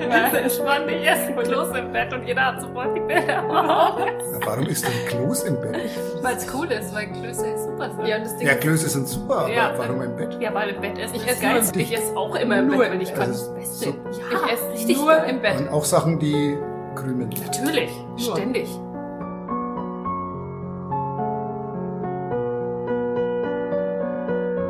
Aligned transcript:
dann 0.00 0.10
ganz 0.10 0.34
entspannt. 0.34 0.90
Ich 0.90 1.08
esse 1.08 1.26
ein 1.26 1.36
Kloß 1.36 1.76
im 1.76 1.92
Bett 1.92 2.12
und 2.12 2.26
jeder 2.26 2.46
hat 2.46 2.60
sofort 2.60 2.96
die 2.96 3.00
Bilder 3.00 3.38
im 3.38 3.50
Auge. 3.50 4.06
Warum 4.44 4.66
ist 4.66 4.86
denn 4.86 5.06
Kloß 5.06 5.44
im 5.44 5.60
Bett? 5.60 5.90
Weil 6.22 6.36
es 6.36 6.46
cool 6.54 6.66
ist, 6.70 6.94
weil 6.94 7.06
Klöße 7.06 7.58
super 7.58 7.90
sind. 7.90 8.06
Ja, 8.06 8.18
ja 8.48 8.54
Klöße 8.54 8.88
sind 8.88 9.08
super, 9.08 9.38
aber 9.38 9.52
ja, 9.52 9.72
warum 9.76 10.02
im 10.02 10.16
Bett? 10.16 10.36
Ja, 10.40 10.54
weil 10.54 10.70
im 10.70 10.80
Bett 10.80 10.98
essen 10.98 11.16
ich 11.16 11.26
esse 11.26 11.42
geil. 11.42 11.62
Ich 11.74 11.96
esse 11.96 12.16
auch 12.16 12.34
immer 12.34 12.58
im 12.58 12.68
Bett, 12.68 12.90
wenn 12.90 13.00
ich 13.00 13.14
kann. 13.14 13.28
Das 13.28 13.54
Beste. 13.54 13.84
So. 13.86 13.90
Ja, 13.90 14.46
ich 14.46 14.52
esse 14.52 14.72
richtig 14.72 14.96
nur 14.98 15.24
im 15.24 15.40
Bett. 15.40 15.60
Und 15.60 15.68
auch 15.68 15.84
Sachen, 15.84 16.18
die 16.18 16.56
krümeln. 16.94 17.30
Natürlich, 17.30 17.90
nur. 18.16 18.36
ständig. 18.36 18.68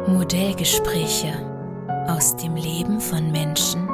Modellgespräche 0.07 1.33
aus 2.09 2.35
dem 2.37 2.57
Leben 2.57 3.01
von 3.01 3.31
Menschen, 3.31 3.88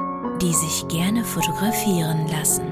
die 0.45 0.53
sich 0.53 0.87
gerne 0.89 1.25
fotografieren 1.25 2.29
lassen. 2.29 2.65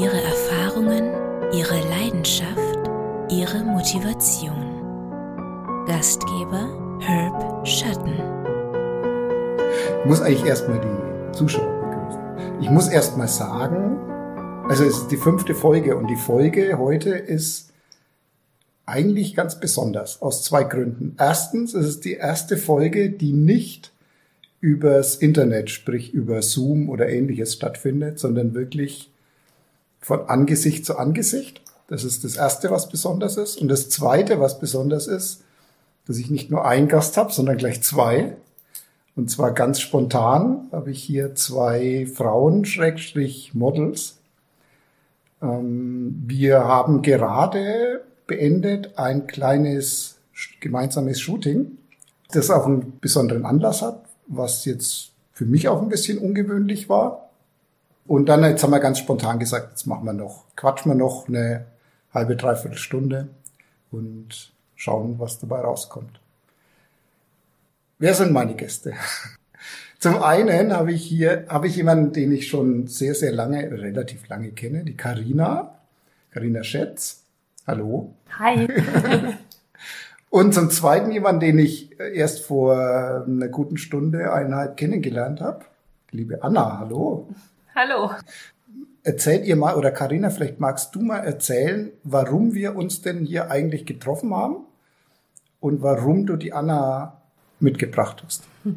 Ihre 0.00 0.22
Erfahrungen, 0.22 1.10
ihre 1.52 1.80
Leidenschaft, 1.88 2.78
ihre 3.28 3.64
Motivation. 3.64 5.84
Gastgeber 5.88 6.68
Herb 7.00 7.66
Schatten. 7.66 8.14
Ich 10.00 10.06
muss 10.06 10.20
eigentlich 10.20 10.44
erstmal 10.44 10.80
die 10.80 11.36
Zuschauer 11.36 11.66
begrüßen. 11.66 12.60
Ich 12.60 12.70
muss 12.70 12.86
erstmal 12.86 13.26
sagen, 13.26 13.98
also 14.68 14.84
es 14.84 14.98
ist 14.98 15.08
die 15.08 15.16
fünfte 15.16 15.56
Folge 15.56 15.96
und 15.96 16.06
die 16.06 16.16
Folge 16.16 16.78
heute 16.78 17.10
ist 17.10 17.72
eigentlich 18.86 19.34
ganz 19.34 19.58
besonders 19.58 20.22
aus 20.22 20.44
zwei 20.44 20.62
Gründen. 20.62 21.16
Erstens, 21.18 21.74
es 21.74 21.88
ist 21.88 22.04
die 22.04 22.14
erste 22.14 22.56
Folge, 22.56 23.10
die 23.10 23.32
nicht 23.32 23.90
übers 24.60 25.16
Internet, 25.16 25.70
sprich 25.70 26.12
über 26.12 26.42
Zoom 26.42 26.88
oder 26.88 27.08
ähnliches 27.08 27.54
stattfindet, 27.54 28.18
sondern 28.18 28.54
wirklich 28.54 29.10
von 30.00 30.28
Angesicht 30.28 30.84
zu 30.84 30.96
Angesicht. 30.96 31.62
Das 31.88 32.04
ist 32.04 32.24
das 32.24 32.36
Erste, 32.36 32.70
was 32.70 32.88
besonders 32.88 33.36
ist. 33.36 33.60
Und 33.60 33.68
das 33.68 33.88
Zweite, 33.88 34.40
was 34.40 34.60
besonders 34.60 35.06
ist, 35.06 35.42
dass 36.06 36.18
ich 36.18 36.30
nicht 36.30 36.50
nur 36.50 36.64
einen 36.66 36.88
Gast 36.88 37.16
habe, 37.16 37.32
sondern 37.32 37.56
gleich 37.56 37.82
zwei. 37.82 38.36
Und 39.16 39.30
zwar 39.30 39.52
ganz 39.52 39.80
spontan 39.80 40.68
habe 40.72 40.90
ich 40.90 41.02
hier 41.02 41.34
zwei 41.34 42.06
Frauen, 42.12 42.64
Schrägstrich 42.64 43.54
Models. 43.54 44.18
Ähm, 45.42 46.22
wir 46.26 46.64
haben 46.64 47.02
gerade 47.02 48.02
beendet 48.26 48.96
ein 48.96 49.26
kleines 49.26 50.18
gemeinsames 50.60 51.20
Shooting, 51.20 51.78
das 52.32 52.50
auch 52.50 52.66
einen 52.66 52.98
besonderen 53.00 53.44
Anlass 53.44 53.82
hat, 53.82 54.04
was 54.30 54.64
jetzt 54.64 55.10
für 55.32 55.44
mich 55.44 55.68
auch 55.68 55.82
ein 55.82 55.88
bisschen 55.88 56.18
ungewöhnlich 56.18 56.88
war. 56.88 57.30
Und 58.06 58.28
dann, 58.28 58.42
jetzt 58.44 58.62
haben 58.62 58.70
wir 58.70 58.80
ganz 58.80 58.98
spontan 58.98 59.38
gesagt, 59.38 59.70
jetzt 59.70 59.86
machen 59.86 60.04
wir 60.04 60.12
noch, 60.12 60.44
quatschen 60.56 60.92
wir 60.92 60.96
noch 60.96 61.28
eine 61.28 61.66
halbe, 62.14 62.36
dreiviertel 62.36 62.78
Stunde 62.78 63.28
und 63.90 64.52
schauen, 64.74 65.18
was 65.18 65.38
dabei 65.38 65.60
rauskommt. 65.60 66.20
Wer 67.98 68.14
sind 68.14 68.32
meine 68.32 68.54
Gäste? 68.54 68.94
Zum 69.98 70.22
einen 70.22 70.72
habe 70.72 70.92
ich 70.92 71.04
hier, 71.04 71.44
habe 71.48 71.66
ich 71.66 71.76
jemanden, 71.76 72.12
den 72.12 72.32
ich 72.32 72.48
schon 72.48 72.86
sehr, 72.86 73.14
sehr 73.14 73.32
lange, 73.32 73.70
relativ 73.70 74.26
lange 74.28 74.52
kenne, 74.52 74.84
die 74.84 74.96
Karina, 74.96 75.78
Karina 76.30 76.64
Schätz. 76.64 77.24
Hallo. 77.66 78.14
Hi. 78.38 78.66
Und 80.30 80.54
zum 80.54 80.70
Zweiten 80.70 81.10
jemand, 81.10 81.42
den 81.42 81.58
ich 81.58 81.98
erst 81.98 82.46
vor 82.46 83.24
einer 83.26 83.48
guten 83.48 83.76
Stunde, 83.76 84.32
eineinhalb 84.32 84.76
kennengelernt 84.76 85.40
habe. 85.40 85.64
Liebe 86.12 86.42
Anna, 86.42 86.78
hallo. 86.78 87.28
Hallo. 87.74 88.12
Erzählt 89.02 89.44
ihr 89.44 89.56
mal, 89.56 89.74
oder 89.74 89.90
Karina, 89.90 90.30
vielleicht 90.30 90.60
magst 90.60 90.94
du 90.94 91.00
mal 91.00 91.18
erzählen, 91.18 91.90
warum 92.04 92.54
wir 92.54 92.76
uns 92.76 93.02
denn 93.02 93.24
hier 93.24 93.50
eigentlich 93.50 93.86
getroffen 93.86 94.32
haben 94.32 94.66
und 95.58 95.82
warum 95.82 96.26
du 96.26 96.36
die 96.36 96.52
Anna 96.52 97.20
mitgebracht 97.58 98.22
hast. 98.24 98.44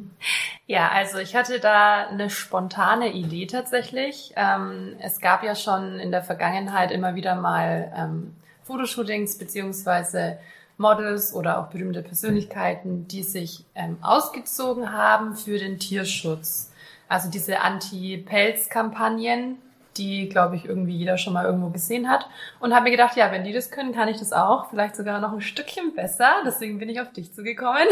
Ja, 0.66 0.90
also 0.91 1.18
ich 1.18 1.35
hatte 1.35 1.59
da 1.59 2.08
eine 2.08 2.30
spontane 2.30 3.12
Idee 3.12 3.47
tatsächlich. 3.47 4.34
Ähm, 4.38 4.96
es 5.02 5.20
gab 5.20 5.44
ja 5.44 5.56
schon 5.56 6.00
in 6.00 6.09
der 6.09 6.24
Vergangenheit 6.24 6.90
immer 6.91 7.16
wieder 7.16 7.35
mal 7.35 7.91
ähm, 7.96 8.34
Fotoshootings 8.64 9.38
beziehungsweise 9.38 10.38
Models 10.78 11.34
oder 11.34 11.59
auch 11.59 11.67
berühmte 11.67 12.01
Persönlichkeiten, 12.01 13.07
die 13.07 13.23
sich 13.23 13.66
ähm, 13.75 13.97
ausgezogen 14.01 14.91
haben 14.91 15.35
für 15.35 15.59
den 15.59 15.79
Tierschutz. 15.79 16.72
Also 17.07 17.29
diese 17.29 17.61
Anti-Pelz-Kampagnen, 17.61 19.57
die, 19.97 20.28
glaube 20.29 20.56
ich, 20.56 20.66
irgendwie 20.66 20.95
jeder 20.95 21.17
schon 21.17 21.34
mal 21.34 21.45
irgendwo 21.45 21.69
gesehen 21.69 22.09
hat. 22.09 22.28
Und 22.59 22.73
habe 22.73 22.85
mir 22.85 22.91
gedacht, 22.91 23.16
ja, 23.16 23.31
wenn 23.31 23.44
die 23.44 23.53
das 23.53 23.69
können, 23.69 23.94
kann 23.94 24.07
ich 24.07 24.17
das 24.17 24.34
auch. 24.34 24.69
Vielleicht 24.69 24.95
sogar 24.95 25.19
noch 25.19 25.31
ein 25.31 25.41
Stückchen 25.41 25.94
besser. 25.94 26.31
Deswegen 26.45 26.79
bin 26.79 26.90
ich 26.90 27.00
auf 27.00 27.11
dich 27.11 27.34
zugekommen. 27.34 27.88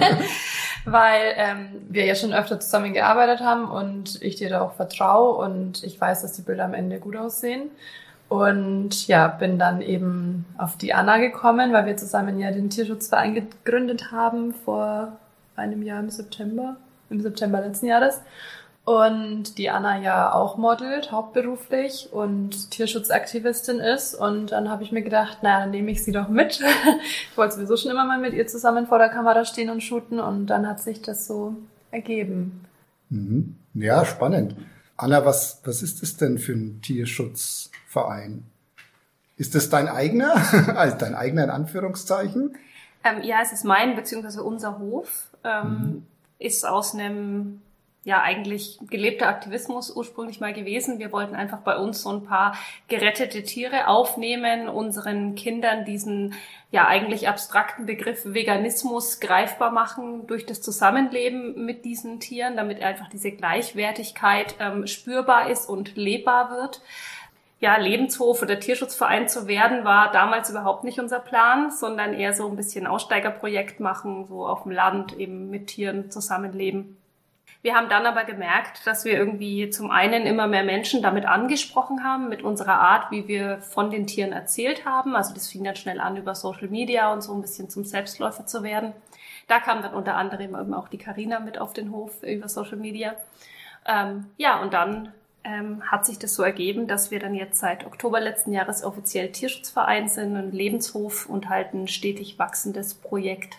Weil 0.84 1.34
ähm, 1.36 1.68
wir 1.88 2.06
ja 2.06 2.14
schon 2.14 2.32
öfter 2.32 2.58
zusammen 2.58 2.94
gearbeitet 2.94 3.40
haben 3.40 3.70
und 3.70 4.20
ich 4.22 4.36
dir 4.36 4.48
da 4.48 4.62
auch 4.62 4.72
vertraue 4.72 5.36
und 5.36 5.84
ich 5.84 6.00
weiß, 6.00 6.22
dass 6.22 6.32
die 6.32 6.42
Bilder 6.42 6.64
am 6.64 6.74
Ende 6.74 6.98
gut 6.98 7.16
aussehen. 7.16 7.70
Und 8.30 9.08
ja, 9.08 9.26
bin 9.26 9.58
dann 9.58 9.82
eben 9.82 10.46
auf 10.56 10.76
die 10.76 10.94
Anna 10.94 11.18
gekommen, 11.18 11.72
weil 11.72 11.84
wir 11.84 11.96
zusammen 11.96 12.38
ja 12.38 12.52
den 12.52 12.70
Tierschutzverein 12.70 13.34
gegründet 13.34 14.12
haben 14.12 14.54
vor 14.54 15.16
einem 15.56 15.82
Jahr 15.82 15.98
im 15.98 16.10
September, 16.10 16.76
im 17.10 17.20
September 17.20 17.60
letzten 17.60 17.86
Jahres. 17.86 18.20
Und 18.84 19.58
die 19.58 19.68
Anna 19.68 19.98
ja 20.00 20.32
auch 20.32 20.56
modelt, 20.56 21.10
hauptberuflich 21.10 22.10
und 22.12 22.70
Tierschutzaktivistin 22.70 23.80
ist. 23.80 24.14
Und 24.14 24.52
dann 24.52 24.70
habe 24.70 24.84
ich 24.84 24.92
mir 24.92 25.02
gedacht, 25.02 25.42
naja, 25.42 25.62
dann 25.62 25.72
nehme 25.72 25.90
ich 25.90 26.04
sie 26.04 26.12
doch 26.12 26.28
mit. 26.28 26.60
ich 27.30 27.36
wollte 27.36 27.56
sowieso 27.56 27.76
schon 27.76 27.90
immer 27.90 28.04
mal 28.04 28.20
mit 28.20 28.32
ihr 28.32 28.46
zusammen 28.46 28.86
vor 28.86 28.98
der 28.98 29.08
Kamera 29.08 29.44
stehen 29.44 29.70
und 29.70 29.82
shooten. 29.82 30.20
Und 30.20 30.46
dann 30.46 30.68
hat 30.68 30.78
sich 30.78 31.02
das 31.02 31.26
so 31.26 31.56
ergeben. 31.90 32.64
Mhm. 33.08 33.56
Ja, 33.74 34.04
spannend. 34.04 34.54
Anna, 35.00 35.24
was, 35.24 35.62
was 35.64 35.82
ist 35.82 36.02
das 36.02 36.18
denn 36.18 36.38
für 36.38 36.52
ein 36.52 36.82
Tierschutzverein? 36.82 38.44
Ist 39.38 39.54
das 39.54 39.70
dein 39.70 39.88
eigener? 39.88 40.34
also 40.76 40.96
dein 40.98 41.14
eigener 41.14 41.44
in 41.44 41.50
Anführungszeichen? 41.50 42.58
Ähm, 43.02 43.22
ja, 43.22 43.38
es 43.42 43.50
ist 43.50 43.64
mein 43.64 43.96
beziehungsweise 43.96 44.42
unser 44.42 44.78
Hof. 44.78 45.30
Ähm, 45.42 45.70
mhm. 45.70 46.06
Ist 46.38 46.66
aus 46.66 46.94
einem 46.94 47.62
ja 48.02 48.22
eigentlich 48.22 48.78
gelebter 48.88 49.28
Aktivismus 49.28 49.94
ursprünglich 49.94 50.40
mal 50.40 50.54
gewesen. 50.54 50.98
Wir 50.98 51.12
wollten 51.12 51.34
einfach 51.34 51.58
bei 51.60 51.76
uns 51.76 52.02
so 52.02 52.10
ein 52.10 52.24
paar 52.24 52.56
gerettete 52.88 53.42
Tiere 53.42 53.88
aufnehmen, 53.88 54.68
unseren 54.68 55.34
Kindern 55.34 55.84
diesen 55.84 56.34
ja 56.70 56.86
eigentlich 56.86 57.28
abstrakten 57.28 57.84
Begriff 57.84 58.22
Veganismus 58.24 59.20
greifbar 59.20 59.70
machen 59.70 60.26
durch 60.26 60.46
das 60.46 60.62
Zusammenleben 60.62 61.64
mit 61.64 61.84
diesen 61.84 62.20
Tieren, 62.20 62.56
damit 62.56 62.80
einfach 62.82 63.08
diese 63.10 63.32
Gleichwertigkeit 63.32 64.54
ähm, 64.60 64.86
spürbar 64.86 65.50
ist 65.50 65.68
und 65.68 65.96
lebbar 65.96 66.50
wird. 66.50 66.80
Ja, 67.58 67.76
Lebenshof 67.76 68.40
oder 68.40 68.58
Tierschutzverein 68.58 69.28
zu 69.28 69.46
werden, 69.46 69.84
war 69.84 70.10
damals 70.12 70.48
überhaupt 70.48 70.84
nicht 70.84 70.98
unser 70.98 71.18
Plan, 71.18 71.70
sondern 71.70 72.14
eher 72.14 72.32
so 72.32 72.48
ein 72.48 72.56
bisschen 72.56 72.86
Aussteigerprojekt 72.86 73.80
machen, 73.80 74.24
so 74.26 74.46
auf 74.46 74.62
dem 74.62 74.72
Land 74.72 75.18
eben 75.18 75.50
mit 75.50 75.66
Tieren 75.66 76.10
zusammenleben. 76.10 76.96
Wir 77.62 77.74
haben 77.74 77.90
dann 77.90 78.06
aber 78.06 78.24
gemerkt, 78.24 78.86
dass 78.86 79.04
wir 79.04 79.12
irgendwie 79.12 79.68
zum 79.68 79.90
einen 79.90 80.24
immer 80.24 80.46
mehr 80.46 80.64
Menschen 80.64 81.02
damit 81.02 81.26
angesprochen 81.26 82.04
haben, 82.04 82.30
mit 82.30 82.42
unserer 82.42 82.78
Art, 82.80 83.10
wie 83.10 83.28
wir 83.28 83.58
von 83.58 83.90
den 83.90 84.06
Tieren 84.06 84.32
erzählt 84.32 84.86
haben. 84.86 85.14
Also 85.14 85.34
das 85.34 85.48
fing 85.48 85.62
dann 85.64 85.76
schnell 85.76 86.00
an, 86.00 86.16
über 86.16 86.34
Social 86.34 86.68
Media 86.68 87.12
und 87.12 87.22
so 87.22 87.34
ein 87.34 87.42
bisschen 87.42 87.68
zum 87.68 87.84
Selbstläufer 87.84 88.46
zu 88.46 88.62
werden. 88.62 88.94
Da 89.46 89.60
kam 89.60 89.82
dann 89.82 89.92
unter 89.92 90.16
anderem 90.16 90.54
eben 90.54 90.72
auch 90.72 90.88
die 90.88 90.96
Karina 90.96 91.40
mit 91.40 91.58
auf 91.58 91.74
den 91.74 91.92
Hof 91.92 92.22
über 92.22 92.48
Social 92.48 92.78
Media. 92.78 93.14
Ähm, 93.86 94.26
ja, 94.38 94.62
und 94.62 94.72
dann 94.72 95.12
ähm, 95.44 95.82
hat 95.90 96.06
sich 96.06 96.18
das 96.18 96.34
so 96.34 96.42
ergeben, 96.42 96.86
dass 96.86 97.10
wir 97.10 97.18
dann 97.18 97.34
jetzt 97.34 97.58
seit 97.58 97.84
Oktober 97.84 98.20
letzten 98.20 98.52
Jahres 98.52 98.84
offiziell 98.84 99.32
Tierschutzverein 99.32 100.08
sind, 100.08 100.36
ein 100.36 100.52
Lebenshof 100.52 101.26
und 101.26 101.48
halt 101.50 101.74
ein 101.74 101.88
stetig 101.88 102.38
wachsendes 102.38 102.94
Projekt. 102.94 103.58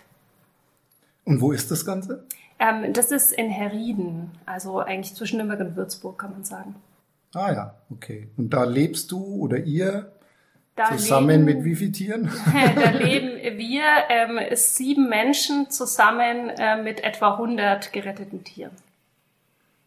Und 1.31 1.39
wo 1.39 1.54
ist 1.54 1.72
das 1.72 1.86
Ganze? 1.86 2.25
Ähm, 2.60 2.92
das 2.92 3.10
ist 3.10 3.31
in 3.31 3.50
Herrieden, 3.50 4.31
also 4.45 4.80
eigentlich 4.80 5.16
zwischen 5.16 5.38
Nürnberg 5.38 5.62
und 5.62 5.78
Würzburg, 5.78 6.19
kann 6.19 6.33
man 6.33 6.44
sagen. 6.44 6.75
Ah 7.33 7.54
ja, 7.54 7.75
okay. 7.89 8.28
Und 8.36 8.50
da 8.50 8.66
lebst 8.66 9.13
du 9.13 9.24
oder 9.38 9.60
ihr 9.60 10.12
da 10.75 10.92
zusammen 10.92 11.45
leben, 11.45 11.60
mit 11.60 11.63
wie 11.63 11.75
vielen 11.75 11.94
Tieren? 11.94 12.30
da 12.75 12.89
leben 12.89 13.57
wir 13.57 13.83
ähm, 14.10 14.39
sieben 14.56 15.07
Menschen 15.07 15.69
zusammen 15.69 16.50
äh, 16.50 16.83
mit 16.83 17.01
etwa 17.01 17.36
100 17.36 17.94
geretteten 17.94 18.44
Tieren. 18.44 18.74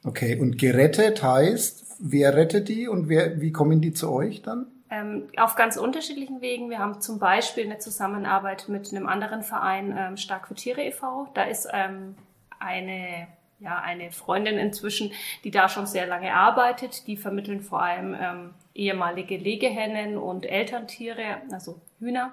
Okay, 0.02 0.40
und 0.40 0.56
gerettet 0.56 1.22
heißt, 1.22 1.98
wer 1.98 2.34
rettet 2.34 2.70
die 2.70 2.88
und 2.88 3.10
wer, 3.10 3.38
wie 3.42 3.52
kommen 3.52 3.82
die 3.82 3.92
zu 3.92 4.10
euch 4.10 4.40
dann? 4.40 4.64
Ähm, 4.90 5.28
auf 5.36 5.54
ganz 5.54 5.76
unterschiedlichen 5.76 6.40
Wegen. 6.40 6.70
Wir 6.70 6.78
haben 6.78 7.00
zum 7.00 7.18
Beispiel 7.18 7.64
eine 7.64 7.78
Zusammenarbeit 7.78 8.68
mit 8.68 8.92
einem 8.92 9.06
anderen 9.06 9.42
Verein, 9.42 9.96
ähm, 9.96 10.16
Stark 10.16 10.48
für 10.48 10.54
Tiere 10.54 10.82
e.V. 10.82 11.28
Da 11.34 11.44
ist 11.44 11.68
ähm, 11.72 12.16
eine 12.58 13.28
ja 13.60 13.78
eine 13.78 14.10
Freundin 14.10 14.58
inzwischen, 14.58 15.12
die 15.42 15.50
da 15.50 15.68
schon 15.68 15.86
sehr 15.86 16.06
lange 16.06 16.34
arbeitet. 16.34 17.06
Die 17.06 17.16
vermitteln 17.16 17.60
vor 17.60 17.82
allem 17.82 18.14
ähm, 18.20 18.54
ehemalige 18.74 19.36
Legehennen 19.36 20.18
und 20.18 20.46
Elterntiere, 20.46 21.38
also 21.50 21.80
Hühner. 21.98 22.32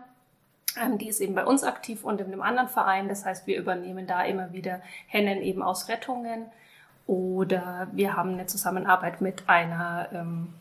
Ähm, 0.79 0.97
die 0.97 1.07
ist 1.07 1.21
eben 1.21 1.35
bei 1.35 1.45
uns 1.45 1.63
aktiv 1.63 2.03
und 2.03 2.21
in 2.21 2.27
einem 2.27 2.41
anderen 2.41 2.69
Verein. 2.69 3.07
Das 3.07 3.25
heißt, 3.25 3.47
wir 3.47 3.57
übernehmen 3.57 4.07
da 4.07 4.23
immer 4.23 4.53
wieder 4.53 4.81
Hennen 5.07 5.41
eben 5.41 5.63
aus 5.63 5.87
Rettungen. 5.87 6.45
Oder 7.07 7.87
wir 7.91 8.15
haben 8.15 8.33
eine 8.33 8.45
Zusammenarbeit 8.45 9.21
mit 9.21 9.49
einer 9.49 10.09
ähm, 10.13 10.53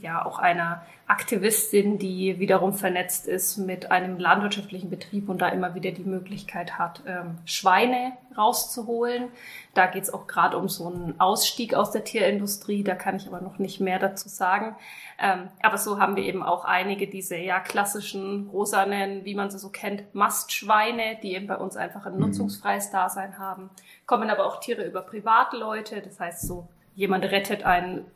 ja 0.00 0.24
auch 0.24 0.38
einer 0.38 0.82
Aktivistin, 1.08 1.98
die 1.98 2.38
wiederum 2.38 2.72
vernetzt 2.72 3.26
ist 3.26 3.58
mit 3.58 3.90
einem 3.90 4.18
landwirtschaftlichen 4.18 4.88
Betrieb 4.88 5.28
und 5.28 5.42
da 5.42 5.48
immer 5.48 5.74
wieder 5.74 5.90
die 5.90 6.04
Möglichkeit 6.04 6.78
hat, 6.78 7.02
ähm, 7.06 7.38
Schweine 7.44 8.12
rauszuholen. 8.36 9.28
Da 9.74 9.86
geht 9.86 10.04
es 10.04 10.14
auch 10.14 10.26
gerade 10.26 10.56
um 10.56 10.68
so 10.68 10.86
einen 10.86 11.20
Ausstieg 11.20 11.74
aus 11.74 11.90
der 11.90 12.04
Tierindustrie, 12.04 12.82
da 12.82 12.94
kann 12.94 13.16
ich 13.16 13.26
aber 13.26 13.40
noch 13.40 13.58
nicht 13.58 13.80
mehr 13.80 13.98
dazu 13.98 14.28
sagen. 14.28 14.74
Ähm, 15.18 15.48
aber 15.62 15.76
so 15.76 15.98
haben 15.98 16.16
wir 16.16 16.24
eben 16.24 16.42
auch 16.42 16.64
einige 16.64 17.06
diese 17.06 17.36
ja 17.36 17.60
klassischen 17.60 18.48
rosanen, 18.50 19.24
wie 19.24 19.34
man 19.34 19.50
sie 19.50 19.58
so 19.58 19.68
kennt, 19.68 20.14
Mastschweine, 20.14 21.18
die 21.22 21.34
eben 21.34 21.46
bei 21.46 21.56
uns 21.56 21.76
einfach 21.76 22.06
ein 22.06 22.14
mhm. 22.14 22.20
nutzungsfreies 22.20 22.90
Dasein 22.90 23.38
haben. 23.38 23.68
Kommen 24.06 24.30
aber 24.30 24.46
auch 24.46 24.60
Tiere 24.60 24.84
über 24.84 25.02
Privatleute, 25.02 26.00
das 26.00 26.18
heißt 26.20 26.46
so, 26.46 26.68
jemand 26.94 27.24
rettet 27.24 27.64
einen 27.64 28.06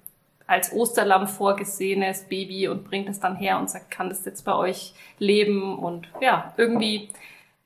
als 0.47 0.73
Osterlamm 0.73 1.27
vorgesehenes 1.27 2.25
Baby 2.25 2.69
und 2.69 2.85
bringt 2.85 3.09
es 3.09 3.21
dann 3.21 3.37
her 3.37 3.59
und 3.59 3.71
sagt, 3.71 3.91
kann 3.91 4.09
das 4.09 4.25
jetzt 4.25 4.45
bei 4.45 4.55
euch 4.55 4.95
leben? 5.19 5.79
Und 5.79 6.09
ja, 6.21 6.55
irgendwie 6.57 7.09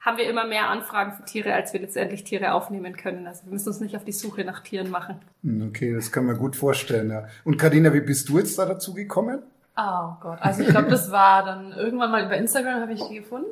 haben 0.00 0.16
wir 0.16 0.28
immer 0.28 0.46
mehr 0.46 0.68
Anfragen 0.68 1.12
für 1.12 1.24
Tiere, 1.24 1.52
als 1.52 1.72
wir 1.72 1.80
letztendlich 1.80 2.24
Tiere 2.24 2.54
aufnehmen 2.54 2.96
können. 2.96 3.26
Also 3.26 3.44
wir 3.44 3.52
müssen 3.52 3.68
uns 3.68 3.80
nicht 3.80 3.96
auf 3.96 4.04
die 4.04 4.12
Suche 4.12 4.44
nach 4.44 4.60
Tieren 4.60 4.90
machen. 4.90 5.16
Hm, 5.42 5.68
okay, 5.68 5.92
das 5.92 6.10
kann 6.10 6.24
man 6.24 6.38
gut 6.38 6.56
vorstellen. 6.56 7.10
Ja. 7.10 7.26
Und 7.44 7.58
Karina, 7.58 7.92
wie 7.92 8.00
bist 8.00 8.28
du 8.28 8.38
jetzt 8.38 8.58
da 8.58 8.64
dazu 8.64 8.94
gekommen? 8.94 9.42
Oh 9.76 10.12
Gott, 10.20 10.38
also 10.40 10.62
ich 10.62 10.68
glaube, 10.68 10.90
das 10.90 11.10
war 11.10 11.44
dann 11.44 11.72
irgendwann 11.72 12.10
mal 12.10 12.24
über 12.24 12.36
Instagram 12.36 12.82
habe 12.82 12.92
ich 12.92 13.02
die 13.08 13.16
gefunden 13.16 13.48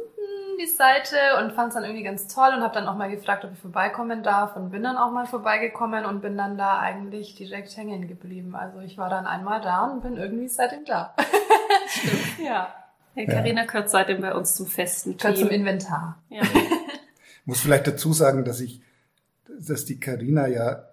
die 0.58 0.66
Seite 0.66 1.16
und 1.40 1.52
fand 1.52 1.68
es 1.68 1.74
dann 1.74 1.84
irgendwie 1.84 2.02
ganz 2.02 2.26
toll 2.26 2.52
und 2.54 2.62
habe 2.62 2.74
dann 2.74 2.88
auch 2.88 2.96
mal 2.96 3.10
gefragt, 3.10 3.44
ob 3.44 3.52
ich 3.52 3.58
vorbeikommen 3.58 4.22
darf 4.22 4.56
und 4.56 4.70
bin 4.70 4.82
dann 4.82 4.96
auch 4.96 5.12
mal 5.12 5.26
vorbeigekommen 5.26 6.04
und 6.04 6.20
bin 6.20 6.36
dann 6.36 6.58
da 6.58 6.78
eigentlich 6.78 7.34
direkt 7.34 7.76
hängen 7.76 8.08
geblieben. 8.08 8.54
Also 8.54 8.80
ich 8.80 8.98
war 8.98 9.08
dann 9.08 9.26
einmal 9.26 9.60
da 9.60 9.86
und 9.86 10.02
bin 10.02 10.16
irgendwie 10.16 10.48
seitdem 10.48 10.84
da. 10.84 11.14
Stimmt. 11.86 12.38
ja. 12.44 12.74
Hey, 13.14 13.26
Carina 13.26 13.62
ja. 13.62 13.66
gehört 13.66 13.90
seitdem 13.90 14.20
bei 14.20 14.34
uns 14.34 14.54
zum 14.54 14.66
festen 14.66 15.10
Team. 15.10 15.18
Gehört 15.18 15.38
zum 15.38 15.48
Inventar. 15.48 16.18
Ja. 16.28 16.42
muss 17.44 17.60
vielleicht 17.60 17.86
dazu 17.86 18.12
sagen, 18.12 18.44
dass 18.44 18.60
ich, 18.60 18.82
dass 19.60 19.84
die 19.86 19.98
Carina 19.98 20.46
ja, 20.46 20.84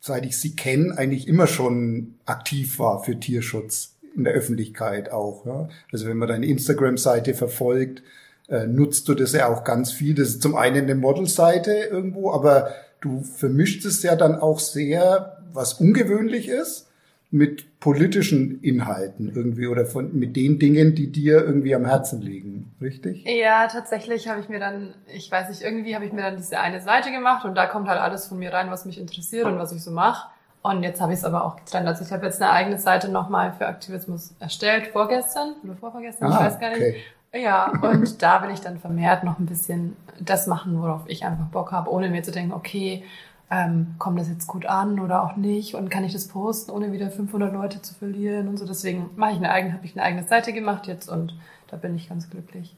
seit 0.00 0.24
ich 0.24 0.38
sie 0.38 0.54
kenne, 0.54 0.96
eigentlich 0.96 1.26
immer 1.26 1.46
schon 1.46 2.14
aktiv 2.24 2.78
war 2.78 3.02
für 3.02 3.18
Tierschutz 3.18 3.96
in 4.14 4.24
der 4.24 4.32
Öffentlichkeit 4.32 5.10
auch. 5.10 5.44
Ja? 5.44 5.68
Also 5.92 6.06
wenn 6.06 6.16
man 6.16 6.28
deine 6.28 6.46
Instagram-Seite 6.46 7.34
verfolgt, 7.34 8.02
äh, 8.48 8.66
nutzt 8.66 9.08
du 9.08 9.14
das 9.14 9.32
ja 9.32 9.48
auch 9.48 9.64
ganz 9.64 9.92
viel. 9.92 10.14
Das 10.14 10.28
ist 10.28 10.42
zum 10.42 10.56
einen 10.56 10.84
eine 10.84 10.94
Modelseite 10.94 11.72
irgendwo, 11.72 12.32
aber 12.32 12.70
du 13.00 13.22
vermischst 13.22 13.84
es 13.84 14.02
ja 14.02 14.16
dann 14.16 14.36
auch 14.36 14.58
sehr, 14.58 15.38
was 15.52 15.74
ungewöhnlich 15.74 16.48
ist, 16.48 16.88
mit 17.30 17.80
politischen 17.80 18.62
Inhalten 18.62 19.32
irgendwie 19.34 19.66
oder 19.66 19.86
von, 19.86 20.16
mit 20.16 20.36
den 20.36 20.60
Dingen, 20.60 20.94
die 20.94 21.10
dir 21.10 21.44
irgendwie 21.44 21.74
am 21.74 21.84
Herzen 21.84 22.20
liegen, 22.20 22.72
richtig? 22.80 23.24
Ja, 23.24 23.66
tatsächlich 23.66 24.28
habe 24.28 24.40
ich 24.40 24.48
mir 24.48 24.60
dann, 24.60 24.94
ich 25.12 25.32
weiß 25.32 25.48
nicht, 25.48 25.62
irgendwie 25.62 25.96
habe 25.96 26.04
ich 26.04 26.12
mir 26.12 26.22
dann 26.22 26.36
diese 26.36 26.60
eine 26.60 26.80
Seite 26.80 27.10
gemacht 27.10 27.44
und 27.44 27.56
da 27.56 27.66
kommt 27.66 27.88
halt 27.88 28.00
alles 28.00 28.28
von 28.28 28.38
mir 28.38 28.52
rein, 28.52 28.70
was 28.70 28.84
mich 28.84 29.00
interessiert 29.00 29.46
und 29.46 29.58
was 29.58 29.72
ich 29.72 29.82
so 29.82 29.90
mache. 29.90 30.28
Und 30.62 30.84
jetzt 30.84 31.00
habe 31.00 31.12
ich 31.12 31.18
es 31.18 31.24
aber 31.24 31.44
auch 31.44 31.56
getrennt. 31.56 31.88
Also 31.88 32.04
ich 32.04 32.12
habe 32.12 32.24
jetzt 32.24 32.40
eine 32.40 32.52
eigene 32.52 32.78
Seite 32.78 33.10
nochmal 33.10 33.52
für 33.52 33.66
Aktivismus 33.66 34.34
erstellt, 34.38 34.86
vorgestern 34.92 35.56
oder 35.64 35.74
vorvorgestern, 35.74 36.30
ah, 36.30 36.36
ich 36.36 36.40
weiß 36.40 36.60
gar 36.60 36.70
nicht. 36.70 36.82
Okay. 36.82 36.96
Ja, 37.34 37.72
und 37.82 38.22
da 38.22 38.42
will 38.42 38.50
ich 38.50 38.60
dann 38.60 38.78
vermehrt 38.78 39.24
noch 39.24 39.40
ein 39.40 39.46
bisschen 39.46 39.96
das 40.20 40.46
machen, 40.46 40.80
worauf 40.80 41.02
ich 41.06 41.24
einfach 41.24 41.46
Bock 41.46 41.72
habe, 41.72 41.90
ohne 41.90 42.08
mir 42.08 42.22
zu 42.22 42.30
denken, 42.30 42.52
okay, 42.52 43.02
ähm, 43.50 43.96
kommt 43.98 44.20
das 44.20 44.28
jetzt 44.28 44.46
gut 44.46 44.66
an 44.66 45.00
oder 45.00 45.22
auch 45.24 45.36
nicht 45.36 45.74
und 45.74 45.90
kann 45.90 46.04
ich 46.04 46.12
das 46.12 46.28
posten, 46.28 46.70
ohne 46.70 46.92
wieder 46.92 47.10
500 47.10 47.52
Leute 47.52 47.82
zu 47.82 47.94
verlieren 47.94 48.48
und 48.48 48.56
so. 48.56 48.66
Deswegen 48.66 49.10
mache 49.16 49.32
ich 49.32 49.36
eine 49.38 49.50
eigene, 49.50 49.74
habe 49.74 49.84
ich 49.84 49.94
eine 49.94 50.02
eigene 50.02 50.26
Seite 50.26 50.52
gemacht 50.52 50.86
jetzt 50.86 51.08
und 51.08 51.36
da 51.68 51.76
bin 51.76 51.94
ich 51.96 52.08
ganz 52.08 52.30
glücklich. 52.30 52.76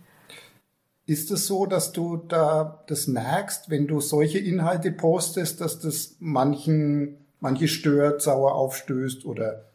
Ist 1.05 1.31
es 1.31 1.47
so, 1.47 1.67
dass 1.67 1.93
du 1.93 2.17
da 2.17 2.82
das 2.88 3.06
merkst, 3.06 3.70
wenn 3.70 3.87
du 3.87 4.00
solche 4.00 4.38
Inhalte 4.38 4.91
postest, 4.91 5.61
dass 5.61 5.79
das 5.79 6.17
manchen, 6.19 7.19
manche 7.41 7.69
stört, 7.69 8.23
sauer 8.23 8.55
aufstößt 8.55 9.25
oder 9.25 9.67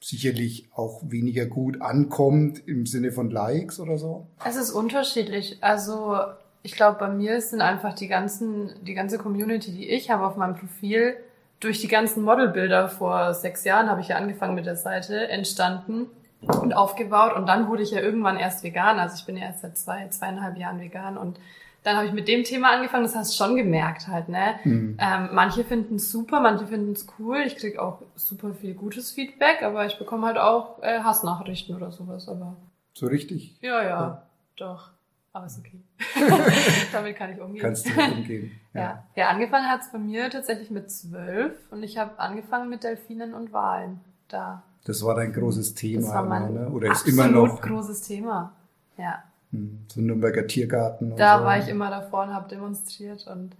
sicherlich 0.00 0.68
auch 0.74 1.02
weniger 1.04 1.46
gut 1.46 1.80
ankommt 1.80 2.66
im 2.66 2.86
Sinne 2.86 3.12
von 3.12 3.30
Likes 3.30 3.80
oder 3.80 3.98
so? 3.98 4.26
Es 4.44 4.56
ist 4.56 4.70
unterschiedlich. 4.70 5.58
Also 5.62 6.16
ich 6.62 6.72
glaube, 6.72 6.98
bei 6.98 7.08
mir 7.08 7.40
sind 7.40 7.60
einfach 7.60 7.94
die 7.94 8.08
ganzen, 8.08 8.74
die 8.82 8.94
ganze 8.94 9.18
Community, 9.18 9.72
die 9.72 9.88
ich 9.88 10.10
habe 10.10 10.26
auf 10.26 10.36
meinem 10.36 10.56
Profil, 10.56 11.16
durch 11.60 11.80
die 11.80 11.88
ganzen 11.88 12.22
Modelbilder 12.22 12.88
vor 12.88 13.32
sechs 13.32 13.64
Jahren 13.64 13.88
habe 13.88 14.00
ich 14.00 14.08
ja 14.08 14.16
angefangen 14.16 14.54
mit 14.54 14.66
der 14.66 14.76
Seite, 14.76 15.28
entstanden 15.28 16.06
und 16.42 16.74
aufgebaut. 16.74 17.34
Und 17.34 17.46
dann 17.46 17.68
wurde 17.68 17.82
ich 17.82 17.92
ja 17.92 18.00
irgendwann 18.00 18.36
erst 18.36 18.62
vegan. 18.62 18.98
Also 18.98 19.16
ich 19.16 19.24
bin 19.24 19.36
ja 19.36 19.44
erst 19.44 19.62
seit 19.62 19.78
zwei, 19.78 20.08
zweieinhalb 20.08 20.58
Jahren 20.58 20.80
vegan 20.80 21.16
und 21.16 21.38
dann 21.86 21.98
habe 21.98 22.06
ich 22.08 22.12
mit 22.12 22.26
dem 22.26 22.42
Thema 22.42 22.72
angefangen, 22.72 23.04
das 23.04 23.14
hast 23.14 23.32
du 23.32 23.44
schon 23.44 23.54
gemerkt 23.54 24.08
halt, 24.08 24.28
ne? 24.28 24.58
Mhm. 24.64 24.98
Ähm, 25.00 25.28
manche 25.32 25.62
finden 25.62 25.94
es 25.94 26.10
super, 26.10 26.40
manche 26.40 26.66
finden 26.66 26.90
es 26.90 27.06
cool. 27.16 27.44
Ich 27.46 27.54
krieg 27.54 27.78
auch 27.78 28.02
super 28.16 28.54
viel 28.54 28.74
gutes 28.74 29.12
Feedback, 29.12 29.62
aber 29.62 29.86
ich 29.86 29.96
bekomme 29.96 30.26
halt 30.26 30.36
auch 30.36 30.82
äh, 30.82 30.98
Hassnachrichten 30.98 31.76
oder 31.76 31.92
sowas. 31.92 32.28
Aber 32.28 32.56
so 32.92 33.06
richtig? 33.06 33.56
Ja, 33.60 33.82
ja, 33.82 33.88
ja. 33.88 34.22
doch. 34.56 34.90
Aber 35.32 35.46
ist 35.46 35.60
okay. 35.60 35.80
Damit 36.92 37.14
kann 37.14 37.32
ich 37.32 37.40
umgehen. 37.40 37.62
Kannst 37.62 37.86
du 37.86 37.90
umgehen. 37.92 38.50
Ja. 38.74 38.82
ja. 38.82 39.04
ja, 39.14 39.28
angefangen 39.28 39.70
hat 39.70 39.82
es 39.82 39.92
bei 39.92 39.98
mir 39.98 40.28
tatsächlich 40.28 40.70
mit 40.70 40.90
zwölf 40.90 41.54
und 41.70 41.82
ich 41.84 41.96
habe 41.98 42.18
angefangen 42.18 42.68
mit 42.68 42.82
Delfinen 42.82 43.32
und 43.32 43.52
Walen 43.52 44.00
da. 44.28 44.64
Das 44.84 45.02
war 45.04 45.14
dein 45.14 45.32
großes 45.32 45.74
Thema, 45.74 46.02
das 46.02 46.14
war 46.14 46.24
mein 46.24 46.52
ne? 46.52 46.68
oder 46.68 46.90
ist 46.90 47.06
immer 47.06 47.28
noch 47.28 47.62
großes 47.62 48.02
Thema. 48.02 48.52
Ja. 48.98 49.22
Hm, 49.52 49.86
so 49.88 50.00
Nürnberger 50.00 50.46
Tiergarten. 50.46 51.16
Da 51.16 51.38
so. 51.38 51.44
war 51.44 51.58
ich 51.58 51.68
immer 51.68 51.90
davor 51.90 52.24
und 52.24 52.34
habe 52.34 52.48
demonstriert 52.48 53.26
und 53.26 53.56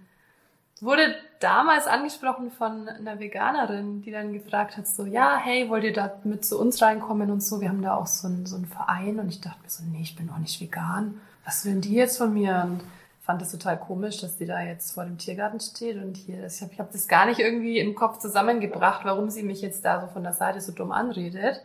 wurde 0.81 1.15
damals 1.39 1.87
angesprochen 1.87 2.51
von 2.51 2.87
einer 2.87 3.19
Veganerin, 3.19 4.01
die 4.01 4.11
dann 4.11 4.33
gefragt 4.33 4.77
hat, 4.77 4.87
so, 4.87 5.05
ja, 5.05 5.37
hey, 5.37 5.69
wollt 5.69 5.83
ihr 5.83 5.93
da 5.93 6.11
mit 6.23 6.45
zu 6.45 6.59
uns 6.59 6.81
reinkommen 6.81 7.31
und 7.31 7.41
so, 7.41 7.61
wir 7.61 7.69
haben 7.69 7.81
da 7.81 7.95
auch 7.95 8.07
so 8.07 8.27
einen, 8.27 8.45
so 8.45 8.55
einen 8.55 8.65
Verein 8.65 9.19
und 9.19 9.29
ich 9.29 9.41
dachte 9.41 9.61
mir 9.63 9.69
so, 9.69 9.83
nee, 9.83 10.01
ich 10.01 10.15
bin 10.15 10.29
auch 10.29 10.37
nicht 10.37 10.61
vegan, 10.61 11.19
was 11.45 11.65
will 11.65 11.81
die 11.81 11.95
jetzt 11.95 12.17
von 12.17 12.33
mir? 12.33 12.63
Und 12.63 12.81
fand 13.27 13.41
das 13.41 13.51
total 13.51 13.77
komisch, 13.77 14.21
dass 14.21 14.37
die 14.37 14.45
da 14.45 14.61
jetzt 14.61 14.93
vor 14.93 15.03
dem 15.03 15.17
Tiergarten 15.17 15.59
steht 15.59 15.97
und 15.97 16.15
hier, 16.15 16.45
ich 16.45 16.61
habe 16.61 16.71
ich 16.71 16.79
hab 16.79 16.93
das 16.93 17.09
gar 17.09 17.25
nicht 17.25 17.39
irgendwie 17.39 17.77
im 17.77 17.93
Kopf 17.93 18.19
zusammengebracht, 18.19 19.03
warum 19.03 19.29
sie 19.29 19.43
mich 19.43 19.61
jetzt 19.61 19.83
da 19.83 19.99
so 19.99 20.07
von 20.07 20.23
der 20.23 20.31
Seite 20.31 20.61
so 20.61 20.71
dumm 20.71 20.93
anredet. 20.93 21.61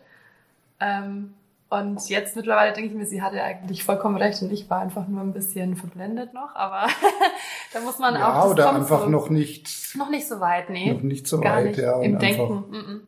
Ähm, 0.80 1.34
und 1.72 2.06
jetzt 2.10 2.36
mittlerweile 2.36 2.74
denke 2.74 2.90
ich 2.90 2.94
mir, 2.94 3.06
sie 3.06 3.22
hatte 3.22 3.42
eigentlich 3.42 3.82
vollkommen 3.82 4.16
recht 4.16 4.42
und 4.42 4.52
ich 4.52 4.68
war 4.68 4.80
einfach 4.80 5.08
nur 5.08 5.22
ein 5.22 5.32
bisschen 5.32 5.74
verblendet 5.74 6.34
noch, 6.34 6.54
aber 6.54 6.86
da 7.72 7.80
muss 7.80 7.98
man 7.98 8.14
ja, 8.14 8.28
auch. 8.28 8.44
Ja, 8.44 8.50
oder 8.50 8.74
einfach 8.74 9.04
so, 9.04 9.08
noch 9.08 9.30
nicht. 9.30 9.96
Noch 9.96 10.10
nicht 10.10 10.28
so 10.28 10.38
weit, 10.38 10.68
nee. 10.68 10.92
Noch 10.92 11.00
nicht 11.00 11.26
so 11.26 11.40
Gar 11.40 11.56
weit, 11.56 11.66
nicht. 11.68 11.78
ja. 11.78 11.98
Im 12.02 12.18
Denken. 12.18 12.64
Mm 12.68 12.74
-mm. 12.74 13.00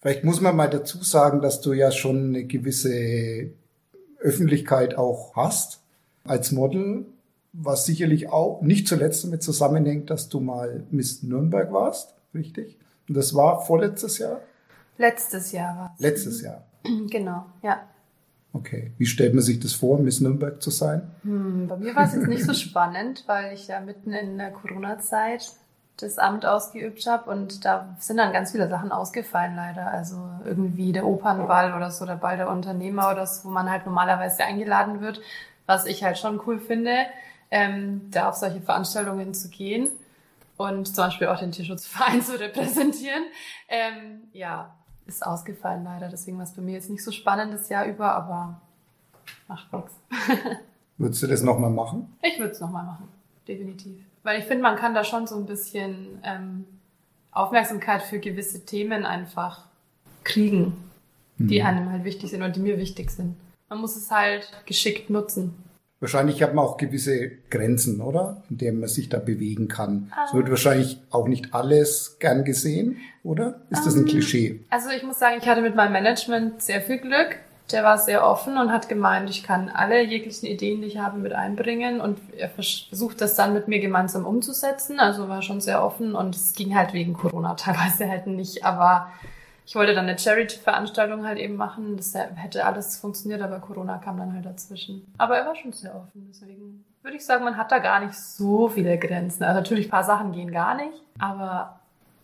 Vielleicht 0.00 0.24
muss 0.24 0.40
man 0.40 0.56
mal 0.56 0.70
dazu 0.70 1.04
sagen, 1.04 1.42
dass 1.42 1.60
du 1.60 1.74
ja 1.74 1.92
schon 1.92 2.28
eine 2.28 2.44
gewisse 2.44 3.50
Öffentlichkeit 4.20 4.96
auch 4.96 5.36
hast 5.36 5.82
als 6.24 6.52
Model, 6.52 7.04
was 7.52 7.84
sicherlich 7.84 8.30
auch 8.30 8.62
nicht 8.62 8.88
zuletzt 8.88 9.22
damit 9.24 9.42
zusammenhängt, 9.42 10.08
dass 10.08 10.30
du 10.30 10.40
mal 10.40 10.84
Miss 10.90 11.22
Nürnberg 11.22 11.70
warst, 11.74 12.14
richtig? 12.34 12.78
Und 13.06 13.18
das 13.18 13.34
war 13.34 13.60
vorletztes 13.60 14.16
Jahr? 14.16 14.40
Letztes 14.96 15.52
Jahr 15.52 15.76
war 15.76 15.94
es. 15.94 16.00
Letztes 16.00 16.40
Jahr. 16.40 16.64
Genau, 17.10 17.46
ja. 17.62 17.80
Okay. 18.52 18.90
Wie 18.98 19.06
stellt 19.06 19.34
man 19.34 19.42
sich 19.42 19.60
das 19.60 19.74
vor, 19.74 19.98
Miss 20.00 20.20
Nürnberg 20.20 20.60
zu 20.60 20.70
sein? 20.70 21.02
Hm, 21.22 21.68
bei 21.68 21.76
mir 21.76 21.94
war 21.94 22.04
es 22.04 22.14
jetzt 22.14 22.26
nicht 22.26 22.44
so 22.44 22.52
spannend, 22.54 23.24
weil 23.26 23.54
ich 23.54 23.68
ja 23.68 23.80
mitten 23.80 24.12
in 24.12 24.38
der 24.38 24.50
Corona-Zeit 24.50 25.52
das 26.02 26.18
Amt 26.18 26.46
ausgeübt 26.46 27.06
habe 27.06 27.30
und 27.30 27.64
da 27.64 27.94
sind 27.98 28.16
dann 28.16 28.32
ganz 28.32 28.52
viele 28.52 28.68
Sachen 28.68 28.90
ausgefallen 28.90 29.54
leider. 29.54 29.86
Also 29.86 30.16
irgendwie 30.44 30.92
der 30.92 31.06
Opernball 31.06 31.74
oder 31.74 31.90
so, 31.90 32.06
der 32.06 32.16
Ball 32.16 32.36
der 32.36 32.48
Unternehmer 32.50 33.10
oder 33.10 33.26
so, 33.26 33.44
wo 33.44 33.52
man 33.52 33.70
halt 33.70 33.86
normalerweise 33.86 34.42
eingeladen 34.44 35.00
wird, 35.00 35.20
was 35.66 35.86
ich 35.86 36.02
halt 36.02 36.18
schon 36.18 36.40
cool 36.46 36.58
finde, 36.58 37.06
ähm, 37.50 38.10
da 38.10 38.28
auf 38.28 38.36
solche 38.36 38.60
Veranstaltungen 38.60 39.34
zu 39.34 39.48
gehen 39.48 39.88
und 40.56 40.86
zum 40.86 41.04
Beispiel 41.04 41.28
auch 41.28 41.38
den 41.38 41.52
Tierschutzverein 41.52 42.22
zu 42.24 42.38
repräsentieren. 42.38 43.24
Ähm, 43.68 44.22
ja, 44.32 44.74
ist 45.10 45.26
ausgefallen 45.26 45.84
leider. 45.84 46.08
Deswegen 46.08 46.38
war 46.38 46.44
es 46.44 46.52
bei 46.52 46.62
mir 46.62 46.74
jetzt 46.74 46.90
nicht 46.90 47.04
so 47.04 47.10
spannend 47.10 47.52
das 47.52 47.68
Jahr 47.68 47.86
über, 47.86 48.14
aber 48.14 48.60
macht 49.48 49.72
nichts. 49.72 49.92
Würdest 50.98 51.22
du 51.22 51.26
das 51.26 51.42
nochmal 51.42 51.70
machen? 51.70 52.16
Ich 52.22 52.38
würde 52.38 52.52
es 52.52 52.60
nochmal 52.60 52.84
machen, 52.84 53.08
definitiv. 53.46 53.96
Weil 54.22 54.38
ich 54.38 54.46
finde, 54.46 54.62
man 54.62 54.76
kann 54.76 54.94
da 54.94 55.02
schon 55.02 55.26
so 55.26 55.36
ein 55.36 55.46
bisschen 55.46 56.20
ähm, 56.22 56.64
Aufmerksamkeit 57.32 58.02
für 58.02 58.18
gewisse 58.18 58.64
Themen 58.64 59.04
einfach 59.04 59.66
kriegen, 60.24 60.76
die 61.38 61.62
einem 61.62 61.90
halt 61.90 62.04
wichtig 62.04 62.30
sind 62.30 62.42
und 62.42 62.54
die 62.54 62.60
mir 62.60 62.76
wichtig 62.76 63.10
sind. 63.10 63.34
Man 63.70 63.80
muss 63.80 63.96
es 63.96 64.10
halt 64.10 64.50
geschickt 64.66 65.08
nutzen. 65.08 65.54
Wahrscheinlich 66.00 66.42
hat 66.42 66.54
man 66.54 66.64
auch 66.64 66.78
gewisse 66.78 67.30
Grenzen, 67.50 68.00
oder? 68.00 68.42
In 68.48 68.56
denen 68.56 68.80
man 68.80 68.88
sich 68.88 69.10
da 69.10 69.18
bewegen 69.18 69.68
kann. 69.68 70.10
Es 70.26 70.32
wird 70.32 70.48
wahrscheinlich 70.48 70.98
auch 71.10 71.28
nicht 71.28 71.52
alles 71.52 72.16
gern 72.18 72.44
gesehen, 72.44 72.96
oder? 73.22 73.60
Ist 73.68 73.84
das 73.84 73.96
ein 73.96 74.06
Klischee? 74.06 74.60
Also 74.70 74.88
ich 74.96 75.02
muss 75.02 75.18
sagen, 75.18 75.36
ich 75.38 75.46
hatte 75.46 75.60
mit 75.60 75.76
meinem 75.76 75.92
Management 75.92 76.62
sehr 76.62 76.80
viel 76.80 76.98
Glück. 76.98 77.36
Der 77.70 77.84
war 77.84 77.98
sehr 77.98 78.26
offen 78.26 78.56
und 78.56 78.72
hat 78.72 78.88
gemeint, 78.88 79.28
ich 79.30 79.42
kann 79.42 79.68
alle 79.68 80.02
jeglichen 80.02 80.46
Ideen, 80.46 80.80
die 80.80 80.88
ich 80.88 80.98
habe, 80.98 81.18
mit 81.18 81.32
einbringen 81.34 82.00
und 82.00 82.18
er 82.36 82.48
versucht 82.48 83.20
das 83.20 83.34
dann 83.36 83.52
mit 83.52 83.68
mir 83.68 83.78
gemeinsam 83.78 84.24
umzusetzen. 84.24 84.98
Also 84.98 85.28
war 85.28 85.42
schon 85.42 85.60
sehr 85.60 85.84
offen 85.84 86.14
und 86.14 86.34
es 86.34 86.54
ging 86.54 86.74
halt 86.74 86.94
wegen 86.94 87.12
Corona 87.12 87.54
teilweise 87.54 88.08
halt 88.08 88.26
nicht, 88.26 88.64
aber 88.64 89.12
ich 89.70 89.76
wollte 89.76 89.94
dann 89.94 90.08
eine 90.08 90.18
Charity-Veranstaltung 90.18 91.24
halt 91.24 91.38
eben 91.38 91.54
machen. 91.54 91.96
Das 91.96 92.12
hätte 92.12 92.66
alles 92.66 92.96
funktioniert, 92.96 93.40
aber 93.40 93.60
Corona 93.60 93.98
kam 93.98 94.16
dann 94.16 94.32
halt 94.32 94.44
dazwischen. 94.44 95.06
Aber 95.16 95.36
er 95.36 95.46
war 95.46 95.54
schon 95.54 95.72
sehr 95.72 95.94
offen, 95.94 96.26
deswegen 96.28 96.84
würde 97.02 97.16
ich 97.16 97.24
sagen, 97.24 97.44
man 97.44 97.56
hat 97.56 97.70
da 97.70 97.78
gar 97.78 98.04
nicht 98.04 98.16
so 98.16 98.68
viele 98.68 98.98
Grenzen. 98.98 99.44
Also 99.44 99.60
natürlich 99.60 99.86
ein 99.86 99.90
paar 99.90 100.02
Sachen 100.02 100.32
gehen 100.32 100.50
gar 100.50 100.74
nicht, 100.74 101.00
aber 101.20 101.78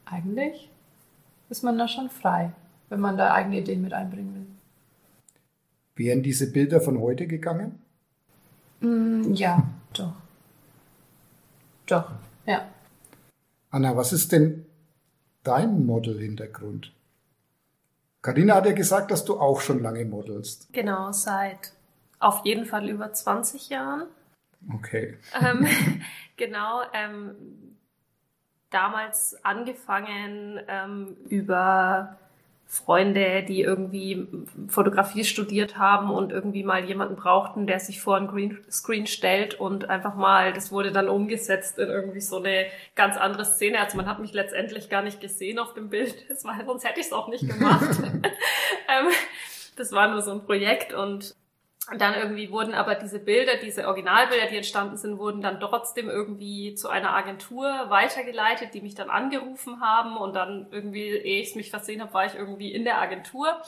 eigentlich 0.06 0.72
ist 1.48 1.62
man 1.62 1.78
da 1.78 1.86
schon 1.86 2.10
frei, 2.10 2.50
wenn 2.88 2.98
man 2.98 3.16
da 3.16 3.32
eigene 3.32 3.60
Ideen 3.60 3.82
mit 3.82 3.92
einbringen 3.92 4.34
will. 4.34 4.46
Wären 5.94 6.24
diese 6.24 6.50
Bilder 6.50 6.80
von 6.80 6.98
heute 7.00 7.28
gegangen? 7.28 7.78
Mm, 8.80 9.34
ja, 9.34 9.62
doch. 9.92 10.14
Doch, 11.86 12.10
ja. 12.44 12.66
Anna, 13.70 13.96
was 13.96 14.12
ist 14.12 14.32
denn 14.32 14.66
dein 15.44 15.86
Model-Hintergrund? 15.86 16.95
Karina 18.26 18.56
hat 18.56 18.66
ja 18.66 18.72
gesagt, 18.72 19.12
dass 19.12 19.24
du 19.24 19.38
auch 19.38 19.60
schon 19.60 19.80
lange 19.80 20.04
modelst. 20.04 20.72
Genau, 20.72 21.12
seit 21.12 21.72
auf 22.18 22.44
jeden 22.44 22.66
Fall 22.66 22.88
über 22.88 23.12
20 23.12 23.68
Jahren. 23.68 24.08
Okay. 24.74 25.16
Ähm, 25.40 25.64
genau, 26.36 26.82
ähm, 26.92 27.36
damals 28.70 29.36
angefangen 29.44 30.58
ähm, 30.66 31.16
über 31.28 32.18
Freunde, 32.68 33.44
die 33.44 33.62
irgendwie 33.62 34.26
Fotografie 34.68 35.24
studiert 35.24 35.78
haben 35.78 36.10
und 36.10 36.32
irgendwie 36.32 36.64
mal 36.64 36.84
jemanden 36.84 37.14
brauchten, 37.14 37.66
der 37.66 37.78
sich 37.78 38.00
vor 38.00 38.16
einen 38.16 38.26
Greenscreen 38.26 39.06
stellt 39.06 39.54
und 39.54 39.88
einfach 39.88 40.16
mal, 40.16 40.52
das 40.52 40.72
wurde 40.72 40.90
dann 40.90 41.08
umgesetzt 41.08 41.78
in 41.78 41.88
irgendwie 41.88 42.20
so 42.20 42.38
eine 42.38 42.66
ganz 42.96 43.16
andere 43.16 43.44
Szene. 43.44 43.80
Also 43.80 43.96
man 43.96 44.06
hat 44.06 44.18
mich 44.18 44.32
letztendlich 44.32 44.88
gar 44.88 45.02
nicht 45.02 45.20
gesehen 45.20 45.60
auf 45.60 45.74
dem 45.74 45.90
Bild, 45.90 46.14
das 46.28 46.44
war, 46.44 46.58
sonst 46.66 46.84
hätte 46.84 47.00
ich 47.00 47.06
es 47.06 47.12
auch 47.12 47.28
nicht 47.28 47.48
gemacht. 47.48 47.88
Ähm, 48.88 49.08
das 49.74 49.90
war 49.90 50.08
nur 50.08 50.22
so 50.22 50.30
ein 50.30 50.44
Projekt 50.44 50.94
und 50.94 51.34
und 51.90 52.00
dann 52.00 52.14
irgendwie 52.14 52.50
wurden 52.50 52.74
aber 52.74 52.96
diese 52.96 53.20
Bilder, 53.20 53.52
diese 53.62 53.86
Originalbilder, 53.86 54.46
die 54.46 54.56
entstanden 54.56 54.96
sind, 54.96 55.18
wurden 55.18 55.40
dann 55.40 55.60
trotzdem 55.60 56.08
irgendwie 56.08 56.74
zu 56.74 56.88
einer 56.88 57.14
Agentur 57.14 57.66
weitergeleitet, 57.88 58.74
die 58.74 58.80
mich 58.80 58.96
dann 58.96 59.08
angerufen 59.08 59.80
haben 59.80 60.16
und 60.16 60.34
dann 60.34 60.66
irgendwie, 60.72 61.06
ehe 61.08 61.40
ich 61.40 61.54
mich 61.54 61.70
versehen 61.70 62.00
habe, 62.02 62.12
war 62.12 62.26
ich 62.26 62.34
irgendwie 62.34 62.72
in 62.72 62.84
der 62.84 63.00
Agentur. 63.00 63.60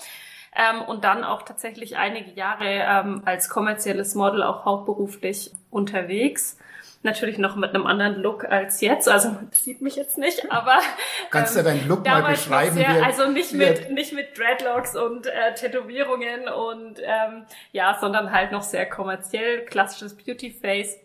Ähm, 0.57 0.83
und 0.83 1.05
dann 1.05 1.23
auch 1.23 1.43
tatsächlich 1.43 1.97
einige 1.97 2.33
Jahre 2.33 2.65
ähm, 2.67 3.23
als 3.25 3.49
kommerzielles 3.49 4.15
Model 4.15 4.43
auch 4.43 4.65
hauptberuflich 4.65 5.53
unterwegs 5.71 6.59
natürlich 7.03 7.39
noch 7.39 7.57
mit 7.57 7.75
einem 7.75 7.87
anderen 7.87 8.17
Look 8.17 8.45
als 8.45 8.81
jetzt. 8.81 9.09
Also 9.09 9.29
man 9.31 9.49
sieht 9.53 9.81
mich 9.81 9.97
jetzt 9.97 10.19
nicht, 10.19 10.51
aber 10.51 10.79
kannst 11.31 11.55
du 11.55 11.61
ähm, 11.61 11.65
deinen 11.65 11.89
Look 11.89 12.05
mal 12.05 12.23
beschreiben? 12.31 12.75
Sehr, 12.75 13.05
also 13.05 13.29
nicht 13.31 13.53
mit 13.53 13.91
nicht 13.91 14.13
mit 14.13 14.37
Dreadlocks 14.39 14.97
und 14.97 15.27
äh, 15.27 15.55
Tätowierungen 15.55 16.49
und 16.49 17.01
ähm, 17.01 17.45
ja, 17.73 17.97
sondern 18.01 18.33
halt 18.33 18.53
noch 18.53 18.63
sehr 18.63 18.87
kommerziell 18.87 19.65
klassisches 19.65 20.17
Beauty 20.17 20.51
Face 20.51 20.99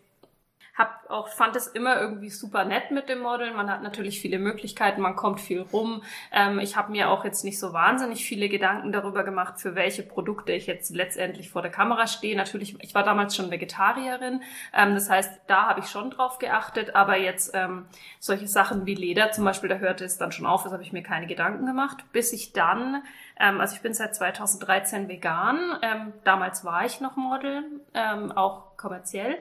hab 0.75 1.09
auch 1.09 1.27
fand 1.27 1.55
es 1.55 1.67
immer 1.67 2.01
irgendwie 2.01 2.31
super 2.31 2.65
nett 2.65 2.89
mit 2.89 3.07
dem 3.07 3.19
Modeln. 3.19 3.55
Man 3.55 3.69
hat 3.69 3.83
natürlich 3.83 4.19
viele 4.19 4.39
Möglichkeiten, 4.39 5.01
man 5.01 5.15
kommt 5.15 5.39
viel 5.39 5.61
rum. 5.61 6.01
Ähm, 6.31 6.59
ich 6.59 6.75
habe 6.75 6.91
mir 6.91 7.09
auch 7.09 7.23
jetzt 7.25 7.43
nicht 7.43 7.59
so 7.59 7.73
wahnsinnig 7.73 8.25
viele 8.25 8.49
Gedanken 8.49 8.91
darüber 8.91 9.23
gemacht, 9.23 9.61
für 9.61 9.75
welche 9.75 10.01
Produkte 10.01 10.51
ich 10.51 10.65
jetzt 10.65 10.89
letztendlich 10.95 11.51
vor 11.51 11.61
der 11.61 11.69
Kamera 11.69 12.07
stehe. 12.07 12.35
Natürlich, 12.35 12.75
ich 12.81 12.95
war 12.95 13.03
damals 13.03 13.35
schon 13.35 13.51
Vegetarierin, 13.51 14.41
ähm, 14.73 14.95
das 14.95 15.09
heißt, 15.11 15.41
da 15.45 15.67
habe 15.67 15.81
ich 15.81 15.87
schon 15.87 16.09
drauf 16.09 16.39
geachtet. 16.39 16.95
Aber 16.95 17.17
jetzt 17.17 17.51
ähm, 17.53 17.85
solche 18.19 18.47
Sachen 18.47 18.87
wie 18.87 18.95
Leder 18.95 19.31
zum 19.31 19.45
Beispiel, 19.45 19.69
da 19.69 19.75
hörte 19.75 20.05
es 20.05 20.17
dann 20.17 20.31
schon 20.31 20.47
auf. 20.47 20.63
Das 20.63 20.73
habe 20.73 20.81
ich 20.81 20.91
mir 20.91 21.03
keine 21.03 21.27
Gedanken 21.27 21.67
gemacht, 21.67 22.03
bis 22.11 22.33
ich 22.33 22.51
dann 22.51 23.03
ähm, 23.39 23.59
also 23.61 23.75
ich 23.75 23.81
bin 23.81 23.93
seit 23.93 24.15
2013 24.15 25.07
vegan. 25.07 25.77
Ähm, 25.81 26.13
damals 26.23 26.65
war 26.65 26.85
ich 26.85 27.01
noch 27.01 27.15
Model, 27.15 27.63
ähm, 27.93 28.31
auch 28.31 28.77
kommerziell 28.77 29.37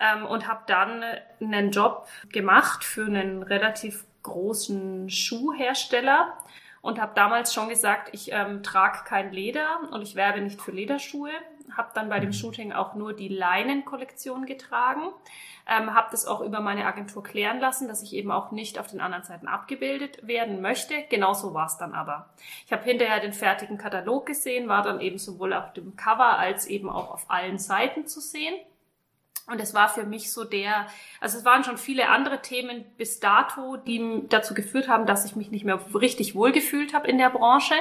ähm, 0.00 0.26
und 0.26 0.48
habe 0.48 0.62
dann 0.66 1.02
einen 1.40 1.70
Job 1.70 2.06
gemacht 2.30 2.84
für 2.84 3.06
einen 3.06 3.42
relativ 3.42 4.04
großen 4.22 5.10
Schuhhersteller 5.10 6.34
und 6.80 7.00
habe 7.00 7.12
damals 7.14 7.52
schon 7.52 7.68
gesagt, 7.68 8.10
ich 8.12 8.30
ähm, 8.32 8.62
trage 8.62 9.04
kein 9.04 9.32
Leder 9.32 9.80
und 9.90 10.02
ich 10.02 10.14
werbe 10.14 10.40
nicht 10.40 10.60
für 10.60 10.70
Lederschuhe. 10.70 11.30
Habe 11.76 11.90
dann 11.94 12.08
bei 12.08 12.18
dem 12.18 12.30
mhm. 12.30 12.34
Shooting 12.34 12.72
auch 12.72 12.94
nur 12.94 13.12
die 13.12 13.28
Leinenkollektion 13.28 14.46
getragen. 14.46 15.02
Ähm, 15.68 15.94
habe 15.94 16.08
das 16.10 16.24
auch 16.24 16.40
über 16.40 16.60
meine 16.60 16.86
Agentur 16.86 17.22
klären 17.22 17.60
lassen, 17.60 17.88
dass 17.88 18.02
ich 18.02 18.14
eben 18.14 18.30
auch 18.30 18.52
nicht 18.52 18.78
auf 18.78 18.86
den 18.86 19.02
anderen 19.02 19.24
Seiten 19.24 19.48
abgebildet 19.48 20.26
werden 20.26 20.62
möchte. 20.62 20.94
Genauso 21.10 21.52
war 21.52 21.66
es 21.66 21.76
dann 21.76 21.92
aber. 21.92 22.30
Ich 22.64 22.72
habe 22.72 22.84
hinterher 22.84 23.20
den 23.20 23.34
fertigen 23.34 23.76
Katalog 23.76 24.24
gesehen, 24.24 24.68
war 24.68 24.82
dann 24.82 25.00
eben 25.00 25.18
sowohl 25.18 25.52
auf 25.52 25.74
dem 25.74 25.94
Cover 25.94 26.38
als 26.38 26.66
eben 26.66 26.88
auch 26.88 27.10
auf 27.10 27.30
allen 27.30 27.58
Seiten 27.58 28.06
zu 28.06 28.20
sehen. 28.20 28.54
Und 29.50 29.60
es 29.60 29.72
war 29.72 29.88
für 29.88 30.04
mich 30.04 30.30
so 30.30 30.44
der, 30.44 30.86
also 31.20 31.38
es 31.38 31.44
waren 31.44 31.64
schon 31.64 31.78
viele 31.78 32.10
andere 32.10 32.42
Themen 32.42 32.84
bis 32.98 33.18
dato, 33.18 33.78
die 33.78 34.22
dazu 34.28 34.52
geführt 34.52 34.88
haben, 34.88 35.06
dass 35.06 35.24
ich 35.24 35.36
mich 35.36 35.50
nicht 35.50 35.64
mehr 35.64 35.80
richtig 35.94 36.34
wohlgefühlt 36.34 36.92
habe 36.92 37.08
in 37.08 37.16
der 37.16 37.30
Branche. 37.30 37.74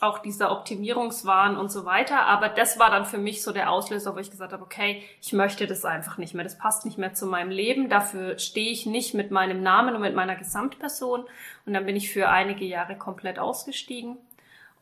Auch 0.00 0.18
dieser 0.18 0.50
Optimierungswahn 0.50 1.56
und 1.56 1.70
so 1.70 1.84
weiter. 1.84 2.26
Aber 2.26 2.48
das 2.48 2.80
war 2.80 2.90
dann 2.90 3.06
für 3.06 3.18
mich 3.18 3.42
so 3.42 3.52
der 3.52 3.70
Auslöser, 3.70 4.16
wo 4.16 4.18
ich 4.18 4.32
gesagt 4.32 4.52
habe, 4.52 4.64
okay, 4.64 5.02
ich 5.22 5.32
möchte 5.32 5.68
das 5.68 5.84
einfach 5.84 6.18
nicht 6.18 6.34
mehr. 6.34 6.44
Das 6.44 6.58
passt 6.58 6.84
nicht 6.84 6.98
mehr 6.98 7.14
zu 7.14 7.26
meinem 7.26 7.50
Leben. 7.50 7.88
Dafür 7.88 8.38
stehe 8.38 8.70
ich 8.70 8.84
nicht 8.84 9.14
mit 9.14 9.30
meinem 9.30 9.62
Namen 9.62 9.94
und 9.94 10.02
mit 10.02 10.14
meiner 10.14 10.34
Gesamtperson. 10.34 11.24
Und 11.66 11.72
dann 11.72 11.86
bin 11.86 11.94
ich 11.94 12.10
für 12.10 12.28
einige 12.28 12.64
Jahre 12.64 12.98
komplett 12.98 13.38
ausgestiegen 13.38 14.18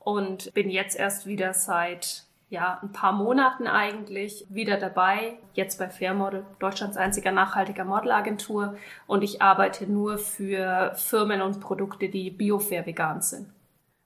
und 0.01 0.53
bin 0.55 0.71
jetzt 0.71 0.99
erst 0.99 1.27
wieder 1.27 1.53
seit 1.53 2.25
ja, 2.55 2.79
ein 2.83 2.93
paar 2.93 3.13
Monaten 3.13 3.67
eigentlich 3.67 4.47
wieder 4.49 4.77
dabei, 4.77 5.39
jetzt 5.55 5.79
bei 5.79 5.91
Fairmodel, 5.91 6.47
Deutschlands 6.61 6.97
einziger 6.97 7.33
nachhaltiger 7.33 7.85
Modelagentur. 7.85 8.77
Und 9.09 9.23
ich 9.23 9.43
arbeite 9.43 9.87
nur 9.91 10.19
für 10.19 10.93
Firmen 10.95 11.43
und 11.43 11.61
Produkte, 11.61 12.09
die 12.09 12.31
biofair 12.31 12.87
vegan 12.87 13.21
sind. 13.21 13.49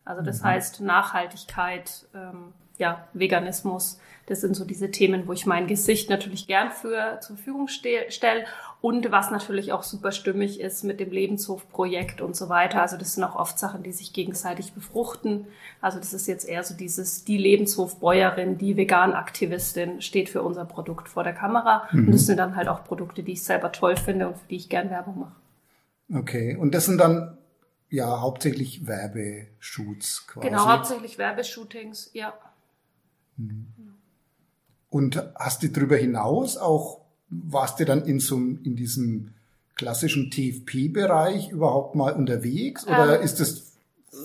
Also 0.06 0.22
das 0.22 0.40
mhm. 0.40 0.46
heißt 0.46 0.80
Nachhaltigkeit, 0.80 2.06
ähm, 2.14 2.54
ja, 2.78 3.06
Veganismus, 3.12 4.00
das 4.26 4.40
sind 4.40 4.54
so 4.54 4.64
diese 4.64 4.90
Themen, 4.90 5.26
wo 5.26 5.32
ich 5.32 5.44
mein 5.44 5.66
Gesicht 5.66 6.08
natürlich 6.08 6.46
gern 6.46 6.70
für 6.70 7.18
zur 7.20 7.36
Verfügung 7.36 7.68
stelle 7.68 8.46
und 8.80 9.10
was 9.10 9.32
natürlich 9.32 9.72
auch 9.72 9.82
super 9.82 10.12
stimmig 10.12 10.60
ist 10.60 10.84
mit 10.84 11.00
dem 11.00 11.10
Lebenshofprojekt 11.10 12.20
und 12.20 12.36
so 12.36 12.48
weiter. 12.48 12.80
Also 12.80 12.96
das 12.96 13.14
sind 13.14 13.24
auch 13.24 13.34
oft 13.34 13.58
Sachen, 13.58 13.82
die 13.82 13.90
sich 13.90 14.12
gegenseitig 14.12 14.72
befruchten. 14.72 15.46
Also 15.80 15.98
das 15.98 16.12
ist 16.12 16.28
jetzt 16.28 16.48
eher 16.48 16.62
so 16.62 16.74
dieses, 16.74 17.24
die 17.24 17.38
Lebenshofbäuerin, 17.38 18.56
die 18.56 18.76
Vegan-Aktivistin 18.76 20.00
steht 20.00 20.28
für 20.28 20.42
unser 20.42 20.64
Produkt 20.64 21.08
vor 21.08 21.24
der 21.24 21.32
Kamera. 21.32 21.88
Mhm. 21.90 22.06
Und 22.06 22.12
das 22.12 22.26
sind 22.26 22.36
dann 22.36 22.54
halt 22.54 22.68
auch 22.68 22.84
Produkte, 22.84 23.24
die 23.24 23.32
ich 23.32 23.42
selber 23.42 23.72
toll 23.72 23.96
finde 23.96 24.28
und 24.28 24.38
für 24.38 24.46
die 24.48 24.56
ich 24.56 24.68
gern 24.68 24.90
Werbung 24.90 25.18
mache. 25.20 26.20
Okay, 26.20 26.54
und 26.54 26.72
das 26.72 26.86
sind 26.86 26.98
dann 26.98 27.36
ja 27.90 28.20
hauptsächlich 28.20 28.86
Werbeshoots 28.86 30.28
quasi. 30.28 30.48
Genau, 30.48 30.68
hauptsächlich 30.68 31.18
Werbeshootings, 31.18 32.10
ja. 32.12 32.32
Mhm. 33.36 33.66
Und 34.88 35.22
hast 35.34 35.64
du 35.64 35.68
darüber 35.68 35.96
hinaus 35.96 36.56
auch, 36.56 37.07
warst 37.30 37.80
du 37.80 37.84
dann 37.84 38.04
in 38.04 38.20
so 38.20 38.36
in 38.36 38.76
diesem 38.76 39.34
klassischen 39.74 40.30
TFP-Bereich 40.30 41.50
überhaupt 41.50 41.94
mal 41.94 42.12
unterwegs 42.12 42.86
oder 42.86 43.18
ähm, 43.18 43.24
ist 43.24 43.40
das 43.40 43.68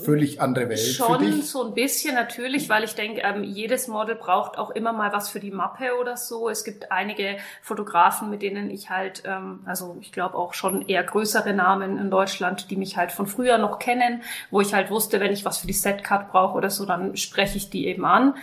völlig 0.04 0.42
andere 0.42 0.70
Welt 0.70 0.80
Schon 0.80 1.20
für 1.20 1.26
dich? 1.26 1.50
so 1.50 1.64
ein 1.66 1.74
bisschen 1.74 2.16
natürlich, 2.16 2.70
weil 2.70 2.84
ich 2.84 2.96
denke, 2.96 3.22
ähm, 3.22 3.44
jedes 3.44 3.88
Model 3.88 4.16
braucht 4.16 4.58
auch 4.58 4.72
immer 4.72 4.94
mal 4.94 5.12
was 5.12 5.30
für 5.30 5.40
die 5.40 5.52
Mappe 5.52 5.98
oder 6.00 6.18
so. 6.18 6.50
Es 6.50 6.64
gibt 6.64 6.92
einige 6.92 7.38
Fotografen, 7.62 8.30
mit 8.30 8.42
denen 8.42 8.72
ich 8.72 8.90
halt, 8.90 9.24
ähm, 9.26 9.60
also 9.66 9.98
ich 10.00 10.12
glaube 10.12 10.36
auch 10.38 10.54
schon 10.54 10.88
eher 10.88 11.04
größere 11.04 11.54
Namen 11.54 12.00
in 12.00 12.10
Deutschland, 12.10 12.72
die 12.72 12.78
mich 12.78 12.98
halt 12.98 13.12
von 13.12 13.28
früher 13.28 13.58
noch 13.58 13.78
kennen, 13.78 14.24
wo 14.52 14.62
ich 14.62 14.74
halt 14.74 14.90
wusste, 14.90 15.20
wenn 15.20 15.34
ich 15.34 15.46
was 15.46 15.58
für 15.60 15.68
die 15.68 15.74
Setcard 15.74 16.32
brauche 16.32 16.58
oder 16.58 16.70
so, 16.70 16.86
dann 16.86 17.16
spreche 17.18 17.58
ich 17.58 17.70
die 17.70 17.88
eben 17.88 18.06
an. 18.06 18.36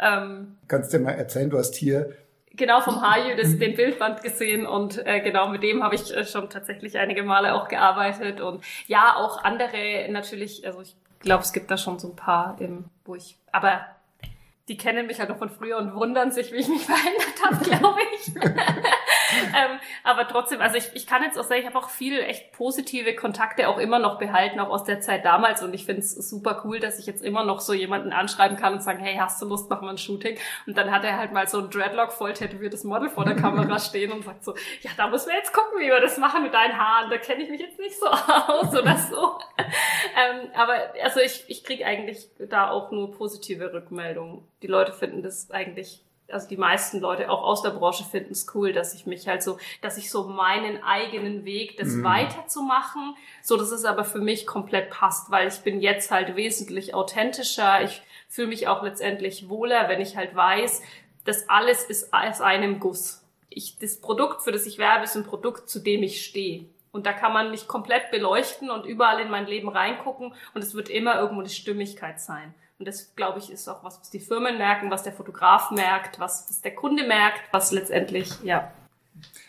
Ähm, 0.00 0.56
Kannst 0.66 0.92
du 0.92 0.98
dir 0.98 1.04
mal 1.04 1.12
erzählen, 1.12 1.50
du 1.50 1.58
hast 1.58 1.76
hier 1.76 2.10
Genau, 2.56 2.80
vom 2.80 3.02
Haju 3.02 3.36
das, 3.40 3.58
den 3.58 3.76
Bildband 3.76 4.22
gesehen 4.22 4.66
und 4.66 5.04
äh, 5.06 5.20
genau 5.20 5.48
mit 5.48 5.62
dem 5.62 5.82
habe 5.82 5.94
ich 5.94 6.14
äh, 6.14 6.24
schon 6.24 6.48
tatsächlich 6.50 6.98
einige 6.98 7.22
Male 7.22 7.54
auch 7.54 7.68
gearbeitet 7.68 8.40
und 8.40 8.64
ja, 8.86 9.16
auch 9.16 9.44
andere 9.44 10.08
natürlich, 10.10 10.66
also 10.66 10.80
ich 10.80 10.96
glaube, 11.20 11.42
es 11.42 11.52
gibt 11.52 11.70
da 11.70 11.76
schon 11.76 11.98
so 11.98 12.08
ein 12.08 12.16
paar, 12.16 12.56
im, 12.60 12.86
wo 13.04 13.14
ich, 13.14 13.36
aber 13.52 13.86
die 14.68 14.76
kennen 14.76 15.06
mich 15.06 15.20
halt 15.20 15.28
noch 15.28 15.38
von 15.38 15.50
früher 15.50 15.78
und 15.78 15.94
wundern 15.94 16.32
sich, 16.32 16.52
wie 16.52 16.56
ich 16.56 16.68
mich 16.68 16.82
verändert 16.86 17.44
habe, 17.44 17.64
glaube 17.64 18.00
ich. 18.14 18.34
ähm, 19.56 19.78
aber 20.04 20.26
trotzdem, 20.28 20.60
also 20.60 20.76
ich, 20.76 20.90
ich 20.94 21.06
kann 21.06 21.22
jetzt 21.22 21.38
auch 21.38 21.44
sagen, 21.44 21.60
ich 21.60 21.66
habe 21.66 21.78
auch 21.78 21.88
viel 21.88 22.18
echt 22.20 22.52
positive 22.52 23.14
Kontakte 23.14 23.68
auch 23.68 23.78
immer 23.78 23.98
noch 23.98 24.18
behalten, 24.18 24.60
auch 24.60 24.70
aus 24.70 24.84
der 24.84 25.00
Zeit 25.00 25.24
damals. 25.24 25.62
Und 25.62 25.74
ich 25.74 25.84
finde 25.84 26.02
es 26.02 26.14
super 26.14 26.62
cool, 26.64 26.80
dass 26.80 26.98
ich 26.98 27.06
jetzt 27.06 27.22
immer 27.22 27.44
noch 27.44 27.60
so 27.60 27.72
jemanden 27.72 28.12
anschreiben 28.12 28.56
kann 28.56 28.74
und 28.74 28.82
sagen, 28.82 29.00
hey, 29.00 29.16
hast 29.16 29.40
du 29.40 29.46
Lust, 29.46 29.68
machen 29.70 29.86
wir 29.86 29.90
ein 29.90 29.98
Shooting? 29.98 30.38
Und 30.66 30.76
dann 30.76 30.90
hat 30.90 31.04
er 31.04 31.16
halt 31.16 31.32
mal 31.32 31.48
so 31.48 31.58
ein 31.58 31.70
Dreadlock 31.70 32.12
voll 32.12 32.32
tätowiertes 32.32 32.84
Model 32.84 33.08
vor 33.08 33.24
der 33.24 33.36
Kamera 33.36 33.78
stehen 33.80 34.12
und 34.12 34.24
sagt 34.24 34.44
so, 34.44 34.54
ja, 34.82 34.90
da 34.96 35.08
müssen 35.08 35.28
wir 35.28 35.36
jetzt 35.36 35.52
gucken, 35.52 35.80
wie 35.80 35.86
wir 35.86 36.00
das 36.00 36.18
machen 36.18 36.42
mit 36.42 36.54
deinen 36.54 36.78
Haaren. 36.78 37.10
Da 37.10 37.18
kenne 37.18 37.42
ich 37.42 37.50
mich 37.50 37.60
jetzt 37.60 37.78
nicht 37.78 37.98
so 37.98 38.06
aus 38.08 38.70
oder 38.70 38.96
so. 38.96 39.38
ähm, 39.58 40.50
aber 40.54 40.74
also 41.02 41.20
ich, 41.20 41.44
ich 41.48 41.64
kriege 41.64 41.84
eigentlich 41.86 42.28
da 42.38 42.70
auch 42.70 42.90
nur 42.90 43.12
positive 43.12 43.72
Rückmeldungen. 43.72 44.46
Die 44.62 44.66
Leute 44.66 44.92
finden 44.92 45.22
das 45.22 45.50
eigentlich 45.50 46.02
also 46.28 46.48
die 46.48 46.56
meisten 46.56 47.00
Leute 47.00 47.30
auch 47.30 47.42
aus 47.42 47.62
der 47.62 47.70
Branche 47.70 48.04
finden 48.04 48.32
es 48.32 48.46
cool, 48.54 48.72
dass 48.72 48.94
ich 48.94 49.06
mich 49.06 49.28
halt 49.28 49.42
so, 49.42 49.58
dass 49.80 49.96
ich 49.96 50.10
so 50.10 50.24
meinen 50.24 50.82
eigenen 50.82 51.44
Weg, 51.44 51.76
das 51.76 51.88
mhm. 51.88 52.04
weiterzumachen, 52.04 53.16
so 53.42 53.56
dass 53.56 53.70
es 53.70 53.84
aber 53.84 54.04
für 54.04 54.18
mich 54.18 54.46
komplett 54.46 54.90
passt, 54.90 55.30
weil 55.30 55.48
ich 55.48 55.60
bin 55.60 55.80
jetzt 55.80 56.10
halt 56.10 56.36
wesentlich 56.36 56.94
authentischer. 56.94 57.82
Ich 57.82 58.02
fühle 58.28 58.48
mich 58.48 58.68
auch 58.68 58.82
letztendlich 58.82 59.48
wohler, 59.48 59.88
wenn 59.88 60.00
ich 60.00 60.16
halt 60.16 60.34
weiß, 60.34 60.82
das 61.24 61.48
alles 61.48 61.84
ist 61.84 62.12
aus 62.12 62.40
einem 62.40 62.80
Guss. 62.80 63.22
Ich, 63.48 63.78
das 63.78 64.00
Produkt, 64.00 64.42
für 64.42 64.52
das 64.52 64.66
ich 64.66 64.78
werbe, 64.78 65.04
ist 65.04 65.16
ein 65.16 65.24
Produkt, 65.24 65.68
zu 65.68 65.78
dem 65.78 66.02
ich 66.02 66.24
stehe. 66.24 66.66
Und 66.92 67.06
da 67.06 67.12
kann 67.12 67.32
man 67.32 67.50
mich 67.50 67.68
komplett 67.68 68.10
beleuchten 68.10 68.70
und 68.70 68.86
überall 68.86 69.20
in 69.20 69.30
mein 69.30 69.46
Leben 69.46 69.68
reingucken 69.68 70.34
und 70.54 70.64
es 70.64 70.74
wird 70.74 70.88
immer 70.88 71.18
irgendwo 71.18 71.40
eine 71.40 71.50
Stimmigkeit 71.50 72.20
sein. 72.20 72.54
Und 72.78 72.86
das, 72.86 73.14
glaube 73.16 73.38
ich, 73.38 73.50
ist 73.50 73.68
auch 73.68 73.82
was, 73.84 74.00
was 74.00 74.10
die 74.10 74.20
Firmen 74.20 74.58
merken, 74.58 74.90
was 74.90 75.02
der 75.02 75.12
Fotograf 75.12 75.70
merkt, 75.70 76.20
was, 76.20 76.46
was 76.48 76.60
der 76.60 76.74
Kunde 76.74 77.06
merkt, 77.06 77.40
was 77.52 77.72
letztendlich, 77.72 78.30
ja. 78.42 78.70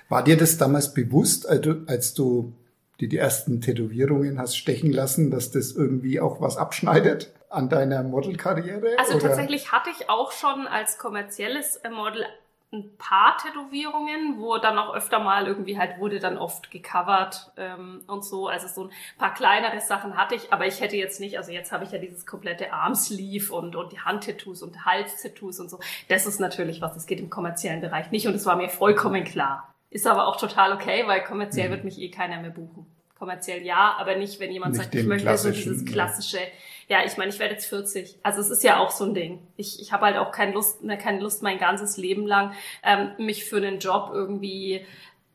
War 0.08 0.24
dir 0.24 0.38
das 0.38 0.58
damals 0.58 0.94
bewusst, 0.94 1.48
als 1.48 1.62
du, 1.62 1.84
als 1.88 2.14
du 2.14 2.54
dir 3.02 3.10
die 3.10 3.18
ersten 3.18 3.60
Tätowierungen 3.60 4.40
hast 4.40 4.56
stechen 4.56 4.92
lassen, 4.92 5.30
dass 5.30 5.52
das 5.52 5.74
irgendwie 5.74 6.22
auch 6.22 6.40
was 6.40 6.56
abschneidet 6.56 7.34
an 7.50 7.68
deiner 7.70 8.04
Modelkarriere? 8.04 8.96
Also 8.98 9.16
oder? 9.16 9.28
tatsächlich 9.28 9.72
hatte 9.74 9.90
ich 9.90 10.10
auch 10.10 10.32
schon 10.32 10.66
als 10.66 10.98
kommerzielles 10.98 11.82
Model 11.92 12.26
ein 12.74 12.98
paar 12.98 13.38
Tätowierungen, 13.38 14.40
wo 14.40 14.58
dann 14.58 14.78
auch 14.78 14.94
öfter 14.94 15.20
mal 15.20 15.48
irgendwie 15.48 15.80
halt 15.80 16.00
wurde 16.00 16.20
dann 16.20 16.38
oft 16.38 16.70
gecovert 16.70 17.52
ähm, 17.56 18.04
und 18.08 18.26
so. 18.26 18.48
Also 18.48 18.68
so 18.68 18.90
ein 18.90 18.92
paar 19.18 19.34
kleinere 19.34 19.80
Sachen 19.80 20.18
hatte 20.18 20.36
ich, 20.36 20.52
aber 20.52 20.68
ich 20.68 20.82
hätte 20.82 20.98
jetzt 20.98 21.22
nicht, 21.22 21.38
also 21.38 21.52
jetzt 21.52 21.72
habe 21.72 21.86
ich 21.86 21.92
ja 21.92 21.98
dieses 21.98 22.26
komplette 22.26 22.74
Armsleeve 22.74 23.54
und, 23.54 23.78
und 23.78 23.94
die 23.94 24.00
Handtattoos 24.00 24.64
und 24.64 24.86
Halstattoos 24.86 25.62
und 25.62 25.70
so. 25.70 25.80
Das 26.10 26.26
ist 26.26 26.42
natürlich 26.42 26.82
was, 26.82 26.94
das 26.94 27.06
geht 27.08 27.22
im 27.22 27.30
kommerziellen 27.30 27.80
Bereich 27.80 28.12
nicht 28.12 28.28
und 28.28 28.36
es 28.36 28.46
war 28.46 28.58
mir 28.58 28.70
vollkommen 28.70 29.24
klar. 29.24 29.74
Ist 29.90 30.06
aber 30.06 30.28
auch 30.28 30.36
total 30.36 30.74
okay, 30.74 31.08
weil 31.08 31.24
kommerziell 31.24 31.70
mhm. 31.70 31.72
wird 31.72 31.84
mich 31.86 32.00
eh 32.00 32.12
keiner 32.12 32.42
mehr 32.42 32.52
buchen. 32.52 32.86
Kommerziell 33.18 33.64
ja, 33.64 33.96
aber 33.98 34.18
nicht, 34.18 34.42
wenn 34.42 34.52
jemand 34.52 34.74
nicht 34.74 34.84
sagt, 34.84 34.94
ich 34.94 35.08
möchte 35.08 35.36
so 35.38 35.50
dieses 35.50 35.86
klassische, 35.86 36.38
ja, 36.38 36.44
ich 36.88 37.18
meine, 37.18 37.30
ich 37.30 37.40
werde 37.40 37.54
jetzt 37.54 37.68
40. 37.68 38.20
Also 38.24 38.40
es 38.40 38.50
ist 38.50 38.64
ja 38.64 38.80
auch 38.80 38.92
so 38.92 39.04
ein 39.04 39.14
Ding. 39.14 39.46
Ich, 39.58 39.82
ich 39.82 39.92
habe 39.92 40.06
halt 40.06 40.18
auch 40.18 40.32
keine 40.32 40.54
Lust, 40.54 40.84
ne, 40.84 40.98
keine 40.98 41.20
Lust 41.20 41.44
mein 41.44 41.58
ganzes 41.58 41.98
Leben 41.98 42.26
lang, 42.26 42.54
ähm, 42.84 43.12
mich 43.18 43.46
für 43.46 43.58
einen 43.58 43.80
Job 43.80 44.12
irgendwie 44.14 44.86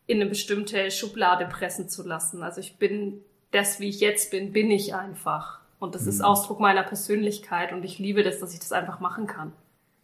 in 0.07 0.21
eine 0.21 0.31
bestimmte 0.31 0.91
Schublade 0.91 1.47
pressen 1.47 1.89
zu 1.89 2.07
lassen. 2.07 2.43
Also 2.43 2.61
ich 2.61 2.77
bin 2.77 3.23
das, 3.51 3.81
wie 3.81 3.89
ich 3.89 4.01
jetzt 4.01 4.31
bin, 4.31 4.53
bin 4.53 4.71
ich 4.71 4.95
einfach. 4.95 5.61
Und 5.79 5.95
das 5.95 6.03
mhm. 6.03 6.09
ist 6.09 6.21
Ausdruck 6.23 6.59
meiner 6.59 6.83
Persönlichkeit 6.83 7.73
und 7.73 7.85
ich 7.85 7.99
liebe 7.99 8.23
das, 8.23 8.39
dass 8.39 8.55
ich 8.55 8.61
das 8.61 8.73
einfach 8.73 9.01
machen 9.01 9.27
kann. 9.27 9.49
Mhm. 9.49 9.53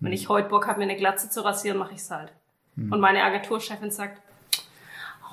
Wenn 0.01 0.13
ich 0.13 0.29
heute 0.29 0.49
Bock 0.49 0.67
habe, 0.67 0.79
mir 0.79 0.85
eine 0.85 0.97
Glatze 0.97 1.31
zu 1.31 1.45
rasieren, 1.45 1.79
mache 1.79 1.95
ich 1.95 2.01
es 2.01 2.11
halt. 2.11 2.33
Mhm. 2.77 2.93
Und 2.93 3.01
meine 3.01 3.23
Agenturchefin 3.23 3.91
sagt, 3.91 4.21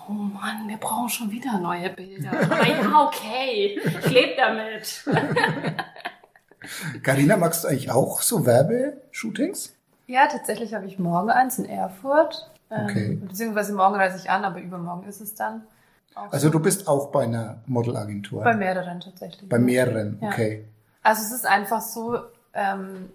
oh 0.08 0.14
Mann, 0.14 0.68
wir 0.68 0.78
brauchen 0.78 1.10
schon 1.10 1.32
wieder 1.32 1.60
neue 1.60 1.90
Bilder. 1.90 2.32
Aber 2.32 2.68
ja, 2.68 3.06
okay, 3.06 3.80
ich 3.84 4.10
lebe 4.10 4.36
damit. 4.38 5.06
Carina, 7.04 7.38
magst 7.38 7.64
du 7.64 7.68
eigentlich 7.68 7.92
auch 7.92 8.22
so 8.22 8.46
Werbeshootings? 8.46 9.76
Ja, 10.08 10.28
tatsächlich 10.28 10.74
habe 10.74 10.86
ich 10.86 11.00
morgen 11.00 11.30
eins 11.30 11.60
in 11.60 11.66
Erfurt. 11.66 12.52
Ähm, 12.72 12.86
okay. 12.86 13.20
beziehungsweise 13.22 13.74
morgen 13.74 13.96
reise 13.96 14.18
ich 14.18 14.30
an, 14.30 14.44
aber 14.44 14.60
übermorgen 14.60 15.08
ist 15.08 15.22
es 15.22 15.36
dann. 15.36 15.64
Also 16.16 16.50
du 16.50 16.60
bist 16.60 16.88
auch 16.88 17.12
bei 17.12 17.24
einer 17.24 17.58
Modelagentur? 17.66 18.44
Bei 18.44 18.56
mehreren 18.56 19.02
tatsächlich. 19.02 19.50
Bei 19.50 19.60
mehreren, 19.60 20.18
okay. 20.22 20.62
Ja. 20.62 20.68
Also 21.04 21.22
es 21.24 21.32
ist 21.32 21.46
einfach 21.46 21.82
so, 21.82 22.20
ähm, 22.54 23.10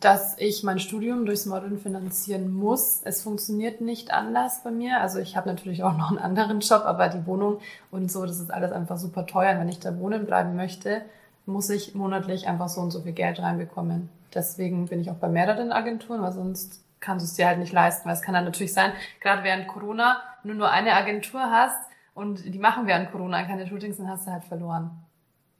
dass 0.00 0.38
ich 0.38 0.62
mein 0.62 0.78
Studium 0.78 1.26
durchs 1.26 1.46
Modeln 1.46 1.78
finanzieren 1.78 2.52
muss. 2.52 3.00
Es 3.04 3.22
funktioniert 3.22 3.80
nicht 3.80 4.12
anders 4.12 4.62
bei 4.62 4.70
mir. 4.70 5.00
Also 5.00 5.18
ich 5.18 5.36
habe 5.36 5.48
natürlich 5.48 5.82
auch 5.82 5.96
noch 5.96 6.10
einen 6.10 6.20
anderen 6.20 6.60
Job, 6.60 6.82
aber 6.84 7.08
die 7.08 7.26
Wohnung 7.26 7.58
und 7.90 8.10
so, 8.10 8.24
das 8.24 8.38
ist 8.38 8.52
alles 8.52 8.70
einfach 8.70 8.96
super 8.96 9.26
teuer. 9.26 9.52
Und 9.52 9.60
wenn 9.60 9.68
ich 9.68 9.80
da 9.80 9.98
wohnen 9.98 10.24
bleiben 10.24 10.54
möchte, 10.54 11.02
muss 11.46 11.68
ich 11.70 11.94
monatlich 11.94 12.46
einfach 12.46 12.68
so 12.68 12.80
und 12.80 12.92
so 12.92 13.00
viel 13.00 13.12
Geld 13.12 13.40
reinbekommen. 13.40 14.08
Deswegen 14.32 14.86
bin 14.86 15.00
ich 15.00 15.10
auch 15.10 15.16
bei 15.16 15.28
mehreren 15.28 15.72
Agenturen, 15.72 16.22
weil 16.22 16.32
sonst 16.32 16.84
kannst 17.00 17.24
du 17.24 17.28
es 17.28 17.34
dir 17.34 17.46
halt 17.46 17.58
nicht 17.58 17.72
leisten. 17.72 18.06
Weil 18.06 18.14
es 18.14 18.22
kann 18.22 18.34
dann 18.34 18.44
natürlich 18.44 18.74
sein, 18.74 18.92
gerade 19.20 19.42
während 19.42 19.66
Corona, 19.66 20.18
wenn 20.42 20.52
du 20.52 20.58
nur 20.58 20.70
eine 20.70 20.92
Agentur 20.92 21.40
hast 21.40 21.78
und 22.14 22.44
die 22.44 22.58
machen 22.58 22.86
während 22.86 23.10
Corona 23.10 23.42
keine 23.44 23.66
Shootings, 23.66 23.96
dann 23.96 24.08
hast 24.08 24.28
du 24.28 24.30
halt 24.30 24.44
verloren. 24.44 24.90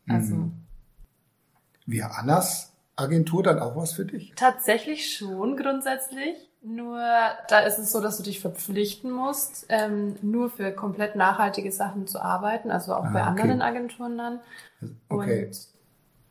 Also. 0.09 0.35
Mhm. 0.37 0.53
Wie 1.87 2.03
Annas 2.03 2.73
Agentur 2.99 3.43
dann 3.43 3.61
auch 3.61 3.77
was 3.77 3.93
für 3.93 4.05
dich? 4.05 4.33
Tatsächlich 4.37 5.17
schon 5.17 5.57
grundsätzlich. 5.57 6.37
Nur 6.61 6.99
da 7.49 7.61
ist 7.61 7.79
es 7.79 7.93
so, 7.93 8.01
dass 8.01 8.17
du 8.17 8.25
dich 8.25 8.41
verpflichten 8.41 9.13
musst, 9.13 9.67
ähm, 9.69 10.17
nur 10.23 10.51
für 10.51 10.73
komplett 10.73 11.15
nachhaltige 11.15 11.71
Sachen 11.71 12.09
zu 12.09 12.21
arbeiten, 12.21 12.73
also 12.73 12.95
auch 12.95 13.05
ah, 13.05 13.11
bei 13.13 13.21
okay. 13.21 13.29
anderen 13.29 13.63
Agenturen 13.63 14.19
dann. 14.19 14.41
Okay. 15.09 15.47
Und 15.47 15.59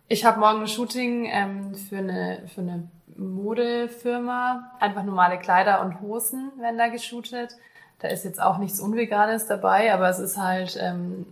ich 0.09 0.25
habe 0.25 0.39
morgen 0.39 0.61
ein 0.61 0.67
Shooting 0.67 1.29
ähm, 1.31 1.75
für 1.75 1.97
eine 1.97 2.43
für 2.53 2.61
eine 2.61 2.89
Modefirma, 3.15 4.73
einfach 4.79 5.03
normale 5.03 5.39
Kleider 5.39 5.81
und 5.81 6.01
Hosen 6.01 6.51
werden 6.59 6.77
da 6.77 6.89
geshootet. 6.89 7.55
Da 7.99 8.09
ist 8.09 8.25
jetzt 8.25 8.41
auch 8.41 8.57
nichts 8.57 8.79
Unveganes 8.79 9.47
dabei, 9.47 9.93
aber 9.93 10.09
es 10.09 10.19
ist 10.19 10.37
halt 10.37 10.77
ähm, 10.79 11.25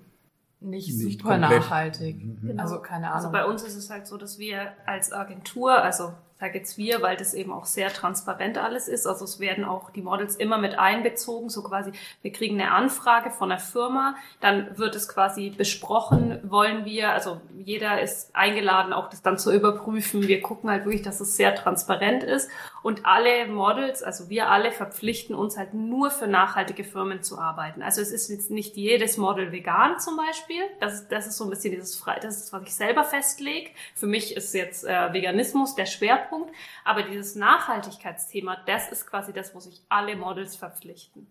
nicht, 0.66 0.90
nicht 0.90 1.20
super 1.20 1.40
komplett. 1.40 1.62
nachhaltig. 1.62 2.44
Mhm. 2.44 2.60
Also 2.60 2.80
keine 2.80 3.08
Ahnung. 3.08 3.18
Also 3.18 3.32
bei 3.32 3.46
uns 3.46 3.64
ist 3.64 3.76
es 3.76 3.90
halt 3.90 4.08
so, 4.08 4.18
dass 4.18 4.40
wir 4.40 4.74
als 4.86 5.14
Agentur, 5.14 5.82
also 5.82 6.14
sage 6.40 6.58
jetzt 6.58 6.78
wir, 6.78 7.02
weil 7.02 7.16
das 7.16 7.34
eben 7.34 7.54
auch 7.54 7.66
sehr 7.66 7.90
transparent 7.90 8.58
alles 8.58 8.88
ist. 8.88 9.08
Also 9.08 9.24
es 9.24 9.40
werden 9.40 9.64
auch 9.64 9.90
die 9.92 10.02
Models 10.02 10.36
immer 10.36 10.58
mit 10.58 10.78
einbezogen, 10.78 11.50
so 11.50 11.64
quasi, 11.64 11.92
wir 12.22 12.32
kriegen 12.32 12.60
eine 12.60 12.72
Anfrage 12.72 13.32
von 13.32 13.50
der 13.50 13.58
Firma, 13.58 14.16
dann 14.42 14.78
wird 14.78 14.96
es 14.96 15.08
quasi 15.08 15.50
besprochen, 15.50 16.40
wollen 16.44 16.84
wir, 16.84 17.12
also 17.12 17.40
jeder 17.58 18.02
ist 18.02 18.36
eingeladen, 18.36 18.92
auch 18.92 19.10
das 19.10 19.22
dann 19.22 19.38
zu 19.38 19.54
überprüfen. 19.54 20.28
Wir 20.28 20.42
gucken 20.42 20.70
halt 20.70 20.84
wirklich, 20.84 21.04
dass 21.04 21.22
es 21.22 21.38
sehr 21.38 21.56
transparent 21.56 22.24
ist 22.24 22.50
und 22.86 23.04
alle 23.04 23.48
Models, 23.48 24.04
also 24.04 24.30
wir 24.30 24.52
alle 24.52 24.72
verpflichten 24.72 25.34
uns 25.34 25.58
halt 25.58 25.74
nur 25.74 26.12
für 26.12 26.28
nachhaltige 26.28 26.84
Firmen 26.84 27.24
zu 27.24 27.40
arbeiten. 27.40 27.82
Also 27.82 28.00
es 28.00 28.12
ist 28.12 28.30
jetzt 28.30 28.52
nicht 28.52 28.76
jedes 28.76 29.18
Model 29.18 29.52
vegan 29.52 29.98
zum 29.98 30.18
Beispiel. 30.18 30.62
Das 30.80 30.94
ist, 30.94 31.12
das 31.12 31.26
ist 31.26 31.38
so 31.38 31.46
ein 31.46 31.50
bisschen 31.50 31.72
dieses 31.72 31.96
frei, 31.96 32.20
das 32.22 32.38
ist, 32.38 32.54
was 32.54 32.62
ich 32.62 32.76
selber 32.76 33.04
festlege. 33.04 33.72
Für 33.96 34.06
mich 34.06 34.38
ist 34.38 34.54
jetzt 34.54 34.84
äh, 34.84 35.12
Veganismus 35.12 35.74
der 35.74 35.88
Schwerpunkt. 35.88 36.54
Aber 36.84 37.02
dieses 37.02 37.34
Nachhaltigkeitsthema, 37.34 38.58
das 38.68 38.92
ist 38.92 39.10
quasi 39.10 39.34
das, 39.34 39.56
wo 39.56 39.60
sich 39.60 39.82
alle 39.90 40.16
Models 40.16 40.56
verpflichten. 40.56 41.26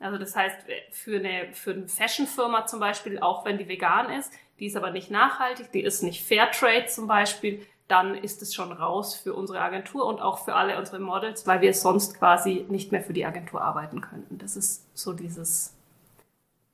Also 0.00 0.18
das 0.18 0.36
heißt, 0.36 0.58
für 0.90 1.20
eine, 1.20 1.54
für 1.54 1.70
eine 1.70 1.88
Fashion-Firma 1.88 2.66
zum 2.66 2.80
Beispiel, 2.80 3.18
auch 3.18 3.46
wenn 3.46 3.56
die 3.56 3.66
vegan 3.66 4.10
ist, 4.10 4.30
die 4.60 4.66
ist 4.66 4.76
aber 4.76 4.90
nicht 4.90 5.10
nachhaltig, 5.10 5.72
die 5.72 5.80
ist 5.80 6.02
nicht 6.02 6.22
Fairtrade 6.22 6.84
zum 6.84 7.06
Beispiel, 7.06 7.66
dann 7.88 8.14
ist 8.14 8.42
es 8.42 8.54
schon 8.54 8.70
raus 8.70 9.14
für 9.14 9.32
unsere 9.32 9.60
Agentur 9.60 10.04
und 10.04 10.20
auch 10.20 10.44
für 10.44 10.54
alle 10.54 10.78
unsere 10.78 10.98
Models, 10.98 11.46
weil 11.46 11.62
wir 11.62 11.72
sonst 11.72 12.18
quasi 12.18 12.66
nicht 12.68 12.92
mehr 12.92 13.02
für 13.02 13.14
die 13.14 13.24
Agentur 13.24 13.62
arbeiten 13.62 14.02
könnten. 14.02 14.36
Das 14.36 14.56
ist 14.56 14.86
so 14.94 15.14
dieses, 15.14 15.74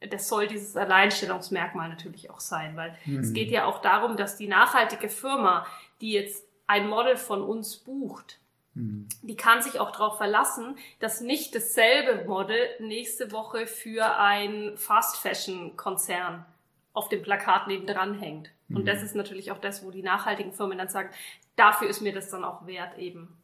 das 0.00 0.29
soll 0.29 0.48
dieses 0.48 0.77
Alleinstellungsmerkmal 0.77 1.88
natürlich 1.88 2.31
auch 2.31 2.40
sein, 2.40 2.77
weil 2.77 2.96
mhm. 3.05 3.20
es 3.20 3.33
geht 3.33 3.53
ja 3.53 3.66
auch 3.66 3.81
darum, 3.81 4.16
dass 4.16 4.37
die 4.37 4.48
nachhaltige 4.48 5.09
Firma, 5.09 5.66
die 6.00 6.12
jetzt 6.12 6.44
ein 6.66 6.88
Model 6.88 7.16
von 7.16 7.42
uns 7.42 7.77
bucht, 7.77 8.40
mhm. 8.74 9.09
die 9.22 9.37
kann 9.37 9.62
sich 9.62 9.79
auch 9.79 9.92
darauf 9.92 10.16
verlassen, 10.16 10.77
dass 10.98 11.20
nicht 11.20 11.55
dasselbe 11.55 12.24
Model 12.24 12.59
nächste 12.81 13.31
Woche 13.31 13.68
für 13.68 14.18
ein 14.18 14.72
Fast 14.77 15.18
Fashion 15.18 15.77
Konzern 15.77 16.44
auf 16.92 17.09
dem 17.09 17.22
Plakat 17.22 17.68
nebendran 17.68 18.18
hängt. 18.18 18.50
Mhm. 18.68 18.77
Und 18.77 18.88
das 18.88 19.03
ist 19.03 19.14
natürlich 19.14 19.50
auch 19.50 19.59
das, 19.59 19.85
wo 19.85 19.90
die 19.90 20.03
nachhaltigen 20.03 20.53
Firmen 20.53 20.79
dann 20.79 20.88
sagen, 20.88 21.11
dafür 21.57 21.88
ist 21.88 22.00
mir 22.00 22.12
das 22.12 22.31
dann 22.31 22.44
auch 22.44 22.66
wert, 22.66 22.98
eben 22.98 23.37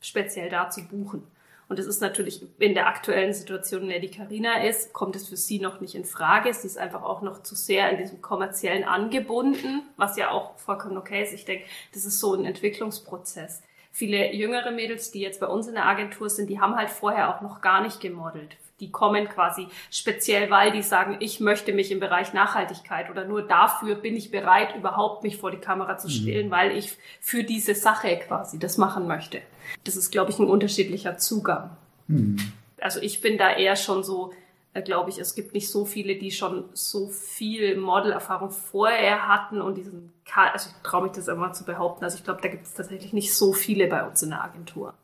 speziell 0.00 0.48
da 0.48 0.70
zu 0.70 0.86
buchen. 0.86 1.26
Und 1.68 1.78
es 1.78 1.86
ist 1.86 2.00
natürlich 2.00 2.42
in 2.58 2.72
der 2.72 2.86
aktuellen 2.86 3.34
Situation, 3.34 3.82
in 3.82 3.88
der 3.90 4.00
die 4.00 4.10
Carina 4.10 4.62
ist, 4.62 4.94
kommt 4.94 5.16
es 5.16 5.28
für 5.28 5.36
sie 5.36 5.60
noch 5.60 5.82
nicht 5.82 5.94
in 5.94 6.06
Frage. 6.06 6.52
Sie 6.54 6.66
ist 6.66 6.78
einfach 6.78 7.02
auch 7.02 7.20
noch 7.20 7.42
zu 7.42 7.54
sehr 7.54 7.90
in 7.90 7.98
diesem 7.98 8.22
kommerziellen 8.22 8.84
angebunden, 8.84 9.82
was 9.96 10.16
ja 10.16 10.30
auch 10.30 10.56
vollkommen 10.58 10.96
okay 10.96 11.22
ist. 11.22 11.34
Ich 11.34 11.44
denke, 11.44 11.66
das 11.92 12.06
ist 12.06 12.20
so 12.20 12.34
ein 12.34 12.46
Entwicklungsprozess. 12.46 13.62
Viele 13.92 14.32
jüngere 14.32 14.70
Mädels, 14.70 15.10
die 15.10 15.20
jetzt 15.20 15.40
bei 15.40 15.46
uns 15.46 15.66
in 15.66 15.74
der 15.74 15.86
Agentur 15.86 16.30
sind, 16.30 16.48
die 16.48 16.58
haben 16.58 16.74
halt 16.74 16.88
vorher 16.88 17.34
auch 17.34 17.42
noch 17.42 17.60
gar 17.60 17.82
nicht 17.82 18.00
gemodelt 18.00 18.56
die 18.80 18.90
kommen 18.90 19.28
quasi 19.28 19.68
speziell, 19.90 20.50
weil 20.50 20.72
die 20.72 20.82
sagen, 20.82 21.16
ich 21.20 21.40
möchte 21.40 21.72
mich 21.72 21.90
im 21.90 22.00
Bereich 22.00 22.32
Nachhaltigkeit 22.32 23.10
oder 23.10 23.24
nur 23.24 23.42
dafür 23.42 23.96
bin 23.96 24.16
ich 24.16 24.30
bereit, 24.30 24.76
überhaupt 24.76 25.22
mich 25.24 25.36
vor 25.36 25.50
die 25.50 25.58
Kamera 25.58 25.98
zu 25.98 26.08
stellen, 26.08 26.46
mhm. 26.46 26.50
weil 26.50 26.76
ich 26.76 26.96
für 27.20 27.44
diese 27.44 27.74
Sache 27.74 28.16
quasi 28.16 28.58
das 28.58 28.78
machen 28.78 29.06
möchte. 29.06 29.40
Das 29.84 29.96
ist, 29.96 30.10
glaube 30.10 30.30
ich, 30.30 30.38
ein 30.38 30.46
unterschiedlicher 30.46 31.18
Zugang. 31.18 31.70
Mhm. 32.06 32.38
Also 32.80 33.00
ich 33.00 33.20
bin 33.20 33.38
da 33.38 33.50
eher 33.50 33.76
schon 33.76 34.04
so, 34.04 34.32
äh, 34.74 34.82
glaube 34.82 35.10
ich, 35.10 35.18
es 35.18 35.34
gibt 35.34 35.54
nicht 35.54 35.68
so 35.70 35.84
viele, 35.84 36.16
die 36.16 36.30
schon 36.30 36.64
so 36.72 37.08
viel 37.08 37.76
Modelerfahrung 37.76 38.50
vorher 38.50 39.26
hatten 39.26 39.60
und 39.60 39.76
diesen, 39.76 40.12
also 40.34 40.70
ich 40.70 40.82
traue 40.82 41.02
mich 41.04 41.12
das 41.12 41.28
immer 41.28 41.52
zu 41.52 41.64
behaupten, 41.64 42.04
also 42.04 42.16
ich 42.16 42.24
glaube, 42.24 42.40
da 42.42 42.48
gibt 42.48 42.66
es 42.66 42.74
tatsächlich 42.74 43.12
nicht 43.12 43.34
so 43.34 43.52
viele 43.52 43.88
bei 43.88 44.06
uns 44.06 44.22
in 44.22 44.30
der 44.30 44.44
Agentur. 44.44 44.94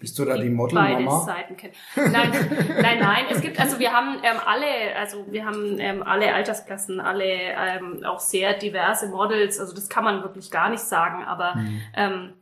Bist 0.00 0.18
du 0.18 0.24
da 0.24 0.36
die, 0.36 0.48
Modelmama? 0.48 1.20
Seiten 1.20 1.56
kennen. 1.56 1.74
Nein, 1.94 2.32
nein, 2.80 2.98
nein. 2.98 3.24
Es 3.30 3.40
gibt 3.40 3.60
also 3.60 3.78
wir 3.78 3.92
haben 3.92 4.16
ähm, 4.22 4.38
alle, 4.44 4.96
also 4.96 5.26
wir 5.30 5.44
haben 5.44 5.78
ähm, 5.78 6.02
alle 6.02 6.34
Altersklassen, 6.34 7.00
alle 7.00 7.24
ähm, 7.24 8.02
auch 8.04 8.18
sehr 8.18 8.54
diverse 8.54 9.08
Models. 9.08 9.60
Also 9.60 9.74
das 9.74 9.88
kann 9.88 10.04
man 10.04 10.22
wirklich 10.22 10.50
gar 10.50 10.70
nicht 10.70 10.82
sagen. 10.82 11.22
Aber 11.22 11.54
mhm. 11.54 11.80
ähm, 11.94 12.32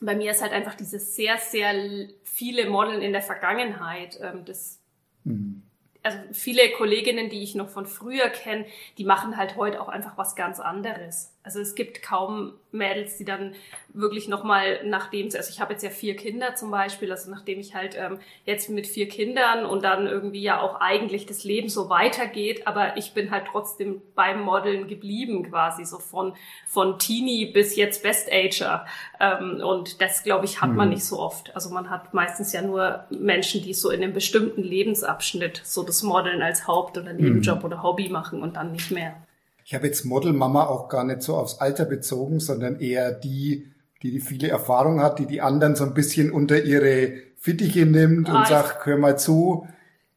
bei 0.00 0.14
mir 0.14 0.30
ist 0.30 0.42
halt 0.42 0.52
einfach 0.52 0.74
dieses 0.74 1.16
sehr, 1.16 1.38
sehr 1.38 1.74
viele 2.22 2.68
Modeln 2.68 3.00
in 3.00 3.12
der 3.12 3.22
Vergangenheit. 3.22 4.20
Ähm, 4.22 4.44
das 4.44 4.78
mhm 5.24 5.62
also 6.02 6.18
viele 6.32 6.70
Kolleginnen, 6.72 7.28
die 7.28 7.42
ich 7.42 7.54
noch 7.54 7.68
von 7.68 7.86
früher 7.86 8.28
kenne, 8.28 8.66
die 8.98 9.04
machen 9.04 9.36
halt 9.36 9.56
heute 9.56 9.80
auch 9.80 9.88
einfach 9.88 10.16
was 10.16 10.34
ganz 10.34 10.60
anderes. 10.60 11.34
Also 11.42 11.58
es 11.58 11.74
gibt 11.74 12.02
kaum 12.02 12.52
Mädels, 12.70 13.16
die 13.16 13.24
dann 13.24 13.54
wirklich 13.94 14.28
nochmal, 14.28 14.80
nachdem, 14.84 15.26
also 15.34 15.50
ich 15.50 15.58
habe 15.58 15.72
jetzt 15.72 15.82
ja 15.82 15.88
vier 15.88 16.14
Kinder 16.14 16.54
zum 16.54 16.70
Beispiel, 16.70 17.10
also 17.10 17.30
nachdem 17.30 17.58
ich 17.58 17.74
halt 17.74 17.96
ähm, 17.98 18.18
jetzt 18.44 18.68
mit 18.68 18.86
vier 18.86 19.08
Kindern 19.08 19.64
und 19.64 19.82
dann 19.82 20.06
irgendwie 20.06 20.42
ja 20.42 20.60
auch 20.60 20.82
eigentlich 20.82 21.24
das 21.24 21.42
Leben 21.42 21.70
so 21.70 21.88
weitergeht, 21.88 22.66
aber 22.66 22.98
ich 22.98 23.14
bin 23.14 23.30
halt 23.30 23.46
trotzdem 23.50 24.02
beim 24.14 24.42
Modeln 24.42 24.86
geblieben 24.86 25.48
quasi, 25.48 25.86
so 25.86 25.98
von, 25.98 26.34
von 26.66 26.98
Teenie 26.98 27.46
bis 27.46 27.74
jetzt 27.74 28.02
Best 28.02 28.30
Ager. 28.30 28.84
Ähm, 29.18 29.62
und 29.64 30.02
das, 30.02 30.22
glaube 30.22 30.44
ich, 30.44 30.60
hat 30.60 30.72
man 30.74 30.88
mhm. 30.88 30.94
nicht 30.94 31.04
so 31.06 31.18
oft. 31.18 31.54
Also 31.54 31.70
man 31.70 31.88
hat 31.88 32.12
meistens 32.12 32.52
ja 32.52 32.60
nur 32.60 33.06
Menschen, 33.08 33.62
die 33.62 33.72
so 33.72 33.88
in 33.88 34.02
einem 34.02 34.12
bestimmten 34.12 34.62
Lebensabschnitt 34.62 35.62
so 35.64 35.82
das 35.84 36.02
Modeln 36.02 36.42
als 36.42 36.66
Haupt- 36.66 36.98
oder 36.98 37.14
Nebenjob 37.14 37.60
mhm. 37.60 37.64
oder 37.64 37.82
Hobby 37.82 38.10
machen 38.10 38.42
und 38.42 38.56
dann 38.56 38.72
nicht 38.72 38.90
mehr. 38.90 39.16
Ich 39.70 39.74
habe 39.76 39.86
jetzt 39.86 40.04
Modelmama 40.04 40.66
auch 40.66 40.88
gar 40.88 41.04
nicht 41.04 41.22
so 41.22 41.36
aufs 41.36 41.60
Alter 41.60 41.84
bezogen, 41.84 42.40
sondern 42.40 42.80
eher 42.80 43.12
die, 43.12 43.70
die 44.02 44.10
die 44.10 44.18
viele 44.18 44.48
Erfahrung 44.48 45.00
hat, 45.00 45.20
die 45.20 45.26
die 45.26 45.42
anderen 45.42 45.76
so 45.76 45.84
ein 45.84 45.94
bisschen 45.94 46.32
unter 46.32 46.60
ihre 46.60 47.12
Fittiche 47.36 47.86
nimmt 47.86 48.28
ah, 48.28 48.40
und 48.40 48.48
sagt, 48.48 48.84
hör 48.84 48.96
mal 48.96 49.16
zu, 49.16 49.68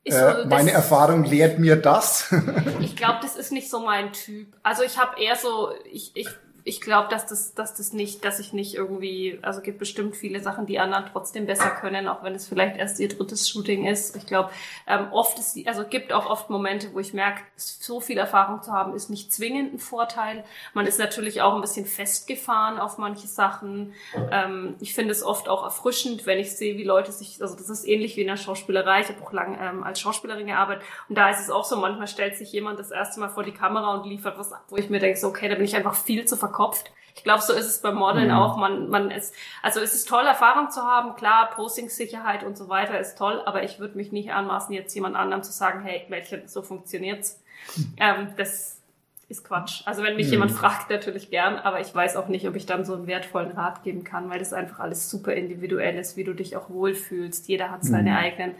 äh, 0.06 0.12
so, 0.12 0.48
meine 0.48 0.72
Erfahrung 0.72 1.24
lehrt 1.24 1.60
mir 1.60 1.76
das. 1.76 2.34
ich 2.80 2.96
glaube, 2.96 3.20
das 3.22 3.36
ist 3.36 3.52
nicht 3.52 3.70
so 3.70 3.82
mein 3.82 4.12
Typ. 4.12 4.48
Also 4.64 4.82
ich 4.82 4.98
habe 4.98 5.22
eher 5.22 5.36
so, 5.36 5.70
ich, 5.86 6.14
ich 6.16 6.30
ich 6.66 6.80
glaube, 6.80 7.10
dass 7.10 7.26
das, 7.26 7.54
dass 7.54 7.76
das 7.76 7.92
nicht, 7.92 8.24
dass 8.24 8.40
ich 8.40 8.54
nicht 8.54 8.76
irgendwie, 8.76 9.38
also 9.42 9.62
gibt 9.62 9.80
bestimmt 9.80 10.16
viele 10.16 10.40
Sachen, 10.40 10.66
die 10.66 10.80
anderen 10.80 11.06
trotzdem 11.12 11.46
besser 11.46 11.70
können, 11.70 12.08
auch 12.08 12.24
wenn 12.24 12.36
es 12.36 12.48
vielleicht 12.48 12.78
erst 12.78 13.00
ihr 13.00 13.10
drittes 13.10 13.50
Shooting 13.50 13.86
ist. 13.86 14.16
Ich 14.16 14.26
glaube, 14.26 14.50
ähm, 14.88 15.08
oft 15.12 15.38
ist, 15.40 15.58
also 15.68 15.84
gibt 15.84 16.14
auch 16.14 16.30
oft 16.30 16.50
Momente, 16.50 16.94
wo 16.94 17.00
ich 17.00 17.14
merke, 17.14 17.42
so 17.58 18.00
viel 18.00 18.18
Erfahrung 18.18 18.62
zu 18.62 18.72
haben, 18.72 18.96
ist 18.96 19.10
nicht 19.10 19.34
zwingend 19.34 19.74
ein 19.74 19.80
Vorteil. 19.80 20.46
Man 20.74 20.86
ist 20.86 21.00
natürlich 21.00 21.42
auch 21.42 21.54
ein 21.56 21.62
bisschen 21.62 21.86
festgefahren 21.86 22.80
auf 22.80 22.98
manche 22.98 23.28
Sachen. 23.28 23.94
Ähm, 24.32 24.76
ich 24.80 24.94
finde 24.94 25.12
es 25.12 25.22
oft 25.22 25.50
auch 25.50 25.64
erfrischend, 25.64 26.26
wenn 26.26 26.40
ich 26.40 26.56
sehe, 26.56 26.78
wie 26.78 26.86
Leute 26.86 27.12
sich, 27.12 27.42
also 27.42 27.56
das 27.56 27.70
ist 27.70 27.86
ähnlich 27.86 28.16
wie 28.16 28.22
in 28.22 28.28
der 28.28 28.38
Schauspielerei. 28.38 29.02
Ich 29.02 29.10
habe 29.10 29.22
auch 29.22 29.34
lange 29.34 29.58
ähm, 29.60 29.84
als 29.84 30.00
Schauspielerin 30.00 30.48
gearbeitet 30.48 30.84
und 31.10 31.18
da 31.18 31.30
ist 31.30 31.42
es 31.42 31.50
auch 31.50 31.66
so, 31.66 31.76
manchmal 31.76 32.08
stellt 32.08 32.38
sich 32.38 32.54
jemand 32.54 32.80
das 32.80 32.92
erste 32.92 33.20
Mal 33.20 33.30
vor 33.30 33.44
die 33.44 33.52
Kamera 33.52 33.96
und 33.96 34.06
liefert 34.06 34.38
was 34.38 34.54
ab, 34.54 34.64
wo 34.70 34.78
ich 34.78 34.90
mir 34.90 35.00
denke, 35.00 35.20
so, 35.20 35.28
okay, 35.28 35.50
da 35.50 35.56
bin 35.56 35.66
ich 35.66 35.76
einfach 35.76 35.96
viel 35.96 36.26
zu 36.26 36.38
verkaufen 36.38 36.53
verkopft. 36.54 36.92
Ich 37.16 37.24
glaube, 37.24 37.42
so 37.42 37.54
ist 37.54 37.68
es 37.68 37.82
beim 37.82 37.96
Modeln 37.96 38.30
mhm. 38.30 38.34
auch. 38.34 38.58
Man, 38.58 38.90
man 38.90 39.12
ist, 39.12 39.36
also 39.62 39.80
es 39.80 39.94
ist 39.94 40.08
toll, 40.08 40.26
Erfahrung 40.26 40.72
zu 40.72 40.82
haben. 40.82 41.16
Klar, 41.16 41.52
Postingssicherheit 41.52 42.44
und 42.44 42.58
so 42.58 42.70
weiter 42.70 43.00
ist 43.00 43.18
toll, 43.18 43.42
aber 43.46 43.64
ich 43.64 43.80
würde 43.80 43.98
mich 43.98 44.12
nicht 44.12 44.32
anmaßen, 44.32 44.74
jetzt 44.74 44.94
jemand 44.96 45.16
anderem 45.16 45.44
zu 45.44 45.52
sagen, 45.52 45.84
hey, 45.84 46.06
Mädchen, 46.10 46.48
so 46.48 46.62
funktioniert's. 46.62 47.42
Mhm. 47.76 47.94
Ähm, 47.98 48.28
das 48.38 48.82
ist 49.30 49.46
Quatsch. 49.46 49.84
Also 49.86 50.04
wenn 50.04 50.16
mich 50.16 50.28
mhm. 50.28 50.34
jemand 50.34 50.52
fragt, 50.52 50.90
natürlich 50.90 51.30
gern, 51.30 51.58
aber 51.58 51.80
ich 51.80 51.94
weiß 51.94 52.16
auch 52.16 52.28
nicht, 52.28 52.48
ob 52.48 52.56
ich 52.56 52.66
dann 52.66 52.84
so 52.84 52.96
einen 52.96 53.08
wertvollen 53.08 53.52
Rat 53.52 53.84
geben 53.84 54.04
kann, 54.04 54.30
weil 54.30 54.40
das 54.40 54.52
einfach 54.52 54.80
alles 54.80 55.10
super 55.10 55.34
individuell 55.34 55.98
ist, 55.98 56.18
wie 56.18 56.24
du 56.24 56.34
dich 56.34 56.58
auch 56.58 56.70
wohlfühlst. 56.70 57.48
Jeder 57.48 57.70
hat 57.70 57.84
seine 57.84 58.12
mhm. 58.12 58.18
eigenen 58.18 58.56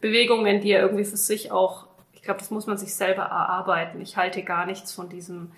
Bewegungen, 0.00 0.60
die 0.60 0.70
er 0.70 0.80
irgendwie 0.80 1.04
für 1.04 1.16
sich 1.16 1.52
auch, 1.52 1.86
ich 2.14 2.22
glaube, 2.22 2.40
das 2.40 2.50
muss 2.50 2.66
man 2.66 2.78
sich 2.78 2.94
selber 2.94 3.22
erarbeiten. 3.22 4.00
Ich 4.00 4.16
halte 4.16 4.42
gar 4.42 4.64
nichts 4.64 4.92
von 4.92 5.08
diesem, 5.10 5.52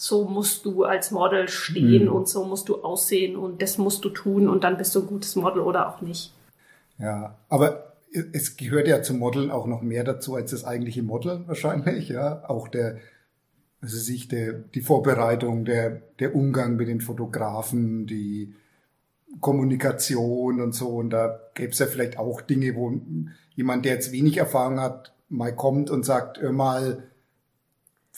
so 0.00 0.24
musst 0.24 0.64
du 0.64 0.84
als 0.84 1.10
Model 1.10 1.48
stehen 1.48 2.04
mhm. 2.04 2.12
und 2.12 2.28
so 2.28 2.44
musst 2.44 2.68
du 2.68 2.82
aussehen 2.84 3.36
und 3.36 3.60
das 3.60 3.78
musst 3.78 4.04
du 4.04 4.10
tun 4.10 4.48
und 4.48 4.62
dann 4.62 4.76
bist 4.76 4.94
du 4.94 5.00
ein 5.00 5.08
gutes 5.08 5.34
Model 5.34 5.60
oder 5.60 5.88
auch 5.88 6.00
nicht. 6.00 6.32
Ja, 6.98 7.36
aber 7.48 7.94
es 8.32 8.56
gehört 8.56 8.86
ja 8.86 9.02
zum 9.02 9.18
Modeln 9.18 9.50
auch 9.50 9.66
noch 9.66 9.82
mehr 9.82 10.04
dazu 10.04 10.36
als 10.36 10.52
das 10.52 10.64
eigentliche 10.64 11.02
Modeln 11.02 11.48
wahrscheinlich, 11.48 12.10
ja. 12.10 12.48
Auch 12.48 12.68
der, 12.68 12.98
also 13.80 13.96
sich 13.96 14.28
der, 14.28 14.52
die 14.52 14.82
Vorbereitung, 14.82 15.64
der, 15.64 16.00
der 16.20 16.36
Umgang 16.36 16.76
mit 16.76 16.86
den 16.86 17.00
Fotografen, 17.00 18.06
die 18.06 18.54
Kommunikation 19.40 20.60
und 20.60 20.76
so. 20.76 20.90
Und 20.90 21.10
da 21.10 21.40
gäbe 21.54 21.72
es 21.72 21.78
ja 21.80 21.86
vielleicht 21.86 22.18
auch 22.18 22.40
Dinge, 22.40 22.76
wo 22.76 23.00
jemand, 23.56 23.84
der 23.84 23.94
jetzt 23.94 24.12
wenig 24.12 24.36
Erfahrung 24.36 24.78
hat, 24.78 25.12
mal 25.28 25.54
kommt 25.54 25.90
und 25.90 26.04
sagt, 26.04 26.40
hör 26.40 26.52
mal, 26.52 27.02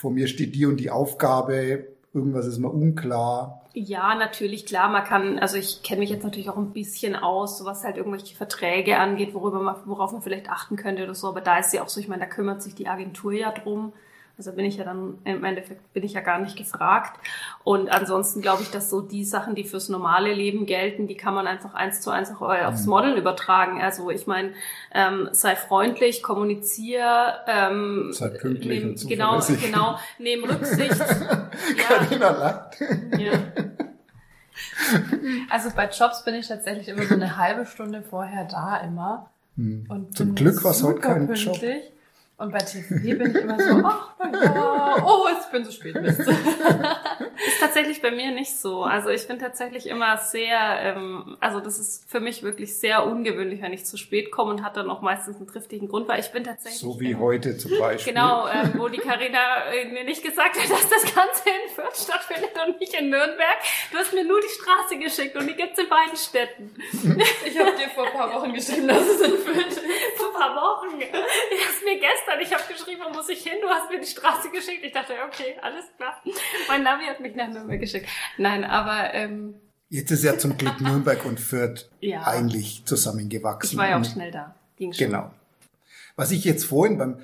vor 0.00 0.10
mir 0.10 0.28
steht 0.28 0.54
die 0.54 0.64
und 0.64 0.78
die 0.78 0.90
Aufgabe, 0.90 1.88
irgendwas 2.14 2.46
ist 2.46 2.58
mir 2.58 2.70
unklar. 2.70 3.66
Ja, 3.74 4.14
natürlich, 4.14 4.64
klar, 4.64 4.88
man 4.88 5.04
kann, 5.04 5.38
also 5.38 5.58
ich 5.58 5.82
kenne 5.82 6.00
mich 6.00 6.08
jetzt 6.08 6.24
natürlich 6.24 6.48
auch 6.48 6.56
ein 6.56 6.72
bisschen 6.72 7.14
aus, 7.14 7.64
was 7.66 7.84
halt 7.84 7.98
irgendwelche 7.98 8.34
Verträge 8.34 8.98
angeht, 8.98 9.34
worüber 9.34 9.60
man, 9.60 9.76
worauf 9.84 10.12
man 10.12 10.22
vielleicht 10.22 10.48
achten 10.48 10.76
könnte 10.76 11.04
oder 11.04 11.14
so, 11.14 11.28
aber 11.28 11.42
da 11.42 11.58
ist 11.58 11.74
ja 11.74 11.82
auch 11.82 11.90
so, 11.90 12.00
ich 12.00 12.08
meine, 12.08 12.22
da 12.22 12.26
kümmert 12.26 12.62
sich 12.62 12.74
die 12.74 12.88
Agentur 12.88 13.32
ja 13.32 13.52
drum. 13.52 13.92
Also 14.40 14.52
bin 14.52 14.64
ich 14.64 14.78
ja 14.78 14.84
dann, 14.84 15.18
im 15.24 15.44
Endeffekt 15.44 15.92
bin 15.92 16.02
ich 16.02 16.14
ja 16.14 16.22
gar 16.22 16.38
nicht 16.38 16.56
gefragt. 16.56 17.20
Und 17.62 17.90
ansonsten 17.90 18.40
glaube 18.40 18.62
ich, 18.62 18.70
dass 18.70 18.88
so 18.88 19.02
die 19.02 19.22
Sachen, 19.22 19.54
die 19.54 19.64
fürs 19.64 19.90
normale 19.90 20.32
Leben 20.32 20.64
gelten, 20.64 21.06
die 21.06 21.14
kann 21.14 21.34
man 21.34 21.46
einfach 21.46 21.74
eins 21.74 22.00
zu 22.00 22.08
eins 22.08 22.30
auch 22.30 22.40
aufs 22.40 22.84
mhm. 22.84 22.88
Modeln 22.88 23.16
übertragen. 23.18 23.82
Also 23.82 24.08
ich 24.08 24.26
meine, 24.26 24.54
ähm, 24.94 25.28
sei 25.32 25.56
freundlich, 25.56 26.22
kommunizier, 26.22 27.34
ähm, 27.46 28.14
sei 28.14 28.30
pünktlich 28.30 28.80
nehm, 28.80 28.90
und 28.92 29.06
Genau, 29.06 29.40
genau, 29.60 29.98
nehm 30.18 30.44
Rücksicht. 30.44 30.98
ja. 31.10 31.50
ja. 33.18 33.32
Also 35.50 35.68
bei 35.76 35.90
Jobs 35.90 36.24
bin 36.24 36.34
ich 36.34 36.48
tatsächlich 36.48 36.88
immer 36.88 37.02
so 37.02 37.12
eine 37.12 37.36
halbe 37.36 37.66
Stunde 37.66 38.00
vorher 38.00 38.46
da 38.46 38.78
immer. 38.78 39.28
Hm. 39.58 40.08
Zum 40.14 40.34
Glück 40.34 40.64
war 40.64 40.70
es 40.70 40.82
heute 40.82 41.00
kein 41.00 41.26
pünktlich. 41.26 41.44
Job. 41.44 41.60
Und 42.40 42.52
bei 42.52 42.58
TV 42.58 43.18
bin 43.18 43.36
ich 43.36 43.42
immer 43.42 43.60
so, 43.60 43.82
ach, 43.84 44.14
ja, 44.32 44.96
oh, 45.04 45.26
ich 45.28 45.46
bin 45.52 45.62
so 45.62 45.70
spät, 45.70 45.94
Mist. 46.00 46.20
ist 47.46 47.60
tatsächlich 47.60 48.00
bei 48.00 48.10
mir 48.10 48.30
nicht 48.30 48.56
so. 48.56 48.82
Also 48.82 49.10
ich 49.10 49.28
bin 49.28 49.38
tatsächlich 49.38 49.86
immer 49.86 50.16
sehr, 50.16 50.58
ähm, 50.80 51.36
also 51.40 51.60
das 51.60 51.78
ist 51.78 52.10
für 52.10 52.20
mich 52.20 52.42
wirklich 52.42 52.78
sehr 52.78 53.04
ungewöhnlich, 53.04 53.60
wenn 53.60 53.74
ich 53.74 53.84
zu 53.84 53.98
spät 53.98 54.30
komme 54.30 54.52
und 54.52 54.62
hat 54.62 54.78
dann 54.78 54.88
auch 54.88 55.02
meistens 55.02 55.36
einen 55.36 55.48
triftigen 55.48 55.88
Grund, 55.88 56.08
weil 56.08 56.20
ich 56.20 56.32
bin 56.32 56.42
tatsächlich... 56.42 56.80
So 56.80 56.98
wie 56.98 57.10
ähm, 57.10 57.20
heute 57.20 57.58
zum 57.58 57.78
Beispiel. 57.78 58.14
Genau, 58.14 58.48
ähm, 58.48 58.72
wo 58.76 58.88
die 58.88 58.98
Karina 58.98 59.66
äh, 59.74 59.84
mir 59.90 60.04
nicht 60.04 60.22
gesagt 60.22 60.58
hat, 60.58 60.70
dass 60.70 60.88
das 60.88 61.14
Ganze 61.14 61.42
in 61.44 61.74
Fürth 61.74 61.96
stattfindet 61.96 62.52
und 62.66 62.80
nicht 62.80 62.94
in 62.94 63.10
Nürnberg. 63.10 63.58
Du 63.92 63.98
hast 63.98 64.14
mir 64.14 64.24
nur 64.24 64.40
die 64.40 64.48
Straße 64.48 64.96
geschickt 64.98 65.36
und 65.36 65.46
die 65.46 65.54
gibt's 65.54 65.78
in 65.78 65.90
beiden 65.90 66.16
Städten. 66.16 66.74
ich 67.44 67.58
habe 67.58 67.72
dir 67.76 67.90
vor 67.94 68.06
ein 68.06 68.12
paar 68.12 68.32
Wochen 68.32 68.54
geschrieben, 68.54 68.88
dass 68.88 69.06
es 69.06 69.20
in 69.20 69.36
Fürth 69.36 69.66
ist. 69.66 69.80
Vor 70.16 70.28
ein 70.28 70.40
paar 70.40 70.56
Wochen. 70.56 70.98
Du 71.00 71.06
hast 71.06 71.84
mir 71.84 71.98
gestern 71.98 72.29
gestern, 72.30 72.40
ich 72.40 72.52
habe 72.52 72.72
geschrieben, 72.72 73.02
wo 73.06 73.12
muss 73.12 73.28
ich 73.28 73.42
hin? 73.42 73.58
Du 73.60 73.68
hast 73.68 73.90
mir 73.90 74.00
die 74.00 74.06
Straße 74.06 74.50
geschickt. 74.50 74.84
Ich 74.84 74.92
dachte, 74.92 75.14
okay, 75.26 75.56
alles 75.62 75.84
klar. 75.96 76.20
Mein 76.68 76.82
Navi 76.82 77.04
hat 77.04 77.20
mich 77.20 77.34
nach 77.34 77.48
Nürnberg 77.48 77.80
geschickt. 77.80 78.08
Nein, 78.38 78.64
aber 78.64 79.14
ähm, 79.14 79.54
Jetzt 79.88 80.10
ist 80.10 80.22
ja 80.22 80.38
zum 80.38 80.56
Glück 80.56 80.80
Nürnberg 80.80 81.24
und 81.24 81.40
Fürth 81.40 81.88
ja. 82.00 82.22
eigentlich 82.26 82.84
zusammengewachsen. 82.84 83.72
Ich 83.72 83.76
war 83.76 83.88
ja 83.88 84.00
auch 84.00 84.04
schnell 84.04 84.30
da. 84.30 84.54
Ging 84.76 84.92
schon. 84.92 85.06
Genau. 85.06 85.30
Was 86.16 86.30
ich 86.30 86.44
jetzt 86.44 86.64
vorhin 86.64 86.98
beim, 86.98 87.18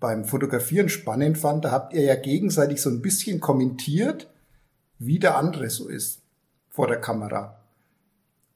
beim 0.00 0.24
Fotografieren 0.24 0.88
spannend 0.88 1.38
fand, 1.38 1.64
da 1.64 1.70
habt 1.70 1.92
ihr 1.92 2.02
ja 2.02 2.16
gegenseitig 2.16 2.80
so 2.80 2.90
ein 2.90 3.02
bisschen 3.02 3.40
kommentiert, 3.40 4.28
wie 4.98 5.18
der 5.18 5.36
andere 5.36 5.70
so 5.70 5.88
ist 5.88 6.20
vor 6.68 6.88
der 6.88 7.00
Kamera. 7.00 7.56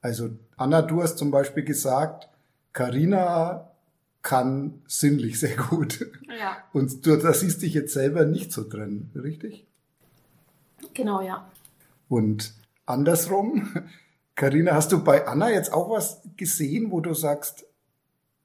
Also 0.01 0.31
Anna, 0.57 0.83
du 0.83 1.03
hast 1.03 1.19
zum 1.19 1.31
Beispiel 1.31 1.65
gesagt, 1.65 2.29
Carina 2.73 3.71
kann 4.25 4.81
sinnlich 4.89 5.39
sehr 5.39 5.55
gut. 5.57 6.05
Ja. 6.27 6.57
Und 6.73 7.07
du, 7.07 7.17
da 7.17 7.33
siehst 7.33 7.63
dich 7.63 7.75
jetzt 7.75 7.93
selber 7.93 8.25
nicht 8.25 8.53
so 8.53 8.69
drin, 8.69 9.11
richtig? 9.15 9.67
Genau, 10.95 11.21
ja. 11.21 11.49
Und 12.09 12.55
andersrum, 12.87 13.69
Carina, 14.35 14.75
hast 14.75 14.91
du 14.91 15.05
bei 15.05 15.29
Anna 15.29 15.51
jetzt 15.51 15.73
auch 15.73 15.91
was 15.91 16.23
gesehen, 16.37 16.91
wo 16.91 17.01
du 17.01 17.15
sagst, 17.15 17.67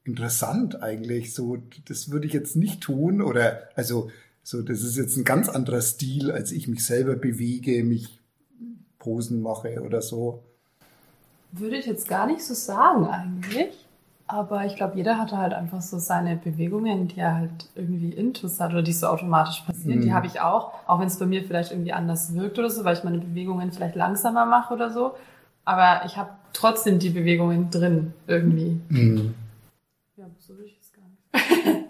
interessant 0.03 0.83
eigentlich, 0.83 1.33
so, 1.33 1.57
das 1.87 2.11
würde 2.11 2.27
ich 2.27 2.33
jetzt 2.33 2.55
nicht 2.55 2.81
tun 2.81 3.21
oder, 3.21 3.69
also, 3.75 4.11
so, 4.43 4.61
das 4.61 4.81
ist 4.81 4.97
jetzt 4.97 5.15
ein 5.15 5.23
ganz 5.23 5.47
anderer 5.47 5.81
Stil, 5.81 6.31
als 6.31 6.51
ich 6.51 6.67
mich 6.67 6.85
selber 6.85 7.15
bewege, 7.15 7.83
mich 7.83 8.19
Posen 8.97 9.41
mache 9.41 9.81
oder 9.81 10.01
so. 10.01 10.43
Würde 11.51 11.77
ich 11.77 11.85
jetzt 11.85 12.07
gar 12.07 12.27
nicht 12.27 12.43
so 12.43 12.53
sagen 12.53 13.05
eigentlich. 13.05 13.88
Aber 14.31 14.63
ich 14.63 14.75
glaube, 14.75 14.95
jeder 14.95 15.17
hatte 15.17 15.37
halt 15.37 15.53
einfach 15.55 15.81
so 15.81 15.97
seine 15.97 16.35
Bewegungen, 16.35 17.07
die 17.07 17.19
er 17.19 17.33
halt 17.33 17.67
irgendwie 17.73 18.11
intus 18.13 18.59
hat 18.59 18.73
oder 18.73 18.83
die 18.83 18.93
so 18.93 19.07
automatisch 19.07 19.61
passieren. 19.61 20.01
Mhm. 20.01 20.03
Die 20.03 20.13
habe 20.13 20.27
ich 20.27 20.39
auch, 20.39 20.71
auch 20.85 20.99
wenn 20.99 21.07
es 21.07 21.17
bei 21.17 21.25
mir 21.25 21.43
vielleicht 21.43 21.71
irgendwie 21.71 21.93
anders 21.93 22.35
wirkt 22.35 22.59
oder 22.59 22.69
so, 22.69 22.85
weil 22.85 22.95
ich 22.95 23.03
meine 23.03 23.17
Bewegungen 23.17 23.71
vielleicht 23.71 23.95
langsamer 23.95 24.45
mache 24.45 24.75
oder 24.75 24.91
so. 24.91 25.15
Aber 25.65 26.05
ich 26.05 26.15
habe 26.15 26.29
trotzdem 26.53 26.99
die 26.99 27.09
Bewegungen 27.09 27.71
drin 27.71 28.13
irgendwie. 28.27 28.79
Mhm. 28.89 29.33
Ja, 30.15 30.25
so 30.37 30.53
würde 30.53 30.65
ich 30.65 30.79
es 30.79 30.93
gar 30.93 31.05
nicht. 31.07 31.85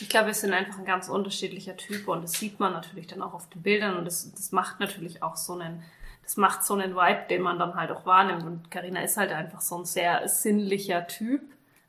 Ich 0.00 0.08
glaube, 0.08 0.28
wir 0.28 0.34
sind 0.34 0.52
einfach 0.52 0.78
ein 0.78 0.84
ganz 0.84 1.08
unterschiedlicher 1.08 1.76
Typ 1.76 2.06
und 2.06 2.22
das 2.22 2.34
sieht 2.34 2.60
man 2.60 2.72
natürlich 2.72 3.08
dann 3.08 3.20
auch 3.20 3.34
auf 3.34 3.48
den 3.48 3.62
Bildern 3.62 3.96
und 3.96 4.04
das, 4.04 4.32
das 4.32 4.52
macht 4.52 4.78
natürlich 4.78 5.24
auch 5.24 5.34
so 5.34 5.54
einen, 5.54 5.82
das 6.28 6.36
macht 6.36 6.62
so 6.62 6.74
einen 6.74 6.94
Vibe, 6.94 7.24
den 7.30 7.40
man 7.40 7.58
dann 7.58 7.74
halt 7.74 7.90
auch 7.90 8.04
wahrnimmt. 8.04 8.44
Und 8.44 8.70
Karina 8.70 9.00
ist 9.00 9.16
halt 9.16 9.32
einfach 9.32 9.62
so 9.62 9.78
ein 9.78 9.86
sehr 9.86 10.28
sinnlicher 10.28 11.06
Typ. 11.06 11.40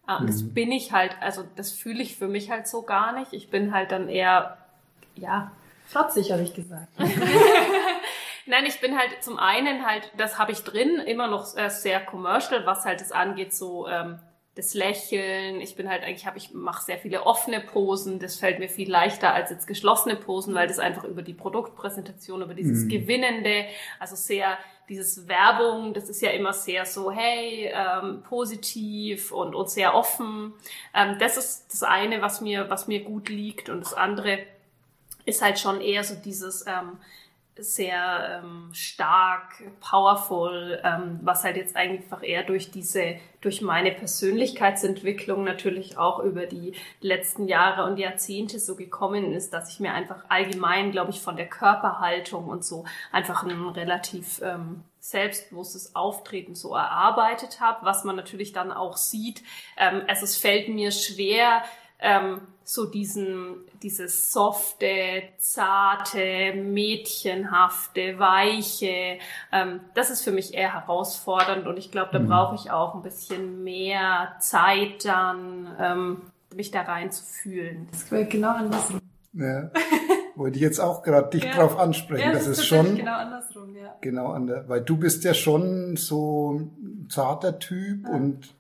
Und 0.08 0.30
das 0.30 0.44
Mhm. 0.44 0.54
bin 0.54 0.72
ich 0.72 0.94
halt, 0.94 1.12
also 1.20 1.44
das 1.58 1.72
fühle 1.72 2.02
ich 2.02 2.16
für 2.16 2.30
mich 2.30 2.50
halt 2.50 2.66
so 2.66 2.84
gar 2.84 3.12
nicht. 3.12 3.34
Ich 3.34 3.50
bin 3.50 3.74
halt 3.74 3.92
dann 3.92 4.08
eher, 4.08 4.58
ja, 5.16 5.52
Flotzig, 5.88 6.32
habe 6.32 6.42
ich 6.44 6.54
gesagt. 6.54 6.88
Nein, 8.46 8.66
ich 8.66 8.80
bin 8.80 8.98
halt 8.98 9.10
zum 9.22 9.38
einen 9.38 9.86
halt, 9.86 10.10
das 10.18 10.40
habe 10.40 10.54
ich 10.54 10.64
drin, 10.64 11.00
immer 11.00 11.28
noch 11.28 11.58
äh, 11.58 11.70
sehr 11.70 12.00
commercial, 12.00 12.66
was 12.66 12.86
halt 12.86 13.02
das 13.02 13.12
angeht, 13.12 13.54
so 13.54 13.88
ähm, 13.90 14.20
das 14.60 14.74
Lächeln. 14.74 15.62
Ich 15.62 15.76
bin 15.76 15.90
halt 15.90 16.04
eigentlich, 16.04 16.26
habe 16.26 16.38
ich 16.38 16.54
mache 16.54 16.84
sehr 16.84 16.98
viele 16.98 17.26
offene 17.26 17.62
Posen. 17.62 18.20
Das 18.20 18.36
fällt 18.36 18.60
mir 18.60 18.68
viel 18.68 18.92
leichter 18.92 19.34
als 19.34 19.50
jetzt 19.50 19.68
geschlossene 19.68 20.16
Posen, 20.16 20.54
weil 20.54 20.68
das 20.68 20.80
einfach 20.80 21.06
über 21.06 21.22
die 21.22 21.34
Produktpräsentation, 21.34 22.42
über 22.42 22.54
dieses 22.54 22.84
Mhm. 22.84 22.90
Gewinnende, 22.90 23.66
also 24.00 24.16
sehr 24.16 24.58
dieses 24.90 25.28
Werbung, 25.28 25.94
das 25.94 26.10
ist 26.10 26.22
ja 26.22 26.32
immer 26.32 26.52
sehr 26.52 26.84
so, 26.84 27.12
hey, 27.12 27.72
ähm, 27.72 28.24
positiv 28.24 29.32
und, 29.32 29.54
und 29.54 29.70
sehr 29.70 29.94
offen. 29.94 30.54
Ähm, 30.96 31.18
das 31.20 31.38
ist 31.38 31.68
das 31.72 31.84
eine, 31.84 32.22
was 32.22 32.42
mir, 32.42 32.70
was 32.70 32.88
mir 32.88 33.04
gut 33.04 33.30
liegt. 33.30 33.70
Und 33.70 33.82
das 33.82 33.94
andere 33.94 34.40
ist 35.26 35.44
halt 35.44 35.60
schon 35.60 35.80
eher 35.80 36.04
so 36.04 36.16
dieses 36.16 36.66
ähm, 36.68 36.98
sehr 37.62 38.42
ähm, 38.44 38.70
stark, 38.74 39.64
powerful, 39.80 40.80
ähm, 40.84 41.20
was 41.24 41.44
halt 41.44 41.58
jetzt 41.58 41.76
einfach 41.76 42.24
eher 42.24 42.44
durch 42.44 42.72
diese, 42.72 43.16
durch 43.42 43.62
meine 43.62 43.92
Persönlichkeitsentwicklung 43.92 45.44
natürlich 45.44 45.98
auch 45.98 46.20
über 46.20 46.46
die 46.46 46.74
letzten 47.02 47.48
Jahre 47.48 47.86
und 47.86 47.98
Jahrzehnte 47.98 48.60
so 48.60 48.76
gekommen 48.76 49.34
ist, 49.34 49.54
dass 49.54 49.72
ich 49.72 49.80
mir 49.80 49.94
einfach 49.94 50.26
allgemein, 50.30 50.92
glaube 50.92 51.12
ich, 51.12 51.22
von 51.22 51.36
der 51.36 51.48
Körperhaltung 51.48 52.48
und 52.48 52.64
so 52.64 52.86
einfach 53.12 53.44
ein 53.44 53.70
relativ 53.70 54.42
ähm, 54.42 54.84
selbstbewusstes 55.00 55.96
Auftreten 55.96 56.56
so 56.56 56.76
erarbeitet 56.76 57.60
habe, 57.60 57.86
was 57.86 58.04
man 58.04 58.16
natürlich 58.16 58.52
dann 58.52 58.72
auch 58.72 58.98
sieht. 58.98 59.44
Ähm, 59.78 60.04
also 60.08 60.24
es 60.24 60.38
fällt 60.38 60.70
mir 60.70 60.92
schwer, 60.92 61.64
ähm, 62.00 62.42
so 62.64 62.86
diesen, 62.86 63.56
dieses 63.82 64.32
softe, 64.32 65.24
zarte, 65.38 66.54
mädchenhafte, 66.56 68.20
weiche, 68.20 69.18
ähm, 69.52 69.80
das 69.96 70.12
ist 70.12 70.22
für 70.22 70.32
mich 70.32 70.54
eher 70.54 70.74
herausfordernd 70.74 71.66
und 71.66 71.78
ich 71.78 71.92
glaube, 71.92 72.12
da 72.14 72.20
brauche 72.20 72.56
ich 72.56 72.70
auch 72.70 72.94
ein 72.94 73.02
bisschen 73.02 73.64
mehr 73.64 74.36
Zeit 74.40 75.04
dann, 75.06 75.76
ähm, 75.80 76.22
mich 76.56 76.70
da 76.72 76.82
reinzufühlen. 76.82 77.88
Das 77.92 78.12
wäre 78.12 78.26
genau 78.26 78.50
andersrum. 78.50 79.02
Ja. 79.34 79.72
Wollte 80.36 80.58
ich 80.58 80.62
jetzt 80.62 80.80
auch 80.80 81.04
gerade 81.04 81.30
dich 81.30 81.44
Ja. 81.44 81.56
drauf 81.56 81.78
ansprechen. 81.78 82.32
das, 82.32 82.48
ist 82.48 82.66
schon 82.66 82.96
genau 82.96 83.18
andersrum, 83.18 83.76
ja. 83.76 83.96
genau 84.00 84.28
anders, 84.28 84.70
weil 84.70 84.82
du 84.82 84.96
bist 84.96 85.24
ja 85.24 85.34
schon 85.34 85.98
so 85.98 86.54
ein 86.54 87.08
zarter 87.10 87.60
Typ 87.60 88.08
und 88.08 88.56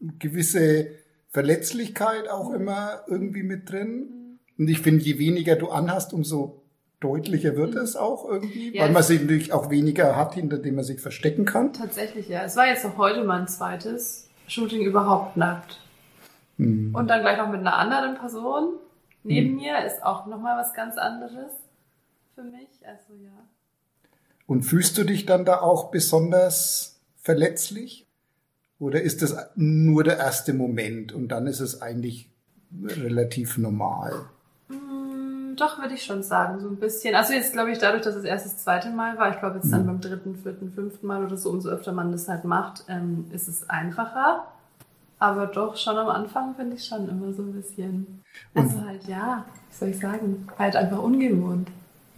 gewisse 0.00 0.97
Verletzlichkeit 1.30 2.28
auch 2.28 2.52
immer 2.52 3.02
irgendwie 3.06 3.42
mit 3.42 3.70
drin. 3.70 4.38
Und 4.58 4.68
ich 4.68 4.80
finde, 4.80 5.04
je 5.04 5.18
weniger 5.18 5.56
du 5.56 5.68
anhast, 5.68 6.12
umso 6.12 6.62
deutlicher 7.00 7.54
wird 7.54 7.74
es 7.76 7.94
auch 7.96 8.28
irgendwie, 8.28 8.74
Ja. 8.74 8.84
weil 8.84 8.90
man 8.90 9.02
sich 9.02 9.20
natürlich 9.20 9.52
auch 9.52 9.70
weniger 9.70 10.16
hat, 10.16 10.34
hinter 10.34 10.58
dem 10.58 10.74
man 10.76 10.84
sich 10.84 11.00
verstecken 11.00 11.44
kann. 11.44 11.72
Tatsächlich, 11.72 12.28
ja. 12.28 12.42
Es 12.44 12.56
war 12.56 12.66
jetzt 12.66 12.84
auch 12.84 12.96
heute 12.96 13.22
mein 13.24 13.46
zweites 13.46 14.28
Shooting 14.48 14.80
überhaupt 14.82 15.36
nackt. 15.36 15.78
Hm. 16.56 16.92
Und 16.94 17.06
dann 17.08 17.20
gleich 17.20 17.38
noch 17.38 17.48
mit 17.48 17.60
einer 17.60 17.76
anderen 17.76 18.16
Person 18.16 18.74
neben 19.22 19.50
Hm. 19.50 19.56
mir 19.56 19.84
ist 19.86 20.02
auch 20.02 20.26
nochmal 20.26 20.58
was 20.58 20.74
ganz 20.74 20.96
anderes 20.96 21.52
für 22.34 22.42
mich. 22.42 22.68
Also 22.84 23.12
ja. 23.22 23.30
Und 24.46 24.62
fühlst 24.62 24.98
du 24.98 25.04
dich 25.04 25.24
dann 25.26 25.44
da 25.44 25.60
auch 25.60 25.90
besonders 25.92 26.98
verletzlich? 27.20 28.07
Oder 28.78 29.02
ist 29.02 29.22
das 29.22 29.36
nur 29.56 30.04
der 30.04 30.18
erste 30.18 30.52
Moment 30.54 31.12
und 31.12 31.28
dann 31.28 31.46
ist 31.46 31.60
es 31.60 31.82
eigentlich 31.82 32.30
relativ 32.86 33.58
normal? 33.58 34.12
Mm, 34.68 35.56
Doch, 35.56 35.80
würde 35.80 35.94
ich 35.94 36.04
schon 36.04 36.22
sagen, 36.22 36.60
so 36.60 36.68
ein 36.68 36.76
bisschen. 36.76 37.14
Also 37.16 37.32
jetzt 37.32 37.52
glaube 37.52 37.72
ich, 37.72 37.78
dadurch, 37.78 38.02
dass 38.04 38.14
es 38.14 38.24
erst 38.24 38.46
das 38.46 38.58
zweite 38.58 38.90
Mal 38.90 39.18
war, 39.18 39.30
ich 39.32 39.40
glaube 39.40 39.56
jetzt 39.56 39.72
dann 39.72 39.82
Mhm. 39.82 39.86
beim 39.86 40.00
dritten, 40.00 40.36
vierten, 40.36 40.72
fünften 40.72 41.06
Mal 41.06 41.24
oder 41.24 41.36
so, 41.36 41.50
umso 41.50 41.68
öfter 41.70 41.92
man 41.92 42.12
das 42.12 42.28
halt 42.28 42.44
macht, 42.44 42.84
ähm, 42.88 43.26
ist 43.32 43.48
es 43.48 43.68
einfacher. 43.68 44.44
Aber 45.18 45.46
doch, 45.48 45.76
schon 45.76 45.96
am 45.98 46.08
Anfang 46.10 46.54
finde 46.54 46.76
ich 46.76 46.84
schon 46.84 47.08
immer 47.08 47.32
so 47.32 47.42
ein 47.42 47.52
bisschen. 47.52 48.22
Also 48.54 48.80
halt, 48.86 49.02
ja, 49.08 49.44
wie 49.70 49.76
soll 49.76 49.88
ich 49.88 49.98
sagen, 49.98 50.46
halt 50.56 50.76
einfach 50.76 51.02
ungewohnt. 51.02 51.68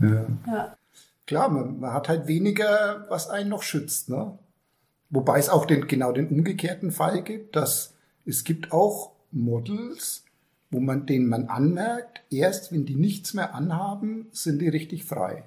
Ja. 0.00 0.26
Ja. 0.46 0.76
Klar, 1.26 1.48
man, 1.48 1.80
man 1.80 1.94
hat 1.94 2.10
halt 2.10 2.26
weniger, 2.26 3.06
was 3.08 3.30
einen 3.30 3.48
noch 3.48 3.62
schützt. 3.62 4.10
Ne? 4.10 4.38
Wobei 5.10 5.38
es 5.38 5.48
auch 5.48 5.66
den, 5.66 5.88
genau 5.88 6.12
den 6.12 6.28
umgekehrten 6.28 6.92
Fall 6.92 7.22
gibt, 7.22 7.56
dass 7.56 7.94
es 8.24 8.44
gibt 8.44 8.72
auch 8.72 9.12
Models, 9.32 10.24
wo 10.70 10.78
man, 10.80 11.06
denen 11.06 11.26
man 11.26 11.48
anmerkt, 11.48 12.22
erst 12.30 12.72
wenn 12.72 12.86
die 12.86 12.94
nichts 12.94 13.34
mehr 13.34 13.54
anhaben, 13.54 14.28
sind 14.32 14.60
die 14.60 14.68
richtig 14.68 15.04
frei. 15.04 15.44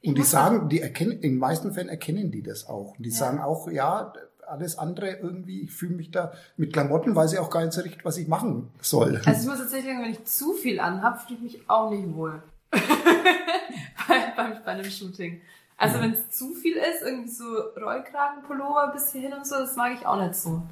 Ich 0.00 0.08
Und 0.08 0.18
die 0.18 0.22
sagen, 0.22 0.68
die 0.68 0.80
erkennen, 0.80 1.12
in 1.12 1.20
den 1.20 1.38
meisten 1.38 1.72
Fällen 1.72 1.88
erkennen 1.88 2.30
die 2.30 2.42
das 2.42 2.66
auch. 2.66 2.96
Und 2.96 3.04
die 3.04 3.10
Ja. 3.10 3.16
sagen 3.16 3.40
auch, 3.40 3.68
ja, 3.70 4.12
alles 4.46 4.78
andere 4.78 5.10
irgendwie, 5.16 5.62
ich 5.62 5.72
fühle 5.72 5.96
mich 5.96 6.10
da 6.12 6.32
mit 6.56 6.72
Klamotten, 6.72 7.14
weiß 7.16 7.32
ich 7.32 7.38
auch 7.40 7.50
gar 7.50 7.62
nicht 7.62 7.72
so 7.72 7.80
richtig, 7.82 8.04
was 8.04 8.16
ich 8.16 8.28
machen 8.28 8.70
soll. 8.80 9.20
Also 9.26 9.40
ich 9.42 9.48
muss 9.48 9.58
tatsächlich 9.58 9.92
sagen, 9.92 10.04
wenn 10.04 10.12
ich 10.12 10.24
zu 10.24 10.52
viel 10.54 10.78
anhab, 10.80 11.20
fühle 11.22 11.36
ich 11.36 11.42
mich 11.42 11.68
auch 11.70 11.90
nicht 11.90 12.14
wohl. 12.14 12.42
bei, 12.70 14.32
bei, 14.36 14.50
bei 14.64 14.66
einem 14.72 14.84
Shooting. 14.90 15.40
Also 15.78 16.00
wenn 16.00 16.12
es 16.12 16.30
zu 16.30 16.54
viel 16.54 16.76
ist, 16.76 17.02
irgendwie 17.02 17.28
so 17.28 17.44
Rollkragenpullover 17.44 18.92
bis 18.94 19.12
hierhin 19.12 19.34
und 19.34 19.46
so, 19.46 19.56
das 19.56 19.76
mag 19.76 19.92
ich 19.94 20.06
auch 20.06 20.20
nicht 20.20 20.34
so. 20.34 20.62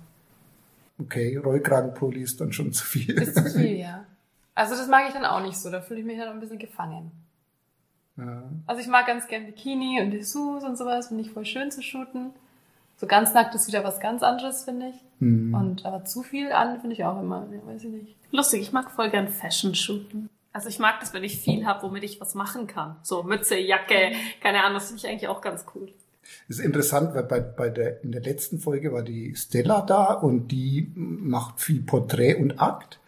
Okay, 0.99 1.37
Rollkragenpulli 1.37 2.23
ist 2.23 2.41
dann 2.41 2.53
schon 2.53 2.73
zu 2.73 2.85
viel. 2.85 3.11
Ist 3.11 3.37
zu 3.37 3.45
viel, 3.59 3.77
ja. 3.77 4.07
Also 4.55 4.75
das 4.77 4.89
mag 4.89 5.05
ich 5.09 5.13
dann 5.13 5.25
auch 5.25 5.43
nicht 5.43 5.59
so, 5.59 5.71
da 5.71 5.81
fühle 5.81 6.01
ich 6.01 6.07
mich 6.07 6.19
dann 6.19 6.29
ein 6.29 6.41
bisschen 6.41 6.59
gefangen. 6.59 7.11
Ja. 8.17 8.45
Also 8.67 8.81
ich 8.81 8.87
mag 8.87 9.07
ganz 9.07 9.27
gern 9.27 9.47
Bikini 9.47 10.01
und 10.01 10.13
Dessous 10.13 10.63
und 10.63 10.77
sowas, 10.77 11.09
finde 11.09 11.23
ich 11.25 11.31
voll 11.31 11.45
schön 11.45 11.71
zu 11.71 11.83
shooten. 11.83 12.31
So 12.97 13.07
ganz 13.07 13.35
nackt 13.35 13.55
ist 13.55 13.67
wieder 13.67 13.83
was 13.83 13.99
ganz 13.99 14.23
anderes, 14.23 14.65
finde 14.65 14.91
ich. 14.91 14.95
Hm. 15.19 15.53
Und 15.53 15.85
aber 15.85 16.05
zu 16.05 16.23
viel 16.23 16.53
an 16.53 16.81
finde 16.81 16.95
ich 16.95 17.05
auch 17.05 17.21
immer, 17.21 17.47
ja, 17.53 17.67
weiß 17.67 17.85
ich 17.85 17.91
nicht. 17.91 18.17
Lustig, 18.31 18.63
ich 18.63 18.73
mag 18.73 18.91
voll 18.91 19.11
gern 19.11 19.29
Fashion-Shooten. 19.29 20.31
Also 20.55 20.69
ich 20.69 20.79
mag 20.79 21.01
das, 21.01 21.13
wenn 21.13 21.25
ich 21.25 21.41
viel 21.41 21.67
habe, 21.67 21.83
womit 21.83 22.05
ich 22.05 22.21
was 22.21 22.37
machen 22.37 22.69
kann. 22.69 22.95
So 23.03 23.25
Mütze, 23.25 23.59
Jacke, 23.59 24.13
keine 24.41 24.63
Ahnung, 24.63 24.75
das 24.75 24.87
finde 24.87 25.01
ich 25.01 25.09
eigentlich 25.09 25.29
auch 25.29 25.41
ganz 25.41 25.65
cool. 25.75 25.93
Das 26.47 26.59
ist 26.59 26.65
interessant, 26.65 27.13
weil 27.13 27.25
bei, 27.25 27.41
bei 27.41 27.69
der, 27.71 28.05
in 28.05 28.13
der 28.13 28.23
letzten 28.23 28.61
Folge 28.61 28.93
war 28.93 29.03
die 29.03 29.35
Stella 29.35 29.83
da 29.83 30.13
und 30.13 30.53
die 30.53 30.93
macht 30.95 31.61
viel 31.61 31.83
Porträt 31.83 32.37
und 32.37 32.61
Akt. 32.61 33.01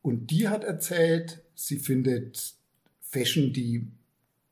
Und 0.00 0.30
die 0.30 0.48
hat 0.48 0.64
erzählt, 0.64 1.42
sie 1.54 1.76
findet 1.76 2.54
Fashion 3.02 3.52
die 3.52 3.86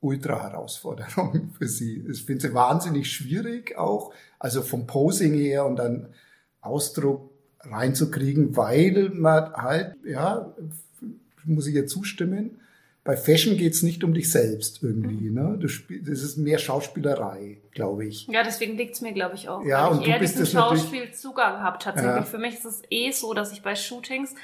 Ultra-Herausforderung 0.00 1.54
für 1.58 1.66
sie. 1.66 2.04
Das 2.06 2.20
findet 2.20 2.42
sie 2.42 2.54
wahnsinnig 2.54 3.10
schwierig 3.10 3.78
auch, 3.78 4.12
also 4.38 4.60
vom 4.60 4.86
Posing 4.86 5.32
her 5.32 5.64
und 5.64 5.76
dann 5.76 6.12
Ausdruck 6.60 7.30
reinzukriegen, 7.60 8.54
weil 8.54 9.08
man 9.14 9.54
halt, 9.54 9.96
ja, 10.04 10.54
muss 11.44 11.66
ich 11.66 11.74
ihr 11.74 11.86
zustimmen, 11.86 12.60
bei 13.04 13.16
Fashion 13.16 13.56
geht's 13.56 13.82
nicht 13.82 14.04
um 14.04 14.14
dich 14.14 14.30
selbst 14.30 14.82
irgendwie. 14.82 15.30
Ne? 15.30 15.58
Das 15.60 16.22
ist 16.22 16.36
mehr 16.36 16.58
Schauspielerei. 16.58 17.58
Glaube 17.72 18.06
ich. 18.06 18.26
Ja, 18.26 18.42
deswegen 18.42 18.76
liegt's 18.76 19.00
mir, 19.00 19.12
glaube 19.12 19.34
ich, 19.34 19.48
auch. 19.48 19.64
Ja, 19.64 19.86
weil 19.86 19.96
und 19.96 20.02
ich 20.02 20.08
eher 20.08 20.18
diesen 20.18 20.46
Schauspielzugang 20.46 21.60
habe 21.62 21.78
tatsächlich. 21.78 22.16
Ja. 22.16 22.22
Für 22.22 22.38
mich 22.38 22.54
ist 22.54 22.64
es 22.64 22.82
eh 22.90 23.10
so, 23.12 23.34
dass 23.34 23.52
ich 23.52 23.62
bei 23.62 23.74
Shootings, 23.74 24.34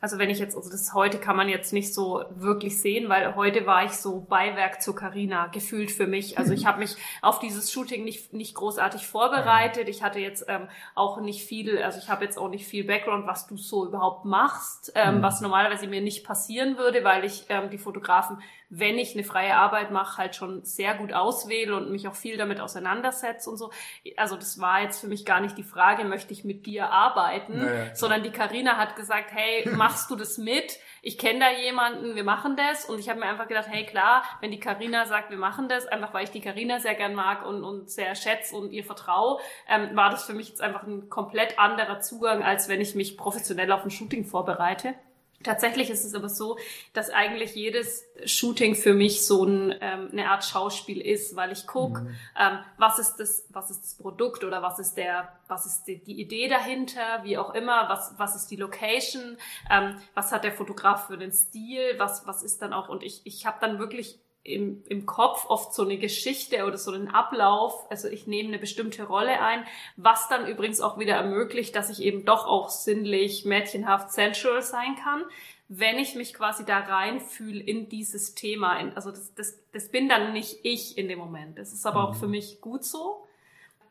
also 0.00 0.18
wenn 0.18 0.30
ich 0.30 0.38
jetzt, 0.38 0.56
also 0.56 0.70
das 0.70 0.94
heute 0.94 1.18
kann 1.18 1.36
man 1.36 1.48
jetzt 1.48 1.72
nicht 1.72 1.92
so 1.92 2.24
wirklich 2.30 2.80
sehen, 2.80 3.08
weil 3.08 3.34
heute 3.34 3.66
war 3.66 3.84
ich 3.84 3.92
so 3.92 4.20
Beiwerk 4.20 4.82
zu 4.82 4.94
Carina 4.94 5.48
gefühlt 5.48 5.90
für 5.90 6.06
mich. 6.06 6.38
Also 6.38 6.52
ich 6.52 6.66
habe 6.66 6.78
mich 6.78 6.96
auf 7.22 7.40
dieses 7.40 7.72
Shooting 7.72 8.04
nicht, 8.04 8.32
nicht 8.32 8.54
großartig 8.54 9.06
vorbereitet. 9.06 9.88
Ich 9.88 10.02
hatte 10.02 10.20
jetzt 10.20 10.44
ähm, 10.48 10.68
auch 10.94 11.20
nicht 11.20 11.44
viel, 11.44 11.82
also 11.82 11.98
ich 11.98 12.08
habe 12.08 12.24
jetzt 12.24 12.38
auch 12.38 12.48
nicht 12.48 12.66
viel 12.66 12.84
Background, 12.84 13.26
was 13.26 13.46
du 13.46 13.56
so 13.56 13.86
überhaupt 13.86 14.24
machst, 14.26 14.92
ähm, 14.94 15.22
was 15.22 15.40
normalerweise 15.40 15.86
mir 15.88 16.02
nicht 16.02 16.24
passieren 16.24 16.78
würde, 16.78 17.02
weil 17.02 17.24
ich 17.24 17.46
ähm, 17.48 17.70
die 17.70 17.78
Fotografen, 17.78 18.38
wenn 18.68 18.98
ich 18.98 19.14
eine 19.14 19.22
freie 19.22 19.54
Arbeit 19.54 19.90
mache, 19.90 20.18
halt 20.18 20.34
schon 20.34 20.64
sehr 20.64 20.94
gut 20.94 21.12
auswähle 21.12 21.76
und 21.76 21.90
mich 21.90 22.08
auch 22.08 22.16
viel 22.16 22.36
damit 22.36 22.60
auseinandersetze 22.60 23.48
und 23.48 23.56
so. 23.56 23.70
Also 24.16 24.36
das 24.36 24.60
war 24.60 24.82
jetzt 24.82 25.00
für 25.00 25.06
mich 25.06 25.24
gar 25.24 25.40
nicht 25.40 25.56
die 25.56 25.62
Frage, 25.62 26.04
möchte 26.04 26.32
ich 26.32 26.44
mit 26.44 26.66
dir 26.66 26.90
arbeiten, 26.90 27.58
Naja, 27.58 27.94
sondern 27.94 28.22
die 28.22 28.30
Karina 28.30 28.76
hat 28.76 28.96
gesagt, 28.96 29.32
hey, 29.32 29.68
machst 29.70 30.10
du 30.10 30.16
das 30.16 30.38
mit? 30.38 30.78
Ich 31.02 31.18
kenne 31.18 31.38
da 31.38 31.50
jemanden, 31.50 32.16
wir 32.16 32.24
machen 32.24 32.56
das. 32.56 32.86
Und 32.86 32.98
ich 32.98 33.08
habe 33.08 33.20
mir 33.20 33.26
einfach 33.26 33.46
gedacht, 33.46 33.68
hey 33.70 33.86
klar, 33.86 34.24
wenn 34.40 34.50
die 34.50 34.58
Karina 34.58 35.06
sagt, 35.06 35.30
wir 35.30 35.38
machen 35.38 35.68
das, 35.68 35.86
einfach 35.86 36.12
weil 36.12 36.24
ich 36.24 36.30
die 36.30 36.40
Karina 36.40 36.80
sehr 36.80 36.94
gern 36.94 37.14
mag 37.14 37.46
und, 37.46 37.62
und 37.62 37.88
sehr 37.88 38.14
schätze 38.16 38.56
und 38.56 38.72
ihr 38.72 38.84
vertraue, 38.84 39.38
ähm, 39.68 39.94
war 39.94 40.10
das 40.10 40.24
für 40.24 40.34
mich 40.34 40.48
jetzt 40.48 40.60
einfach 40.60 40.82
ein 40.82 41.08
komplett 41.08 41.58
anderer 41.58 42.00
Zugang, 42.00 42.42
als 42.42 42.68
wenn 42.68 42.80
ich 42.80 42.96
mich 42.96 43.16
professionell 43.16 43.70
auf 43.70 43.84
ein 43.84 43.90
Shooting 43.90 44.24
vorbereite. 44.24 44.94
Tatsächlich 45.42 45.90
ist 45.90 46.04
es 46.04 46.14
aber 46.14 46.28
so, 46.28 46.58
dass 46.92 47.10
eigentlich 47.10 47.54
jedes 47.54 48.04
Shooting 48.24 48.74
für 48.74 48.94
mich 48.94 49.24
so 49.24 49.44
ein, 49.44 49.74
ähm, 49.80 50.08
eine 50.10 50.30
Art 50.30 50.44
Schauspiel 50.44 51.00
ist, 51.00 51.36
weil 51.36 51.52
ich 51.52 51.66
gucke, 51.66 52.06
ähm, 52.38 52.58
was 52.78 52.98
ist 52.98 53.16
das, 53.16 53.46
was 53.50 53.70
ist 53.70 53.82
das 53.82 53.94
Produkt 53.94 54.44
oder 54.44 54.62
was 54.62 54.78
ist 54.78 54.94
der, 54.94 55.32
was 55.46 55.66
ist 55.66 55.84
die, 55.84 55.98
die 55.98 56.20
Idee 56.20 56.48
dahinter, 56.48 57.20
wie 57.22 57.38
auch 57.38 57.54
immer, 57.54 57.88
was, 57.88 58.14
was 58.16 58.34
ist 58.34 58.50
die 58.50 58.56
Location, 58.56 59.36
ähm, 59.70 59.96
was 60.14 60.32
hat 60.32 60.44
der 60.44 60.52
Fotograf 60.52 61.06
für 61.06 61.18
den 61.18 61.32
Stil, 61.32 61.94
was, 61.98 62.26
was 62.26 62.42
ist 62.42 62.62
dann 62.62 62.72
auch, 62.72 62.88
und 62.88 63.02
ich, 63.02 63.20
ich 63.24 63.46
habe 63.46 63.58
dann 63.60 63.78
wirklich 63.78 64.18
im, 64.46 64.82
im 64.88 65.06
Kopf 65.06 65.46
oft 65.48 65.74
so 65.74 65.82
eine 65.82 65.98
Geschichte 65.98 66.64
oder 66.64 66.78
so 66.78 66.92
einen 66.92 67.08
Ablauf. 67.08 67.90
Also 67.90 68.08
ich 68.08 68.26
nehme 68.26 68.48
eine 68.48 68.58
bestimmte 68.58 69.04
Rolle 69.04 69.40
ein, 69.40 69.64
was 69.96 70.28
dann 70.28 70.46
übrigens 70.46 70.80
auch 70.80 70.98
wieder 70.98 71.14
ermöglicht, 71.14 71.74
dass 71.74 71.90
ich 71.90 72.02
eben 72.02 72.24
doch 72.24 72.46
auch 72.46 72.68
sinnlich, 72.68 73.44
mädchenhaft, 73.44 74.12
sensual 74.12 74.62
sein 74.62 74.96
kann, 75.02 75.24
wenn 75.68 75.98
ich 75.98 76.14
mich 76.14 76.32
quasi 76.32 76.64
da 76.64 76.78
reinfühle 76.78 77.60
in 77.60 77.88
dieses 77.88 78.34
Thema. 78.34 78.78
Also 78.94 79.10
das, 79.10 79.34
das, 79.34 79.58
das 79.72 79.88
bin 79.88 80.08
dann 80.08 80.32
nicht 80.32 80.60
ich 80.62 80.96
in 80.96 81.08
dem 81.08 81.18
Moment. 81.18 81.58
Das 81.58 81.72
ist 81.72 81.84
aber 81.84 82.08
auch 82.08 82.14
für 82.14 82.28
mich 82.28 82.60
gut 82.60 82.84
so, 82.84 83.26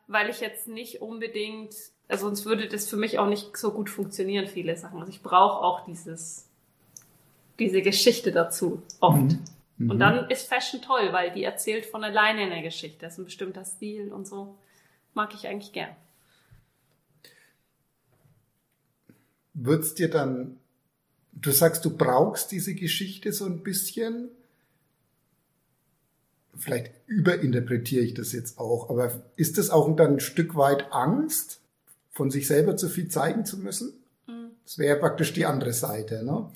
weil 0.07 0.29
ich 0.29 0.39
jetzt 0.39 0.67
nicht 0.67 1.01
unbedingt, 1.01 1.75
also 2.07 2.27
sonst 2.27 2.45
würde 2.45 2.67
das 2.67 2.87
für 2.87 2.97
mich 2.97 3.19
auch 3.19 3.27
nicht 3.27 3.57
so 3.57 3.71
gut 3.71 3.89
funktionieren, 3.89 4.47
viele 4.47 4.77
Sachen. 4.77 4.99
Also 4.99 5.11
ich 5.11 5.21
brauche 5.21 5.61
auch 5.63 5.83
dieses, 5.85 6.47
diese 7.59 7.81
Geschichte 7.81 8.31
dazu, 8.31 8.81
oft. 9.01 9.37
Und 9.77 9.99
dann 9.99 10.29
ist 10.29 10.47
Fashion 10.47 10.81
toll, 10.81 11.11
weil 11.11 11.31
die 11.31 11.43
erzählt 11.43 11.85
von 11.85 12.03
alleine 12.03 12.41
eine 12.41 12.61
Geschichte. 12.61 12.99
Das 13.01 13.13
ist 13.13 13.19
ein 13.19 13.25
bestimmter 13.25 13.65
Stil 13.65 14.11
und 14.11 14.25
so. 14.25 14.57
Mag 15.13 15.33
ich 15.33 15.47
eigentlich 15.47 15.73
gern. 15.73 15.93
Wird's 19.53 19.93
dir 19.93 20.09
dann, 20.09 20.57
du 21.33 21.51
sagst, 21.51 21.83
du 21.83 21.95
brauchst 21.95 22.51
diese 22.51 22.73
Geschichte 22.73 23.33
so 23.33 23.45
ein 23.45 23.63
bisschen. 23.63 24.29
Vielleicht 26.57 26.93
überinterpretiere 27.05 28.03
ich 28.03 28.13
das 28.13 28.31
jetzt 28.31 28.57
auch, 28.59 28.89
aber 28.89 29.23
ist 29.35 29.57
das 29.57 29.69
auch 29.69 29.93
dann 29.95 30.13
ein 30.13 30.19
Stück 30.21 30.55
weit 30.55 30.93
Angst, 30.93 31.59
von 32.11 32.31
sich 32.31 32.47
selber 32.47 32.77
zu 32.77 32.87
viel 32.87 33.09
zeigen 33.09 33.45
zu 33.45 33.57
müssen? 33.57 33.93
Das 34.65 34.77
wäre 34.77 34.95
ja 34.95 34.99
praktisch 34.99 35.33
die 35.33 35.45
andere 35.45 35.73
Seite, 35.73 36.23
ne? 36.23 36.49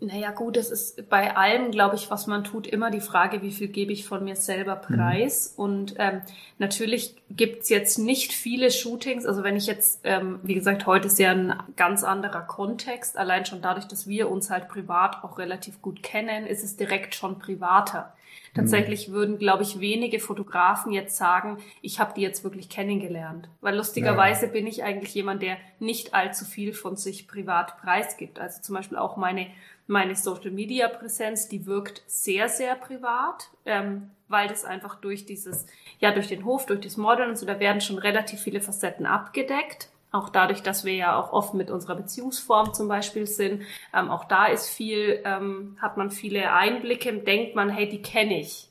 Naja, 0.00 0.30
gut, 0.30 0.56
es 0.56 0.70
ist 0.70 1.10
bei 1.10 1.36
allem, 1.36 1.70
glaube 1.70 1.96
ich, 1.96 2.10
was 2.10 2.26
man 2.26 2.42
tut, 2.42 2.66
immer 2.66 2.90
die 2.90 3.02
Frage, 3.02 3.42
wie 3.42 3.50
viel 3.50 3.68
gebe 3.68 3.92
ich 3.92 4.06
von 4.06 4.24
mir 4.24 4.34
selber 4.34 4.76
preis. 4.76 5.52
Und 5.58 5.96
ähm, 5.98 6.22
natürlich 6.56 7.16
gibt's 7.28 7.68
jetzt 7.68 7.98
nicht 7.98 8.32
viele 8.32 8.70
Shootings. 8.70 9.26
Also 9.26 9.42
wenn 9.42 9.56
ich 9.56 9.66
jetzt, 9.66 10.00
ähm, 10.04 10.40
wie 10.42 10.54
gesagt, 10.54 10.86
heute 10.86 11.08
ist 11.08 11.18
ja 11.18 11.32
ein 11.32 11.62
ganz 11.76 12.02
anderer 12.02 12.40
Kontext. 12.40 13.18
Allein 13.18 13.44
schon 13.44 13.60
dadurch, 13.60 13.84
dass 13.84 14.08
wir 14.08 14.30
uns 14.30 14.48
halt 14.48 14.68
privat 14.68 15.22
auch 15.22 15.36
relativ 15.36 15.82
gut 15.82 16.02
kennen, 16.02 16.46
ist 16.46 16.64
es 16.64 16.76
direkt 16.76 17.14
schon 17.14 17.38
privater. 17.38 18.14
Tatsächlich 18.54 19.10
würden, 19.10 19.38
glaube 19.38 19.64
ich, 19.64 19.80
wenige 19.80 20.20
Fotografen 20.20 20.92
jetzt 20.92 21.16
sagen, 21.16 21.58
ich 21.82 21.98
habe 21.98 22.12
die 22.14 22.20
jetzt 22.20 22.44
wirklich 22.44 22.68
kennengelernt. 22.68 23.48
Weil 23.60 23.76
lustigerweise 23.76 24.46
bin 24.48 24.66
ich 24.66 24.84
eigentlich 24.84 25.14
jemand, 25.14 25.42
der 25.42 25.56
nicht 25.80 26.14
allzu 26.14 26.44
viel 26.44 26.72
von 26.72 26.96
sich 26.96 27.26
privat 27.26 27.78
preisgibt. 27.78 28.38
Also 28.38 28.62
zum 28.62 28.76
Beispiel 28.76 28.98
auch 28.98 29.16
meine, 29.16 29.48
meine 29.86 30.14
Social-Media-Präsenz, 30.14 31.48
die 31.48 31.66
wirkt 31.66 32.02
sehr, 32.06 32.48
sehr 32.48 32.76
privat, 32.76 33.50
ähm, 33.66 34.10
weil 34.28 34.48
das 34.48 34.64
einfach 34.64 35.00
durch 35.00 35.26
dieses, 35.26 35.66
ja, 35.98 36.12
durch 36.12 36.28
den 36.28 36.44
Hof, 36.44 36.66
durch 36.66 36.80
das 36.80 36.96
Modeln 36.96 37.30
und 37.30 37.36
so, 37.36 37.46
da 37.46 37.58
werden 37.58 37.80
schon 37.80 37.98
relativ 37.98 38.40
viele 38.40 38.60
Facetten 38.60 39.06
abgedeckt. 39.06 39.88
Auch 40.14 40.28
dadurch, 40.28 40.62
dass 40.62 40.84
wir 40.84 40.94
ja 40.94 41.18
auch 41.18 41.32
oft 41.32 41.54
mit 41.54 41.72
unserer 41.72 41.96
Beziehungsform 41.96 42.72
zum 42.72 42.86
Beispiel 42.86 43.26
sind. 43.26 43.62
Ähm, 43.92 44.12
auch 44.12 44.24
da 44.26 44.46
ist 44.46 44.70
viel, 44.70 45.20
ähm, 45.24 45.76
hat 45.82 45.96
man 45.96 46.12
viele 46.12 46.52
Einblicke, 46.52 47.12
denkt 47.12 47.56
man, 47.56 47.68
hey, 47.68 47.88
die 47.88 48.00
kenne 48.00 48.38
ich. 48.38 48.70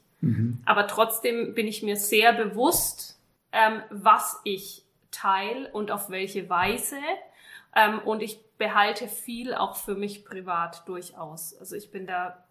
Aber 0.66 0.88
trotzdem 0.88 1.54
bin 1.54 1.68
ich 1.68 1.84
mir 1.84 1.98
sehr 1.98 2.32
bewusst, 2.32 3.20
ähm, 3.52 3.82
was 3.90 4.40
ich 4.46 4.86
teile 5.12 5.70
und 5.74 5.92
auf 5.92 6.10
welche 6.10 6.50
Weise. 6.50 6.96
Ähm, 7.76 8.00
und 8.00 8.24
ich 8.24 8.40
behalte 8.58 9.10
viel 9.10 9.54
auch 9.54 9.76
für 9.76 9.96
mich 9.96 10.24
privat 10.24 10.88
durchaus. 10.88 11.54
Also 11.60 11.76
ich 11.76 11.92
bin 11.92 12.08
da, 12.08 12.42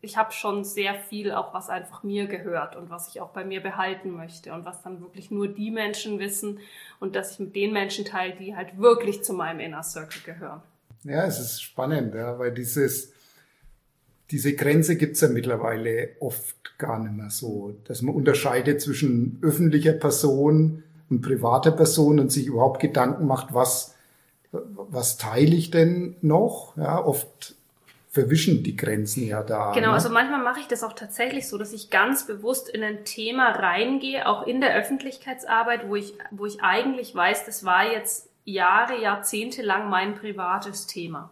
ich 0.00 0.16
habe 0.16 0.32
schon 0.32 0.64
sehr 0.64 0.94
viel 0.94 1.32
auch, 1.32 1.52
was 1.52 1.68
einfach 1.68 2.02
mir 2.04 2.26
gehört 2.26 2.76
und 2.76 2.88
was 2.88 3.08
ich 3.08 3.20
auch 3.20 3.30
bei 3.30 3.44
mir 3.44 3.60
behalten 3.60 4.10
möchte 4.10 4.52
und 4.52 4.64
was 4.64 4.82
dann 4.82 5.00
wirklich 5.00 5.30
nur 5.30 5.48
die 5.48 5.70
Menschen 5.70 6.18
wissen 6.20 6.60
und 7.00 7.16
dass 7.16 7.32
ich 7.32 7.38
mit 7.40 7.56
den 7.56 7.72
Menschen 7.72 8.04
teile, 8.04 8.34
die 8.36 8.54
halt 8.54 8.78
wirklich 8.78 9.24
zu 9.24 9.32
meinem 9.32 9.60
Inner 9.60 9.82
Circle 9.82 10.22
gehören. 10.24 10.62
Ja, 11.04 11.24
es 11.24 11.40
ist 11.40 11.62
spannend, 11.62 12.14
ja, 12.14 12.38
weil 12.38 12.52
dieses, 12.52 13.12
diese 14.30 14.54
Grenze 14.54 14.96
gibt's 14.96 15.20
ja 15.20 15.28
mittlerweile 15.28 16.10
oft 16.20 16.78
gar 16.78 17.00
nicht 17.00 17.14
mehr 17.14 17.30
so, 17.30 17.74
dass 17.84 18.02
man 18.02 18.14
unterscheidet 18.14 18.80
zwischen 18.80 19.38
öffentlicher 19.42 19.94
Person 19.94 20.84
und 21.10 21.22
privater 21.22 21.72
Person 21.72 22.20
und 22.20 22.30
sich 22.30 22.46
überhaupt 22.46 22.80
Gedanken 22.80 23.26
macht, 23.26 23.52
was, 23.52 23.94
was 24.52 25.16
teile 25.16 25.56
ich 25.56 25.70
denn 25.70 26.16
noch? 26.20 26.76
Ja, 26.76 27.04
oft 27.04 27.56
verwischen 28.18 28.64
die 28.64 28.76
Grenzen 28.76 29.26
ja 29.26 29.42
da. 29.42 29.72
Genau, 29.72 29.88
ne? 29.88 29.94
also 29.94 30.10
manchmal 30.10 30.42
mache 30.42 30.60
ich 30.60 30.66
das 30.66 30.82
auch 30.82 30.92
tatsächlich 30.92 31.48
so, 31.48 31.56
dass 31.56 31.72
ich 31.72 31.90
ganz 31.90 32.26
bewusst 32.26 32.68
in 32.68 32.82
ein 32.82 33.04
Thema 33.04 33.50
reingehe, 33.50 34.26
auch 34.26 34.46
in 34.46 34.60
der 34.60 34.74
Öffentlichkeitsarbeit, 34.74 35.88
wo 35.88 35.94
ich, 35.94 36.14
wo 36.32 36.46
ich 36.46 36.62
eigentlich 36.62 37.14
weiß, 37.14 37.46
das 37.46 37.64
war 37.64 37.92
jetzt 37.92 38.28
Jahre, 38.44 39.00
Jahrzehnte 39.00 39.62
lang 39.62 39.88
mein 39.88 40.16
privates 40.16 40.86
Thema. 40.86 41.30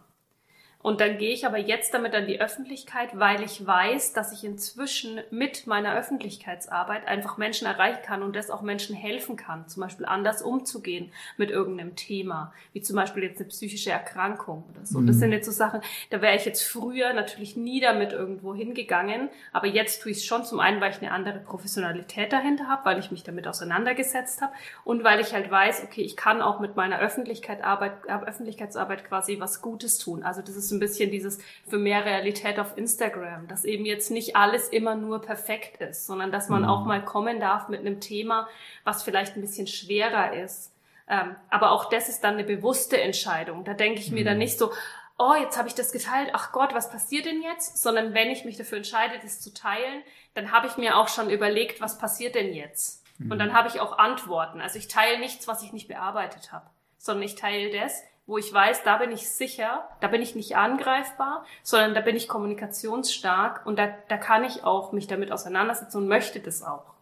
Und 0.81 1.01
dann 1.01 1.17
gehe 1.17 1.33
ich 1.33 1.45
aber 1.45 1.57
jetzt 1.57 1.93
damit 1.93 2.13
an 2.13 2.27
die 2.27 2.39
Öffentlichkeit, 2.39 3.09
weil 3.19 3.41
ich 3.41 3.65
weiß, 3.65 4.13
dass 4.13 4.31
ich 4.31 4.43
inzwischen 4.43 5.19
mit 5.31 5.67
meiner 5.67 5.95
Öffentlichkeitsarbeit 5.95 7.07
einfach 7.07 7.37
Menschen 7.37 7.67
erreichen 7.67 8.03
kann 8.05 8.21
und 8.21 8.35
das 8.35 8.51
auch 8.51 8.61
Menschen 8.61 8.95
helfen 8.95 9.35
kann, 9.35 9.67
zum 9.67 9.81
Beispiel 9.81 10.05
anders 10.05 10.41
umzugehen 10.41 11.11
mit 11.35 11.49
irgendeinem 11.49 11.95
Thema, 11.95 12.53
wie 12.73 12.81
zum 12.81 12.95
Beispiel 12.95 13.23
jetzt 13.23 13.39
eine 13.39 13.49
psychische 13.49 13.91
Erkrankung 13.91 14.63
oder 14.69 14.85
so. 14.85 15.01
Das 15.01 15.17
sind 15.17 15.31
jetzt 15.31 15.47
so 15.47 15.51
Sachen, 15.51 15.81
da 16.11 16.21
wäre 16.21 16.35
ich 16.35 16.45
jetzt 16.45 16.61
früher 16.61 17.11
natürlich 17.13 17.57
nie 17.57 17.81
damit 17.81 18.13
irgendwo 18.13 18.53
hingegangen, 18.53 19.29
aber 19.51 19.67
jetzt 19.67 20.03
tue 20.03 20.11
ich 20.11 20.19
es 20.19 20.25
schon 20.25 20.45
zum 20.45 20.59
einen, 20.59 20.79
weil 20.79 20.91
ich 20.91 21.01
eine 21.01 21.11
andere 21.11 21.39
Professionalität 21.39 22.31
dahinter 22.31 22.67
habe, 22.67 22.85
weil 22.85 22.99
ich 22.99 23.11
mich 23.11 23.23
damit 23.23 23.47
auseinandergesetzt 23.47 24.41
habe 24.41 24.53
und 24.83 25.03
weil 25.03 25.19
ich 25.19 25.33
halt 25.33 25.49
weiß, 25.49 25.83
okay, 25.83 26.01
ich 26.01 26.15
kann 26.15 26.41
auch 26.41 26.59
mit 26.59 26.75
meiner 26.75 26.99
Öffentlichkeit 26.99 27.63
Arbeit, 27.63 27.93
Öffentlichkeitsarbeit 28.07 29.05
quasi 29.05 29.39
was 29.39 29.61
Gutes 29.61 29.97
tun. 29.97 30.23
Also 30.23 30.41
das 30.41 30.55
ist 30.55 30.66
ein 30.71 30.79
bisschen 30.79 31.11
dieses 31.11 31.39
für 31.67 31.77
mehr 31.77 32.05
Realität 32.05 32.59
auf 32.59 32.77
Instagram, 32.77 33.47
dass 33.47 33.65
eben 33.65 33.85
jetzt 33.85 34.11
nicht 34.11 34.35
alles 34.35 34.69
immer 34.69 34.95
nur 34.95 35.21
perfekt 35.21 35.81
ist, 35.81 36.05
sondern 36.05 36.31
dass 36.31 36.49
man 36.49 36.65
auch 36.65 36.85
mal 36.85 37.03
kommen 37.03 37.39
darf 37.39 37.69
mit 37.69 37.81
einem 37.81 37.99
Thema, 37.99 38.47
was 38.83 39.03
vielleicht 39.03 39.35
ein 39.35 39.41
bisschen 39.41 39.67
schwerer 39.67 40.33
ist. 40.33 40.71
Ähm, 41.09 41.35
aber 41.49 41.71
auch 41.71 41.89
das 41.89 42.09
ist 42.09 42.23
dann 42.23 42.33
eine 42.33 42.43
bewusste 42.43 42.99
Entscheidung. 43.01 43.63
Da 43.63 43.73
denke 43.73 43.99
ich 44.01 44.11
mir 44.11 44.25
dann 44.25 44.37
nicht 44.37 44.57
so, 44.57 44.71
oh, 45.17 45.33
jetzt 45.39 45.57
habe 45.57 45.67
ich 45.67 45.75
das 45.75 45.91
geteilt, 45.91 46.29
ach 46.33 46.51
Gott, 46.51 46.73
was 46.73 46.89
passiert 46.89 47.25
denn 47.25 47.41
jetzt? 47.41 47.81
Sondern 47.81 48.13
wenn 48.13 48.29
ich 48.29 48.45
mich 48.45 48.57
dafür 48.57 48.77
entscheide, 48.77 49.15
das 49.21 49.39
zu 49.41 49.53
teilen, 49.53 50.03
dann 50.33 50.51
habe 50.51 50.67
ich 50.67 50.77
mir 50.77 50.97
auch 50.97 51.07
schon 51.07 51.29
überlegt, 51.29 51.81
was 51.81 51.97
passiert 51.97 52.35
denn 52.35 52.53
jetzt? 52.53 53.03
Und 53.19 53.39
dann 53.39 53.53
habe 53.53 53.67
ich 53.67 53.79
auch 53.79 53.97
Antworten. 53.97 54.61
Also 54.61 54.77
ich 54.77 54.87
teile 54.87 55.19
nichts, 55.19 55.47
was 55.47 55.63
ich 55.63 55.73
nicht 55.73 55.87
bearbeitet 55.87 56.51
habe, 56.51 56.69
sondern 56.99 57.23
ich 57.23 57.33
teile 57.33 57.71
das, 57.71 58.03
wo 58.27 58.37
ich 58.37 58.53
weiß, 58.53 58.83
da 58.83 58.97
bin 58.97 59.11
ich 59.11 59.29
sicher, 59.29 59.89
da 60.01 60.07
bin 60.07 60.21
ich 60.21 60.35
nicht 60.35 60.57
angreifbar, 60.57 61.45
sondern 61.63 61.95
da 61.95 62.01
bin 62.01 62.15
ich 62.15 62.27
kommunikationsstark 62.27 63.65
und 63.65 63.79
da, 63.79 63.87
da 64.09 64.17
kann 64.17 64.43
ich 64.43 64.65
auch 64.65 64.91
mich 64.91 65.07
damit 65.07 65.31
auseinandersetzen 65.31 65.97
und 65.97 66.07
möchte 66.07 66.41
das 66.41 66.61
auch. 66.61 66.93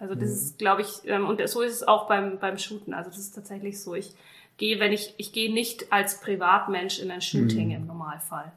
Also 0.00 0.16
das 0.16 0.30
ist, 0.30 0.58
glaube 0.58 0.82
ich, 0.82 1.06
ähm, 1.06 1.26
und 1.26 1.46
so 1.48 1.62
ist 1.62 1.72
es 1.72 1.86
auch 1.86 2.08
beim, 2.08 2.38
beim 2.38 2.58
Shooten. 2.58 2.92
Also 2.92 3.08
das 3.08 3.20
ist 3.20 3.34
tatsächlich 3.34 3.80
so. 3.80 3.94
Ich 3.94 4.12
gehe, 4.56 4.80
wenn 4.80 4.92
ich, 4.92 5.14
ich 5.16 5.32
gehe 5.32 5.52
nicht 5.52 5.92
als 5.92 6.20
Privatmensch 6.20 6.98
in 6.98 7.10
ein 7.10 7.22
Shooting 7.22 7.70
im 7.70 7.86
Normalfall. 7.86 8.52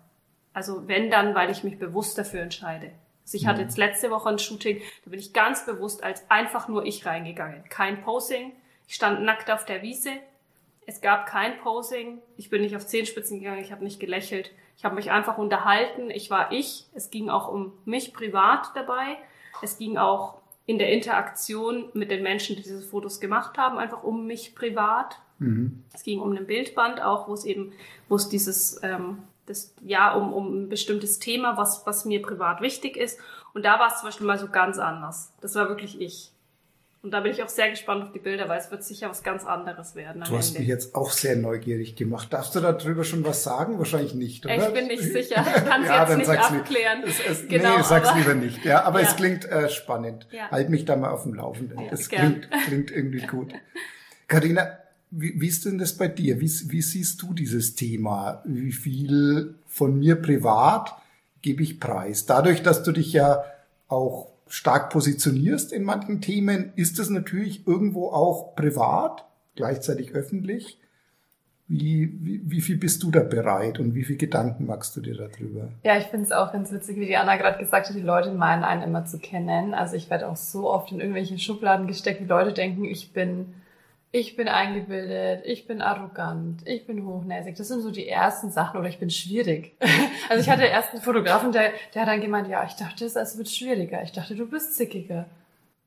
Also 0.53 0.87
wenn 0.87 1.11
dann, 1.11 1.35
weil 1.35 1.51
ich 1.51 1.63
mich 1.63 1.77
bewusst 1.77 2.17
dafür 2.17 2.41
entscheide. 2.41 2.91
Also 3.23 3.37
ich 3.37 3.45
hatte 3.45 3.61
jetzt 3.61 3.77
letzte 3.77 4.09
Woche 4.09 4.29
ein 4.29 4.39
Shooting, 4.39 4.81
da 5.05 5.11
bin 5.11 5.19
ich 5.19 5.33
ganz 5.33 5.65
bewusst 5.65 6.03
als 6.03 6.29
einfach 6.29 6.67
nur 6.67 6.85
ich 6.85 7.05
reingegangen. 7.05 7.63
Kein 7.69 8.01
Posing. 8.01 8.53
Ich 8.87 8.95
stand 8.95 9.21
nackt 9.21 9.51
auf 9.51 9.65
der 9.65 9.83
Wiese. 9.83 10.11
Es 10.87 11.01
gab 11.01 11.27
kein 11.27 11.59
Posing. 11.59 12.19
Ich 12.37 12.49
bin 12.49 12.61
nicht 12.61 12.75
auf 12.75 12.87
Zehenspitzen 12.87 13.39
gegangen. 13.39 13.61
Ich 13.61 13.73
habe 13.73 13.83
nicht 13.83 13.99
gelächelt. 13.99 14.51
Ich 14.77 14.85
habe 14.85 14.95
mich 14.95 15.11
einfach 15.11 15.37
unterhalten. 15.37 16.09
Ich 16.09 16.31
war 16.31 16.53
ich. 16.53 16.85
Es 16.95 17.11
ging 17.11 17.29
auch 17.29 17.51
um 17.51 17.73
mich 17.83 18.13
privat 18.13 18.71
dabei. 18.73 19.17
Es 19.61 19.77
ging 19.77 19.97
auch 19.97 20.35
in 20.65 20.77
der 20.79 20.91
Interaktion 20.93 21.89
mit 21.93 22.09
den 22.09 22.23
Menschen, 22.23 22.55
die 22.55 22.61
diese 22.61 22.81
Fotos 22.81 23.19
gemacht 23.19 23.57
haben, 23.57 23.77
einfach 23.77 24.03
um 24.03 24.27
mich 24.27 24.55
privat. 24.55 25.19
Es 25.93 26.03
ging 26.03 26.21
um 26.21 26.31
ein 26.31 26.47
Bildband 26.47 27.01
auch, 27.01 27.27
wo 27.27 27.33
es 27.33 27.43
eben, 27.43 27.73
wo 28.07 28.15
es 28.15 28.29
dieses, 28.29 28.81
ähm, 28.81 29.19
das, 29.45 29.73
ja, 29.81 30.13
um, 30.13 30.31
um 30.33 30.63
ein 30.63 30.69
bestimmtes 30.69 31.19
Thema, 31.19 31.57
was, 31.57 31.85
was 31.85 32.05
mir 32.05 32.21
privat 32.21 32.61
wichtig 32.61 32.95
ist. 32.95 33.19
Und 33.53 33.65
da 33.65 33.79
war 33.79 33.87
es 33.87 33.99
zum 33.99 34.07
Beispiel 34.07 34.27
mal 34.27 34.39
so 34.39 34.47
ganz 34.47 34.77
anders. 34.77 35.33
Das 35.41 35.55
war 35.55 35.67
wirklich 35.67 35.99
ich. 35.99 36.31
Und 37.03 37.11
da 37.11 37.19
bin 37.21 37.31
ich 37.31 37.43
auch 37.43 37.47
sehr 37.49 37.69
gespannt 37.69 38.03
auf 38.03 38.11
die 38.11 38.19
Bilder, 38.19 38.49
weil 38.49 38.59
es 38.59 38.71
wird 38.71 38.83
sicher 38.83 39.09
was 39.09 39.21
ganz 39.23 39.45
anderes 39.45 39.95
werden. 39.95 40.23
Du 40.27 40.35
hast 40.35 40.49
Ende. 40.49 40.59
mich 40.61 40.67
jetzt 40.67 40.95
auch 40.95 41.11
sehr 41.11 41.35
neugierig 41.35 41.95
gemacht. 41.95 42.33
Darfst 42.33 42.55
du 42.55 42.59
darüber 42.59 43.03
schon 43.03 43.23
was 43.23 43.43
sagen? 43.43 43.77
Wahrscheinlich 43.77 44.13
nicht, 44.15 44.45
oder? 44.45 44.55
Ich 44.67 44.73
bin 44.73 44.87
nicht 44.87 45.03
sicher. 45.13 45.45
Ich 45.55 45.63
kann 45.65 45.83
es 45.83 45.87
Ja, 45.89 45.99
jetzt 46.01 46.09
dann 46.09 46.17
nicht 46.17 46.29
abklären. 46.29 47.03
Es, 47.05 47.19
es, 47.25 47.47
Genau, 47.47 47.77
nee, 47.77 47.83
sag's 47.83 48.09
aber- 48.09 48.19
lieber 48.19 48.33
nicht. 48.33 48.65
Ja, 48.65 48.83
aber 48.83 49.01
es 49.01 49.09
Ja. 49.11 49.15
klingt 49.15 49.45
äh, 49.45 49.69
spannend. 49.69 50.27
Ja. 50.31 50.49
Halt 50.51 50.69
mich 50.69 50.85
da 50.85 50.95
mal 50.95 51.11
auf 51.11 51.23
dem 51.23 51.35
Laufenden. 51.35 51.79
Ja, 51.79 51.89
gern. 52.09 52.41
klingt, 52.41 52.49
klingt 52.65 52.91
irgendwie 52.91 53.25
gut. 53.27 53.53
Karina, 54.27 54.77
wie, 55.11 55.39
wie 55.39 55.47
ist 55.47 55.65
denn 55.65 55.77
das 55.77 55.93
bei 55.95 56.07
dir? 56.07 56.41
Wie, 56.41 56.51
wie 56.71 56.81
siehst 56.81 57.21
du 57.21 57.33
dieses 57.33 57.75
Thema? 57.75 58.41
Wie 58.45 58.71
viel 58.73 59.55
von 59.67 59.97
mir 59.99 60.15
privat 60.15 60.93
gebe 61.41 61.63
ich 61.63 61.79
preis? 61.79 62.25
Dadurch, 62.25 62.63
dass 62.63 62.83
du 62.83 62.91
dich 62.91 63.13
ja 63.13 63.43
auch 63.87 64.27
stark 64.49 64.89
positionierst 64.89 65.71
in 65.73 65.83
manchen 65.83 66.21
Themen, 66.21 66.71
ist 66.75 66.99
es 66.99 67.09
natürlich 67.09 67.67
irgendwo 67.67 68.09
auch 68.09 68.55
privat, 68.55 69.25
gleichzeitig 69.55 70.13
öffentlich. 70.13 70.79
Wie, 71.69 72.13
wie, 72.21 72.41
wie 72.45 72.61
viel 72.61 72.77
bist 72.77 73.03
du 73.03 73.11
da 73.11 73.19
bereit 73.23 73.77
und 73.77 73.93
wie 73.93 74.05
viel 74.05 74.15
Gedanken 74.15 74.67
machst 74.67 74.95
du 74.95 75.01
dir 75.01 75.15
darüber? 75.15 75.67
Ja, 75.83 75.97
ich 75.97 76.05
finde 76.05 76.25
es 76.25 76.31
auch 76.31 76.53
ganz 76.53 76.71
witzig, 76.71 76.97
wie 76.97 77.05
die 77.05 77.17
Anna 77.17 77.35
gerade 77.35 77.59
gesagt 77.59 77.89
hat, 77.89 77.95
die 77.95 78.01
Leute 78.01 78.31
meinen 78.31 78.63
einen 78.63 78.83
immer 78.83 79.05
zu 79.05 79.19
kennen. 79.19 79.73
Also 79.73 79.97
ich 79.97 80.09
werde 80.09 80.29
auch 80.29 80.37
so 80.37 80.69
oft 80.69 80.93
in 80.93 81.01
irgendwelche 81.01 81.37
Schubladen 81.37 81.87
gesteckt, 81.87 82.21
wie 82.21 82.25
Leute 82.25 82.53
denken, 82.53 82.85
ich 82.85 83.11
bin, 83.11 83.53
ich 84.11 84.35
bin 84.35 84.47
eingebildet, 84.47 85.45
ich 85.45 85.67
bin 85.67 85.81
arrogant, 85.81 86.65
ich 86.65 86.87
bin 86.87 87.05
hochnäsig. 87.05 87.55
Das 87.55 87.67
sind 87.67 87.81
so 87.81 87.91
die 87.91 88.07
ersten 88.07 88.51
Sachen 88.51 88.79
oder 88.79 88.89
ich 88.89 88.99
bin 88.99 89.09
schwierig. 89.09 89.75
Also 90.29 90.41
ich 90.41 90.49
hatte 90.49 90.65
erst 90.65 90.91
einen 90.91 91.01
Fotografen, 91.01 91.53
der, 91.53 91.71
der 91.93 92.01
hat 92.01 92.09
dann 92.09 92.19
gemeint, 92.19 92.49
ja, 92.49 92.65
ich 92.65 92.73
dachte, 92.73 93.05
es 93.05 93.37
wird 93.37 93.47
schwieriger. 93.47 94.03
Ich 94.03 94.11
dachte, 94.11 94.35
du 94.35 94.45
bist 94.45 94.75
zickiger. 94.75 95.25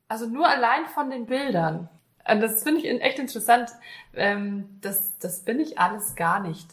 Also 0.07 0.25
nur 0.25 0.47
allein 0.47 0.87
von 0.87 1.11
den 1.11 1.27
Bildern. 1.27 1.89
Und 2.27 2.41
das 2.41 2.63
finde 2.63 2.81
ich 2.81 3.01
echt 3.01 3.19
interessant. 3.19 3.69
Ähm, 4.15 4.79
das, 4.81 5.15
das 5.19 5.41
bin 5.41 5.59
ich 5.59 5.77
alles 5.77 6.15
gar 6.15 6.39
nicht. 6.39 6.67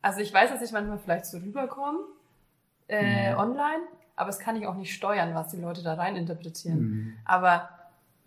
Also 0.00 0.20
ich 0.20 0.32
weiß, 0.32 0.50
dass 0.50 0.62
ich 0.62 0.72
manchmal 0.72 0.98
vielleicht 0.98 1.26
so 1.26 1.36
rüberkomme, 1.36 1.98
äh, 2.88 3.34
online, 3.34 3.82
aber 4.16 4.28
das 4.28 4.38
kann 4.38 4.56
ich 4.56 4.66
auch 4.66 4.74
nicht 4.74 4.94
steuern, 4.94 5.34
was 5.34 5.48
die 5.48 5.60
Leute 5.60 5.82
da 5.82 5.94
rein 5.94 6.16
interpretieren. 6.16 7.18
Aber 7.26 7.68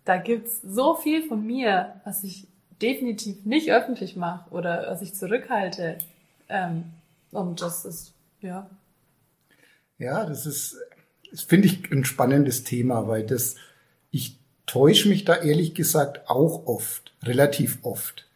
da 0.04 0.16
gibt's 0.16 0.62
so 0.62 0.94
viel 0.94 1.26
von 1.26 1.44
mir, 1.44 2.00
was 2.04 2.22
ich 2.22 2.46
definitiv 2.82 3.44
nicht 3.44 3.70
öffentlich 3.70 4.16
mache 4.16 4.50
oder 4.50 4.86
was 4.88 5.02
ich 5.02 5.14
zurückhalte. 5.14 5.98
Ähm, 6.48 6.84
und 7.30 7.60
das 7.60 7.84
ist, 7.84 8.12
ja. 8.40 8.68
Ja, 9.98 10.26
das 10.26 10.46
ist, 10.46 10.76
das 11.30 11.42
finde 11.42 11.68
ich 11.68 11.90
ein 11.90 12.04
spannendes 12.04 12.64
Thema, 12.64 13.08
weil 13.08 13.24
das, 13.24 13.56
ich 14.10 14.38
täusche 14.66 15.08
mich 15.08 15.24
da 15.24 15.36
ehrlich 15.36 15.74
gesagt 15.74 16.28
auch 16.28 16.66
oft, 16.66 17.14
relativ 17.22 17.78
oft. 17.82 18.28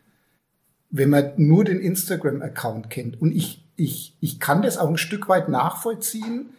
Wenn 0.90 1.10
man 1.10 1.32
nur 1.36 1.64
den 1.64 1.80
Instagram-Account 1.80 2.90
kennt 2.90 3.20
und 3.20 3.32
ich, 3.32 3.62
ich, 3.76 4.16
ich 4.20 4.40
kann 4.40 4.62
das 4.62 4.78
auch 4.78 4.88
ein 4.88 4.98
Stück 4.98 5.28
weit 5.28 5.48
nachvollziehen, 5.48 6.50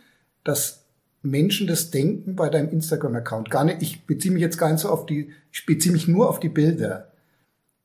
dass 0.43 0.85
Menschen 1.21 1.67
das 1.67 1.91
denken 1.91 2.35
bei 2.35 2.49
deinem 2.49 2.69
Instagram-Account. 2.69 3.51
Gar 3.51 3.65
nicht, 3.65 3.81
ich 3.81 4.05
beziehe 4.05 4.33
mich 4.33 4.41
jetzt 4.41 4.57
gar 4.57 4.71
nicht 4.71 4.81
so 4.81 4.89
auf 4.89 5.05
die, 5.05 5.31
ich 5.51 5.65
beziehe 5.65 5.91
mich 5.91 6.07
nur 6.07 6.29
auf 6.29 6.39
die 6.39 6.49
Bilder. 6.49 7.10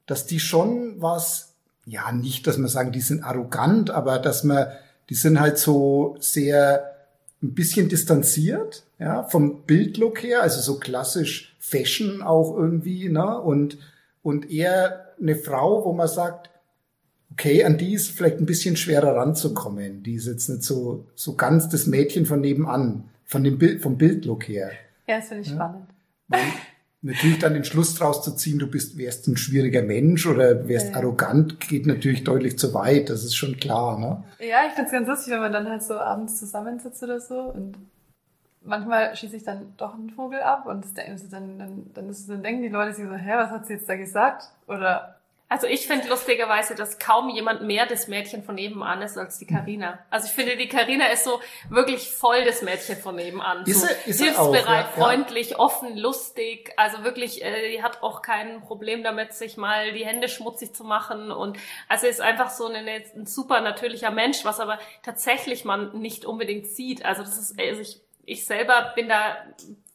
Dass 0.07 0.27
die 0.27 0.41
schon 0.41 1.01
was, 1.01 1.55
ja, 1.85 2.13
nicht, 2.13 2.47
dass 2.47 2.59
man 2.59 2.69
sagen, 2.69 2.93
die 2.93 3.01
sind 3.01 3.23
arrogant, 3.23 3.91
aber 3.91 4.19
dass 4.19 4.45
man, 4.45 4.69
die 5.11 5.15
sind 5.15 5.41
halt 5.41 5.59
so 5.59 6.17
sehr, 6.21 6.97
ein 7.43 7.55
bisschen 7.55 7.89
distanziert, 7.89 8.85
ja, 8.99 9.23
vom 9.25 9.63
Bildlook 9.63 10.23
her, 10.23 10.43
also 10.43 10.61
so 10.61 10.79
klassisch 10.79 11.57
Fashion 11.61 12.23
auch 12.23 12.57
irgendwie, 12.57 13.09
ne, 13.09 13.41
und, 13.41 13.79
und 14.23 14.51
eher 14.51 15.15
eine 15.21 15.37
Frau, 15.37 15.85
wo 15.85 15.93
man 15.93 16.09
sagt, 16.09 16.51
okay, 17.33 17.65
an 17.65 17.77
die 17.77 17.95
ist 17.95 18.11
vielleicht 18.11 18.39
ein 18.39 18.47
bisschen 18.47 18.77
schwerer 18.77 19.17
ranzukommen. 19.17 20.03
Die 20.03 20.15
ist 20.15 20.27
jetzt 20.27 20.49
nicht 20.49 20.63
so, 20.63 21.07
so 21.15 21.35
ganz 21.35 21.69
das 21.69 21.87
Mädchen 21.87 22.25
von 22.25 22.41
nebenan, 22.41 23.05
von 23.25 23.45
dem 23.45 23.59
Bild, 23.59 23.83
vom 23.83 23.99
Bildlook 23.99 24.49
her. 24.49 24.71
Ja, 25.07 25.19
das 25.19 25.29
finde 25.29 25.43
ich 25.43 25.51
spannend. 25.51 25.89
Weil 26.29 26.41
natürlich 27.03 27.39
dann 27.39 27.55
den 27.55 27.65
Schluss 27.65 27.95
draus 27.95 28.23
zu 28.23 28.35
ziehen, 28.35 28.59
du 28.59 28.67
bist, 28.67 28.99
wärst 28.99 29.29
ein 29.29 29.37
schwieriger 29.37 29.83
Mensch 29.83 30.27
oder 30.27 30.69
wärst 30.69 30.91
Ja. 30.91 30.97
arrogant, 30.97 31.61
geht 31.61 31.87
natürlich 31.87 32.25
deutlich 32.25 32.59
zu 32.59 32.75
weit. 32.75 33.11
Das 33.11 33.25
ist 33.25 33.37
schon 33.37 33.57
klar, 33.57 33.99
ne? 33.99 34.25
Ja, 34.39 34.67
ich 34.67 34.75
find's 34.75 34.93
ganz 34.93 35.09
lustig, 35.09 35.33
wenn 35.33 35.41
man 35.41 35.53
dann 35.53 35.69
halt 35.69 35.83
so 35.83 35.95
abends 35.95 36.39
zusammensitzt 36.39 37.03
oder 37.03 37.21
so 37.21 37.41
und 37.41 37.77
manchmal 38.63 39.15
schieße 39.15 39.37
ich 39.37 39.45
dann 39.45 39.75
doch 39.77 39.95
einen 39.95 40.11
Vogel 40.11 40.41
ab 40.41 40.67
und 40.67 40.85
dann, 40.97 41.17
dann, 41.31 41.59
dann, 41.95 42.15
dann 42.29 42.43
denken 42.43 42.63
die 42.63 42.69
Leute 42.69 42.95
sich 42.95 43.05
so, 43.05 43.15
hä, 43.15 43.33
was 43.37 43.51
hat 43.51 43.67
sie 43.67 43.75
jetzt 43.75 43.89
da 43.89 43.97
gesagt? 43.97 44.51
Oder 44.67 45.16
Also 45.49 45.69
ich 45.69 45.87
finde 45.87 46.09
lustigerweise, 46.09 46.75
dass 46.75 46.99
kaum 46.99 47.29
jemand 47.29 47.63
mehr 47.63 47.87
das 47.87 48.09
Mädchen 48.09 48.43
von 48.43 48.57
nebenan 48.57 49.01
ist 49.03 49.17
als 49.17 49.39
die 49.39 49.47
Karina. 49.47 50.01
Also 50.11 50.27
ich 50.27 50.33
finde, 50.33 50.57
die 50.57 50.67
Karina 50.69 51.07
ist 51.07 51.23
so 51.23 51.41
wirklich 51.71 52.11
voll 52.11 52.45
das 52.45 52.63
Mädchen 52.63 52.97
von 52.97 53.15
nebenan. 53.15 53.65
Ist 53.65 53.81
so 53.83 53.87
sie- 53.87 54.11
ist 54.11 54.19
sie 54.19 54.31
auch, 54.31 54.51
hilfsbereit, 54.53 54.67
ja, 54.67 54.81
ja. 54.81 55.05
freundlich, 55.05 55.57
offen, 55.59 55.97
lustig. 55.97 56.73
Also 56.77 57.05
wirklich, 57.05 57.45
äh, 57.45 57.71
die 57.71 57.81
hat 57.81 58.03
auch 58.03 58.23
kein 58.23 58.61
Problem 58.61 59.05
damit, 59.05 59.35
sich 59.35 59.57
mal 59.57 59.93
die 59.93 60.05
Hände 60.05 60.29
schmutzig 60.29 60.75
zu 60.75 60.83
machen. 60.83 61.31
Und 61.31 61.59
also 61.89 62.09
ist 62.09 62.21
einfach 62.21 62.51
so 62.51 62.67
eine, 62.67 63.03
ein 63.15 63.27
super 63.27 63.61
natürlicher 63.61 64.11
Mensch, 64.11 64.45
was 64.45 64.59
aber 64.59 64.81
tatsächlich 65.05 65.65
man 65.65 65.97
nicht 66.01 66.25
unbedingt 66.25 66.67
sieht. 66.67 67.05
Also 67.05 67.23
das 67.23 67.39
ist, 67.39 67.61
also 67.61 67.81
ich, 67.83 68.01
ich 68.25 68.47
selber 68.47 68.93
bin 68.97 69.09
da 69.09 69.37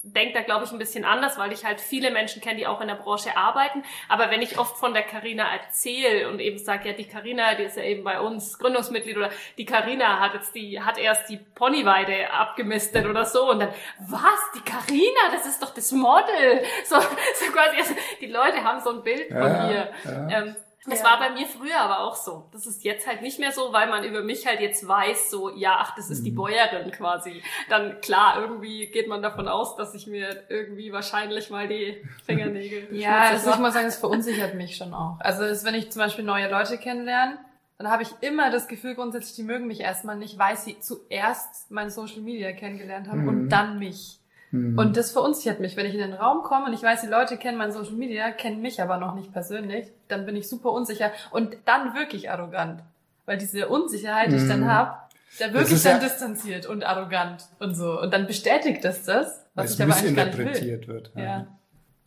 denke 0.04 0.34
da, 0.34 0.42
glaube 0.42 0.66
ich, 0.66 0.72
ein 0.72 0.78
bisschen 0.80 1.06
anders, 1.06 1.38
weil 1.38 1.52
ich 1.52 1.64
halt 1.66 1.80
viele 1.80 2.12
Menschen 2.12 2.42
kenne, 2.42 2.58
die 2.58 2.68
auch 2.68 2.82
in 2.82 2.88
der 2.88 2.96
Branche 2.96 3.38
arbeiten. 3.38 3.84
Aber 4.10 4.32
wenn 4.32 4.42
ich 4.42 4.58
oft 4.58 4.78
von 4.78 4.94
der 4.94 5.04
Carina 5.04 5.46
erzähle 5.54 6.28
und 6.30 6.40
eben 6.40 6.58
sage, 6.58 6.90
ja, 6.90 6.94
die 6.96 7.08
Carina, 7.08 7.54
die 7.56 7.64
ist 7.64 7.78
ja 7.78 7.84
eben 7.84 8.04
bei 8.04 8.20
uns 8.20 8.58
Gründungsmitglied 8.58 9.18
oder 9.18 9.30
die 9.58 9.66
Carina 9.66 10.20
hat 10.20 10.34
jetzt 10.34 10.56
die, 10.56 10.82
hat 10.82 10.98
erst 10.98 11.30
die 11.30 11.38
Ponyweide 11.38 12.32
abgemistet 12.32 13.06
oder 13.06 13.26
so 13.26 13.50
und 13.52 13.60
dann, 13.60 13.74
was, 14.00 14.40
die 14.56 14.62
Carina, 14.62 15.32
das 15.32 15.46
ist 15.46 15.62
doch 15.62 15.74
das 15.74 15.92
Model. 15.92 16.64
So, 16.86 16.96
so 17.00 17.52
quasi, 17.52 17.78
also 17.78 17.94
die 18.20 18.28
Leute 18.28 18.64
haben 18.64 18.80
so 18.82 18.90
ein 18.92 19.04
Bild 19.04 19.28
von 19.30 19.38
Ja, 19.42 19.68
mir. 19.68 19.92
ja. 20.06 20.40
Ähm, 20.40 20.56
das 20.86 21.00
Ja. 21.00 21.06
war 21.06 21.20
bei 21.20 21.30
mir 21.30 21.46
früher 21.46 21.80
aber 21.80 22.00
auch 22.00 22.16
so. 22.16 22.50
Das 22.52 22.66
ist 22.66 22.84
jetzt 22.84 23.06
halt 23.08 23.22
nicht 23.22 23.40
mehr 23.40 23.52
so, 23.52 23.72
weil 23.72 23.88
man 23.90 24.04
über 24.04 24.22
mich 24.24 24.48
halt 24.48 24.60
jetzt 24.62 24.88
weiß, 24.88 25.30
so, 25.30 25.56
ja, 25.56 25.78
ach, 25.80 25.96
das 25.96 26.10
ist 26.10 26.24
die 26.26 26.32
Bäuerin 26.32 26.90
quasi. 26.92 27.44
Dann 27.70 28.02
klar, 28.02 28.40
irgendwie 28.42 28.88
geht 28.88 29.08
man 29.08 29.22
davon 29.22 29.48
aus, 29.48 29.76
dass 29.76 29.94
ich 29.94 30.08
mir 30.08 30.44
irgendwie 30.50 30.92
wahrscheinlich 30.92 31.50
mal 31.52 31.68
die 31.68 32.02
Fingernägel 32.26 32.88
Ja, 32.96 33.28
schmutzig 33.28 33.32
also 33.48 33.52
ich 33.52 33.60
muss 33.60 33.74
sagen, 33.74 33.88
es 33.88 33.98
verunsichert 33.98 34.56
mich 34.56 34.76
schon 34.76 34.94
auch. 34.94 35.18
Also 35.20 35.44
es, 35.44 35.64
wenn 35.64 35.76
ich 35.76 35.92
zum 35.92 36.02
Beispiel 36.02 36.26
neue 36.26 36.50
Leute 36.50 36.78
kennenlerne, 36.78 37.38
dann 37.78 37.90
habe 37.90 38.04
ich 38.04 38.10
immer 38.22 38.52
das 38.52 38.68
Gefühl 38.68 38.94
grundsätzlich, 38.96 39.36
die 39.36 39.44
mögen 39.44 39.66
mich 39.68 39.80
erstmal 39.82 40.16
nicht, 40.16 40.38
weil 40.38 40.56
sie 40.56 40.80
zuerst 40.80 41.72
mein 41.72 41.90
Social 41.90 42.22
Media 42.22 42.52
kennengelernt 42.54 43.08
haben 43.08 43.28
und 43.28 43.50
dann 43.50 43.80
mich. 43.80 44.20
Und 44.52 44.98
das 44.98 45.12
verunsichert 45.12 45.60
mich. 45.62 45.78
Wenn 45.78 45.86
ich 45.86 45.94
in 45.94 46.02
den 46.02 46.14
Raum 46.14 46.44
komme 46.44 46.66
und 46.66 46.74
ich 46.74 46.84
weiß, 46.84 47.02
die 47.02 47.08
Leute 47.08 47.38
kennen 47.38 47.58
mein 47.58 47.72
Social 47.72 47.94
Media, 47.94 48.32
kennen 48.32 48.62
mich 48.62 48.82
aber 48.82 48.98
noch 48.98 49.16
nicht 49.16 49.32
persönlich, 49.32 49.88
dann 50.10 50.26
bin 50.26 50.36
ich 50.36 50.50
super 50.50 50.72
unsicher 50.72 51.12
und 51.32 51.56
dann 51.66 51.94
wirklich 51.96 52.30
arrogant. 52.30 52.82
Weil 53.26 53.38
diese 53.38 53.70
Unsicherheit, 53.70 54.32
die 54.32 54.36
ich 54.38 54.48
dann 54.48 54.66
habe, 54.70 54.98
da 55.40 55.54
wirklich 55.54 55.82
dann 55.84 56.02
ja- 56.02 56.08
distanziert 56.08 56.66
und 56.66 56.84
arrogant 56.84 57.46
und 57.60 57.76
so. 57.76 58.02
Und 58.02 58.14
dann 58.14 58.28
bestätigt 58.28 58.84
das 58.84 59.04
das, 59.04 59.46
was 59.56 59.74
ich 59.76 59.82
aber 59.82 59.94
eigentlich 59.96 60.16
gar 60.16 60.26
nicht 60.26 60.38
will. 60.38 60.88
wird. 60.88 61.12
Ja. 61.16 61.48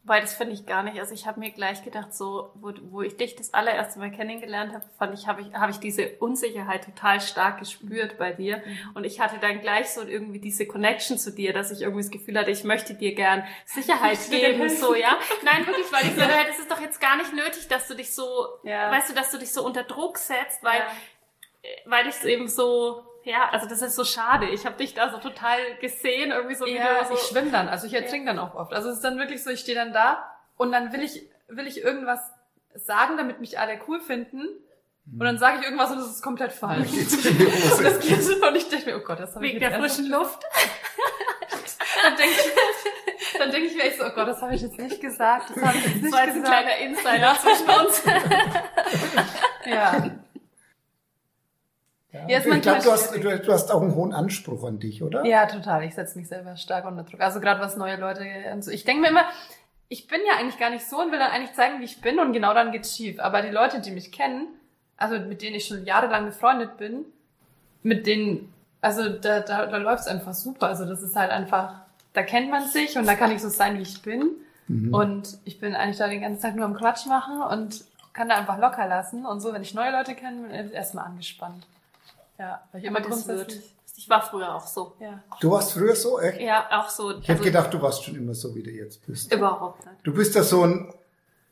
Weil 0.06 0.20
das 0.20 0.34
finde 0.34 0.52
ich 0.52 0.66
gar 0.66 0.82
nicht. 0.82 1.00
Also 1.00 1.14
ich 1.14 1.26
habe 1.26 1.40
mir 1.40 1.50
gleich 1.50 1.82
gedacht, 1.82 2.12
so 2.12 2.50
wo, 2.56 2.72
wo 2.90 3.00
ich 3.00 3.16
dich 3.16 3.36
das 3.36 3.54
allererste 3.54 3.98
Mal 3.98 4.10
kennengelernt 4.10 4.74
habe, 4.74 4.84
fand 4.98 5.18
ich, 5.18 5.26
habe 5.26 5.40
ich, 5.40 5.54
habe 5.54 5.72
ich 5.72 5.78
diese 5.78 6.10
Unsicherheit 6.18 6.84
total 6.84 7.22
stark 7.22 7.58
gespürt 7.58 8.18
bei 8.18 8.32
dir. 8.32 8.58
Mhm. 8.58 8.90
Und 8.92 9.04
ich 9.04 9.20
hatte 9.20 9.36
dann 9.40 9.62
gleich 9.62 9.88
so 9.88 10.02
irgendwie 10.02 10.40
diese 10.40 10.66
Connection 10.66 11.16
zu 11.16 11.32
dir, 11.32 11.54
dass 11.54 11.70
ich 11.70 11.80
irgendwie 11.80 12.02
das 12.02 12.10
Gefühl 12.10 12.38
hatte, 12.38 12.50
ich 12.50 12.64
möchte 12.64 12.92
dir 12.92 13.14
gern 13.14 13.44
Sicherheit 13.64 14.18
geben, 14.30 14.68
so 14.68 14.94
ja. 14.94 15.16
Nein, 15.42 15.66
wirklich, 15.66 15.90
weil 15.90 16.04
ich 16.04 16.14
so, 16.14 16.20
das 16.20 16.58
ist 16.58 16.70
doch 16.70 16.82
jetzt 16.82 17.00
gar 17.00 17.16
nicht 17.16 17.32
nötig, 17.32 17.68
dass 17.68 17.88
du 17.88 17.94
dich 17.94 18.14
so, 18.14 18.46
ja. 18.62 18.90
weißt 18.90 19.08
du, 19.08 19.14
dass 19.14 19.30
du 19.30 19.38
dich 19.38 19.52
so 19.52 19.64
unter 19.64 19.84
Druck 19.84 20.18
setzt, 20.18 20.62
weil, 20.62 20.80
ja. 20.80 21.70
weil 21.86 22.06
ich 22.08 22.16
es 22.16 22.24
eben 22.24 22.46
so 22.48 23.02
ja, 23.24 23.48
also 23.50 23.66
das 23.66 23.82
ist 23.82 23.96
so 23.96 24.04
schade. 24.04 24.46
Ich 24.48 24.66
habe 24.66 24.76
dich 24.76 24.94
da 24.94 25.10
so 25.10 25.18
total 25.18 25.58
gesehen, 25.80 26.30
irgendwie 26.30 26.54
so 26.54 26.66
ja, 26.66 27.00
wie 27.00 27.06
so. 27.06 27.14
Ich 27.14 27.20
schwimme 27.20 27.50
dann, 27.50 27.68
also 27.68 27.86
ich 27.86 27.94
ertrinke 27.94 28.26
ja. 28.26 28.34
dann 28.34 28.38
auch 28.38 28.54
oft. 28.54 28.72
Also 28.72 28.90
es 28.90 28.96
ist 28.96 29.04
dann 29.04 29.18
wirklich 29.18 29.42
so, 29.42 29.50
ich 29.50 29.60
stehe 29.60 29.76
dann 29.76 29.92
da 29.92 30.30
und 30.56 30.72
dann 30.72 30.92
will 30.92 31.02
ich, 31.02 31.28
will 31.48 31.66
ich 31.66 31.82
irgendwas 31.82 32.20
sagen, 32.74 33.16
damit 33.16 33.40
mich 33.40 33.58
alle 33.58 33.80
cool 33.88 34.00
finden. 34.00 34.42
Und 35.06 35.20
dann 35.20 35.38
sage 35.38 35.58
ich 35.58 35.64
irgendwas 35.64 35.90
und 35.90 35.98
das 35.98 36.06
ist 36.06 36.22
komplett 36.22 36.52
falsch. 36.52 36.88
das 37.82 38.00
geht 38.00 38.22
so 38.22 38.34
und 38.46 38.56
ich 38.56 38.68
denke 38.68 38.86
mir, 38.86 38.96
oh 38.96 39.04
Gott, 39.04 39.20
das 39.20 39.34
habe 39.34 39.46
ich 39.46 39.52
Wegen 39.52 39.60
der 39.60 39.78
frischen 39.78 40.10
Luft. 40.10 40.42
dann 42.02 42.16
denke 42.16 42.32
ich, 42.32 43.38
dann 43.38 43.50
denke 43.50 43.66
ich 43.68 43.74
mir 43.74 43.82
echt 43.84 43.98
so, 43.98 44.06
oh 44.06 44.10
Gott, 44.14 44.28
das 44.28 44.40
habe 44.40 44.54
ich 44.54 44.62
jetzt 44.62 44.78
nicht 44.78 45.00
gesagt. 45.00 45.50
Das 45.54 45.62
habe 45.62 45.76
ich 45.76 45.84
jetzt 45.84 45.94
nicht 45.96 46.06
das 46.06 46.12
war 46.12 46.24
jetzt 46.26 46.34
gesagt. 46.34 46.54
ein 46.54 46.64
kleiner 46.64 46.78
Insider 46.78 47.36
zwischen 47.38 47.68
uns. 47.68 48.02
ja. 49.66 50.10
Ja. 52.28 52.38
Ich 52.38 52.62
glaube, 52.62 52.82
du 52.82 52.90
hast, 52.90 53.14
du, 53.14 53.38
du, 53.38 53.52
hast 53.52 53.72
auch 53.72 53.82
einen 53.82 53.94
hohen 53.94 54.12
Anspruch 54.12 54.64
an 54.64 54.78
dich, 54.78 55.02
oder? 55.02 55.24
Ja, 55.24 55.46
total. 55.46 55.84
Ich 55.84 55.94
setze 55.94 56.18
mich 56.18 56.28
selber 56.28 56.56
stark 56.56 56.84
unter 56.86 57.04
Druck. 57.04 57.20
Also 57.20 57.40
gerade 57.40 57.60
was 57.60 57.76
neue 57.76 57.96
Leute 57.96 58.24
und 58.52 58.62
so. 58.64 58.70
Ich 58.70 58.84
denke 58.84 59.02
mir 59.02 59.08
immer, 59.08 59.24
ich 59.88 60.06
bin 60.06 60.20
ja 60.26 60.38
eigentlich 60.38 60.58
gar 60.58 60.70
nicht 60.70 60.88
so 60.88 61.00
und 61.00 61.12
will 61.12 61.18
dann 61.18 61.30
eigentlich 61.30 61.54
zeigen, 61.54 61.80
wie 61.80 61.84
ich 61.84 62.00
bin 62.00 62.18
und 62.18 62.32
genau 62.32 62.54
dann 62.54 62.72
geht's 62.72 62.96
schief. 62.96 63.20
Aber 63.20 63.42
die 63.42 63.50
Leute, 63.50 63.80
die 63.80 63.90
mich 63.90 64.12
kennen, 64.12 64.48
also 64.96 65.18
mit 65.18 65.42
denen 65.42 65.56
ich 65.56 65.66
schon 65.66 65.84
jahrelang 65.84 66.26
befreundet 66.26 66.76
bin, 66.76 67.04
mit 67.82 68.06
denen, 68.06 68.52
also 68.80 69.08
da, 69.08 69.40
da, 69.40 69.66
da 69.66 69.76
läuft's 69.76 70.06
einfach 70.06 70.34
super. 70.34 70.68
Also 70.68 70.84
das 70.84 71.02
ist 71.02 71.16
halt 71.16 71.30
einfach, 71.30 71.74
da 72.12 72.22
kennt 72.22 72.50
man 72.50 72.66
sich 72.66 72.96
und 72.96 73.06
da 73.06 73.14
kann 73.14 73.30
ich 73.30 73.42
so 73.42 73.48
sein, 73.48 73.78
wie 73.78 73.82
ich 73.82 74.02
bin. 74.02 74.30
Mhm. 74.68 74.94
Und 74.94 75.38
ich 75.44 75.60
bin 75.60 75.74
eigentlich 75.74 75.98
da 75.98 76.08
den 76.08 76.22
ganzen 76.22 76.42
Tag 76.42 76.56
nur 76.56 76.64
am 76.64 76.74
Quatsch 76.74 77.06
machen 77.06 77.42
und 77.42 77.84
kann 78.12 78.28
da 78.28 78.36
einfach 78.36 78.58
locker 78.58 78.86
lassen. 78.86 79.26
Und 79.26 79.40
so, 79.40 79.52
wenn 79.52 79.62
ich 79.62 79.74
neue 79.74 79.92
Leute 79.92 80.14
kenne, 80.14 80.48
bin 80.48 80.66
ich 80.66 80.72
erstmal 80.72 81.04
angespannt. 81.04 81.66
Ja, 82.38 82.62
weil 82.72 82.80
ich 82.80 82.86
immer 82.86 83.00
grundsätzlich... 83.00 83.74
Ich 83.96 84.08
war 84.08 84.22
früher 84.22 84.52
auch 84.52 84.66
so. 84.66 84.96
Ja. 84.98 85.22
Du 85.40 85.52
warst 85.52 85.72
früher 85.72 85.94
so, 85.94 86.18
echt? 86.18 86.40
Ja, 86.40 86.66
auch 86.72 86.88
so. 86.88 87.10
Ich 87.10 87.16
also, 87.16 87.28
hätte 87.28 87.44
gedacht, 87.44 87.72
du 87.72 87.80
warst 87.80 88.02
schon 88.02 88.16
immer 88.16 88.34
so, 88.34 88.52
wie 88.56 88.62
du 88.64 88.70
jetzt 88.70 89.06
bist. 89.06 89.32
Überhaupt 89.32 89.86
nicht. 89.86 89.98
Du 90.02 90.12
bist 90.12 90.34
da 90.34 90.42
so 90.42 90.62
ein, 90.62 90.92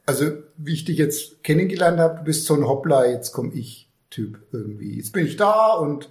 also 0.06 0.32
wie 0.56 0.74
ich 0.74 0.84
dich 0.84 0.98
jetzt 0.98 1.44
kennengelernt 1.44 2.00
habe, 2.00 2.18
du 2.18 2.24
bist 2.24 2.46
so 2.46 2.54
ein 2.54 2.66
Hoppla, 2.66 3.06
jetzt 3.06 3.32
komm 3.32 3.52
ich 3.54 3.88
Typ 4.10 4.40
irgendwie. 4.50 4.96
Jetzt 4.96 5.12
bin 5.12 5.24
ich 5.24 5.36
da 5.36 5.74
und 5.74 6.10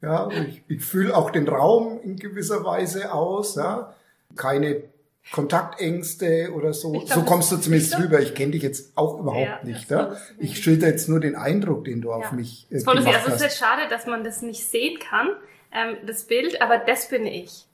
ja, 0.00 0.30
ich, 0.30 0.62
ich 0.68 0.84
fühle 0.84 1.16
auch 1.16 1.30
den 1.30 1.48
Raum 1.48 2.00
in 2.00 2.16
gewisser 2.16 2.64
Weise 2.64 3.12
aus, 3.12 3.56
ja. 3.56 3.92
Keine 4.36 4.84
Kontaktängste 5.30 6.52
oder 6.52 6.72
so. 6.72 6.92
Glaub, 6.92 7.08
so 7.08 7.22
kommst 7.22 7.52
du 7.52 7.56
zumindest 7.56 7.98
rüber. 7.98 8.20
Ich 8.20 8.34
kenne 8.34 8.52
dich 8.52 8.62
jetzt 8.62 8.96
auch 8.96 9.20
überhaupt 9.20 9.46
ja, 9.46 9.60
nicht. 9.62 9.88
Ja? 9.88 10.16
Ich 10.38 10.62
schilder 10.62 10.88
jetzt 10.88 11.08
nur 11.08 11.20
den 11.20 11.36
Eindruck, 11.36 11.84
den 11.84 12.00
du 12.00 12.10
ja. 12.10 12.16
auf 12.16 12.32
mich 12.32 12.66
äh, 12.70 12.80
gemacht 12.80 12.98
hast. 12.98 13.06
Also 13.06 13.28
es 13.28 13.34
ist 13.36 13.42
jetzt 13.42 13.58
schade, 13.58 13.82
dass 13.88 14.06
man 14.06 14.24
das 14.24 14.42
nicht 14.42 14.66
sehen 14.66 14.98
kann, 14.98 15.28
ähm, 15.72 15.96
das 16.06 16.24
Bild, 16.24 16.60
aber 16.60 16.78
das 16.78 17.08
bin 17.08 17.26
ich. 17.26 17.66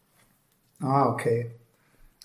Ah, 0.80 1.09
okay. 1.09 1.51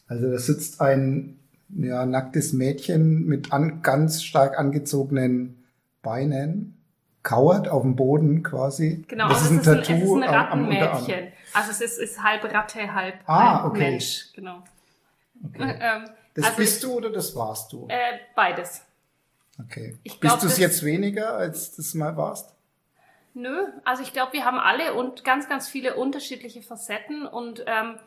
Also 0.07 0.29
da 0.29 0.37
sitzt 0.37 0.81
ein 0.81 1.39
ja, 1.69 2.05
nacktes 2.05 2.53
Mädchen 2.53 3.25
mit 3.25 3.51
an, 3.51 3.81
ganz 3.81 4.23
stark 4.23 4.59
angezogenen 4.59 5.63
Beinen, 6.01 6.77
kauert 7.23 7.69
auf 7.69 7.83
dem 7.83 7.95
Boden 7.95 8.43
quasi. 8.43 9.03
Genau, 9.07 9.29
das 9.29 9.43
also 9.43 9.55
ist 9.55 9.67
ein 9.67 9.75
Tattoo. 9.77 9.93
Ein, 9.93 10.01
es 10.01 10.03
ist 10.03 10.11
ein 10.11 10.23
Rattenmädchen. 10.23 11.27
Also 11.53 11.71
es 11.71 11.81
ist, 11.81 11.97
ist 11.97 12.23
halb 12.23 12.43
Ratte, 12.43 12.93
halb, 12.93 13.15
ah, 13.25 13.63
halb 13.63 13.71
okay. 13.71 13.91
Mensch. 13.91 14.27
Genau. 14.35 14.61
Okay. 15.45 15.77
Ähm, 15.81 16.09
das 16.35 16.45
also 16.45 16.57
bist 16.57 16.83
du 16.83 16.93
oder 16.93 17.11
das 17.11 17.35
warst 17.35 17.71
du? 17.73 17.85
Äh, 17.89 18.19
beides. 18.35 18.81
Okay. 19.63 19.97
Ich 20.03 20.19
glaub, 20.19 20.33
bist 20.33 20.43
du 20.43 20.47
es 20.47 20.57
jetzt 20.57 20.83
weniger, 20.83 21.35
als 21.35 21.75
das 21.75 21.93
mal 21.93 22.17
warst? 22.17 22.55
Nö, 23.35 23.67
also 23.83 24.03
ich 24.03 24.13
glaube, 24.13 24.33
wir 24.33 24.45
haben 24.45 24.57
alle 24.57 24.93
und 24.93 25.23
ganz, 25.23 25.47
ganz 25.47 25.67
viele 25.67 25.95
unterschiedliche 25.95 26.61
Facetten 26.61 27.25
und 27.25 27.63
ähm, 27.67 27.99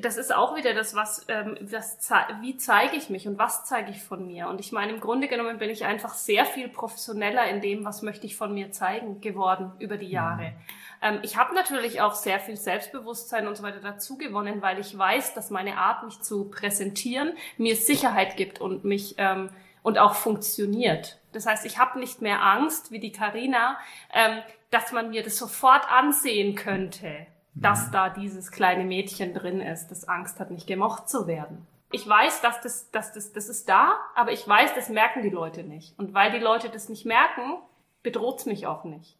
das 0.00 0.16
ist 0.16 0.34
auch 0.34 0.56
wieder 0.56 0.74
das, 0.74 0.94
was, 0.94 1.24
ähm, 1.28 1.56
was 1.60 1.98
wie 2.40 2.56
zeige 2.56 2.96
ich 2.96 3.10
mich 3.10 3.26
und 3.26 3.38
was 3.38 3.64
zeige 3.64 3.90
ich 3.90 4.02
von 4.02 4.26
mir. 4.26 4.48
Und 4.48 4.60
ich 4.60 4.72
meine, 4.72 4.92
im 4.92 5.00
Grunde 5.00 5.28
genommen 5.28 5.58
bin 5.58 5.70
ich 5.70 5.84
einfach 5.84 6.14
sehr 6.14 6.44
viel 6.44 6.68
professioneller 6.68 7.46
in 7.48 7.60
dem, 7.60 7.84
was 7.84 8.02
möchte 8.02 8.26
ich 8.26 8.36
von 8.36 8.54
mir 8.54 8.70
zeigen, 8.72 9.20
geworden 9.20 9.72
über 9.78 9.96
die 9.96 10.08
Jahre. 10.08 10.42
Mhm. 10.42 10.56
Ähm, 11.02 11.18
ich 11.22 11.36
habe 11.36 11.54
natürlich 11.54 12.00
auch 12.00 12.14
sehr 12.14 12.40
viel 12.40 12.56
Selbstbewusstsein 12.56 13.46
und 13.46 13.56
so 13.56 13.62
weiter 13.62 13.80
dazu 13.80 14.18
gewonnen, 14.18 14.62
weil 14.62 14.78
ich 14.78 14.96
weiß, 14.96 15.34
dass 15.34 15.50
meine 15.50 15.78
Art, 15.78 16.04
mich 16.04 16.20
zu 16.20 16.44
präsentieren, 16.50 17.32
mir 17.56 17.76
Sicherheit 17.76 18.36
gibt 18.36 18.60
und 18.60 18.84
mich 18.84 19.14
ähm, 19.18 19.50
und 19.82 19.98
auch 19.98 20.14
funktioniert. 20.14 21.18
Das 21.32 21.46
heißt, 21.46 21.64
ich 21.64 21.78
habe 21.78 21.98
nicht 21.98 22.20
mehr 22.20 22.42
Angst, 22.42 22.90
wie 22.90 22.98
die 22.98 23.12
Karina, 23.12 23.78
ähm, 24.12 24.42
dass 24.70 24.92
man 24.92 25.10
mir 25.10 25.22
das 25.22 25.36
sofort 25.36 25.90
ansehen 25.90 26.54
könnte, 26.54 27.26
dass 27.60 27.88
mhm. 27.88 27.92
da 27.92 28.08
dieses 28.10 28.50
kleine 28.50 28.84
Mädchen 28.84 29.34
drin 29.34 29.60
ist, 29.60 29.88
das 29.88 30.08
Angst 30.08 30.40
hat, 30.40 30.50
nicht 30.50 30.66
gemocht 30.66 31.08
zu 31.08 31.26
werden. 31.26 31.66
Ich 31.90 32.06
weiß, 32.06 32.42
dass 32.42 32.60
das, 32.60 32.90
dass 32.90 33.12
das, 33.12 33.32
das 33.32 33.48
ist 33.48 33.68
da, 33.68 33.98
aber 34.14 34.32
ich 34.32 34.46
weiß, 34.46 34.74
das 34.74 34.90
merken 34.90 35.22
die 35.22 35.30
Leute 35.30 35.62
nicht. 35.62 35.98
Und 35.98 36.12
weil 36.12 36.30
die 36.30 36.38
Leute 36.38 36.68
das 36.68 36.88
nicht 36.88 37.06
merken, 37.06 37.56
bedroht's 38.02 38.46
mich 38.46 38.66
auch 38.66 38.84
nicht. 38.84 39.16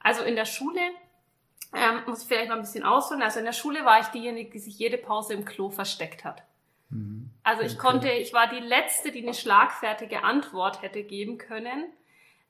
Also 0.00 0.22
in 0.22 0.36
der 0.36 0.44
Schule, 0.44 0.80
ähm, 1.74 2.02
muss 2.06 2.22
ich 2.22 2.28
vielleicht 2.28 2.48
mal 2.48 2.56
ein 2.56 2.62
bisschen 2.62 2.84
ausholen, 2.84 3.22
also 3.22 3.38
in 3.38 3.46
der 3.46 3.52
Schule 3.52 3.84
war 3.84 4.00
ich 4.00 4.06
diejenige, 4.08 4.50
die 4.50 4.58
sich 4.58 4.78
jede 4.78 4.98
Pause 4.98 5.34
im 5.34 5.44
Klo 5.44 5.70
versteckt 5.70 6.24
hat. 6.24 6.42
Mhm. 6.90 7.30
Also 7.42 7.62
ich 7.62 7.78
okay. 7.78 7.80
konnte, 7.80 8.10
ich 8.10 8.32
war 8.34 8.48
die 8.48 8.60
Letzte, 8.60 9.10
die 9.10 9.22
eine 9.22 9.34
schlagfertige 9.34 10.22
Antwort 10.22 10.82
hätte 10.82 11.02
geben 11.02 11.38
können. 11.38 11.86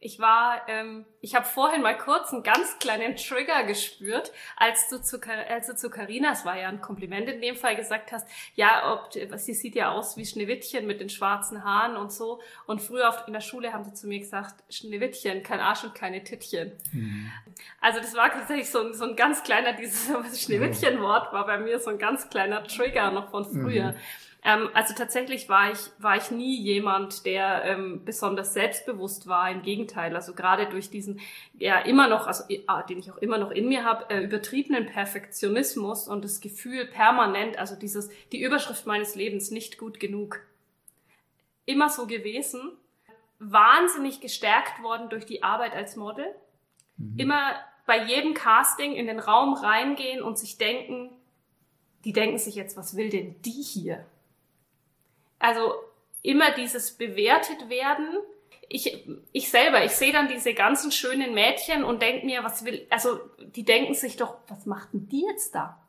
Ich 0.00 0.20
war, 0.20 0.62
ähm, 0.68 1.06
ich 1.20 1.34
habe 1.34 1.44
vorhin 1.44 1.82
mal 1.82 1.96
kurz 1.96 2.32
einen 2.32 2.44
ganz 2.44 2.78
kleinen 2.78 3.16
Trigger 3.16 3.64
gespürt, 3.64 4.30
als 4.56 4.88
du 4.88 5.02
zu, 5.02 5.18
als 5.48 5.66
du 5.66 5.74
zu 5.74 5.90
Carina, 5.90 6.32
es 6.32 6.44
war 6.44 6.56
ja 6.56 6.68
ein 6.68 6.80
Kompliment 6.80 7.28
in 7.28 7.40
dem 7.40 7.56
Fall, 7.56 7.74
gesagt 7.74 8.12
hast, 8.12 8.28
ja, 8.54 8.92
ob, 8.92 9.12
sie 9.12 9.54
sieht 9.54 9.74
ja 9.74 9.90
aus 9.90 10.16
wie 10.16 10.24
Schneewittchen 10.24 10.86
mit 10.86 11.00
den 11.00 11.08
schwarzen 11.08 11.64
Haaren 11.64 11.96
und 11.96 12.12
so. 12.12 12.40
Und 12.66 12.80
früher 12.80 13.08
auf, 13.08 13.26
in 13.26 13.32
der 13.32 13.40
Schule 13.40 13.72
haben 13.72 13.82
sie 13.82 13.92
zu 13.92 14.06
mir 14.06 14.20
gesagt, 14.20 14.62
Schneewittchen, 14.72 15.42
kein 15.42 15.58
Arsch 15.58 15.82
und 15.82 15.96
keine 15.96 16.22
Tittchen. 16.22 16.72
Mhm. 16.92 17.32
Also 17.80 17.98
das 17.98 18.14
war 18.14 18.30
tatsächlich 18.30 18.70
so 18.70 18.80
ein, 18.80 18.94
so 18.94 19.04
ein 19.04 19.16
ganz 19.16 19.42
kleiner, 19.42 19.72
dieses 19.72 20.06
Schneewittchen-Wort 20.44 21.32
war 21.32 21.44
bei 21.44 21.58
mir 21.58 21.80
so 21.80 21.90
ein 21.90 21.98
ganz 21.98 22.28
kleiner 22.28 22.62
Trigger 22.62 23.10
noch 23.10 23.30
von 23.30 23.44
früher. 23.44 23.92
Mhm. 23.92 23.96
Ähm, 24.44 24.70
also 24.72 24.94
tatsächlich 24.94 25.48
war 25.48 25.72
ich, 25.72 25.78
war 25.98 26.16
ich 26.16 26.30
nie 26.30 26.60
jemand, 26.60 27.26
der 27.26 27.64
ähm, 27.64 28.04
besonders 28.04 28.54
selbstbewusst 28.54 29.26
war. 29.26 29.50
Im 29.50 29.62
Gegenteil, 29.62 30.14
also 30.14 30.34
gerade 30.34 30.66
durch 30.66 30.90
diesen, 30.90 31.20
ja 31.54 31.78
immer 31.80 32.08
noch, 32.08 32.26
also 32.26 32.44
äh, 32.48 32.60
den 32.88 32.98
ich 32.98 33.10
auch 33.10 33.18
immer 33.18 33.38
noch 33.38 33.50
in 33.50 33.68
mir 33.68 33.84
habe, 33.84 34.08
äh, 34.10 34.22
übertriebenen 34.22 34.86
Perfektionismus 34.86 36.08
und 36.08 36.24
das 36.24 36.40
Gefühl 36.40 36.86
permanent, 36.86 37.58
also 37.58 37.74
dieses, 37.74 38.10
die 38.32 38.40
Überschrift 38.40 38.86
meines 38.86 39.14
Lebens 39.14 39.50
nicht 39.50 39.78
gut 39.78 39.98
genug. 39.98 40.40
Immer 41.64 41.88
so 41.88 42.06
gewesen, 42.06 42.72
wahnsinnig 43.40 44.20
gestärkt 44.20 44.82
worden 44.82 45.08
durch 45.10 45.26
die 45.26 45.42
Arbeit 45.42 45.74
als 45.74 45.96
Model. 45.96 46.26
Mhm. 46.96 47.18
Immer 47.18 47.54
bei 47.86 48.04
jedem 48.04 48.34
Casting 48.34 48.94
in 48.94 49.06
den 49.06 49.18
Raum 49.18 49.54
reingehen 49.54 50.22
und 50.22 50.38
sich 50.38 50.58
denken, 50.58 51.10
die 52.04 52.12
denken 52.12 52.38
sich 52.38 52.54
jetzt, 52.54 52.76
was 52.76 52.96
will 52.96 53.10
denn 53.10 53.34
die 53.42 53.62
hier? 53.62 54.06
Also 55.38 55.74
immer 56.22 56.52
dieses 56.52 56.92
bewertet 56.92 57.68
werden. 57.68 58.18
Ich, 58.68 59.08
ich 59.32 59.50
selber, 59.50 59.84
ich 59.84 59.92
sehe 59.92 60.12
dann 60.12 60.28
diese 60.28 60.52
ganzen 60.52 60.92
schönen 60.92 61.32
Mädchen 61.32 61.84
und 61.84 62.02
denke 62.02 62.26
mir, 62.26 62.44
was 62.44 62.64
will, 62.64 62.86
also 62.90 63.18
die 63.38 63.64
denken 63.64 63.94
sich 63.94 64.16
doch, 64.16 64.36
was 64.48 64.66
macht 64.66 64.92
denn 64.92 65.08
die 65.08 65.24
jetzt 65.26 65.54
da? 65.54 65.82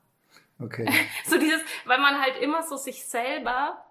Okay. 0.61 0.89
so 1.25 1.37
dieses, 1.37 1.61
weil 1.85 1.99
man 1.99 2.21
halt 2.21 2.37
immer 2.37 2.63
so 2.63 2.77
sich 2.77 3.05
selber 3.05 3.83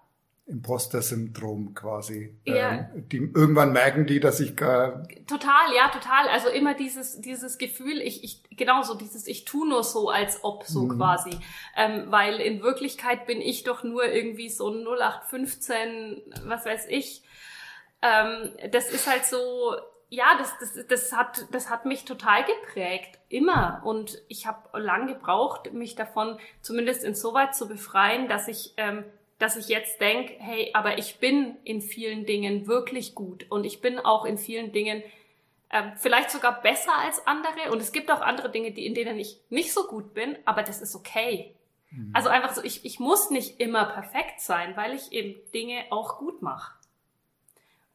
Imposter-Syndrom 0.49 1.75
quasi. 1.75 2.35
Ja. 2.43 2.71
Ähm, 2.71 3.09
die, 3.09 3.17
irgendwann 3.17 3.71
merken 3.71 4.05
die, 4.07 4.19
dass 4.19 4.39
ich 4.39 4.55
gar 4.55 5.03
total, 5.27 5.73
ja, 5.75 5.89
total. 5.89 6.27
Also 6.27 6.49
immer 6.49 6.73
dieses 6.73 7.21
dieses 7.21 7.57
Gefühl, 7.57 8.01
ich 8.01 8.23
ich 8.23 8.43
genau 8.57 8.81
so 8.81 8.95
dieses 8.95 9.27
ich 9.27 9.45
tu 9.45 9.65
nur 9.65 9.83
so 9.83 10.09
als 10.09 10.43
ob 10.43 10.63
so 10.65 10.83
mhm. 10.83 10.97
quasi, 10.97 11.29
ähm, 11.77 12.05
weil 12.07 12.41
in 12.41 12.63
Wirklichkeit 12.63 13.27
bin 13.27 13.41
ich 13.41 13.63
doch 13.63 13.83
nur 13.83 14.05
irgendwie 14.05 14.49
so 14.49 14.69
0815, 14.69 16.23
was 16.45 16.65
weiß 16.65 16.87
ich. 16.89 17.23
Ähm, 18.01 18.51
das 18.71 18.89
ist 18.89 19.09
halt 19.09 19.25
so. 19.25 19.75
Ja, 20.11 20.25
das, 20.39 20.57
das, 20.59 20.87
das, 20.87 21.13
hat, 21.13 21.45
das 21.51 21.69
hat 21.69 21.85
mich 21.85 22.03
total 22.03 22.43
geprägt, 22.43 23.19
immer. 23.29 23.83
Und 23.85 24.19
ich 24.27 24.47
habe 24.47 24.79
lang 24.79 25.05
gebraucht, 25.05 25.71
mich 25.71 25.93
davon 25.93 26.39
zumindest 26.61 27.03
insoweit 27.03 27.53
zu 27.55 27.67
befreien, 27.67 28.27
dass 28.27 28.47
ich 28.47 28.73
ähm, 28.77 29.03
dass 29.39 29.55
ich 29.55 29.69
jetzt 29.69 29.99
denke, 30.01 30.35
hey, 30.37 30.69
aber 30.73 30.97
ich 30.97 31.19
bin 31.19 31.57
in 31.63 31.81
vielen 31.81 32.25
Dingen 32.25 32.67
wirklich 32.67 33.15
gut 33.15 33.45
und 33.49 33.65
ich 33.65 33.81
bin 33.81 33.97
auch 33.97 34.25
in 34.25 34.37
vielen 34.37 34.71
Dingen 34.73 35.01
ähm, 35.71 35.93
vielleicht 35.95 36.29
sogar 36.29 36.61
besser 36.61 36.91
als 36.97 37.25
andere 37.25 37.71
und 37.71 37.81
es 37.81 37.91
gibt 37.91 38.11
auch 38.11 38.21
andere 38.21 38.51
Dinge, 38.51 38.71
die 38.71 38.85
in 38.85 38.93
denen 38.93 39.17
ich 39.17 39.39
nicht 39.49 39.73
so 39.73 39.85
gut 39.87 40.13
bin, 40.13 40.37
aber 40.45 40.61
das 40.61 40.81
ist 40.81 40.95
okay. 40.95 41.55
Mhm. 41.91 42.11
Also 42.13 42.29
einfach 42.29 42.53
so, 42.53 42.63
ich, 42.63 42.85
ich 42.85 42.99
muss 42.99 43.29
nicht 43.29 43.59
immer 43.59 43.85
perfekt 43.85 44.41
sein, 44.41 44.75
weil 44.75 44.93
ich 44.93 45.11
eben 45.13 45.35
Dinge 45.53 45.85
auch 45.89 46.17
gut 46.17 46.41
mache. 46.41 46.73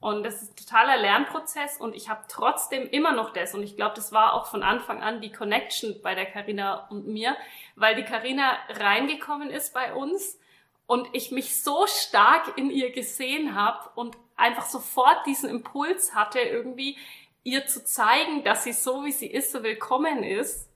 Und 0.00 0.22
das 0.22 0.42
ist 0.42 0.52
ein 0.52 0.56
totaler 0.56 0.98
Lernprozess 0.98 1.78
und 1.78 1.94
ich 1.94 2.10
habe 2.10 2.24
trotzdem 2.28 2.88
immer 2.90 3.12
noch 3.12 3.32
das. 3.32 3.54
Und 3.54 3.62
ich 3.62 3.74
glaube, 3.74 3.94
das 3.96 4.12
war 4.12 4.34
auch 4.34 4.46
von 4.46 4.62
Anfang 4.62 5.02
an 5.02 5.22
die 5.22 5.32
Connection 5.32 6.00
bei 6.02 6.14
der 6.14 6.26
Karina 6.26 6.86
und 6.88 7.06
mir, 7.06 7.36
weil 7.74 7.94
die 7.96 8.04
Karina 8.04 8.52
reingekommen 8.68 9.50
ist 9.50 9.72
bei 9.72 9.94
uns 9.94 10.38
und 10.86 11.08
ich 11.12 11.30
mich 11.30 11.62
so 11.62 11.86
stark 11.86 12.58
in 12.58 12.70
ihr 12.70 12.92
gesehen 12.92 13.54
habe 13.54 13.90
und 13.94 14.16
einfach 14.36 14.66
sofort 14.66 15.26
diesen 15.26 15.48
Impuls 15.48 16.14
hatte, 16.14 16.40
irgendwie 16.40 16.96
ihr 17.42 17.66
zu 17.66 17.84
zeigen, 17.84 18.42
dass 18.44 18.64
sie 18.64 18.72
so 18.72 19.04
wie 19.04 19.12
sie 19.12 19.26
ist, 19.26 19.52
so 19.52 19.62
willkommen 19.62 20.22
ist 20.22 20.68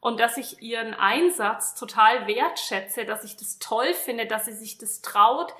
und 0.00 0.20
dass 0.20 0.36
ich 0.36 0.62
ihren 0.62 0.94
Einsatz 0.94 1.74
total 1.74 2.26
wertschätze, 2.26 3.04
dass 3.04 3.24
ich 3.24 3.36
das 3.36 3.58
toll 3.58 3.92
finde, 3.94 4.26
dass 4.26 4.46
sie 4.46 4.54
sich 4.54 4.78
das 4.78 5.02
traut, 5.02 5.54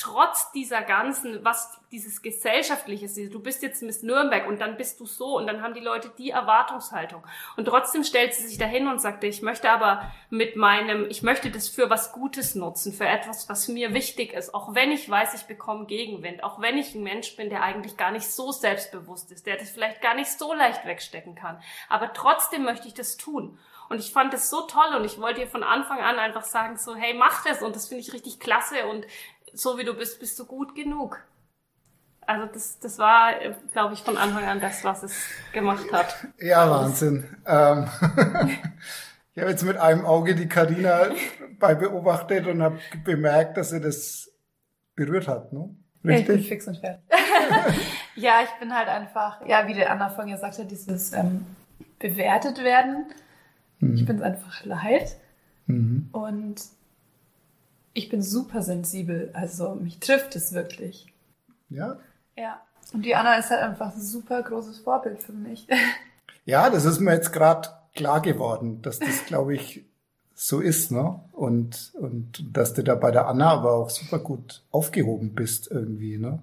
trotz 0.00 0.50
dieser 0.52 0.80
ganzen, 0.80 1.44
was 1.44 1.78
dieses 1.92 2.22
gesellschaftliche 2.22 3.04
ist, 3.04 3.18
du 3.34 3.40
bist 3.40 3.62
jetzt 3.62 3.82
Miss 3.82 4.02
Nürnberg 4.02 4.48
und 4.48 4.60
dann 4.60 4.76
bist 4.76 4.98
du 5.00 5.06
so 5.06 5.36
und 5.36 5.46
dann 5.46 5.62
haben 5.62 5.74
die 5.74 5.80
Leute 5.80 6.10
die 6.16 6.30
Erwartungshaltung. 6.30 7.22
Und 7.56 7.66
trotzdem 7.66 8.02
stellt 8.02 8.32
sie 8.32 8.46
sich 8.46 8.56
dahin 8.56 8.88
und 8.88 9.00
sagte, 9.00 9.26
ich 9.26 9.42
möchte 9.42 9.70
aber 9.70 10.10
mit 10.30 10.56
meinem, 10.56 11.06
ich 11.10 11.22
möchte 11.22 11.50
das 11.50 11.68
für 11.68 11.90
was 11.90 12.12
Gutes 12.12 12.54
nutzen, 12.54 12.92
für 12.92 13.06
etwas, 13.06 13.48
was 13.48 13.68
mir 13.68 13.92
wichtig 13.92 14.32
ist, 14.32 14.54
auch 14.54 14.74
wenn 14.74 14.90
ich 14.90 15.08
weiß, 15.10 15.34
ich 15.34 15.42
bekomme 15.42 15.84
Gegenwind, 15.84 16.44
auch 16.44 16.60
wenn 16.60 16.78
ich 16.78 16.94
ein 16.94 17.02
Mensch 17.02 17.36
bin, 17.36 17.50
der 17.50 17.62
eigentlich 17.62 17.96
gar 17.96 18.10
nicht 18.10 18.30
so 18.30 18.52
selbstbewusst 18.52 19.30
ist, 19.32 19.46
der 19.46 19.56
das 19.56 19.70
vielleicht 19.70 20.00
gar 20.00 20.14
nicht 20.14 20.30
so 20.30 20.54
leicht 20.54 20.86
wegstecken 20.86 21.34
kann. 21.34 21.60
Aber 21.88 22.12
trotzdem 22.14 22.64
möchte 22.64 22.88
ich 22.88 22.94
das 22.94 23.16
tun. 23.18 23.58
Und 23.90 23.98
ich 23.98 24.12
fand 24.12 24.32
das 24.32 24.50
so 24.50 24.60
toll 24.68 24.94
und 24.96 25.04
ich 25.04 25.20
wollte 25.20 25.40
ihr 25.40 25.48
von 25.48 25.64
Anfang 25.64 25.98
an 25.98 26.20
einfach 26.20 26.44
sagen, 26.44 26.76
so, 26.76 26.94
hey, 26.94 27.12
mach 27.12 27.42
das 27.42 27.60
und 27.60 27.74
das 27.74 27.88
finde 27.88 28.02
ich 28.02 28.12
richtig 28.12 28.38
klasse 28.38 28.86
und 28.86 29.04
so 29.54 29.78
wie 29.78 29.84
du 29.84 29.94
bist, 29.94 30.20
bist 30.20 30.38
du 30.38 30.44
gut 30.44 30.74
genug. 30.74 31.22
Also 32.26 32.46
das, 32.52 32.78
das 32.78 32.98
war, 32.98 33.32
glaube 33.72 33.94
ich, 33.94 34.00
von 34.02 34.16
Anfang 34.16 34.44
an 34.44 34.60
das, 34.60 34.84
was 34.84 35.02
es 35.02 35.16
gemacht 35.52 35.90
hat. 35.92 36.14
Ja, 36.38 36.70
Wahnsinn. 36.70 37.24
Ähm, 37.44 37.88
ich 39.34 39.40
habe 39.40 39.50
jetzt 39.50 39.64
mit 39.64 39.76
einem 39.76 40.06
Auge 40.06 40.34
die 40.34 40.48
Karina 40.48 41.08
bei 41.58 41.74
beobachtet 41.74 42.46
und 42.46 42.62
habe 42.62 42.78
bemerkt, 43.04 43.56
dass 43.56 43.70
sie 43.70 43.80
das 43.80 44.30
berührt 44.94 45.28
hat, 45.28 45.52
ne? 45.52 45.74
Richtig? 46.04 46.20
Ich 46.20 46.26
bin 46.26 46.42
fix 46.42 46.68
und 46.68 46.78
fertig. 46.78 47.02
ja, 48.14 48.42
ich 48.42 48.50
bin 48.58 48.74
halt 48.74 48.88
einfach, 48.88 49.46
ja, 49.46 49.66
wie 49.66 49.74
der 49.74 49.90
Anna 49.90 50.08
vorhin 50.08 50.32
gesagt 50.32 50.58
hat, 50.58 50.70
dieses 50.70 51.12
ähm, 51.12 51.44
bewertet 51.98 52.62
werden. 52.64 53.06
Mhm. 53.80 53.94
Ich 53.94 54.06
bin 54.06 54.16
es 54.16 54.22
einfach 54.22 54.64
leid. 54.64 55.16
Mhm. 55.66 56.08
Und 56.12 56.62
ich 57.92 58.08
bin 58.08 58.22
super 58.22 58.62
sensibel, 58.62 59.30
also 59.32 59.74
mich 59.74 59.98
trifft 59.98 60.36
es 60.36 60.52
wirklich. 60.52 61.06
Ja? 61.68 61.98
Ja. 62.36 62.60
Und 62.92 63.04
die 63.04 63.14
Anna 63.14 63.34
ist 63.36 63.50
halt 63.50 63.62
einfach 63.62 63.94
ein 63.94 64.00
super 64.00 64.42
großes 64.42 64.80
Vorbild 64.80 65.22
für 65.22 65.32
mich. 65.32 65.66
Ja, 66.46 66.70
das 66.70 66.86
ist 66.86 67.00
mir 67.00 67.12
jetzt 67.12 67.32
gerade 67.32 67.68
klar 67.94 68.20
geworden, 68.20 68.80
dass 68.82 68.98
das, 68.98 69.26
glaube 69.26 69.54
ich, 69.54 69.84
so 70.34 70.58
ist, 70.58 70.90
ne? 70.90 71.20
Und, 71.32 71.92
und 71.94 72.56
dass 72.56 72.72
du 72.72 72.82
da 72.82 72.94
bei 72.94 73.10
der 73.10 73.28
Anna 73.28 73.50
aber 73.50 73.74
auch 73.74 73.90
super 73.90 74.18
gut 74.18 74.62
aufgehoben 74.70 75.34
bist 75.34 75.70
irgendwie, 75.70 76.16
ne? 76.16 76.40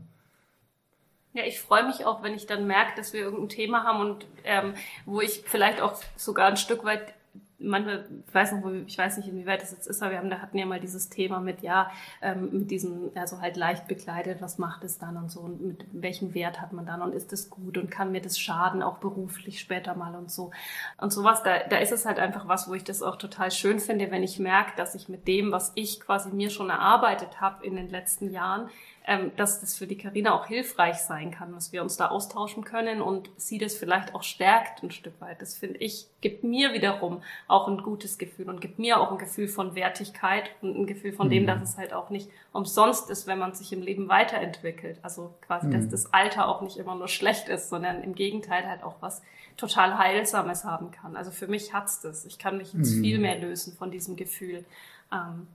Ja, 1.34 1.44
ich 1.44 1.60
freue 1.60 1.86
mich 1.86 2.06
auch, 2.06 2.24
wenn 2.24 2.36
ich 2.36 2.46
dann 2.46 2.68
merke, 2.68 2.96
dass 2.96 3.12
wir 3.12 3.22
irgendein 3.22 3.50
Thema 3.50 3.84
haben 3.84 4.00
und 4.00 4.26
ähm, 4.44 4.76
wo 5.06 5.20
ich 5.20 5.44
vielleicht 5.46 5.82
auch 5.82 6.00
sogar 6.16 6.48
ein 6.48 6.58
Stück 6.58 6.84
weit 6.84 7.14
manchmal, 7.60 8.06
ich 8.28 8.34
weiß 8.34 8.52
noch, 8.54 8.72
ich 8.86 8.98
weiß 8.98 9.18
nicht, 9.18 9.30
inwieweit 9.30 9.62
das 9.62 9.72
jetzt 9.72 9.88
ist, 9.88 10.02
aber 10.02 10.12
wir 10.12 10.18
haben, 10.20 10.30
da 10.30 10.40
hatten 10.40 10.58
ja 10.58 10.66
mal 10.66 10.80
dieses 10.80 11.10
Thema 11.10 11.40
mit, 11.40 11.62
ja, 11.62 11.90
ähm, 12.22 12.50
mit 12.52 12.72
diesem, 12.72 13.12
also 13.16 13.42
halt 13.42 13.58
leicht 13.58 13.88
bekleidet, 13.88 14.42
was 14.42 14.58
macht 14.58 14.84
es 14.84 15.00
dann 15.00 15.18
und 15.18 15.32
so 15.32 15.42
und 15.42 15.62
mit 15.62 15.86
welchem 15.92 16.34
Wert 16.34 16.62
hat 16.62 16.74
man 16.74 16.86
dann 16.86 17.02
und 17.02 17.14
ist 17.14 17.32
das 17.32 17.50
gut 17.50 17.78
und 17.78 17.90
kann 17.90 18.12
mir 18.12 18.22
das 18.22 18.40
schaden, 18.40 18.84
auch 18.84 18.98
beruflich 18.98 19.60
später 19.60 19.96
mal 19.96 20.16
und 20.16 20.32
so. 20.32 20.52
Und 21.00 21.12
sowas, 21.12 21.44
da, 21.44 21.60
da 21.70 21.78
ist 21.78 21.92
es 21.92 22.06
halt 22.06 22.20
einfach 22.20 22.48
was, 22.48 22.70
wo 22.70 22.74
ich 22.74 22.84
das 22.84 23.02
auch 23.02 23.16
total 23.16 23.52
schön 23.52 23.80
finde, 23.80 24.12
wenn 24.12 24.24
ich 24.24 24.40
merke, 24.40 24.74
dass 24.78 24.96
ich 24.96 25.10
mit 25.10 25.28
dem, 25.28 25.52
was 25.52 25.72
ich 25.76 26.00
quasi 26.00 26.30
mir 26.30 26.50
schon 26.50 26.70
erarbeitet 26.70 27.42
habe 27.42 27.66
in 27.66 27.76
den 27.76 27.90
letzten 27.90 28.32
Jahren, 28.32 28.70
ähm, 29.10 29.32
dass 29.38 29.62
das 29.62 29.78
für 29.78 29.88
die 29.88 29.98
Karina 29.98 30.34
auch 30.34 30.48
hilfreich 30.48 30.98
sein 30.98 31.32
kann, 31.32 31.54
dass 31.54 31.72
wir 31.72 31.82
uns 31.82 31.96
da 31.96 32.10
austauschen 32.10 32.66
können 32.66 33.02
und 33.02 33.30
sie 33.38 33.58
das 33.58 33.74
vielleicht 33.74 34.14
auch 34.14 34.22
stärkt 34.22 34.84
ein 34.84 34.92
Stück 34.92 35.20
weit. 35.22 35.42
Das 35.42 35.56
finde 35.56 35.80
ich, 35.80 36.08
gibt 36.20 36.44
mir 36.44 36.74
wiederum 36.74 37.24
auch 37.48 37.70
ein 37.70 37.78
gutes 37.78 38.18
Gefühl 38.18 38.50
und 38.50 38.60
gibt 38.60 38.80
mir 38.80 39.00
auch 39.00 39.10
ein 39.14 39.18
Gefühl 39.18 39.48
von 39.48 39.76
Wertigkeit 39.76 40.52
und 40.62 40.78
ein 40.78 40.88
Gefühl 40.88 41.14
von 41.14 41.30
dem, 41.30 41.44
mhm. 41.44 41.48
dass 41.48 41.62
es 41.62 41.78
halt 41.78 41.94
auch 41.94 42.10
nicht 42.10 42.30
umsonst 42.52 43.10
ist, 43.10 43.28
wenn 43.28 43.40
man 43.40 43.54
sich 43.54 43.72
im 43.72 43.82
Leben 43.82 44.10
weiterentwickelt. 44.10 45.00
Also 45.04 45.34
quasi, 45.40 45.68
mhm. 45.68 45.72
dass 45.72 45.88
das 45.88 46.14
Alter 46.14 46.50
auch 46.50 46.62
nicht 46.62 46.76
immer 46.76 46.96
nur 46.96 47.08
schlecht 47.08 47.48
ist, 47.48 47.70
sondern 47.70 48.04
im 48.04 48.14
Gegenteil 48.14 48.68
halt 48.68 48.84
auch 48.84 48.96
was 49.00 49.22
total 49.56 49.98
Heilsames 49.98 50.66
haben 50.66 50.92
kann. 50.92 51.16
Also 51.16 51.32
für 51.32 51.48
mich 51.48 51.74
hat's 51.74 52.02
das. 52.02 52.26
Ich 52.26 52.40
kann 52.40 52.58
mich 52.58 52.74
jetzt 52.74 52.96
mhm. 52.96 53.04
viel 53.04 53.20
mehr 53.20 53.40
lösen 53.40 53.72
von 53.72 53.90
diesem 53.90 54.18
Gefühl. 54.18 54.66
Ähm, 55.14 55.48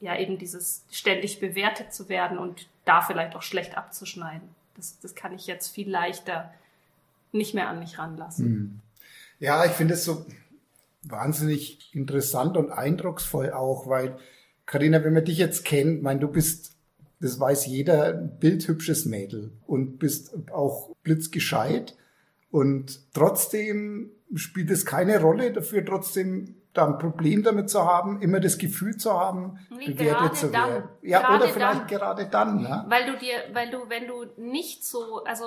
ja 0.00 0.18
eben 0.18 0.38
dieses 0.38 0.84
ständig 0.90 1.40
bewertet 1.40 1.92
zu 1.92 2.08
werden 2.08 2.38
und 2.38 2.68
da 2.84 3.02
vielleicht 3.02 3.36
auch 3.36 3.42
schlecht 3.42 3.76
abzuschneiden. 3.76 4.48
Das, 4.74 4.98
das 5.00 5.14
kann 5.14 5.32
ich 5.32 5.46
jetzt 5.46 5.68
viel 5.68 5.90
leichter 5.90 6.52
nicht 7.32 7.54
mehr 7.54 7.68
an 7.68 7.78
mich 7.78 7.98
ranlassen. 7.98 8.46
Hm. 8.46 8.80
Ja, 9.38 9.64
ich 9.64 9.72
finde 9.72 9.94
es 9.94 10.04
so 10.04 10.26
wahnsinnig 11.02 11.94
interessant 11.94 12.56
und 12.56 12.70
eindrucksvoll 12.70 13.52
auch, 13.52 13.88
weil 13.88 14.18
Karina, 14.66 15.02
wenn 15.02 15.14
man 15.14 15.24
dich 15.24 15.38
jetzt 15.38 15.64
kennt, 15.64 16.02
mein, 16.02 16.20
du 16.20 16.28
bist, 16.28 16.76
das 17.20 17.40
weiß 17.40 17.66
jeder, 17.66 18.14
ein 18.14 18.38
bildhübsches 18.38 19.06
Mädel 19.06 19.52
und 19.66 19.98
bist 19.98 20.34
auch 20.52 20.94
blitzgescheit 21.02 21.96
und 22.50 23.00
trotzdem 23.14 24.10
spielt 24.34 24.70
es 24.70 24.86
keine 24.86 25.20
Rolle 25.20 25.52
dafür, 25.52 25.84
trotzdem 25.84 26.56
da 26.72 26.86
ein 26.86 26.98
Problem 26.98 27.42
damit 27.42 27.68
zu 27.68 27.84
haben, 27.84 28.22
immer 28.22 28.38
das 28.38 28.56
Gefühl 28.58 28.96
zu 28.96 29.12
haben, 29.12 29.58
nee, 29.70 29.90
bewertet 29.90 30.36
zu 30.36 30.52
werden. 30.52 30.88
Ja, 31.02 31.34
oder 31.34 31.48
vielleicht 31.48 31.80
dann, 31.80 31.86
gerade 31.88 32.26
dann. 32.26 32.62
Ne? 32.62 32.84
Weil 32.88 33.06
du 33.06 33.18
dir, 33.18 33.36
weil 33.52 33.70
du, 33.70 33.88
wenn 33.88 34.06
du 34.06 34.26
nicht 34.36 34.84
so, 34.84 35.24
also 35.24 35.46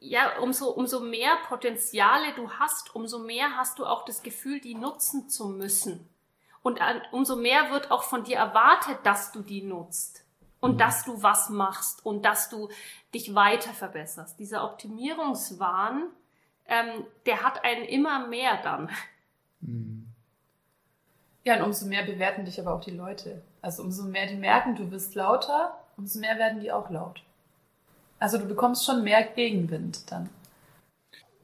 ja, 0.00 0.38
umso, 0.40 0.70
umso 0.70 1.00
mehr 1.00 1.36
Potenziale 1.48 2.34
du 2.34 2.50
hast, 2.50 2.94
umso 2.96 3.20
mehr 3.20 3.56
hast 3.56 3.78
du 3.78 3.86
auch 3.86 4.04
das 4.04 4.22
Gefühl, 4.22 4.60
die 4.60 4.74
nutzen 4.74 5.28
zu 5.28 5.48
müssen. 5.48 6.08
Und 6.62 6.80
an, 6.80 7.00
umso 7.12 7.36
mehr 7.36 7.70
wird 7.70 7.90
auch 7.90 8.02
von 8.02 8.24
dir 8.24 8.36
erwartet, 8.36 8.98
dass 9.04 9.32
du 9.32 9.42
die 9.42 9.62
nutzt. 9.62 10.24
Und 10.60 10.74
mhm. 10.74 10.78
dass 10.78 11.04
du 11.04 11.22
was 11.22 11.48
machst 11.50 12.04
und 12.04 12.24
dass 12.24 12.48
du 12.48 12.68
dich 13.14 13.34
weiter 13.34 13.72
verbesserst. 13.72 14.38
Dieser 14.38 14.64
Optimierungswahn, 14.64 16.08
ähm, 16.66 17.04
der 17.26 17.42
hat 17.42 17.64
einen 17.64 17.84
immer 17.84 18.26
mehr 18.26 18.60
dann. 18.62 18.90
Mhm. 19.60 20.06
Ja, 21.44 21.56
und 21.56 21.62
umso 21.62 21.86
mehr 21.86 22.04
bewerten 22.04 22.44
dich 22.44 22.60
aber 22.60 22.74
auch 22.74 22.80
die 22.80 22.92
Leute. 22.92 23.42
Also 23.60 23.82
umso 23.82 24.04
mehr 24.04 24.26
die 24.26 24.36
merken, 24.36 24.76
du 24.76 24.88
bist 24.88 25.14
lauter, 25.14 25.76
umso 25.96 26.20
mehr 26.20 26.38
werden 26.38 26.60
die 26.60 26.72
auch 26.72 26.90
laut. 26.90 27.22
Also 28.18 28.38
du 28.38 28.46
bekommst 28.46 28.84
schon 28.84 29.02
mehr 29.02 29.24
Gegenwind 29.24 30.10
dann. 30.10 30.30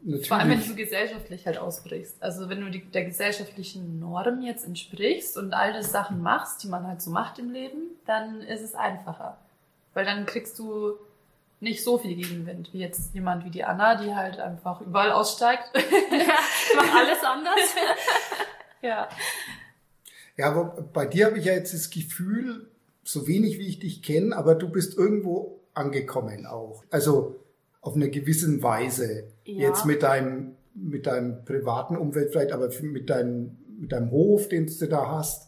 Natürlich. 0.02 0.28
Vor 0.28 0.36
allem, 0.36 0.50
wenn 0.50 0.64
du 0.64 0.76
gesellschaftlich 0.76 1.46
halt 1.46 1.58
ausbrichst. 1.58 2.22
Also 2.22 2.48
wenn 2.48 2.60
du 2.60 2.70
die, 2.70 2.84
der 2.84 3.04
gesellschaftlichen 3.04 3.98
Norm 3.98 4.42
jetzt 4.42 4.64
entsprichst 4.64 5.36
und 5.36 5.52
all 5.54 5.72
das 5.72 5.90
Sachen 5.90 6.22
machst, 6.22 6.62
die 6.62 6.68
man 6.68 6.86
halt 6.86 7.02
so 7.02 7.10
macht 7.10 7.40
im 7.40 7.50
Leben, 7.50 7.82
dann 8.06 8.40
ist 8.42 8.62
es 8.62 8.76
einfacher. 8.76 9.38
Weil 9.94 10.04
dann 10.04 10.24
kriegst 10.24 10.56
du 10.60 10.94
nicht 11.60 11.82
so 11.82 11.98
viel 11.98 12.14
Gegenwind 12.14 12.72
wie 12.72 12.78
jetzt 12.78 13.14
jemand 13.14 13.44
wie 13.44 13.50
die 13.50 13.64
Anna, 13.64 13.96
die 13.96 14.14
halt 14.14 14.38
einfach 14.38 14.80
überall 14.80 15.12
aussteigt. 15.12 15.64
Ja, 16.10 16.34
macht 16.76 16.94
alles 16.94 17.24
anders. 17.24 17.74
ja. 18.82 19.08
Ja, 20.36 20.50
aber 20.50 20.88
bei 20.92 21.06
dir 21.06 21.26
habe 21.26 21.38
ich 21.38 21.46
ja 21.46 21.54
jetzt 21.54 21.74
das 21.74 21.90
Gefühl, 21.90 22.68
so 23.02 23.26
wenig 23.26 23.58
wie 23.58 23.66
ich 23.66 23.78
dich 23.78 24.02
kenne, 24.02 24.36
aber 24.36 24.54
du 24.54 24.68
bist 24.68 24.96
irgendwo 24.96 25.60
angekommen 25.74 26.46
auch. 26.46 26.84
Also 26.90 27.36
auf 27.80 27.94
eine 27.94 28.10
gewisse 28.10 28.62
Weise. 28.62 29.24
Ja. 29.44 29.68
Jetzt 29.68 29.84
mit 29.84 30.02
deinem, 30.02 30.56
mit 30.74 31.06
deinem 31.06 31.44
privaten 31.44 31.96
Umfeld 31.96 32.30
vielleicht, 32.30 32.52
aber 32.52 32.70
mit 32.82 33.10
deinem, 33.10 33.56
mit 33.78 33.92
deinem 33.92 34.10
Hof, 34.10 34.48
den 34.48 34.66
du 34.66 34.86
da 34.86 35.10
hast. 35.10 35.47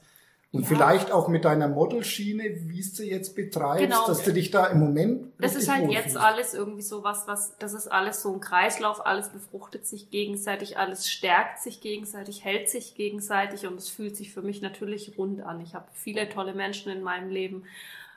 Und 0.53 0.62
Ja. 0.62 0.66
vielleicht 0.68 1.12
auch 1.12 1.28
mit 1.28 1.44
deiner 1.44 1.68
Modelschiene, 1.68 2.42
wie 2.68 2.80
es 2.80 2.92
du 2.94 3.05
jetzt 3.05 3.36
betreibst, 3.36 3.84
Genau. 3.84 4.05
dass 4.09 4.24
du 4.24 4.32
dich 4.32 4.51
da 4.51 4.66
im 4.66 4.80
Moment. 4.80 5.32
Das 5.38 5.55
ist 5.55 5.68
halt 5.70 5.82
wohlfühlst. 5.86 6.07
jetzt 6.07 6.16
alles 6.16 6.55
irgendwie 6.55 6.82
so 6.82 7.05
was, 7.05 7.28
was, 7.28 7.57
das 7.59 7.72
ist 7.72 7.86
alles 7.86 8.20
so 8.20 8.32
ein 8.34 8.40
Kreislauf, 8.40 9.07
alles 9.07 9.28
befruchtet 9.28 9.86
sich 9.86 10.11
gegenseitig, 10.11 10.76
alles 10.76 11.09
stärkt 11.09 11.61
sich 11.62 11.80
gegenseitig, 11.80 12.44
hält 12.44 12.68
sich 12.68 12.96
gegenseitig 12.96 13.68
und 13.68 13.76
es 13.76 13.88
fühlt 13.88 14.16
sich 14.16 14.32
für 14.32 14.42
mich 14.42 14.61
natürlich 14.61 15.16
rund 15.16 15.40
an. 15.40 15.61
Ich 15.61 15.76
habe 15.76 15.86
viele 15.92 16.28
tolle 16.28 16.53
Menschen 16.53 16.90
in 16.90 17.03
meinem 17.05 17.30
Leben 17.30 17.62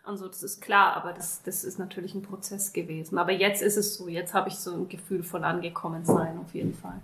und 0.08 0.18
so, 0.18 0.28
das 0.28 0.42
ist 0.42 0.60
klar, 0.60 0.98
aber 0.98 1.14
das, 1.14 1.44
das 1.44 1.64
ist 1.64 1.78
natürlich 1.78 2.16
ein 2.16 2.24
Prozess 2.24 2.74
gewesen. 2.74 3.20
Aber 3.20 3.32
jetzt 3.32 3.62
ist 3.62 3.78
es 3.78 3.94
so, 3.94 4.08
jetzt 4.08 4.34
habe 4.34 4.50
ich 4.50 4.56
so 4.56 4.74
ein 4.74 4.90
Gefühl 4.90 5.22
von 5.22 5.44
angekommen 5.44 6.04
sein, 6.04 6.40
auf 6.44 6.56
jeden 6.56 6.74
Fall. 6.74 7.00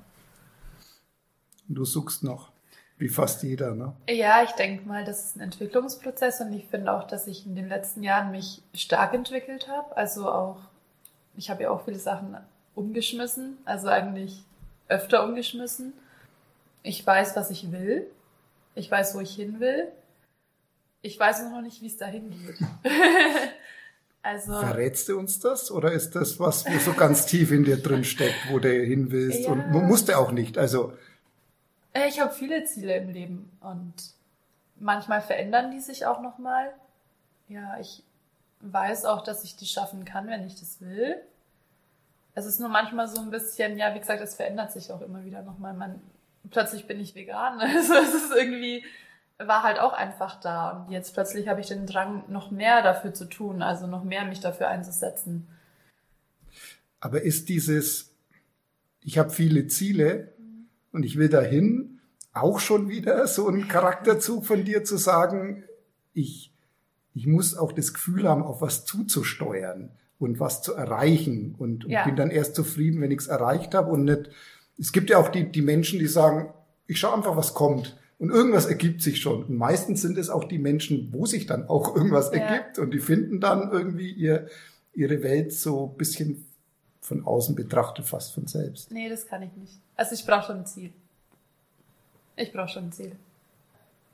Du 1.67 1.85
suchst 1.85 2.23
noch, 2.23 2.49
wie 2.99 3.07
fast 3.07 3.43
jeder, 3.43 3.73
ne? 3.73 3.93
Ja, 4.09 4.43
ich 4.43 4.51
denke 4.51 4.85
mal, 4.85 5.05
das 5.05 5.23
ist 5.23 5.37
ein 5.37 5.39
Entwicklungsprozess 5.39 6.41
und 6.41 6.51
ich 6.51 6.65
finde 6.65 6.91
auch, 6.91 7.07
dass 7.07 7.27
ich 7.27 7.45
in 7.45 7.55
den 7.55 7.69
letzten 7.69 8.03
Jahren 8.03 8.31
mich 8.31 8.61
stark 8.73 9.13
entwickelt 9.13 9.69
habe. 9.69 9.95
Also 9.95 10.29
auch, 10.29 10.57
ich 11.37 11.49
habe 11.49 11.63
ja 11.63 11.69
auch 11.71 11.85
viele 11.85 11.97
Sachen 11.97 12.35
umgeschmissen, 12.75 13.57
also 13.63 13.87
eigentlich 13.87 14.43
öfter 14.89 15.23
umgeschmissen. 15.23 15.93
Ich 16.83 17.05
weiß, 17.05 17.37
was 17.37 17.49
ich 17.51 17.71
will. 17.71 18.05
Ich 18.75 18.91
weiß, 18.91 19.15
wo 19.15 19.21
ich 19.21 19.33
hin 19.33 19.61
will. 19.61 19.87
Ich 21.01 21.17
weiß 21.17 21.43
noch 21.43 21.61
nicht, 21.61 21.81
wie 21.81 21.87
es 21.87 21.95
dahin 21.95 22.29
geht. 22.29 22.57
also. 24.21 24.59
Verrätst 24.59 25.07
du 25.07 25.17
uns 25.17 25.39
das? 25.39 25.71
Oder 25.71 25.93
ist 25.93 26.11
das 26.11 26.37
was, 26.37 26.65
wo 26.65 26.77
so 26.79 26.91
ganz 26.93 27.25
tief 27.25 27.51
in 27.51 27.63
dir 27.63 27.77
drin 27.77 28.03
steckt, 28.03 28.51
wo 28.51 28.59
du 28.59 28.69
hin 28.69 29.11
willst? 29.11 29.41
Ja. 29.41 29.51
Und 29.51 29.71
musst 29.71 30.09
du 30.09 30.17
auch 30.17 30.31
nicht. 30.31 30.57
Also, 30.57 30.93
Ich 31.93 32.19
habe 32.19 32.33
viele 32.33 32.63
Ziele 32.65 32.95
im 32.97 33.09
Leben 33.09 33.51
und 33.61 33.93
manchmal 34.75 35.21
verändern 35.21 35.71
die 35.71 35.79
sich 35.79 36.05
auch 36.05 36.21
nochmal. 36.21 36.73
Ja, 37.47 37.79
ich 37.79 38.03
weiß 38.61 39.05
auch, 39.05 39.23
dass 39.23 39.43
ich 39.43 39.55
die 39.55 39.65
schaffen 39.65 40.05
kann, 40.05 40.27
wenn 40.27 40.45
ich 40.45 40.59
das 40.59 40.81
will. 40.81 41.17
Es 42.35 42.45
ist 42.45 42.59
nur 42.59 42.69
manchmal 42.69 43.07
so 43.07 43.19
ein 43.21 43.31
bisschen, 43.31 43.77
ja, 43.77 43.93
wie 43.95 43.99
gesagt, 43.99 44.21
es 44.21 44.35
verändert 44.35 44.71
sich 44.71 44.91
auch 44.91 45.01
immer 45.01 45.25
wieder 45.25 45.41
nochmal. 45.41 45.73
Man, 45.73 46.01
plötzlich 46.51 46.87
bin 46.87 46.99
ich 46.99 47.15
vegan. 47.15 47.59
Also 47.61 47.95
es 47.95 48.13
ist 48.13 48.31
irgendwie, 48.35 48.83
war 49.37 49.63
halt 49.63 49.79
auch 49.79 49.93
einfach 49.93 50.39
da. 50.39 50.71
Und 50.71 50.91
jetzt 50.91 51.13
plötzlich 51.13 51.47
habe 51.47 51.61
ich 51.61 51.67
den 51.67 51.87
Drang, 51.87 52.23
noch 52.27 52.51
mehr 52.51 52.81
dafür 52.81 53.13
zu 53.13 53.25
tun, 53.25 53.61
also 53.61 53.87
noch 53.87 54.03
mehr 54.03 54.25
mich 54.25 54.39
dafür 54.39 54.67
einzusetzen. 54.67 55.47
aber 56.99 57.21
ist 57.23 57.49
dieses, 57.49 58.13
ich 59.01 59.17
habe 59.17 59.31
viele 59.31 59.67
Ziele 59.67 60.33
und 60.91 61.03
ich 61.03 61.17
will 61.17 61.29
dahin, 61.29 61.99
auch 62.33 62.59
schon 62.59 62.89
wieder 62.89 63.27
so 63.27 63.47
ein 63.49 63.67
Charakterzug 63.67 64.45
von 64.45 64.63
dir 64.65 64.83
zu 64.83 64.97
sagen, 64.97 65.63
ich, 66.13 66.53
ich 67.15 67.25
muss 67.27 67.57
auch 67.57 67.71
das 67.71 67.93
Gefühl 67.93 68.27
haben, 68.27 68.43
auf 68.43 68.61
was 68.61 68.85
zuzusteuern 68.85 69.91
und 70.19 70.39
was 70.39 70.61
zu 70.61 70.73
erreichen 70.73 71.55
und, 71.57 71.85
und 71.85 71.91
Ja. 71.91 72.05
bin 72.05 72.15
dann 72.15 72.29
erst 72.31 72.55
zufrieden, 72.55 73.01
wenn 73.01 73.11
ich 73.11 73.19
es 73.19 73.27
erreicht 73.27 73.73
habe 73.73 73.91
und 73.91 74.03
nicht, 74.05 74.29
es 74.77 74.91
gibt 74.91 75.09
ja 75.09 75.17
auch 75.17 75.29
die, 75.29 75.51
die 75.51 75.61
Menschen, 75.61 75.99
die 75.99 76.07
sagen, 76.07 76.53
ich 76.87 76.99
schaue 76.99 77.15
einfach, 77.15 77.35
was 77.35 77.53
kommt. 77.53 77.97
Und 78.17 78.31
irgendwas 78.31 78.65
ergibt 78.65 79.01
sich 79.01 79.21
schon. 79.21 79.43
Und 79.45 79.55
meistens 79.57 80.01
sind 80.01 80.17
es 80.17 80.29
auch 80.29 80.43
die 80.43 80.59
Menschen, 80.59 81.09
wo 81.13 81.25
sich 81.25 81.45
dann 81.45 81.69
auch 81.69 81.95
irgendwas 81.95 82.31
Ja. 82.33 82.39
ergibt. 82.39 82.77
Und 82.79 82.91
die 82.93 82.99
finden 82.99 83.39
dann 83.39 83.71
irgendwie 83.71 84.11
ihr, 84.11 84.47
ihre 84.93 85.23
Welt 85.23 85.53
so 85.53 85.91
ein 85.91 85.97
bisschen 85.97 86.45
von 87.01 87.23
außen 87.25 87.55
betrachtet, 87.55 88.05
fast 88.05 88.33
von 88.33 88.45
selbst. 88.47 88.91
Nee, 88.91 89.07
das 89.09 89.25
kann 89.25 89.41
ich 89.43 89.55
nicht. 89.55 89.79
Also 89.99 90.13
ich 90.15 90.25
brauche 90.25 90.45
schon 90.47 90.59
ein 90.59 90.65
Ziel. 90.65 90.93
Ich 92.37 92.53
brauche 92.53 92.69
schon 92.69 92.85
ein 92.85 92.91
Ziel. 92.93 93.17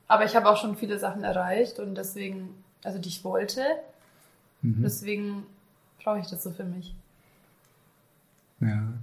Aber 0.08 0.24
ich 0.24 0.34
habe 0.34 0.48
auch 0.48 0.56
schon 0.56 0.76
viele 0.76 0.98
Sachen 0.98 1.22
erreicht 1.22 1.78
und 1.78 1.94
deswegen, 1.94 2.62
also 2.82 2.98
die 2.98 3.08
ich 3.08 3.22
wollte, 3.22 3.62
Mhm. 4.62 4.82
deswegen 4.82 5.46
brauche 6.02 6.18
ich 6.18 6.26
das 6.26 6.42
so 6.42 6.50
für 6.50 6.64
mich. 6.64 6.92
Ja. 8.60 8.94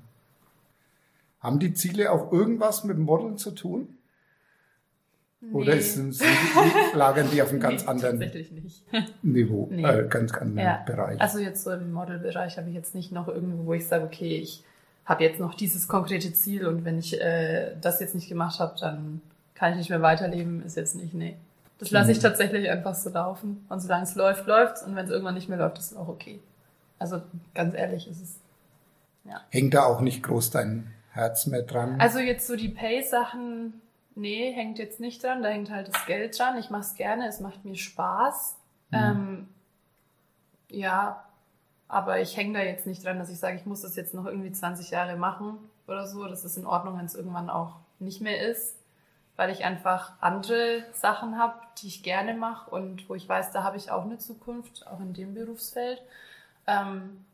Haben 1.40 1.60
die 1.60 1.74
Ziele 1.74 2.12
auch 2.12 2.32
irgendwas 2.34 2.84
mit 2.84 2.98
dem 2.98 3.04
Modeln 3.06 3.38
zu 3.38 3.52
tun? 3.52 3.98
Oder 5.54 5.74
Nee. 5.74 5.80
ist, 5.80 5.94
sind, 5.96 6.14
sind, 6.14 6.28
lagern 6.96 7.30
die 7.32 7.42
auf 7.42 7.50
einem 7.50 7.60
ganz 7.62 7.84
Nee, 7.84 7.88
anderen 7.90 8.20
Tatsächlich 8.20 8.52
nicht. 8.52 8.84
Niveau, 9.24 9.68
Nee. 9.72 9.84
äh, 9.86 10.08
ganz 10.10 10.34
anderen 10.34 10.68
Ja. 10.68 10.84
Bereich? 10.86 11.22
Also 11.22 11.40
jetzt 11.40 11.64
so 11.64 11.72
im 11.72 11.94
Modelbereich 11.94 12.58
habe 12.58 12.68
ich 12.70 12.76
jetzt 12.76 12.94
nicht 12.96 13.12
noch 13.14 13.30
irgendwo, 13.30 13.66
wo 13.68 13.74
ich 13.74 13.88
sage, 13.88 14.04
okay, 14.04 14.38
ich 14.38 14.64
habe 15.06 15.24
jetzt 15.24 15.40
noch 15.40 15.54
dieses 15.54 15.88
konkrete 15.88 16.32
Ziel 16.34 16.66
und 16.68 16.86
wenn 16.86 16.98
ich 17.00 17.20
äh, 17.20 17.76
das 17.82 18.00
jetzt 18.00 18.16
nicht 18.16 18.30
gemacht 18.30 18.60
habe, 18.60 18.76
dann 18.80 19.22
kann 19.56 19.72
ich 19.72 19.78
nicht 19.78 19.90
mehr 19.90 20.02
weiterleben, 20.02 20.64
ist 20.66 20.78
jetzt 20.78 20.96
nicht, 20.96 21.14
nee. 21.14 21.36
Das 21.80 21.92
lasse 21.92 22.12
ich 22.12 22.18
Mhm. 22.20 22.22
tatsächlich 22.22 22.70
einfach 22.70 22.96
so 22.96 23.10
laufen. 23.10 23.66
Und 23.68 23.82
solange 23.82 24.04
es 24.04 24.16
läuft, 24.16 24.46
läuft's. 24.48 24.84
Und 24.84 24.96
wenn 24.96 25.06
es 25.06 25.12
irgendwann 25.12 25.34
nicht 25.34 25.50
mehr 25.50 25.58
läuft, 25.58 25.78
ist 25.80 25.92
es 25.92 25.98
auch 25.98 26.08
okay. 26.08 26.40
Also 27.00 27.22
ganz 27.54 27.74
ehrlich, 27.76 28.08
ist 28.10 28.22
es. 28.22 28.36
Hängt 29.50 29.74
da 29.74 29.84
auch 29.86 30.00
nicht 30.00 30.24
groß 30.24 30.52
dein 30.52 30.94
Herz 31.12 31.46
mehr 31.48 31.64
dran? 31.64 32.00
Also 32.00 32.20
jetzt 32.20 32.48
so 32.48 32.56
die 32.56 32.70
Pay-Sachen, 32.70 33.82
nee, 34.16 34.52
hängt 34.54 34.80
jetzt 34.80 35.00
nicht 35.02 35.24
dran. 35.24 35.42
Da 35.44 35.50
hängt 35.50 35.70
halt 35.72 35.90
das 35.94 36.06
Geld 36.06 36.38
dran. 36.40 36.58
Ich 36.58 36.70
mache 36.70 36.82
es 36.84 36.96
gerne, 36.96 37.28
es 37.28 37.40
macht 37.42 37.66
mir 37.66 37.76
Spaß. 37.76 38.56
Mhm. 38.92 38.98
Ähm, 38.98 39.48
ja, 40.70 41.24
aber 41.94 42.20
ich 42.20 42.36
hänge 42.36 42.58
da 42.58 42.64
jetzt 42.64 42.88
nicht 42.88 43.06
dran, 43.06 43.20
dass 43.20 43.30
ich 43.30 43.40
sage, 43.40 43.56
ich 43.56 43.66
muss 43.66 43.82
das 43.82 43.96
jetzt 43.96 44.14
noch 44.14 44.26
irgendwie 44.26 44.52
20 44.52 44.90
Jahre 44.90 45.16
machen 45.16 45.58
oder 45.88 46.08
so. 46.08 46.26
Das 46.28 46.44
ist 46.44 46.58
in 46.58 46.66
Ordnung, 46.66 46.98
wenn 46.98 47.06
es 47.06 47.16
irgendwann 47.16 47.50
auch 47.50 47.76
nicht 48.00 48.20
mehr 48.20 48.50
ist, 48.50 48.76
weil 49.36 49.52
ich 49.52 49.64
einfach 49.64 50.14
andere 50.20 50.84
Sachen 50.94 51.38
habe, 51.38 51.54
die 51.78 51.88
ich 51.88 52.04
gerne 52.04 52.34
mache 52.34 52.72
und 52.72 53.08
wo 53.10 53.16
ich 53.16 53.30
weiß, 53.30 53.52
da 53.52 53.64
habe 53.64 53.78
ich 53.78 53.92
auch 53.92 54.06
eine 54.06 54.18
Zukunft, 54.18 54.88
auch 54.88 55.00
in 55.00 55.14
dem 55.14 55.34
Berufsfeld. 55.34 56.02
Ähm, 56.66 57.26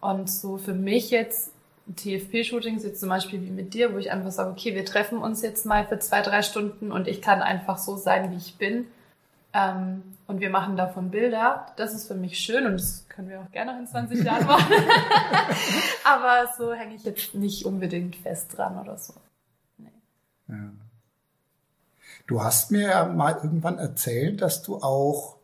und 0.00 0.30
so 0.30 0.58
für 0.58 0.74
mich 0.74 1.10
jetzt 1.10 1.52
TFP-Shootings, 1.96 2.84
jetzt 2.84 3.00
zum 3.00 3.08
Beispiel 3.08 3.40
wie 3.40 3.50
mit 3.50 3.74
dir, 3.74 3.94
wo 3.94 3.98
ich 3.98 4.10
einfach 4.10 4.30
sage, 4.30 4.50
okay, 4.50 4.74
wir 4.74 4.84
treffen 4.84 5.18
uns 5.18 5.42
jetzt 5.42 5.64
mal 5.64 5.86
für 5.86 5.98
zwei, 5.98 6.20
drei 6.22 6.42
Stunden 6.42 6.92
und 6.92 7.08
ich 7.08 7.22
kann 7.22 7.40
einfach 7.40 7.78
so 7.78 7.96
sein, 7.96 8.30
wie 8.30 8.36
ich 8.36 8.56
bin. 8.56 8.86
Ähm, 9.54 10.02
und 10.26 10.40
wir 10.40 10.50
machen 10.50 10.76
davon 10.76 11.10
Bilder. 11.10 11.66
Das 11.76 11.94
ist 11.94 12.08
für 12.08 12.14
mich 12.14 12.38
schön 12.38 12.66
und 12.66 12.72
das 12.72 13.06
können 13.08 13.28
wir 13.28 13.40
auch 13.40 13.50
gerne 13.50 13.72
noch 13.72 13.80
in 13.80 13.86
20 13.86 14.24
Jahren 14.24 14.46
machen. 14.46 14.72
Aber 16.04 16.50
so 16.56 16.72
hänge 16.72 16.94
ich 16.94 17.04
jetzt 17.04 17.34
nicht 17.34 17.66
unbedingt 17.66 18.16
fest 18.16 18.56
dran 18.56 18.78
oder 18.78 18.96
so. 18.96 19.14
Ja. 20.48 20.72
Du 22.26 22.42
hast 22.42 22.70
mir 22.70 22.88
ja 22.88 23.04
mal 23.06 23.34
irgendwann 23.42 23.78
erzählt, 23.78 24.40
dass 24.40 24.62
du 24.62 24.76
auch 24.76 25.36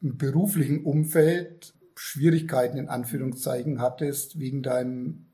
im 0.00 0.16
beruflichen 0.16 0.84
Umfeld 0.84 1.74
Schwierigkeiten 1.94 2.78
in 2.78 2.88
Anführungszeichen 2.88 3.80
hattest 3.80 4.38
wegen 4.38 4.62
deinem 4.62 5.26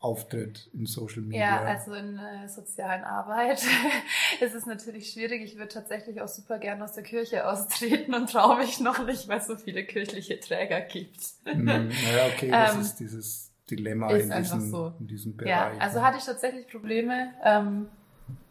Auftritt 0.00 0.70
in 0.72 0.86
Social 0.86 1.20
Media. 1.20 1.62
Ja, 1.62 1.62
also 1.62 1.92
in 1.92 2.18
äh, 2.18 2.48
sozialen 2.48 3.04
Arbeit 3.04 3.62
ist 4.40 4.54
es 4.54 4.64
natürlich 4.64 5.10
schwierig. 5.10 5.42
Ich 5.42 5.56
würde 5.56 5.68
tatsächlich 5.68 6.22
auch 6.22 6.28
super 6.28 6.58
gern 6.58 6.80
aus 6.80 6.94
der 6.94 7.02
Kirche 7.02 7.46
austreten 7.46 8.14
und 8.14 8.30
traue 8.30 8.58
mich 8.58 8.80
noch 8.80 9.04
nicht, 9.04 9.28
weil 9.28 9.38
es 9.38 9.46
so 9.46 9.56
viele 9.56 9.84
kirchliche 9.84 10.40
Träger 10.40 10.80
gibt. 10.80 11.20
Hm, 11.44 11.64
naja, 11.64 11.90
okay, 12.34 12.50
das 12.50 12.74
Ähm, 12.74 12.80
ist 12.80 12.96
dieses 12.96 13.50
Dilemma 13.70 14.10
ist 14.10 14.30
in 14.30 14.38
diesem, 14.42 14.70
so. 14.70 14.92
in 14.98 15.06
diesem 15.06 15.36
Bereich. 15.36 15.50
Ja, 15.50 15.72
also 15.78 16.02
hatte 16.02 16.16
ich 16.16 16.24
tatsächlich 16.24 16.66
Probleme. 16.68 17.32
Ähm, 17.44 17.88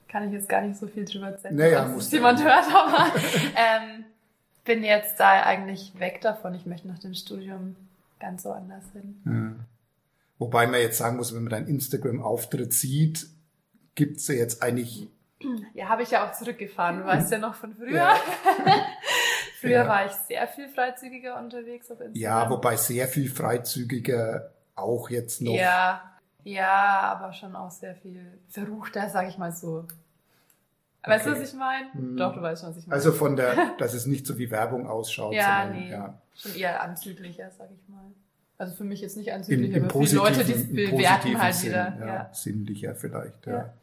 kann 0.07 0.27
ich 0.27 0.33
jetzt 0.33 0.49
gar 0.49 0.61
nicht 0.61 0.77
so 0.77 0.87
viel 0.87 1.05
drüber 1.05 1.27
erzählen, 1.27 1.55
Naja, 1.55 1.87
muss 1.87 2.11
jemand 2.11 2.43
hört, 2.43 2.65
aber 2.73 3.11
ähm, 3.55 4.05
bin 4.65 4.83
jetzt 4.83 5.19
da 5.19 5.43
eigentlich 5.43 5.99
weg 5.99 6.21
davon. 6.21 6.53
Ich 6.53 6.67
möchte 6.67 6.87
nach 6.87 6.99
dem 6.99 7.15
Studium 7.15 7.75
ganz 8.19 8.45
woanders 8.45 8.83
hin. 8.93 9.21
Ja. 9.25 9.65
Wobei 10.39 10.65
man 10.67 10.79
jetzt 10.79 10.97
sagen 10.97 11.17
muss, 11.17 11.35
wenn 11.35 11.43
man 11.43 11.51
deinen 11.51 11.67
Instagram-Auftritt 11.67 12.73
sieht, 12.73 13.27
gibt's 13.95 14.27
ja 14.29 14.35
jetzt 14.35 14.63
eigentlich 14.63 15.07
Ja, 15.73 15.89
habe 15.89 16.03
ich 16.03 16.11
ja 16.11 16.25
auch 16.27 16.31
zurückgefahren. 16.33 16.99
Du 16.99 17.05
weißt 17.05 17.31
ja 17.31 17.37
noch 17.37 17.55
von 17.55 17.75
früher. 17.75 17.91
Ja. 17.95 18.15
früher 19.59 19.71
Ja. 19.71 19.87
war 19.87 20.05
ich 20.05 20.11
sehr 20.13 20.47
viel 20.47 20.69
freizügiger 20.69 21.37
unterwegs 21.39 21.91
auf 21.91 21.99
Instagram. 21.99 22.15
Ja, 22.15 22.49
wobei 22.49 22.75
sehr 22.77 23.07
viel 23.07 23.29
freizügiger 23.29 24.51
auch 24.75 25.09
jetzt 25.09 25.41
noch. 25.41 25.53
Ja, 25.53 26.01
ja, 26.45 27.01
aber 27.01 27.33
schon 27.33 27.55
auch 27.55 27.71
sehr 27.71 27.95
viel 27.95 28.39
verruchter, 28.47 29.09
sag 29.09 29.27
ich 29.27 29.37
mal 29.37 29.51
so. 29.51 29.85
Weißt 31.03 31.25
du, 31.25 31.31
Okay. 31.31 31.41
was 31.41 31.49
ich 31.49 31.55
meine? 31.55 31.93
Hm. 31.93 32.17
Doch, 32.17 32.33
du 32.33 32.41
weißt 32.41 32.61
schon, 32.61 32.69
was 32.71 32.77
ich 32.77 32.87
meine. 32.87 32.95
Also 32.95 33.11
von 33.11 33.35
der, 33.35 33.73
dass 33.77 33.93
es 33.93 34.05
nicht 34.05 34.25
so 34.25 34.37
wie 34.37 34.49
Werbung 34.51 34.87
ausschaut, 34.87 35.33
ja, 35.33 35.63
sondern 35.63 35.83
nee, 35.83 35.91
ja. 35.91 36.21
schon 36.35 36.55
eher 36.55 36.81
anzüglicher, 36.81 37.49
sag 37.57 37.69
ich 37.71 37.87
mal. 37.89 38.05
Also 38.59 38.75
für 38.75 38.83
mich 38.83 39.01
jetzt 39.01 39.17
nicht 39.17 39.29
Im, 39.29 39.35
anzüglich, 39.35 39.73
im 39.73 39.85
aber 39.85 39.93
für 39.93 40.05
die 40.05 40.15
Leute, 40.15 40.43
die 40.43 40.51
es 40.53 40.61
im 40.67 40.75
bewerten 40.75 41.41
halt 41.41 41.55
Sinn, 41.55 41.69
wieder. 41.71 41.97
ja, 41.99 42.05
Ja, 42.05 42.29
sinnlicher 42.33 42.93
vielleicht, 42.93 43.47
ja. 43.47 43.73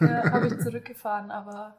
Ja. 0.00 0.06
ja. 0.06 0.30
habe 0.32 0.46
ich 0.46 0.58
zurückgefahren, 0.60 1.30
aber 1.30 1.76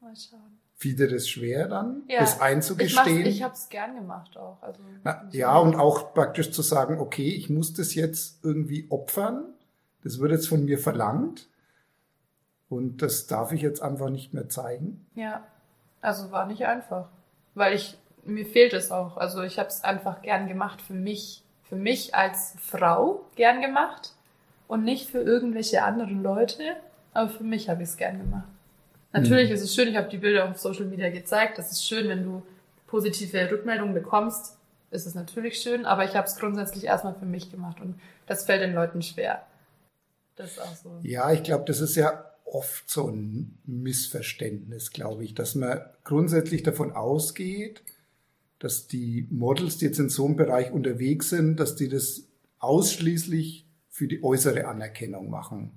mal 0.00 0.14
schauen. 0.16 0.58
Fiel 0.76 0.96
dir 0.96 1.08
das 1.08 1.28
schwer 1.28 1.68
dann, 1.68 2.02
Ja. 2.08 2.20
das 2.20 2.36
Ich, 2.36 2.40
einzugestehen? 2.42 3.26
ich 3.26 3.42
habe 3.44 3.54
es 3.54 3.68
gern 3.68 3.94
gemacht 3.94 4.36
auch. 4.36 4.60
Also, 4.62 4.80
Na, 5.04 5.28
ja, 5.30 5.56
und 5.58 5.76
auch 5.76 6.12
praktisch 6.12 6.50
zu 6.50 6.62
sagen, 6.62 6.98
okay, 6.98 7.28
ich 7.28 7.48
muss 7.50 7.72
das 7.74 7.94
jetzt 7.94 8.42
irgendwie 8.44 8.86
opfern. 8.90 9.44
Das 10.02 10.18
wird 10.18 10.32
jetzt 10.32 10.48
von 10.48 10.64
mir 10.64 10.78
verlangt. 10.78 11.46
und 12.68 13.02
das 13.02 13.26
darf 13.26 13.52
ich 13.52 13.60
jetzt 13.60 13.82
einfach 13.82 14.08
nicht 14.08 14.32
mehr 14.32 14.48
zeigen. 14.48 15.06
Ja, 15.14 15.46
also 16.00 16.32
war 16.32 16.46
nicht 16.46 16.64
einfach, 16.66 17.08
weil 17.54 17.74
ich 17.74 17.98
mir 18.24 18.46
fehlt 18.46 18.72
es 18.72 18.90
auch. 18.90 19.16
Also 19.16 19.42
ich 19.42 19.58
habe 19.58 19.68
es 19.68 19.84
einfach 19.84 20.22
gern 20.22 20.48
gemacht 20.48 20.80
für 20.80 20.94
mich, 20.94 21.42
für 21.68 21.76
mich 21.76 22.14
als 22.14 22.54
Frau 22.60 23.24
gern 23.36 23.60
gemacht 23.60 24.12
und 24.68 24.84
nicht 24.84 25.10
für 25.10 25.20
irgendwelche 25.20 25.82
anderen 25.82 26.22
Leute, 26.22 26.76
aber 27.12 27.30
für 27.30 27.44
mich 27.44 27.68
habe 27.68 27.82
ich 27.82 27.90
es 27.90 27.96
gern 27.96 28.18
gemacht. 28.18 28.48
Natürlich 29.12 29.50
mhm. 29.50 29.54
ist 29.56 29.62
es 29.62 29.74
schön, 29.74 29.88
ich 29.88 29.96
habe 29.96 30.08
die 30.08 30.18
Bilder 30.18 30.48
auf 30.48 30.58
Social 30.58 30.86
Media 30.86 31.10
gezeigt. 31.10 31.58
Das 31.58 31.70
ist 31.70 31.86
schön, 31.86 32.08
wenn 32.08 32.24
du 32.24 32.42
positive 32.86 33.50
Rückmeldungen 33.50 33.94
bekommst, 33.94 34.56
ist 34.90 35.06
es 35.06 35.14
natürlich 35.14 35.60
schön, 35.60 35.86
aber 35.86 36.04
ich 36.04 36.14
habe 36.14 36.26
es 36.26 36.36
grundsätzlich 36.36 36.84
erstmal 36.84 37.14
für 37.14 37.24
mich 37.24 37.50
gemacht 37.50 37.80
und 37.80 37.98
das 38.26 38.44
fällt 38.44 38.62
den 38.62 38.74
Leuten 38.74 39.02
schwer. 39.02 39.46
Das 40.36 40.52
ist 40.52 40.60
auch 40.60 40.74
so. 40.74 40.98
Ja, 41.02 41.32
ich 41.32 41.42
glaube, 41.42 41.64
das 41.66 41.80
ist 41.80 41.96
ja 41.96 42.24
oft 42.44 42.88
so 42.90 43.08
ein 43.08 43.58
Missverständnis, 43.64 44.90
glaube 44.90 45.24
ich, 45.24 45.34
dass 45.34 45.54
man 45.54 45.80
grundsätzlich 46.04 46.62
davon 46.62 46.92
ausgeht, 46.92 47.82
dass 48.62 48.86
die 48.86 49.26
Models, 49.28 49.78
die 49.78 49.86
jetzt 49.86 49.98
in 49.98 50.08
so 50.08 50.24
einem 50.24 50.36
Bereich 50.36 50.70
unterwegs 50.70 51.30
sind, 51.30 51.58
dass 51.58 51.74
die 51.74 51.88
das 51.88 52.28
ausschließlich 52.60 53.66
für 53.88 54.06
die 54.06 54.22
äußere 54.22 54.68
Anerkennung 54.68 55.30
machen. 55.30 55.72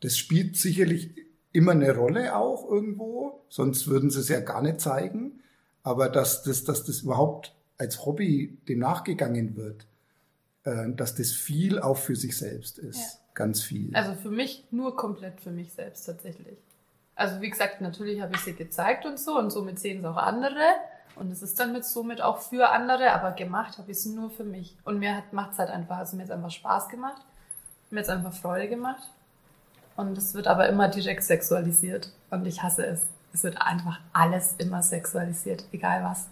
Das 0.00 0.18
spielt 0.18 0.58
sicherlich 0.58 1.14
immer 1.52 1.72
eine 1.72 1.96
Rolle 1.96 2.36
auch 2.36 2.70
irgendwo, 2.70 3.40
sonst 3.48 3.86
würden 3.86 4.10
sie 4.10 4.20
es 4.20 4.28
ja 4.28 4.40
gar 4.40 4.60
nicht 4.60 4.80
zeigen. 4.80 5.40
Aber 5.82 6.10
dass 6.10 6.42
das, 6.42 6.64
dass 6.64 6.84
das 6.84 7.00
überhaupt 7.00 7.54
als 7.78 8.04
Hobby 8.04 8.58
dem 8.68 8.80
nachgegangen 8.80 9.56
wird, 9.56 9.86
äh, 10.64 10.92
dass 10.92 11.14
das 11.14 11.32
viel 11.32 11.78
auch 11.78 11.96
für 11.96 12.16
sich 12.16 12.36
selbst 12.36 12.78
ist. 12.78 12.98
Ja. 12.98 13.06
Ganz 13.32 13.62
viel. 13.62 13.96
Also 13.96 14.14
für 14.14 14.30
mich 14.30 14.66
nur 14.70 14.94
komplett 14.94 15.40
für 15.40 15.50
mich 15.50 15.72
selbst 15.72 16.04
tatsächlich. 16.04 16.58
Also 17.14 17.40
wie 17.40 17.48
gesagt, 17.48 17.80
natürlich 17.80 18.20
habe 18.20 18.34
ich 18.34 18.42
sie 18.42 18.52
gezeigt 18.52 19.06
und 19.06 19.18
so 19.18 19.38
und 19.38 19.50
somit 19.50 19.78
sehen 19.78 20.00
es 20.00 20.04
auch 20.04 20.18
andere. 20.18 20.60
Und 21.16 21.30
es 21.30 21.42
ist 21.42 21.58
dann 21.60 21.72
mit 21.72 21.84
somit 21.84 22.20
auch 22.20 22.38
für 22.38 22.70
andere, 22.70 23.12
aber 23.12 23.32
gemacht 23.32 23.78
habe 23.78 23.90
ich 23.90 23.98
es 23.98 24.06
nur 24.06 24.30
für 24.30 24.44
mich. 24.44 24.76
Und 24.84 24.98
mir 24.98 25.22
macht 25.32 25.52
es 25.52 25.58
halt 25.58 25.70
einfach, 25.70 25.98
also 25.98 26.16
mir 26.16 26.24
hat 26.24 26.30
einfach 26.30 26.50
Spaß 26.50 26.88
gemacht, 26.88 27.22
mir 27.90 28.00
hat 28.00 28.08
einfach 28.08 28.32
Freude 28.32 28.68
gemacht. 28.68 29.10
Und 29.96 30.18
es 30.18 30.34
wird 30.34 30.48
aber 30.48 30.68
immer 30.68 30.88
direkt 30.88 31.22
sexualisiert. 31.22 32.12
Und 32.30 32.46
ich 32.46 32.62
hasse 32.62 32.84
es. 32.84 33.02
Es 33.32 33.44
wird 33.44 33.60
einfach 33.60 34.00
alles 34.12 34.54
immer 34.58 34.82
sexualisiert, 34.82 35.64
egal 35.72 36.04
was. 36.04 36.28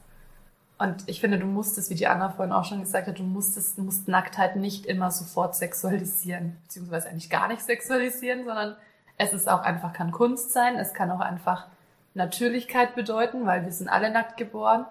Und 0.78 1.08
ich 1.08 1.20
finde, 1.20 1.38
du 1.38 1.46
musst 1.46 1.78
es, 1.78 1.90
wie 1.90 1.94
die 1.94 2.08
Anna 2.08 2.30
vorhin 2.30 2.52
auch 2.52 2.64
schon 2.64 2.80
gesagt 2.80 3.06
hat, 3.06 3.18
du 3.18 3.22
musst 3.22 3.56
es, 3.56 3.76
musst 3.76 4.08
Nacktheit 4.08 4.56
nicht 4.56 4.86
immer 4.86 5.12
sofort 5.12 5.54
sexualisieren, 5.54 6.56
beziehungsweise 6.64 7.08
eigentlich 7.08 7.30
gar 7.30 7.46
nicht 7.46 7.62
sexualisieren, 7.62 8.44
sondern 8.44 8.76
es 9.16 9.32
ist 9.32 9.48
auch 9.48 9.60
einfach, 9.62 9.92
kann 9.92 10.10
Kunst 10.10 10.52
sein, 10.52 10.76
es 10.76 10.92
kann 10.92 11.10
auch 11.12 11.20
einfach 11.20 11.68
Natürlichkeit 12.14 12.94
bedeuten, 12.94 13.46
weil 13.46 13.64
wir 13.64 13.72
sind 13.72 13.88
alle 13.88 14.10
nackt 14.10 14.36
geboren. 14.36 14.86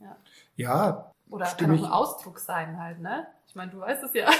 Ja. 0.00 0.16
Ja. 0.56 1.10
Oder 1.30 1.46
kann 1.46 1.70
auch 1.70 1.84
ein 1.84 1.92
Ausdruck 1.92 2.38
sein 2.38 2.78
halt, 2.78 3.00
ne? 3.00 3.26
Ich 3.46 3.54
meine, 3.54 3.70
du 3.70 3.80
weißt 3.80 4.02
es 4.02 4.14
ja. 4.14 4.30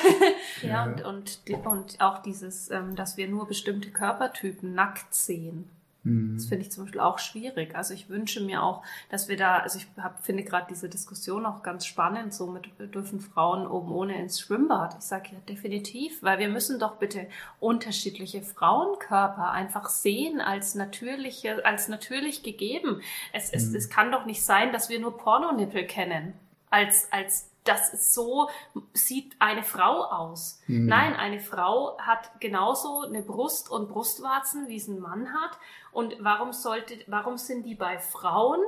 ja, 0.63 0.85
und, 0.85 1.03
und, 1.05 1.41
und 1.67 2.01
auch 2.01 2.19
dieses, 2.19 2.71
ähm, 2.71 2.97
dass 2.97 3.17
wir 3.17 3.29
nur 3.29 3.47
bestimmte 3.47 3.91
Körpertypen 3.91 4.75
nackt 4.75 5.15
sehen. 5.15 5.71
Mhm. 6.05 6.37
Das 6.37 6.47
finde 6.47 6.65
ich 6.65 6.71
zum 6.71 6.85
Beispiel 6.85 7.01
auch 7.01 7.19
schwierig. 7.19 7.75
Also 7.75 7.95
ich 7.95 8.09
wünsche 8.09 8.43
mir 8.43 8.63
auch, 8.63 8.83
dass 9.11 9.29
wir 9.29 9.37
da, 9.37 9.59
also 9.59 9.79
ich 9.79 9.87
hab, 10.01 10.25
finde 10.25 10.45
gerade 10.45 10.67
diese 10.69 10.89
Diskussion 10.89 11.47
auch 11.47 11.63
ganz 11.63 11.87
spannend, 11.87 12.33
so 12.33 12.47
mit 12.47 12.69
dürfen 12.95 13.21
Frauen 13.21 13.67
oben 13.67 13.91
ohne 13.91 14.19
ins 14.19 14.41
Schwimmbad. 14.41 14.97
Ich 14.99 15.05
sage 15.05 15.31
ja 15.33 15.39
definitiv, 15.49 16.23
weil 16.23 16.39
wir 16.39 16.49
müssen 16.49 16.79
doch 16.79 16.97
bitte 16.97 17.27
unterschiedliche 17.59 18.43
Frauenkörper 18.43 19.51
einfach 19.51 19.89
sehen 19.89 20.41
als 20.41 20.75
natürliche, 20.75 21.65
als 21.65 21.89
natürlich 21.89 22.43
gegeben. 22.43 23.01
Es, 23.33 23.51
mhm. 23.51 23.59
es, 23.59 23.75
es 23.75 23.91
kann 23.91 24.13
doch 24.13 24.27
nicht 24.27 24.45
sein, 24.45 24.73
dass 24.73 24.89
wir 24.89 25.01
nur 25.01 25.17
Pornonippel 25.17 25.87
kennen 25.87 26.35
als, 26.71 27.09
als 27.13 27.51
das 27.65 27.93
ist 27.93 28.15
so 28.15 28.49
sieht 28.93 29.35
eine 29.39 29.63
Frau 29.63 30.05
aus. 30.05 30.61
Mhm. 30.67 30.87
Nein, 30.87 31.15
eine 31.15 31.41
Frau 31.41 31.99
hat 31.99 32.41
genauso 32.41 33.03
eine 33.03 33.23
Brust 33.23 33.71
und 33.71 33.89
Brustwarzen, 33.89 34.69
wie 34.69 34.77
es 34.77 34.87
ein 34.87 35.01
Mann 35.01 35.33
hat. 35.33 35.59
Und 35.93 36.17
warum 36.21 36.53
sollte, 36.53 36.99
warum 37.07 37.39
sind 37.39 37.65
die 37.65 37.75
bei 37.75 37.99
Frauen 37.99 38.61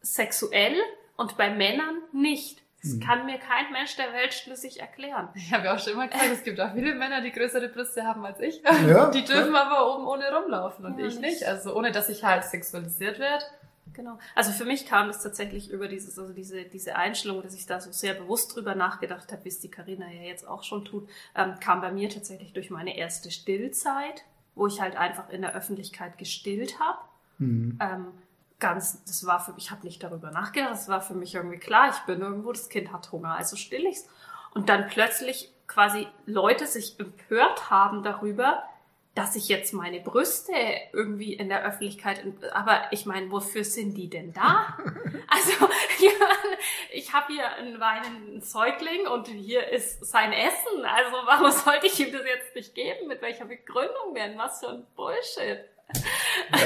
sexuell 0.00 0.76
und 1.16 1.36
bei 1.36 1.50
Männern 1.50 2.02
nicht? 2.12 2.62
Das 2.82 2.92
mhm. 2.92 3.00
kann 3.00 3.26
mir 3.26 3.38
kein 3.38 3.72
Mensch 3.72 3.96
der 3.96 4.12
Welt 4.12 4.34
schlüssig 4.34 4.78
erklären. 4.78 5.30
Ich 5.34 5.52
habe 5.52 5.64
ja 5.64 5.74
auch 5.74 5.78
schon 5.78 5.94
immer 5.94 6.06
gesagt, 6.06 6.30
es 6.30 6.44
gibt 6.44 6.60
auch 6.60 6.72
viele 6.74 6.94
Männer, 6.94 7.22
die 7.22 7.32
größere 7.32 7.68
Brüste 7.68 8.04
haben 8.04 8.24
als 8.24 8.40
ich. 8.40 8.62
Ja, 8.62 9.10
die 9.10 9.24
dürfen 9.24 9.54
ja. 9.54 9.62
aber 9.62 9.94
oben 9.94 10.06
ohne 10.06 10.32
rumlaufen 10.32 10.84
und 10.84 10.98
ja, 10.98 11.06
ich 11.06 11.18
nicht. 11.18 11.44
Also 11.44 11.74
ohne, 11.74 11.92
dass 11.92 12.10
ich 12.10 12.22
halt 12.24 12.44
sexualisiert 12.44 13.18
werde 13.18 13.44
Genau. 13.94 14.18
Also 14.34 14.52
für 14.52 14.64
mich 14.64 14.86
kam 14.86 15.08
es 15.08 15.22
tatsächlich 15.22 15.70
über 15.70 15.88
dieses, 15.88 16.18
also 16.18 16.32
diese, 16.32 16.64
diese 16.64 16.96
Einstellung, 16.96 17.42
dass 17.42 17.54
ich 17.54 17.66
da 17.66 17.80
so 17.80 17.92
sehr 17.92 18.14
bewusst 18.14 18.54
drüber 18.54 18.74
nachgedacht 18.74 19.32
habe, 19.32 19.44
wie 19.44 19.48
es 19.48 19.60
die 19.60 19.70
Karina 19.70 20.10
ja 20.10 20.22
jetzt 20.22 20.46
auch 20.46 20.64
schon 20.64 20.84
tut, 20.84 21.08
ähm, 21.34 21.54
kam 21.60 21.80
bei 21.80 21.92
mir 21.92 22.10
tatsächlich 22.10 22.52
durch 22.52 22.70
meine 22.70 22.96
erste 22.96 23.30
Stillzeit, 23.30 24.24
wo 24.54 24.66
ich 24.66 24.80
halt 24.80 24.96
einfach 24.96 25.30
in 25.30 25.42
der 25.42 25.54
Öffentlichkeit 25.54 26.18
gestillt 26.18 26.78
habe. 26.80 26.98
Mhm. 27.38 27.78
Ähm, 27.80 28.06
ganz, 28.58 29.02
das 29.04 29.26
war 29.26 29.40
für 29.40 29.52
mich, 29.52 29.64
ich 29.64 29.70
habe 29.70 29.84
nicht 29.84 30.02
darüber 30.02 30.30
nachgedacht, 30.30 30.72
das 30.72 30.88
war 30.88 31.00
für 31.00 31.14
mich 31.14 31.34
irgendwie 31.34 31.58
klar, 31.58 31.90
ich 31.90 31.98
bin 32.06 32.20
irgendwo, 32.20 32.52
das 32.52 32.68
Kind 32.68 32.92
hat 32.92 33.10
Hunger, 33.12 33.34
also 33.36 33.56
still 33.56 33.86
ich's. 33.86 34.08
Und 34.54 34.68
dann 34.68 34.88
plötzlich 34.88 35.52
quasi 35.66 36.06
Leute 36.26 36.66
sich 36.66 36.98
empört 36.98 37.70
haben 37.70 38.02
darüber, 38.02 38.62
dass 39.14 39.36
ich 39.36 39.48
jetzt 39.48 39.72
meine 39.72 40.00
Brüste 40.00 40.52
irgendwie 40.92 41.34
in 41.34 41.48
der 41.48 41.64
Öffentlichkeit, 41.64 42.20
aber 42.52 42.82
ich 42.90 43.06
meine, 43.06 43.30
wofür 43.30 43.62
sind 43.64 43.94
die 43.94 44.10
denn 44.10 44.32
da? 44.32 44.76
Also, 45.26 45.68
ich 46.92 47.12
habe 47.12 47.32
hier 47.32 47.48
einen 47.56 47.80
weinenden 47.80 48.40
Säugling 48.40 49.08
und 49.08 49.26
hier 49.26 49.68
ist 49.68 50.04
sein 50.04 50.32
Essen. 50.32 50.84
Also, 50.84 51.16
warum 51.24 51.50
sollte 51.50 51.86
ich 51.86 51.98
ihm 51.98 52.12
das 52.12 52.22
jetzt 52.24 52.54
nicht 52.54 52.74
geben? 52.74 53.08
Mit 53.08 53.20
welcher 53.20 53.46
Begründung 53.46 54.14
denn? 54.14 54.38
Was 54.38 54.60
für 54.60 54.68
ein 54.68 54.86
Bullshit. 54.94 55.64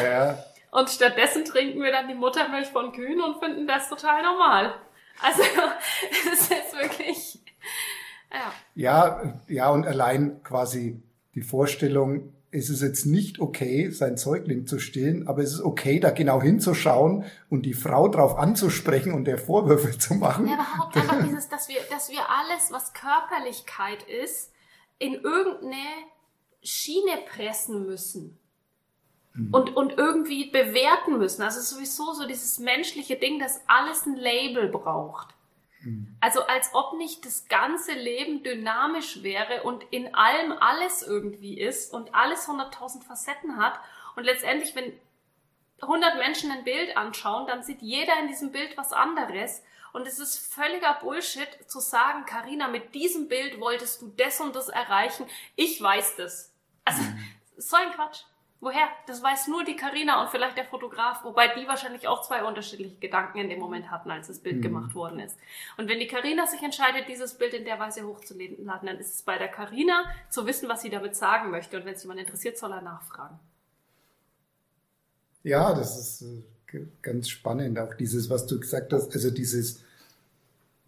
Ja. 0.03 0.45
Und 0.71 0.91
stattdessen 0.91 1.47
trinken 1.47 1.83
wir 1.83 1.91
dann 1.91 2.09
die 2.09 2.15
Muttermilch 2.15 2.69
von 2.69 2.93
Kühen 2.93 3.23
und 3.23 3.39
finden 3.43 3.67
das 3.67 3.89
total 3.89 4.23
normal. 4.23 4.75
Also, 5.23 5.43
es 6.11 6.27
ist 6.27 6.51
jetzt 6.51 6.77
wirklich, 6.77 7.39
ja. 8.31 8.53
Ja, 8.75 9.41
ja, 9.49 9.71
und 9.71 9.87
allein 9.87 10.43
quasi 10.43 11.03
die 11.35 11.41
Vorstellung, 11.41 12.35
es 12.59 12.71
ist 12.71 12.83
jetzt 12.83 13.07
nicht 13.07 13.41
okay, 13.41 13.91
sein 13.91 14.17
Säugling 14.17 14.67
zu 14.67 14.79
stillen, 14.79 15.27
aber 15.29 15.43
es 15.43 15.55
ist 15.55 15.63
okay, 15.63 16.01
da 16.01 16.11
genau 16.11 16.43
hinzuschauen 16.43 17.25
und 17.49 17.63
die 17.63 17.75
Frau 17.75 18.09
drauf 18.09 18.37
anzusprechen 18.37 19.13
und 19.13 19.25
der 19.25 19.39
Vorwürfe 19.39 19.97
zu 19.99 20.15
machen. 20.15 20.47
Ja, 20.47 20.55
überhaupt 20.55 20.97
einfach 20.97 21.25
dieses, 21.25 21.49
dass 21.49 21.69
wir, 21.69 21.79
dass 21.91 22.11
wir 22.11 22.21
alles, 22.29 22.71
was 22.71 22.93
Körperlichkeit 22.93 24.03
ist, 24.03 24.53
in 24.99 25.15
irgendeine 25.15 25.77
Schiene 26.63 27.19
pressen 27.33 27.87
müssen. 27.87 28.39
Mhm. 29.35 29.55
Und, 29.55 29.77
und 29.77 29.93
irgendwie 29.97 30.51
bewerten 30.51 31.19
müssen. 31.19 31.43
Also 31.43 31.61
sowieso 31.61 32.13
so 32.13 32.27
dieses 32.27 32.59
menschliche 32.59 33.17
Ding, 33.17 33.39
das 33.39 33.61
alles 33.67 34.07
ein 34.07 34.17
Label 34.17 34.69
braucht. 34.69 35.35
Also 36.21 36.43
als 36.43 36.75
ob 36.75 36.97
nicht 36.99 37.25
das 37.25 37.47
ganze 37.49 37.93
Leben 37.93 38.43
dynamisch 38.43 39.23
wäre 39.23 39.63
und 39.63 39.85
in 39.91 40.15
allem 40.15 40.53
alles 40.53 41.03
irgendwie 41.03 41.61
ist 41.61 41.93
und 41.93 42.15
alles 42.15 42.49
100.000 42.49 43.05
Facetten 43.05 43.57
hat. 43.57 43.79
Und 44.17 44.25
letztendlich, 44.25 44.75
wenn 44.75 44.93
100 45.81 46.17
Menschen 46.17 46.51
ein 46.51 46.65
Bild 46.65 46.97
anschauen, 46.97 47.47
dann 47.47 47.63
sieht 47.63 47.81
jeder 47.81 48.19
in 48.21 48.29
diesem 48.29 48.51
Bild 48.51 48.77
was 48.77 48.93
anderes. 48.93 49.63
Und 49.93 50.07
es 50.07 50.19
ist 50.19 50.53
völliger 50.53 50.95
Bullshit 50.95 51.49
zu 51.67 51.81
sagen, 51.81 52.27
Karina, 52.27 52.69
mit 52.69 52.95
diesem 52.95 53.29
Bild 53.29 53.61
wolltest 53.61 54.03
du 54.03 54.13
das 54.17 54.41
und 54.41 54.55
das 54.55 54.69
erreichen. 54.69 55.27
Ich 55.57 55.81
weiß 55.81 56.17
das. 56.17 56.53
Also, 56.85 57.03
so 57.57 57.77
ein 57.77 57.93
Quatsch. 57.93 58.23
Woher? 58.61 58.89
Das 59.07 59.23
weiß 59.23 59.47
nur 59.47 59.65
die 59.65 59.77
Karina 59.77 60.21
und 60.21 60.31
vielleicht 60.31 60.57
der 60.57 60.65
Fotograf, 60.65 61.23
wobei 61.23 61.47
die 61.55 61.69
wahrscheinlich 61.69 62.09
auch 62.09 62.27
zwei 62.27 62.43
unterschiedliche 62.43 62.97
Gedanken 62.97 63.39
in 63.39 63.49
dem 63.49 63.61
Moment 63.61 63.89
hatten, 63.89 64.11
als 64.11 64.27
das 64.27 64.41
Bild 64.41 64.57
mhm. 64.57 64.63
gemacht 64.63 64.95
worden 64.97 65.21
ist. 65.21 65.37
Und 65.77 65.89
wenn 65.89 66.01
die 66.01 66.09
Karina 66.09 66.45
sich 66.47 66.61
entscheidet, 66.63 67.09
dieses 67.09 67.35
Bild 67.35 67.55
in 67.55 67.65
der 67.65 67.79
Weise 67.79 68.05
hochzuladen, 68.05 68.67
dann 68.67 68.99
ist 68.99 69.15
es 69.15 69.23
bei 69.23 69.39
der 69.39 69.47
Karina 69.47 70.05
zu 70.29 70.45
wissen, 70.47 70.69
was 70.69 70.83
sie 70.83 70.91
damit 70.91 71.15
sagen 71.15 71.51
möchte. 71.51 71.77
Und 71.77 71.85
wenn 71.85 71.95
es 71.95 72.03
jemand 72.03 72.19
interessiert, 72.19 72.59
soll 72.59 72.73
er 72.73 72.83
nachfragen. 72.83 73.39
Ja, 75.45 75.73
das 75.73 75.97
ist 75.97 76.23
äh, 76.23 76.81
ganz 77.01 77.29
spannend. 77.29 77.79
Auch 77.79 77.95
dieses, 77.95 78.29
was 78.29 78.47
du 78.47 78.59
gesagt 78.59 78.93
hast, 78.93 79.15
also 79.15 79.31
dieses 79.31 79.85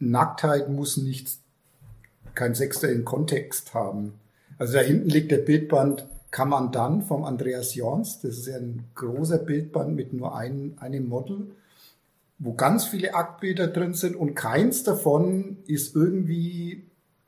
Nacktheit 0.01 0.69
muss 0.69 0.97
nicht 0.97 1.39
kein 2.35 2.57
sexuellen 2.57 3.05
Kontext 3.05 3.75
haben. 3.75 4.19
Also 4.59 4.75
da 4.75 4.81
hinten 4.81 5.09
liegt 5.09 5.31
der 5.31 5.39
Bildband 5.39 6.05
kann 6.31 6.49
man 6.49 6.71
dann 6.73 7.03
vom 7.03 7.25
Andreas 7.25 7.75
Jorns, 7.75 8.21
das 8.21 8.39
ist 8.39 8.47
ja 8.47 8.57
ein 8.57 8.85
großer 8.95 9.39
Bildband 9.39 9.95
mit 9.95 10.13
nur 10.13 10.37
ein, 10.37 10.77
einem 10.79 11.09
Model, 11.09 11.51
wo 12.39 12.55
ganz 12.55 12.87
viele 12.87 13.15
Aktbilder 13.15 13.67
drin 13.67 13.95
sind 13.95 14.17
und 14.17 14.35
keins 14.35 14.85
davon 14.85 15.59
ist 15.67 15.95
irgendwie 15.95 16.85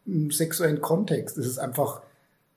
im 0.06 0.30
sexuellen 0.30 0.80
Kontext. 0.80 1.36
Es 1.36 1.46
ist 1.46 1.58
einfach 1.58 2.02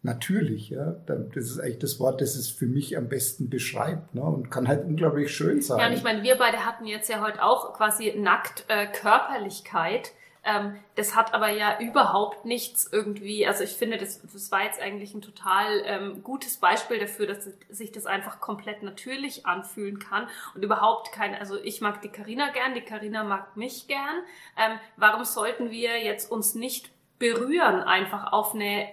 natürlich. 0.05 0.69
Ja, 0.69 0.95
das 1.07 1.45
ist 1.45 1.59
eigentlich 1.59 1.79
das 1.79 1.99
Wort, 1.99 2.21
das 2.21 2.35
es 2.35 2.49
für 2.49 2.67
mich 2.67 2.97
am 2.97 3.09
besten 3.09 3.49
beschreibt 3.49 4.15
ne? 4.15 4.21
und 4.21 4.49
kann 4.49 4.67
halt 4.67 4.85
unglaublich 4.85 5.35
schön 5.35 5.61
sein. 5.61 5.79
Ja, 5.79 5.87
und 5.87 5.93
ich 5.93 6.03
meine, 6.03 6.23
wir 6.23 6.37
beide 6.37 6.65
hatten 6.65 6.85
jetzt 6.85 7.09
ja 7.09 7.21
heute 7.21 7.43
auch 7.43 7.73
quasi 7.73 8.13
nackt 8.17 8.65
äh, 8.69 8.87
Körperlichkeit. 8.87 10.11
Ähm, 10.45 10.79
das 10.95 11.15
hat 11.15 11.33
aber 11.33 11.49
ja 11.49 11.79
überhaupt 11.79 12.45
nichts 12.45 12.87
irgendwie, 12.91 13.47
also 13.47 13.63
ich 13.63 13.73
finde, 13.73 13.97
das, 13.97 14.21
das 14.21 14.51
war 14.51 14.63
jetzt 14.63 14.79
eigentlich 14.79 15.13
ein 15.15 15.21
total 15.21 15.81
ähm, 15.85 16.23
gutes 16.23 16.57
Beispiel 16.57 16.99
dafür, 16.99 17.25
dass 17.25 17.49
sich 17.69 17.91
das 17.91 18.05
einfach 18.05 18.39
komplett 18.39 18.83
natürlich 18.83 19.47
anfühlen 19.47 19.97
kann 19.97 20.27
und 20.53 20.63
überhaupt 20.63 21.11
keine, 21.11 21.39
also 21.39 21.57
ich 21.61 21.81
mag 21.81 22.01
die 22.01 22.09
Karina 22.09 22.51
gern, 22.51 22.75
die 22.75 22.81
Karina 22.81 23.23
mag 23.23 23.57
mich 23.57 23.87
gern. 23.87 24.21
Ähm, 24.55 24.79
warum 24.97 25.25
sollten 25.25 25.71
wir 25.71 26.03
jetzt 26.03 26.31
uns 26.31 26.53
nicht 26.53 26.91
berühren, 27.17 27.81
einfach 27.81 28.31
auf 28.31 28.53
eine 28.53 28.87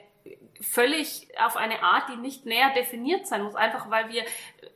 völlig 0.62 1.28
auf 1.38 1.57
eine 1.57 1.82
Art, 1.82 2.09
die 2.09 2.16
nicht 2.16 2.46
näher 2.46 2.70
definiert 2.70 3.26
sein 3.26 3.42
muss, 3.42 3.57
einfach 3.57 3.90
weil 3.90 4.09
wir 4.09 4.24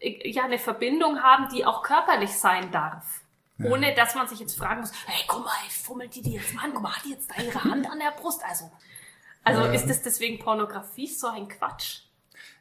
äh, 0.00 0.28
ja 0.30 0.44
eine 0.44 0.58
Verbindung 0.58 1.22
haben, 1.22 1.48
die 1.54 1.64
auch 1.64 1.82
körperlich 1.82 2.36
sein 2.36 2.70
darf. 2.70 3.22
Ja. 3.58 3.70
Ohne 3.70 3.94
dass 3.94 4.14
man 4.14 4.28
sich 4.28 4.40
jetzt 4.40 4.56
fragen 4.56 4.80
muss, 4.80 4.92
hey, 5.06 5.24
guck 5.26 5.44
mal, 5.44 5.52
fummelt 5.70 6.14
die 6.14 6.22
die 6.22 6.32
jetzt 6.32 6.54
mal 6.54 6.64
an, 6.64 6.72
guck 6.74 6.82
mal, 6.82 6.94
hat 6.94 7.04
die 7.04 7.12
jetzt 7.12 7.30
da 7.30 7.42
ihre 7.42 7.64
Hand 7.64 7.90
an 7.90 7.98
der 7.98 8.10
Brust? 8.20 8.42
Also, 8.48 8.70
also 9.44 9.62
ja. 9.62 9.72
ist 9.72 9.88
das 9.88 10.02
deswegen 10.02 10.38
Pornografie 10.38 11.06
so 11.06 11.28
ein 11.28 11.48
Quatsch? 11.48 12.02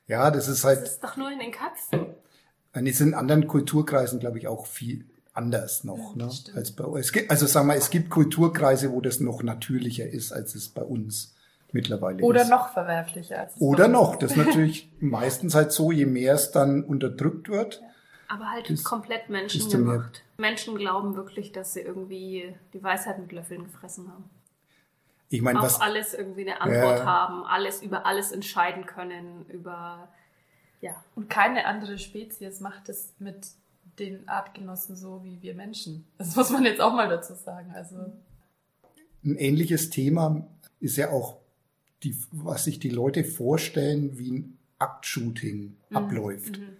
Ja, 0.08 0.32
das 0.32 0.48
ist 0.48 0.64
halt. 0.64 0.82
Das 0.82 0.92
ist 0.92 1.04
doch 1.04 1.18
nur 1.18 1.32
in 1.32 1.40
den 1.40 1.52
Köpfen. 1.52 2.16
Und 2.74 2.88
ist 2.88 3.00
in 3.02 3.14
anderen 3.14 3.48
Kulturkreisen, 3.48 4.20
glaube 4.20 4.38
ich, 4.38 4.48
auch 4.48 4.66
viel 4.66 5.06
anders 5.34 5.84
noch, 5.84 6.16
ja, 6.16 6.26
ne? 6.26 6.32
als 6.56 6.72
bei 6.72 6.84
uns. 6.84 7.06
Es 7.06 7.12
gibt, 7.12 7.30
also 7.30 7.46
sagen 7.46 7.68
wir, 7.68 7.76
es 7.76 7.90
gibt 7.90 8.10
Kulturkreise, 8.10 8.92
wo 8.92 9.02
das 9.02 9.20
noch 9.20 9.44
natürlicher 9.44 10.08
ist, 10.08 10.32
als 10.32 10.56
es 10.56 10.70
bei 10.70 10.82
uns 10.82 11.36
mittlerweile 11.72 12.24
Oder 12.24 12.44
ist. 12.44 12.50
noch 12.50 12.72
verwerflicher. 12.72 13.40
Als 13.40 13.60
Oder 13.60 13.88
noch. 13.88 14.16
Das 14.16 14.32
ist 14.32 14.38
natürlich 14.38 14.90
meistens 15.00 15.56
halt 15.56 15.72
so, 15.72 15.92
je 15.92 16.06
mehr 16.06 16.36
es 16.36 16.52
dann 16.52 16.84
unterdrückt 16.84 17.50
wird. 17.50 17.82
Aber 18.28 18.50
halt 18.50 18.84
komplett 18.84 19.30
Menschen 19.30 19.70
gemacht. 19.70 20.24
Menschen 20.38 20.76
glauben 20.76 21.16
wirklich, 21.16 21.52
dass 21.52 21.74
sie 21.74 21.82
irgendwie 21.82 22.54
die 22.74 22.84
Weisheit 22.84 23.20
mit 23.20 23.32
Löffeln 23.32 23.64
gefressen 23.64 24.10
haben. 24.12 24.30
Ich 25.30 25.42
meine, 25.42 25.60
was 25.60 25.82
alles 25.82 26.14
irgendwie 26.14 26.42
eine 26.42 26.62
Antwort 26.62 27.00
ja. 27.00 27.06
haben, 27.06 27.46
alles 27.46 27.82
über 27.82 28.06
alles 28.06 28.32
entscheiden 28.32 28.86
können, 28.86 29.46
über 29.50 30.10
ja. 30.82 31.04
Und 31.16 31.30
keine 31.30 31.66
andere 31.66 31.98
Spezies 31.98 32.60
macht 32.60 32.90
es 32.90 33.14
mit 33.20 33.48
den 33.98 34.28
Artgenossen 34.28 34.96
so 34.96 35.24
wie 35.24 35.42
wir 35.42 35.56
Menschen. 35.56 36.06
Das 36.18 36.36
muss 36.36 36.50
man 36.50 36.64
jetzt 36.64 36.82
auch 36.82 36.94
mal 36.94 37.10
dazu 37.10 37.34
sagen. 37.34 37.72
Also 37.74 37.96
ein 39.24 39.36
ähnliches 39.38 39.90
Thema 39.90 40.48
ist 40.80 40.98
ja 40.98 41.10
auch 41.10 41.40
die, 42.04 42.16
was 42.32 42.66
sich 42.66 42.80
die 42.80 42.90
Leute 42.90 43.24
vorstellen, 43.24 44.20
wie 44.20 44.32
ein 44.32 44.58
Aktshooting 44.78 45.76
mhm. 45.90 45.98
abläuft. 45.98 46.60
Mhm. 46.60 46.78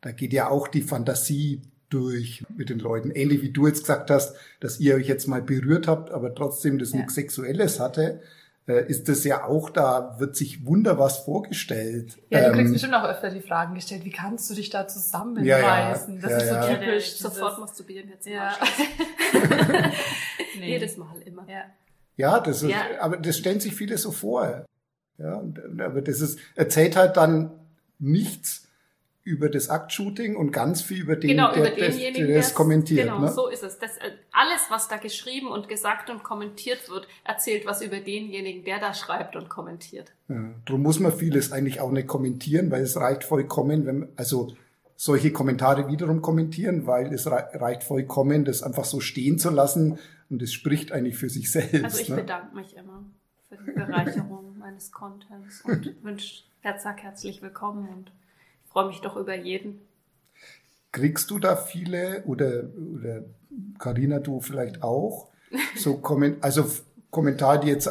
Da 0.00 0.12
geht 0.12 0.32
ja 0.32 0.48
auch 0.48 0.68
die 0.68 0.82
Fantasie 0.82 1.62
durch 1.88 2.44
mit 2.56 2.70
den 2.70 2.78
Leuten. 2.78 3.10
Ähnlich 3.10 3.42
wie 3.42 3.50
du 3.50 3.66
jetzt 3.66 3.80
gesagt 3.80 4.10
hast, 4.10 4.36
dass 4.60 4.80
ihr 4.80 4.94
euch 4.94 5.08
jetzt 5.08 5.26
mal 5.26 5.42
berührt 5.42 5.88
habt, 5.88 6.10
aber 6.10 6.34
trotzdem 6.34 6.78
das 6.78 6.92
ja. 6.92 6.98
nichts 6.98 7.14
Sexuelles 7.14 7.80
hatte, 7.80 8.20
äh, 8.68 8.86
ist 8.86 9.08
das 9.08 9.24
ja 9.24 9.44
auch, 9.44 9.70
da 9.70 10.16
wird 10.18 10.36
sich 10.36 10.66
wunder 10.66 10.98
was 10.98 11.18
vorgestellt. 11.18 12.18
Ja, 12.28 12.48
du 12.48 12.52
kriegst 12.52 12.66
ähm, 12.66 12.72
bestimmt 12.72 12.94
auch 12.94 13.04
öfter 13.04 13.30
die 13.30 13.40
Fragen 13.40 13.74
gestellt, 13.74 14.04
wie 14.04 14.10
kannst 14.10 14.50
du 14.50 14.54
dich 14.54 14.68
da 14.68 14.86
zusammenreißen? 14.86 15.46
Ja, 15.46 15.58
ja, 15.58 16.28
das 16.28 16.30
ja, 16.30 16.38
ist 16.38 16.48
so 16.48 16.74
typisch. 16.74 17.16
Sofort 17.16 17.58
masturbieren 17.58 18.10
jetzt 18.10 18.26
ja. 18.26 18.54
nee. 20.58 20.68
Jedes 20.68 20.98
Mal 20.98 21.16
immer. 21.24 21.46
Ja, 21.48 21.64
ja 22.16 22.40
das 22.40 22.62
ist, 22.62 22.74
aber 23.00 23.16
das 23.16 23.38
stellen 23.38 23.60
sich 23.60 23.74
viele 23.74 23.96
so 23.96 24.12
vor. 24.12 24.66
Ja, 25.16 25.42
aber 25.78 26.02
das 26.02 26.20
ist, 26.20 26.38
erzählt 26.54 26.94
halt 26.94 27.16
dann 27.16 27.50
nichts 27.98 28.67
über 29.28 29.50
das 29.50 29.68
Aktshooting 29.68 30.36
und 30.36 30.52
ganz 30.52 30.80
viel 30.80 31.02
über 31.02 31.14
den, 31.14 31.28
genau, 31.28 31.52
der, 31.52 31.76
über 31.76 31.86
denjenigen, 31.86 32.26
der 32.28 32.38
das 32.38 32.54
kommentiert. 32.54 33.04
Genau, 33.04 33.20
ne? 33.20 33.30
so 33.30 33.48
ist 33.48 33.62
es. 33.62 33.78
Das, 33.78 33.98
äh, 33.98 34.10
alles, 34.32 34.62
was 34.70 34.88
da 34.88 34.96
geschrieben 34.96 35.48
und 35.48 35.68
gesagt 35.68 36.08
und 36.08 36.22
kommentiert 36.22 36.88
wird, 36.88 37.06
erzählt 37.24 37.66
was 37.66 37.82
über 37.82 38.00
denjenigen, 38.00 38.64
der 38.64 38.80
da 38.80 38.94
schreibt 38.94 39.36
und 39.36 39.50
kommentiert. 39.50 40.12
Ja, 40.28 40.50
darum 40.64 40.82
muss 40.82 40.98
man 40.98 41.12
vieles 41.12 41.52
eigentlich 41.52 41.80
auch 41.80 41.92
nicht 41.92 42.08
kommentieren, 42.08 42.70
weil 42.70 42.82
es 42.82 42.96
reicht 42.96 43.22
vollkommen, 43.22 43.84
wenn, 43.84 44.08
also 44.16 44.56
solche 44.96 45.30
Kommentare 45.30 45.88
wiederum 45.88 46.22
kommentieren, 46.22 46.86
weil 46.86 47.12
es 47.12 47.30
reicht 47.30 47.84
vollkommen, 47.84 48.46
das 48.46 48.62
einfach 48.62 48.84
so 48.84 49.00
stehen 49.00 49.38
zu 49.38 49.50
lassen 49.50 49.98
und 50.30 50.40
es 50.40 50.54
spricht 50.54 50.90
eigentlich 50.90 51.18
für 51.18 51.28
sich 51.28 51.52
selbst. 51.52 51.84
Also 51.84 52.00
ich 52.00 52.08
ne? 52.08 52.16
bedanke 52.16 52.56
mich 52.56 52.74
immer 52.74 53.04
für 53.50 53.58
die 53.58 53.72
Bereicherung 53.72 54.58
meines 54.58 54.90
Contents 54.90 55.60
und 55.62 55.94
wünsche 56.02 56.44
herzlich 56.60 57.02
herzlich 57.02 57.42
willkommen 57.42 57.88
und 57.88 58.10
freue 58.78 58.88
mich 58.88 59.00
doch 59.00 59.16
über 59.16 59.34
jeden. 59.34 59.80
Kriegst 60.92 61.32
du 61.32 61.40
da 61.40 61.56
viele 61.56 62.22
oder 62.26 62.64
oder 62.94 63.24
Carina 63.78 64.20
du 64.20 64.40
vielleicht 64.40 64.84
auch 64.84 65.28
so 65.74 65.96
Komment 66.00 66.44
also 66.44 66.64
Kommentare, 67.10 67.58
die 67.60 67.68
jetzt 67.68 67.90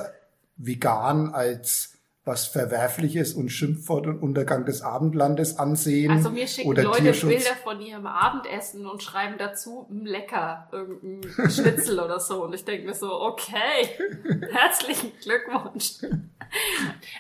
vegan 0.55 1.33
als 1.33 1.96
was 2.28 2.45
Verwerfliches 2.45 3.34
und 3.34 3.49
Schimpfwort 3.49 4.05
und 4.05 4.19
Untergang 4.21 4.65
des 4.65 4.82
Abendlandes 4.82 5.57
ansehen. 5.57 6.11
Also 6.11 6.30
mir 6.30 6.45
schicken 6.45 6.69
oder 6.69 6.84
Leute 6.84 7.01
Tierschutz. 7.03 7.30
Bilder 7.30 7.55
von 7.63 7.82
ihrem 7.82 8.05
Abendessen 8.05 8.86
und 8.86 9.01
schreiben 9.01 9.36
dazu, 9.38 9.88
lecker, 9.89 10.67
irgendein 10.71 11.49
Schnitzel 11.49 11.99
oder 11.99 12.19
so. 12.19 12.43
Und 12.43 12.53
ich 12.53 12.65
denke 12.65 12.86
mir 12.86 12.93
so, 12.93 13.21
okay, 13.21 13.89
herzlichen 14.51 15.11
Glückwunsch. 15.21 15.93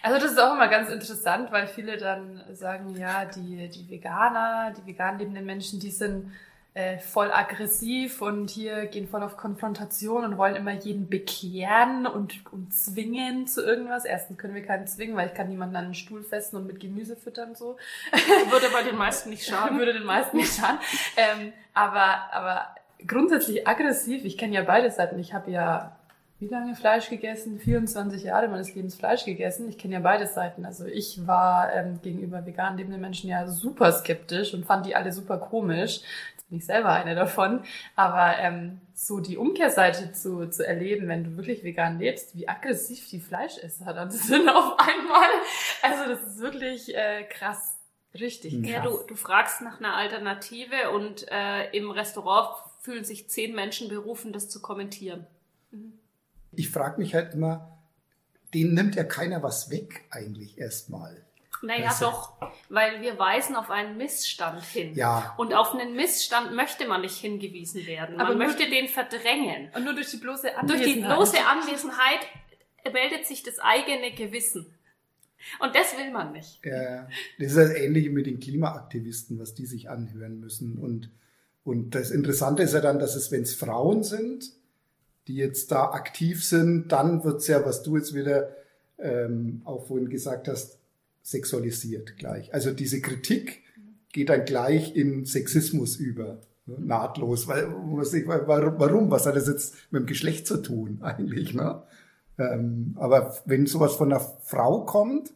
Also 0.03 0.19
das 0.19 0.31
ist 0.31 0.39
auch 0.39 0.53
immer 0.53 0.67
ganz 0.67 0.89
interessant, 0.89 1.51
weil 1.51 1.67
viele 1.67 1.97
dann 1.97 2.43
sagen, 2.53 2.95
ja, 2.97 3.25
die, 3.25 3.69
die 3.69 3.89
Veganer, 3.89 4.73
die 4.77 4.85
vegan 4.85 5.17
lebenden 5.17 5.45
Menschen, 5.45 5.79
die 5.79 5.91
sind 5.91 6.31
äh, 6.77 6.99
voll 6.99 7.31
aggressiv 7.31 8.21
und 8.21 8.51
hier 8.51 8.85
gehen 8.85 9.07
voll 9.07 9.23
auf 9.23 9.35
Konfrontation 9.35 10.23
und 10.23 10.37
wollen 10.37 10.55
immer 10.55 10.73
jeden 10.73 11.09
bekehren 11.09 12.05
und, 12.05 12.35
und 12.51 12.71
zwingen 12.71 13.47
zu 13.47 13.65
irgendwas. 13.65 14.05
Erstens 14.05 14.37
können 14.37 14.53
wir 14.53 14.61
keinen 14.61 14.85
zwingen, 14.85 15.15
weil 15.15 15.25
ich 15.25 15.33
kann 15.33 15.49
niemanden 15.49 15.75
an 15.75 15.85
den 15.85 15.93
Stuhl 15.95 16.21
festen 16.21 16.55
und 16.55 16.67
mit 16.67 16.79
Gemüse 16.79 17.15
füttern 17.15 17.55
so. 17.55 17.77
Würde 18.51 18.67
bei 18.71 18.83
den 18.83 18.95
meisten 18.95 19.31
nicht 19.31 19.43
schaden. 19.43 19.77
Würde 19.79 19.93
den 19.93 20.05
meisten 20.05 20.37
nicht 20.37 20.53
schaden. 20.53 20.77
Ähm, 21.15 21.51
aber, 21.73 22.31
aber 22.31 22.67
grundsätzlich 23.07 23.67
aggressiv, 23.67 24.23
ich 24.23 24.37
kenne 24.37 24.53
ja 24.53 24.61
beide 24.61 24.91
Seiten. 24.91 25.17
Ich 25.17 25.33
habe 25.33 25.49
ja 25.49 25.97
wie 26.39 26.47
lange 26.47 26.75
Fleisch 26.75 27.09
gegessen? 27.09 27.57
24 27.57 28.23
Jahre 28.23 28.47
meines 28.47 28.75
Lebens 28.75 28.93
Fleisch 28.93 29.25
gegessen. 29.25 29.67
Ich 29.69 29.79
kenne 29.79 29.95
ja 29.95 29.99
beide 29.99 30.27
Seiten. 30.27 30.65
Also 30.65 30.85
ich 30.85 31.25
war 31.25 31.73
ähm, 31.73 31.99
gegenüber 32.03 32.45
vegan 32.45 32.77
lebenden 32.77 33.01
Menschen 33.01 33.31
ja 33.31 33.47
super 33.47 33.91
skeptisch 33.91 34.53
und 34.53 34.63
fand 34.63 34.85
die 34.85 34.95
alle 34.95 35.11
super 35.11 35.39
komisch 35.39 36.01
bin 36.49 36.59
ich 36.59 36.65
selber 36.65 36.91
eine 36.91 37.15
davon. 37.15 37.63
Aber 37.95 38.37
ähm, 38.37 38.81
so 38.93 39.19
die 39.19 39.37
Umkehrseite 39.37 40.11
zu, 40.13 40.49
zu 40.49 40.65
erleben, 40.65 41.07
wenn 41.07 41.23
du 41.23 41.37
wirklich 41.37 41.63
vegan 41.63 41.99
lebst, 41.99 42.35
wie 42.35 42.47
aggressiv 42.47 43.07
die 43.09 43.19
Fleischesser 43.19 43.93
dann 43.93 44.11
sind 44.11 44.49
auf 44.49 44.79
einmal. 44.79 45.29
Also 45.81 46.09
das 46.09 46.21
ist 46.23 46.39
wirklich 46.39 46.95
äh, 46.95 47.23
krass. 47.23 47.77
Richtig 48.13 48.63
krass. 48.63 48.71
Ja, 48.71 48.81
du, 48.81 48.99
du 49.07 49.15
fragst 49.15 49.61
nach 49.61 49.79
einer 49.79 49.95
Alternative 49.95 50.91
und 50.91 51.27
äh, 51.29 51.69
im 51.71 51.91
Restaurant 51.91 52.49
fühlen 52.81 53.03
sich 53.03 53.29
zehn 53.29 53.53
Menschen 53.53 53.89
berufen, 53.89 54.31
das 54.31 54.49
zu 54.49 54.61
kommentieren. 54.61 55.27
Mhm. 55.71 55.99
Ich 56.53 56.69
frage 56.69 56.99
mich 56.99 57.13
halt 57.13 57.33
immer, 57.33 57.77
denen 58.53 58.73
nimmt 58.73 58.95
ja 58.95 59.03
keiner 59.03 59.43
was 59.43 59.69
weg 59.69 60.05
eigentlich 60.09 60.57
erstmal. 60.57 61.26
Naja, 61.61 61.89
also, 61.89 62.05
doch, 62.05 62.33
weil 62.69 63.01
wir 63.01 63.17
weisen 63.17 63.55
auf 63.55 63.69
einen 63.71 63.97
Missstand 63.97 64.63
hin. 64.63 64.93
Ja. 64.95 65.33
Und 65.37 65.53
auf 65.53 65.73
einen 65.73 65.95
Missstand 65.95 66.53
möchte 66.53 66.87
man 66.87 67.01
nicht 67.01 67.17
hingewiesen 67.17 67.85
werden. 67.85 68.17
Man 68.17 68.37
möchte 68.37 68.69
den 68.69 68.87
verdrängen. 68.87 69.69
Und 69.75 69.83
nur 69.83 69.93
durch 69.93 70.11
die 70.11 70.17
bloße 70.17 70.55
Anwesenheit. 70.55 70.85
Durch 70.85 70.93
die 70.93 71.01
bloße 71.01 71.37
Anwesenheit 71.45 72.19
meldet 72.93 73.25
sich 73.25 73.43
das 73.43 73.59
eigene 73.59 74.13
Gewissen. 74.13 74.73
Und 75.59 75.75
das 75.75 75.97
will 75.97 76.11
man 76.11 76.31
nicht. 76.31 76.59
Ja, 76.65 77.07
das 77.39 77.47
ist 77.47 77.57
das 77.57 77.73
Ähnliche 77.73 78.09
mit 78.09 78.25
den 78.25 78.39
Klimaaktivisten, 78.39 79.39
was 79.39 79.53
die 79.53 79.65
sich 79.65 79.89
anhören 79.89 80.39
müssen. 80.39 80.77
Und, 80.77 81.09
und 81.63 81.95
das 81.95 82.11
Interessante 82.11 82.63
ist 82.63 82.73
ja 82.73 82.81
dann, 82.81 82.99
dass 82.99 83.15
es, 83.15 83.31
wenn 83.31 83.43
es 83.43 83.55
Frauen 83.55 84.03
sind, 84.03 84.51
die 85.27 85.35
jetzt 85.35 85.71
da 85.71 85.91
aktiv 85.91 86.45
sind, 86.45 86.91
dann 86.91 87.23
wird's 87.23 87.47
ja, 87.47 87.65
was 87.65 87.83
du 87.83 87.97
jetzt 87.97 88.13
wieder 88.13 88.55
ähm, 88.97 89.61
auch 89.65 89.85
vorhin 89.87 90.09
gesagt 90.09 90.47
hast, 90.47 90.79
sexualisiert 91.27 92.15
gleich. 92.17 92.53
Also 92.53 92.71
diese 92.71 93.01
Kritik 93.01 93.61
geht 94.13 94.29
dann 94.29 94.45
gleich 94.45 94.95
in 94.95 95.25
Sexismus 95.25 95.97
über, 95.97 96.39
ne? 96.65 96.75
nahtlos. 96.79 97.49
Weil, 97.49 97.67
warum? 97.67 99.11
Was 99.11 99.25
hat 99.25 99.35
das 99.35 99.47
jetzt 99.47 99.75
mit 99.91 100.03
dem 100.03 100.05
Geschlecht 100.05 100.47
zu 100.47 100.61
tun 100.61 100.99
eigentlich? 101.01 101.53
Ne? 101.53 101.83
Ähm, 102.39 102.95
aber 102.95 103.35
wenn 103.45 103.65
sowas 103.65 103.95
von 103.95 104.11
einer 104.11 104.21
Frau 104.21 104.85
kommt, 104.85 105.33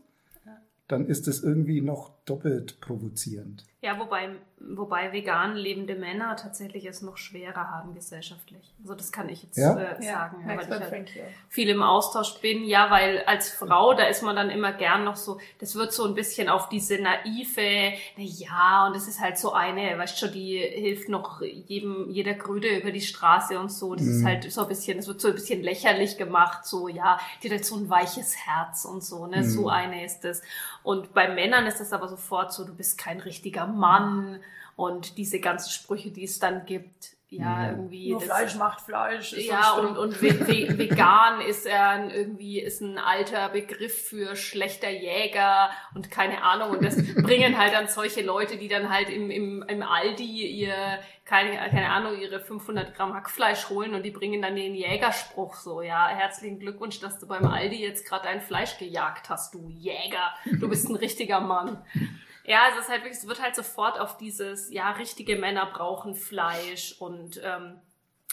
dann 0.87 1.07
ist 1.07 1.27
das 1.27 1.41
irgendwie 1.41 1.81
noch 1.81 2.11
doppelt 2.23 2.79
provozierend. 2.79 3.65
Ja, 3.84 3.97
wobei, 3.97 4.29
wobei 4.59 5.11
vegan 5.11 5.55
lebende 5.55 5.95
Männer 5.95 6.36
tatsächlich 6.36 6.86
es 6.86 7.01
noch 7.01 7.17
schwerer 7.17 7.71
haben 7.71 7.95
gesellschaftlich. 7.95 8.71
Also 8.84 8.93
das 8.93 9.11
kann 9.11 9.27
ich 9.27 9.41
jetzt 9.41 9.57
Ja? 9.57 9.75
äh, 9.75 9.99
sagen, 9.99 10.38
ja, 10.41 10.45
merkst 10.45 10.69
weil 10.69 10.84
ich 10.84 10.91
halt 10.91 11.09
viel 11.49 11.67
im 11.67 11.82
Austausch 11.82 12.36
bin. 12.41 12.63
Ja, 12.63 12.91
weil 12.91 13.23
als 13.25 13.49
Frau, 13.49 13.95
da 13.95 14.03
ist 14.03 14.21
man 14.21 14.36
dann 14.36 14.51
immer 14.51 14.71
gern 14.71 15.03
noch 15.03 15.15
so, 15.15 15.39
das 15.57 15.73
wird 15.73 15.93
so 15.93 16.05
ein 16.05 16.13
bisschen 16.13 16.47
auf 16.47 16.69
diese 16.69 16.99
naive, 16.99 17.93
na 18.17 18.23
ja, 18.23 18.86
und 18.86 18.95
das 18.95 19.07
ist 19.07 19.19
halt 19.19 19.39
so 19.39 19.53
eine, 19.53 19.97
weißt 19.97 20.19
schon, 20.19 20.32
die 20.32 20.59
hilft 20.59 21.09
noch 21.09 21.41
jedem, 21.41 22.07
jeder 22.11 22.36
Grüde 22.36 22.67
über 22.77 22.91
die 22.91 23.01
Straße 23.01 23.57
und 23.59 23.71
so. 23.71 23.95
Das 23.95 24.05
ist 24.05 24.23
halt 24.23 24.51
so 24.51 24.61
ein 24.61 24.67
bisschen, 24.67 24.97
das 24.97 25.07
wird 25.07 25.19
so 25.19 25.29
ein 25.29 25.34
bisschen 25.34 25.63
lächerlich 25.63 26.17
gemacht, 26.17 26.67
so, 26.67 26.88
ja, 26.88 27.19
die 27.41 27.47
hat 27.47 27.53
halt 27.55 27.65
so 27.65 27.77
ein 27.77 27.89
weiches 27.89 28.38
Herz 28.45 28.86
und 28.86 29.03
so, 29.03 29.25
ne, 29.25 29.43
so 29.43 29.69
eine 29.69 30.05
ist 30.05 30.23
es. 30.23 30.43
Und 30.84 31.13
bei 31.13 31.27
Männern 31.34 31.67
ist 31.67 31.79
das 31.79 31.93
aber 31.93 32.07
sofort 32.07 32.53
so, 32.53 32.65
du 32.65 32.75
bist 32.75 32.97
kein 32.97 33.19
richtiger 33.19 33.67
Mann. 33.67 34.39
Und 34.75 35.17
diese 35.17 35.39
ganzen 35.39 35.69
Sprüche, 35.69 36.11
die 36.11 36.23
es 36.23 36.39
dann 36.39 36.65
gibt, 36.65 37.15
ja, 37.39 37.69
irgendwie. 37.71 38.11
Nur 38.11 38.19
das- 38.19 38.27
Fleisch 38.27 38.55
macht 38.55 38.82
Fleisch. 38.82 39.34
ist 39.34 39.45
ja, 39.47 39.73
so 39.75 39.82
und, 39.82 39.97
und 39.97 40.21
ve 40.21 40.38
ve 40.47 40.67
vegan 40.77 41.39
ist 41.41 41.65
er 41.65 41.89
ein, 41.89 42.09
irgendwie 42.09 42.59
ist 42.59 42.82
ein 42.82 42.97
alter 42.97 43.49
Begriff 43.49 44.09
für 44.09 44.36
schlechter 44.36 44.89
Jäger 44.89 45.69
und 45.95 46.11
keine 46.11 46.43
Ahnung. 46.43 46.71
Und 46.71 46.84
das 46.84 46.97
bringen 47.23 47.57
halt 47.57 47.73
dann 47.73 47.88
solche 47.88 48.21
Leute, 48.21 48.57
die 48.57 48.67
dann 48.67 48.89
halt 48.89 49.09
im, 49.09 49.32
im, 49.32 49.63
im 49.63 49.82
Aldi 49.82 50.45
ihr, 50.45 50.99
keine, 51.23 51.51
keine 51.69 51.89
Ahnung, 51.89 52.19
ihre 52.19 52.41
500 52.41 52.93
Gramm 52.95 53.13
Hackfleisch 53.13 53.69
holen 53.69 53.95
und 53.95 54.03
die 54.03 54.11
bringen 54.11 54.41
dann 54.41 54.55
den 54.57 54.75
Jägerspruch 54.75 55.55
so, 55.55 55.82
ja, 55.82 56.09
herzlichen 56.09 56.59
Glückwunsch, 56.59 56.99
dass 56.99 57.17
du 57.19 57.27
beim 57.27 57.45
Aldi 57.45 57.82
jetzt 57.82 58.05
gerade 58.05 58.25
dein 58.25 58.41
Fleisch 58.41 58.77
gejagt 58.77 59.29
hast, 59.29 59.53
du 59.53 59.69
Jäger. 59.69 60.34
Du 60.59 60.67
bist 60.67 60.89
ein 60.89 60.97
richtiger 60.97 61.39
Mann. 61.39 61.82
Ja, 62.45 62.63
also 62.65 62.79
es 62.79 62.89
halt 62.89 63.03
wirklich, 63.03 63.19
es 63.19 63.27
wird 63.27 63.41
halt 63.41 63.55
sofort 63.55 63.99
auf 63.99 64.17
dieses, 64.17 64.71
ja, 64.71 64.91
richtige 64.91 65.35
Männer 65.35 65.67
brauchen 65.67 66.15
Fleisch 66.15 66.95
und 66.99 67.39
ähm, 67.43 67.79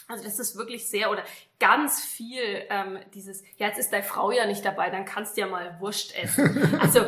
also 0.07 0.25
das 0.25 0.39
ist 0.39 0.57
wirklich 0.57 0.89
sehr 0.89 1.11
oder 1.11 1.23
ganz 1.61 2.05
viel 2.05 2.65
ähm, 2.71 2.99
dieses, 3.15 3.43
ja, 3.57 3.67
jetzt 3.67 3.79
ist 3.79 3.93
deine 3.93 4.05
Frau 4.05 4.31
ja 4.31 4.47
nicht 4.47 4.65
dabei, 4.65 4.91
dann 4.91 5.05
kannst 5.05 5.37
du 5.37 5.41
ja 5.41 5.47
mal 5.49 5.77
Wurst 5.81 6.17
essen. 6.17 6.79
Also 6.81 7.01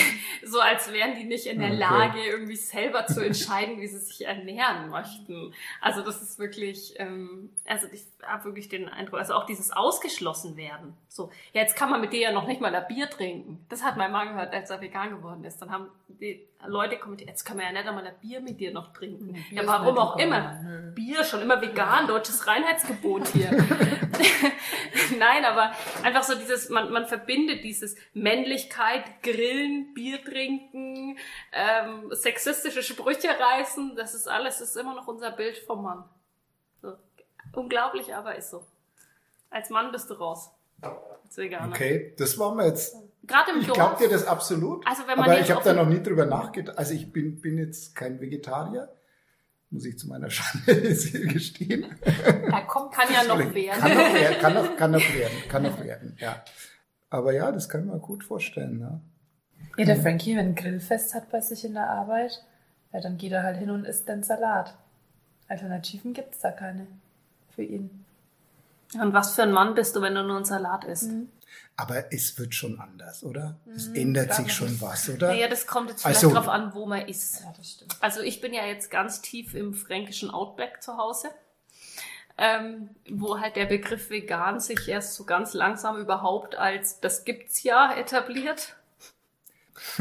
so 0.44 0.60
als 0.60 0.92
wären 0.92 1.14
die 1.16 1.24
nicht 1.24 1.46
in 1.46 1.58
der 1.58 1.68
Okay. 1.68 1.78
Lage, 1.78 2.24
irgendwie 2.24 2.56
selber 2.56 3.06
zu 3.06 3.24
entscheiden, 3.24 3.80
wie 3.80 3.86
sie 3.86 3.98
sich 3.98 4.26
ernähren 4.26 4.88
möchten. 4.88 5.52
Also 5.80 6.02
das 6.02 6.22
ist 6.22 6.38
wirklich, 6.38 6.94
ähm, 6.98 7.50
also 7.66 7.88
ich 7.92 8.04
habe 8.22 8.44
wirklich 8.44 8.68
den 8.68 8.88
Eindruck, 8.88 9.18
also 9.18 9.34
auch 9.34 9.46
dieses 9.46 9.70
ausgeschlossen 9.70 10.56
werden. 10.56 10.96
So, 11.08 11.30
ja, 11.52 11.62
jetzt 11.62 11.76
kann 11.76 11.90
man 11.90 12.00
mit 12.00 12.12
dir 12.12 12.20
ja 12.20 12.32
noch 12.32 12.46
nicht 12.46 12.60
mal 12.60 12.74
ein 12.74 12.86
Bier 12.86 13.10
trinken. 13.10 13.64
Das 13.68 13.82
hat 13.82 13.96
mein 13.96 14.12
Mann 14.12 14.28
gehört, 14.28 14.54
als 14.54 14.70
er 14.70 14.80
vegan 14.80 15.10
geworden 15.10 15.44
ist. 15.44 15.60
Dann 15.60 15.70
haben 15.70 15.88
die 16.08 16.46
Leute 16.66 16.96
kommentiert, 16.98 17.30
jetzt 17.30 17.44
können 17.44 17.60
wir 17.60 17.66
ja 17.66 17.72
nicht 17.72 17.86
einmal 17.86 18.06
ein 18.06 18.14
Bier 18.20 18.40
mit 18.40 18.60
dir 18.60 18.72
noch 18.72 18.92
trinken. 18.92 19.36
Ja, 19.50 19.62
warum 19.66 19.98
auch 19.98 20.16
immer. 20.16 20.58
Bier 20.94 21.24
schon 21.24 21.42
immer 21.42 21.60
vegan, 21.60 22.06
deutsches 22.06 22.46
Reinheitsgebot 22.46 23.28
hier. 23.28 23.50
Nein, 25.18 25.44
aber 25.44 25.72
einfach 26.02 26.22
so 26.22 26.34
dieses, 26.34 26.68
man, 26.68 26.90
man 26.92 27.06
verbindet 27.06 27.64
dieses 27.64 27.96
Männlichkeit, 28.14 29.22
Grillen, 29.22 29.94
Bier 29.94 30.22
trinken, 30.22 31.18
ähm, 31.52 32.08
sexistische 32.10 32.82
Sprüche 32.82 33.28
reißen, 33.28 33.96
das 33.96 34.14
ist 34.14 34.28
alles, 34.28 34.58
das 34.58 34.70
ist 34.70 34.76
immer 34.76 34.94
noch 34.94 35.06
unser 35.06 35.30
Bild 35.30 35.58
vom 35.58 35.82
Mann. 35.82 36.04
So. 36.80 36.94
Unglaublich, 37.52 38.14
aber 38.14 38.36
ist 38.36 38.50
so. 38.50 38.64
Als 39.50 39.70
Mann 39.70 39.92
bist 39.92 40.10
du 40.10 40.14
raus. 40.14 40.50
Als 40.82 41.36
Veganer. 41.36 41.72
Okay, 41.72 42.14
das 42.18 42.38
war 42.38 42.54
mir 42.54 42.66
jetzt. 42.66 42.96
Gerade 43.24 43.52
im 43.52 43.60
Ich 43.60 43.72
glaube 43.72 43.96
dir 43.98 44.08
das 44.08 44.26
absolut. 44.26 44.86
Also 44.86 45.02
wenn 45.06 45.18
man 45.18 45.30
aber 45.30 45.40
ich 45.40 45.50
habe 45.50 45.62
da 45.62 45.72
noch 45.72 45.86
nie 45.86 46.02
drüber 46.02 46.24
nachgedacht. 46.24 46.78
Also 46.78 46.94
ich 46.94 47.12
bin, 47.12 47.40
bin 47.40 47.58
jetzt 47.58 47.94
kein 47.94 48.20
Vegetarier, 48.20 48.88
muss 49.70 49.84
ich 49.84 49.98
zu 49.98 50.08
meiner 50.08 50.30
Schande 50.30 50.74
gestehen. 51.26 51.86
da 52.50 52.60
kommt, 52.62 52.92
kann 52.92 53.06
ja 53.12 53.24
noch 53.24 53.38
Kann 53.38 53.54
werden. 53.54 53.80
noch 53.82 54.14
werden, 54.14 54.38
kann 54.40 54.54
noch, 54.54 54.76
kann 54.76 54.90
noch 54.90 55.14
werden, 55.14 55.48
kann 55.48 55.62
noch 55.62 55.84
werden, 55.84 56.16
ja. 56.18 56.42
Aber 57.10 57.32
ja, 57.32 57.50
das 57.52 57.68
kann 57.68 57.82
ich 57.82 57.86
mir 57.92 57.98
gut 57.98 58.24
vorstellen, 58.24 58.78
ne? 58.78 59.00
Ja, 59.76 59.84
der 59.84 59.96
Frankie, 59.96 60.36
wenn 60.36 60.48
ein 60.48 60.54
Grillfest 60.54 61.14
hat 61.14 61.30
bei 61.30 61.40
sich 61.40 61.64
in 61.64 61.74
der 61.74 61.88
Arbeit, 61.88 62.44
ja, 62.92 63.00
dann 63.00 63.16
geht 63.16 63.32
er 63.32 63.42
halt 63.42 63.58
hin 63.58 63.70
und 63.70 63.84
isst 63.84 64.08
den 64.08 64.22
Salat. 64.22 64.76
Alternativen 65.48 66.12
gibt's 66.12 66.40
da 66.40 66.50
keine 66.50 66.86
für 67.54 67.62
ihn. 67.62 68.04
Und 69.00 69.12
was 69.12 69.34
für 69.34 69.42
ein 69.42 69.52
Mann 69.52 69.74
bist 69.74 69.94
du, 69.96 70.02
wenn 70.02 70.14
du 70.14 70.22
nur 70.22 70.36
einen 70.36 70.44
Salat 70.44 70.84
isst? 70.84 71.10
Aber 71.80 72.12
es 72.12 72.36
wird 72.40 72.56
schon 72.56 72.80
anders, 72.80 73.22
oder? 73.22 73.56
Es 73.74 73.86
Mhm, 73.90 73.94
ändert 73.94 74.34
sich 74.34 74.52
schon 74.52 74.80
was, 74.80 75.08
oder? 75.10 75.28
Naja, 75.28 75.46
das 75.46 75.64
kommt 75.68 75.90
jetzt 75.90 76.02
vielleicht 76.02 76.16
Also- 76.24 76.34
drauf 76.34 76.48
an, 76.48 76.74
wo 76.74 76.86
man 76.86 77.06
ist. 77.06 77.40
Ja, 77.40 77.52
das 77.56 77.70
stimmt. 77.70 77.96
Also 78.00 78.20
ich 78.20 78.40
bin 78.40 78.52
ja 78.52 78.66
jetzt 78.66 78.90
ganz 78.90 79.22
tief 79.22 79.54
im 79.54 79.72
fränkischen 79.74 80.28
Outback 80.30 80.82
zu 80.82 80.96
Hause, 80.96 81.30
ähm, 82.36 82.90
wo 83.08 83.38
halt 83.38 83.54
der 83.54 83.66
Begriff 83.66 84.10
vegan 84.10 84.58
sich 84.58 84.88
erst 84.88 85.14
so 85.14 85.24
ganz 85.24 85.54
langsam 85.54 85.96
überhaupt 85.98 86.56
als 86.56 86.98
das 86.98 87.24
gibt's 87.24 87.62
ja 87.62 87.94
etabliert. 87.94 88.74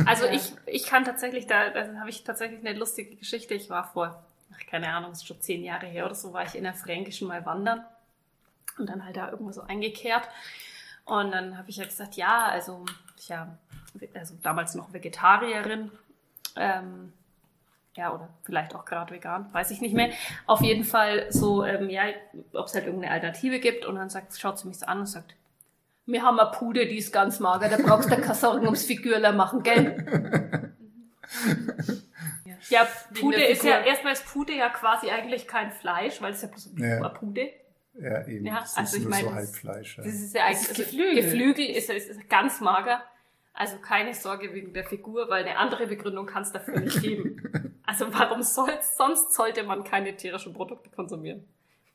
Also 0.07 0.25
Ja. 0.25 0.31
ich, 0.31 0.53
ich 0.65 0.85
kann 0.87 1.05
tatsächlich, 1.05 1.45
da, 1.45 1.69
da 1.69 1.99
habe 1.99 2.09
ich 2.09 2.23
tatsächlich 2.23 2.59
eine 2.65 2.73
lustige 2.77 3.15
Geschichte. 3.15 3.53
Ich 3.53 3.69
war 3.69 3.91
vor, 3.93 4.25
ach, 4.51 4.65
keine 4.67 4.89
Ahnung, 4.91 5.11
ist 5.11 5.27
schon 5.27 5.39
zehn 5.41 5.63
Jahre 5.63 5.85
her 5.85 6.05
oder 6.07 6.15
so, 6.15 6.33
war 6.33 6.43
ich 6.43 6.55
in 6.55 6.63
der 6.63 6.73
Fränkischen 6.73 7.27
mal 7.27 7.45
wandern 7.45 7.85
und 8.79 8.89
dann 8.89 9.05
halt 9.05 9.15
da 9.17 9.29
irgendwo 9.29 9.51
so 9.51 9.61
eingekehrt. 9.61 10.27
Und 11.07 11.31
dann 11.31 11.57
habe 11.57 11.69
ich 11.69 11.77
ja 11.77 11.85
gesagt, 11.85 12.15
ja, 12.15 12.45
also 12.47 12.85
ich 13.17 13.29
ja, 13.29 13.57
also 14.13 14.35
damals 14.43 14.75
noch 14.75 14.93
Vegetarierin, 14.93 15.91
ähm, 16.55 17.13
ja, 17.95 18.13
oder 18.13 18.29
vielleicht 18.43 18.75
auch 18.75 18.85
gerade 18.85 19.13
vegan, 19.15 19.51
weiß 19.53 19.71
ich 19.71 19.81
nicht 19.81 19.95
mehr. 19.95 20.09
Auf 20.45 20.61
jeden 20.61 20.83
Fall 20.83 21.31
so, 21.31 21.65
ähm, 21.65 21.89
ja, 21.89 22.03
ob 22.53 22.67
es 22.67 22.75
halt 22.75 22.85
irgendeine 22.85 23.13
Alternative 23.13 23.59
gibt. 23.59 23.85
Und 23.85 23.95
dann 23.95 24.09
sagt, 24.09 24.37
schaut 24.37 24.59
sie 24.59 24.67
mich 24.67 24.77
so 24.77 24.85
an 24.85 24.99
und 24.99 25.05
sagt, 25.07 25.35
wir 26.05 26.21
haben 26.21 26.39
eine 26.39 26.51
Pude, 26.51 26.85
die 26.87 26.97
ist 26.97 27.11
ganz 27.11 27.39
mager, 27.39 27.69
da 27.69 27.77
brauchst 27.77 28.11
du 28.11 28.15
keine 28.15 28.35
Sorgen 28.35 28.65
ums 28.65 28.85
Figürler 28.85 29.31
machen, 29.31 29.63
gell? 29.63 30.73
Ja, 32.69 32.85
Pude 33.19 33.43
ist 33.43 33.63
ja, 33.63 33.79
erstmal 33.81 34.13
ist 34.13 34.25
Pude 34.25 34.53
ja 34.53 34.69
quasi 34.69 35.09
eigentlich 35.09 35.47
kein 35.47 35.71
Fleisch, 35.71 36.21
weil 36.21 36.33
es 36.33 36.41
ja 36.41 36.47
bloß 36.49 36.71
Ja. 36.77 36.97
eine 36.97 37.09
Pude. 37.09 37.49
Ja, 37.99 38.27
eben. 38.27 38.45
Ja, 38.45 38.59
das 38.61 38.71
ist 38.71 38.77
also 38.77 38.97
ich 38.97 39.03
nur 39.03 39.09
meine, 39.09 39.23
so 39.23 39.29
das- 39.29 39.35
Halbfleisch. 39.37 39.97
Ja. 39.97 40.03
Das 40.03 40.13
ist 40.13 40.35
ja 40.35 40.45
eigentlich 40.45 40.61
ist 40.61 40.69
also 40.69 40.83
Geflügel. 40.83 41.15
Geflügel 41.23 41.65
ist, 41.75 41.89
ist, 41.89 42.09
ist 42.09 42.29
ganz 42.29 42.61
mager. 42.61 43.01
Also 43.53 43.77
keine 43.79 44.13
Sorge 44.13 44.53
wegen 44.53 44.71
der 44.73 44.83
Figur, 44.83 45.29
weil 45.29 45.43
eine 45.43 45.57
andere 45.57 45.87
Begründung 45.87 46.27
kann 46.27 46.43
es 46.43 46.51
dafür 46.51 46.79
nicht 46.79 47.01
geben. 47.01 47.41
Also 47.89 48.13
warum 48.13 48.41
soll's, 48.43 48.97
sonst 48.97 49.33
sollte 49.33 49.63
man 49.63 49.85
keine 49.85 50.13
tierischen 50.17 50.53
Produkte 50.53 50.89
konsumieren? 50.89 51.47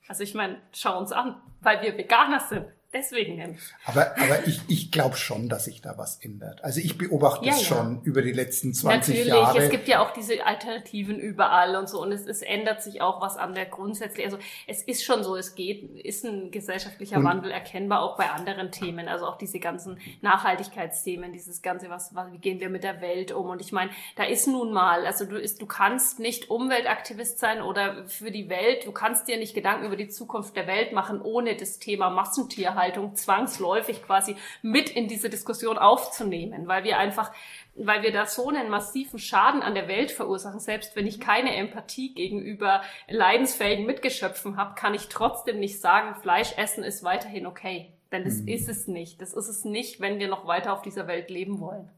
Also 0.09 0.23
ich 0.23 0.33
meine, 0.33 0.59
schau 0.73 0.99
uns 0.99 1.13
an, 1.13 1.37
weil 1.61 1.83
wir 1.83 1.99
Veganer 1.99 2.41
sind. 2.41 2.65
Deswegen 2.95 3.37
nämlich. 3.37 3.61
Aber, 3.87 4.13
aber 4.19 4.47
ich, 4.47 4.61
ich 4.69 4.93
glaube 4.93 5.17
schon, 5.17 5.49
dass 5.49 5.65
sich 5.65 5.81
da 5.81 5.97
was 5.97 6.19
ändert. 6.23 6.63
Also 6.63 6.79
ich 6.81 6.99
beobachte 6.99 7.47
Ja, 7.47 7.53
es 7.55 7.61
ja. 7.69 7.75
schon 7.77 8.03
über 8.03 8.21
die 8.21 8.33
letzten 8.33 8.75
20 8.75 9.15
Natürlich, 9.15 9.29
Jahre. 9.33 9.59
es 9.59 9.71
gibt 9.71 9.89
ja 9.89 10.01
auch 10.05 10.13
diese 10.13 10.45
Alternativen 10.45 11.19
überall 11.19 11.75
und 11.77 11.89
so 11.89 12.03
und 12.03 12.13
es, 12.13 12.27
es 12.27 12.43
ändert 12.43 12.83
sich 12.83 13.01
auch 13.01 13.23
was 13.23 13.39
an 13.39 13.55
der 13.55 13.65
grundsätzlich. 13.65 14.27
Also 14.27 14.37
es 14.67 14.83
ist 14.83 15.05
schon 15.05 15.25
so, 15.25 15.37
es 15.37 15.55
geht, 15.55 15.91
ist 16.05 16.25
ein 16.25 16.51
gesellschaftlicher 16.51 17.17
Und- 17.17 17.25
Wandel 17.25 17.51
erkennbar 17.51 18.03
auch 18.03 18.19
bei 18.19 18.29
anderen 18.29 18.71
Themen, 18.71 19.09
also 19.09 19.27
auch 19.27 19.39
diese 19.39 19.59
ganzen 19.59 19.99
Nachhaltigkeitsthemen, 20.21 21.33
dieses 21.33 21.63
ganze, 21.63 21.89
was, 21.89 22.15
was 22.15 22.31
wie 22.33 22.39
gehen 22.39 22.61
wir 22.61 22.69
mit 22.69 22.85
der 22.85 23.01
Welt 23.01 23.33
um? 23.33 23.49
Und 23.49 23.63
ich 23.63 23.73
meine, 23.73 23.91
da 24.17 24.25
ist 24.25 24.47
nun 24.47 24.71
mal, 24.73 25.07
also 25.07 25.25
du 25.25 25.37
ist, 25.41 25.63
du 25.63 25.67
kannst 25.67 26.19
nicht 26.19 26.51
Umweltaktivist 26.51 27.39
sein 27.39 27.63
oder 27.63 28.05
für 28.07 28.31
die 28.31 28.51
Welt, 28.51 28.85
du 28.87 28.93
kannst 28.93 29.29
dir 29.29 29.39
nicht 29.39 29.55
Gedanken 29.55 29.87
über 29.87 29.97
die 29.97 30.09
Zukunft 30.09 30.57
der 30.57 30.67
Welt 30.67 30.93
machen, 30.93 31.23
ohne 31.23 31.57
das 31.57 31.79
Thema 31.79 32.11
Massentierhaltung 32.11 32.82
zwangsläufig 33.15 34.03
quasi 34.03 34.37
mit 34.63 34.91
in 34.91 35.09
diese 35.09 35.31
Diskussion 35.31 35.79
aufzunehmen, 35.79 36.67
weil 36.69 36.85
wir 36.85 36.99
einfach 36.99 37.33
weil 37.75 38.03
wir 38.03 38.13
da 38.13 38.27
so 38.27 38.49
einen 38.49 38.69
massiven 38.69 39.19
Schaden 39.19 39.63
an 39.63 39.75
der 39.75 39.89
Welt 39.89 40.11
verursachen. 40.11 40.61
Selbst 40.61 40.95
wenn 40.95 41.07
ich 41.07 41.21
keine 41.21 41.55
Empathie 41.57 42.15
gegenüber 42.15 42.83
leidensfähigen 43.09 43.87
Mitgeschöpfen 43.87 44.57
habe, 44.57 44.75
kann 44.75 44.95
ich 44.95 45.09
trotzdem 45.09 45.59
nicht 45.59 45.81
sagen, 45.81 46.21
Fleisch 46.21 46.53
essen 46.59 46.85
ist 46.85 47.03
weiterhin 47.03 47.47
okay. 47.47 47.93
Denn 48.11 48.25
das 48.25 48.41
ist 48.41 48.69
es 48.69 48.89
nicht. 48.89 49.23
Das 49.23 49.33
ist 49.33 49.49
es 49.49 49.65
nicht, 49.65 50.01
wenn 50.01 50.19
wir 50.19 50.29
noch 50.29 50.47
weiter 50.47 50.75
auf 50.75 50.83
dieser 50.83 51.07
Welt 51.07 51.31
leben 51.31 51.61
wollen. 51.61 51.89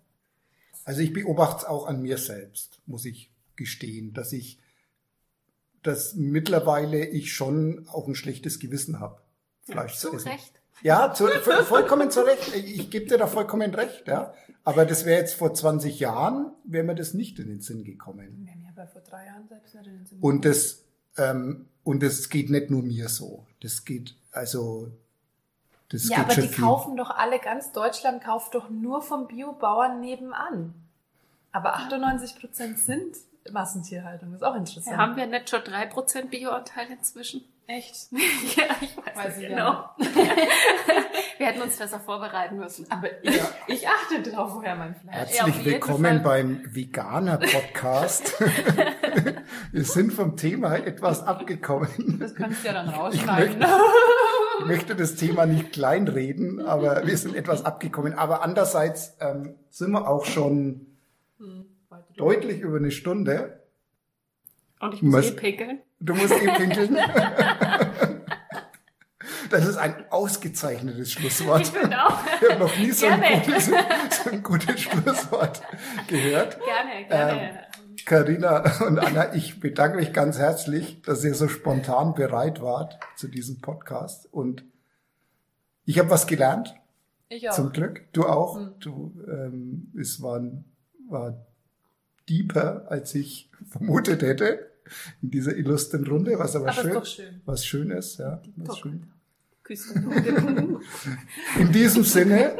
Also 0.84 1.00
ich 1.00 1.12
beobachte 1.12 1.62
es 1.62 1.64
auch 1.64 1.86
an 1.86 2.02
mir 2.02 2.18
selbst, 2.18 2.80
muss 2.86 3.04
ich 3.04 3.32
gestehen, 3.56 4.12
dass 4.12 4.32
ich, 4.32 4.60
dass 5.82 6.14
mittlerweile 6.14 7.04
ich 7.04 7.32
schon 7.32 7.88
auch 7.88 8.06
ein 8.06 8.14
schlechtes 8.14 8.60
Gewissen 8.60 9.00
habe, 9.00 9.20
Fleisch 9.62 9.96
zu 9.96 10.10
Zu 10.10 10.16
essen. 10.16 10.28
Recht. 10.28 10.60
Ja, 10.82 11.12
zu, 11.14 11.26
voll- 11.28 11.64
vollkommen 11.64 12.10
zu 12.10 12.20
Recht. 12.26 12.54
Ich 12.54 12.90
gebe 12.90 13.06
dir 13.06 13.18
da 13.18 13.26
vollkommen 13.26 13.74
recht, 13.74 14.06
ja. 14.06 14.34
Aber 14.64 14.84
das 14.84 15.04
wäre 15.04 15.20
jetzt 15.20 15.34
vor 15.34 15.52
20 15.54 16.00
Jahren, 16.00 16.52
wäre 16.64 16.84
mir 16.84 16.94
das 16.94 17.14
nicht 17.14 17.38
in 17.38 17.48
den 17.48 17.60
Sinn 17.60 17.84
gekommen. 17.84 18.46
Ja 18.46 18.54
aber 18.76 18.88
vor 18.88 19.02
drei 19.02 19.26
Jahren 19.26 19.46
selbst 19.46 19.72
nicht 19.74 19.86
in 19.86 19.92
den 19.98 20.04
Sinn 20.06 20.18
Und 20.20 20.44
das, 20.44 20.82
ähm, 21.16 21.68
und 21.84 22.02
das 22.02 22.28
geht 22.28 22.50
nicht 22.50 22.70
nur 22.70 22.82
mir 22.82 23.08
so. 23.08 23.46
Das 23.62 23.84
geht, 23.84 24.16
also, 24.32 24.88
das 25.90 26.08
Ja, 26.08 26.16
geht 26.16 26.24
aber 26.24 26.34
schon 26.34 26.42
die 26.42 26.48
viel. 26.48 26.64
kaufen 26.64 26.96
doch 26.96 27.10
alle, 27.10 27.38
ganz 27.38 27.70
Deutschland 27.72 28.24
kauft 28.24 28.54
doch 28.54 28.68
nur 28.70 29.00
vom 29.00 29.28
Biobauern 29.28 30.00
nebenan. 30.00 30.74
Aber 31.52 31.74
98 31.76 32.40
Prozent 32.40 32.78
sind 32.80 33.16
Massentierhaltung. 33.52 34.32
Das 34.32 34.40
ist 34.40 34.46
auch 34.46 34.56
interessant. 34.56 34.96
Ja, 34.96 34.96
haben 34.98 35.14
wir 35.16 35.26
nicht 35.28 35.48
schon 35.50 35.60
3% 35.60 36.30
Bioanteil 36.30 36.88
inzwischen? 36.90 37.44
Echt? 37.66 38.08
ja, 38.12 38.64
ich 38.80 38.96
weiß, 38.96 39.16
Weiß 39.16 39.36
nicht 39.36 39.44
ich 39.44 39.48
genau. 39.48 39.88
wir 39.98 41.46
hätten 41.46 41.62
uns 41.62 41.76
besser 41.78 41.98
vorbereiten 41.98 42.58
müssen. 42.58 42.90
Aber 42.90 43.08
ich, 43.22 43.40
ich 43.68 43.88
achte 43.88 44.22
drauf, 44.22 44.54
woher 44.54 44.76
mein 44.76 44.94
Fleisch. 44.94 45.14
Ja, 45.34 45.46
Herzlich 45.46 45.56
jeden 45.56 45.72
willkommen 45.72 46.22
beim 46.22 46.62
Veganer 46.66 47.38
Podcast. 47.38 48.34
Wir 49.72 49.84
sind 49.84 50.12
vom 50.12 50.36
Thema 50.36 50.76
etwas 50.76 51.22
abgekommen. 51.22 52.18
Das 52.20 52.34
kannst 52.34 52.62
du 52.62 52.66
ja 52.68 52.74
dann 52.74 52.88
rausschneiden. 52.90 53.64
Ich 54.60 54.66
möchte 54.66 54.94
das 54.94 55.14
Thema 55.16 55.46
nicht 55.46 55.72
kleinreden, 55.72 56.60
aber 56.60 57.06
wir 57.06 57.16
sind 57.16 57.34
etwas 57.34 57.64
abgekommen. 57.64 58.14
Aber 58.14 58.42
andererseits 58.42 59.16
ähm, 59.20 59.56
sind 59.70 59.90
wir 59.90 60.08
auch 60.08 60.24
schon 60.24 60.86
deutlich 62.16 62.60
über 62.60 62.76
eine 62.76 62.90
Stunde. 62.90 63.63
Und 64.84 64.94
ich 64.94 65.02
muss 65.02 65.30
eh 65.30 65.32
pinkeln. 65.32 65.78
Du 65.98 66.14
musst 66.14 66.34
eh 66.34 66.50
pinkeln. 66.56 66.98
Das 69.50 69.66
ist 69.66 69.76
ein 69.76 69.94
ausgezeichnetes 70.10 71.12
Schlusswort. 71.12 71.62
Ich 71.62 71.68
finde 71.68 72.04
auch. 72.04 72.18
Ich 72.42 72.50
habe 72.50 72.60
noch 72.64 72.76
nie 72.76 72.90
so 72.90 73.06
ein, 73.06 73.20
gutes, 73.44 73.66
so 73.66 74.30
ein 74.30 74.42
gutes 74.42 74.80
Schlusswort 74.80 75.62
gehört. 76.08 76.58
Gerne, 76.64 77.06
gerne. 77.06 77.60
Karina 78.04 78.64
und 78.86 78.98
Anna, 78.98 79.34
ich 79.34 79.60
bedanke 79.60 79.96
mich 79.96 80.12
ganz 80.12 80.38
herzlich, 80.38 81.00
dass 81.02 81.24
ihr 81.24 81.34
so 81.34 81.46
spontan 81.46 82.14
bereit 82.14 82.60
wart 82.62 82.98
zu 83.16 83.28
diesem 83.28 83.60
Podcast. 83.60 84.26
Und 84.32 84.64
ich 85.84 85.98
habe 85.98 86.10
was 86.10 86.26
gelernt, 86.26 86.74
Ich 87.28 87.48
auch. 87.48 87.54
zum 87.54 87.72
Glück. 87.72 88.12
Du 88.12 88.26
auch. 88.26 88.58
Mhm. 88.58 88.74
Du, 88.80 89.14
ähm, 89.28 89.92
es 90.00 90.20
war, 90.20 90.42
war 91.08 91.46
deeper, 92.28 92.86
als 92.88 93.14
ich 93.14 93.50
vermutet 93.68 94.22
hätte 94.22 94.73
in 95.22 95.30
dieser 95.30 95.56
illustren 95.56 96.06
Runde, 96.06 96.38
was 96.38 96.54
aber, 96.56 96.68
Aber 96.68 96.80
ist 97.02 97.12
schön, 97.12 97.26
schön. 97.26 97.40
was 97.44 97.66
schön 97.66 97.90
ist. 97.90 98.18
Ja, 98.18 98.42
was 98.56 98.68
Doch. 98.68 98.78
schön. 98.82 99.06
In 101.58 101.72
diesem 101.72 102.02
Sinne 102.04 102.56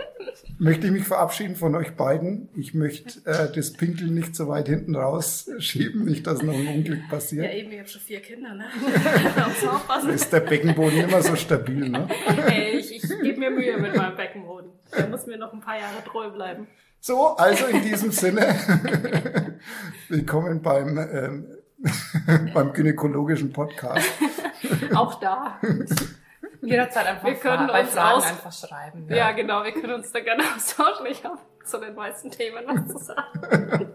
möchte 0.59 0.86
ich 0.86 0.92
mich 0.92 1.05
verabschieden 1.05 1.55
von 1.55 1.74
euch 1.74 1.96
beiden. 1.96 2.48
Ich 2.56 2.72
möchte 2.72 3.20
äh, 3.26 3.52
das 3.55 3.74
Pinkeln 3.74 4.14
nicht 4.14 4.34
so 4.34 4.48
weit 4.48 4.68
hinten 4.68 4.94
rausschieben, 4.96 6.06
nicht, 6.06 6.26
dass 6.26 6.42
noch 6.42 6.55
ein 6.55 6.66
Unglück 6.66 7.01
Ja, 7.02 7.09
passiert. 7.10 7.52
eben, 7.52 7.72
ich 7.72 7.78
habe 7.78 7.88
schon 7.88 8.01
vier 8.01 8.20
Kinder, 8.20 8.55
ne? 8.55 8.64
Da 9.36 9.48
muss 9.48 9.62
man 9.62 9.74
aufpassen. 9.74 10.10
ist 10.10 10.32
der 10.32 10.40
Beckenboden 10.40 10.98
immer 11.01 11.22
so 11.22 11.36
stabil, 11.36 11.90
ne? 11.90 12.09
Hey, 12.46 12.78
ich, 12.78 12.94
ich 12.96 13.02
gebe 13.02 13.38
mir 13.38 13.51
Mühe 13.51 13.76
mit 13.76 13.94
meinem 13.94 14.16
Beckenboden. 14.16 14.70
Der 14.96 15.06
muss 15.09 15.26
mir 15.26 15.36
noch 15.36 15.52
ein 15.52 15.60
paar 15.60 15.78
Jahre 15.78 16.02
treu 16.06 16.30
bleiben. 16.30 16.66
So, 17.01 17.36
also 17.36 17.66
in 17.66 17.82
diesem 17.82 18.12
Sinne, 18.12 18.56
willkommen 20.09 20.62
beim, 20.62 20.96
ähm, 20.96 21.46
beim 22.55 22.73
gynäkologischen 22.73 23.52
Podcast. 23.52 24.06
Auch 24.94 25.20
da. 25.20 25.59
Jederzeit 26.62 27.06
einfach 27.06 27.27
Wir 27.28 27.35
können 27.35 27.66
bei 27.66 27.82
uns 27.82 27.90
Fragen 27.90 28.16
aus- 28.16 28.27
einfach 28.27 28.52
schreiben. 28.52 29.06
Ja, 29.09 29.32
genau, 29.32 29.65
wir 29.65 29.73
können 29.73 29.94
uns 29.94 30.11
da 30.12 30.20
gerne 30.20 30.43
austauschen. 30.56 31.06
Ich 31.06 31.23
habe 31.24 31.36
zu 31.65 31.78
den 31.78 31.94
meisten 31.94 32.31
Themen 32.31 32.65
was 32.66 32.86
zu 32.89 32.98
sagen. 32.98 33.90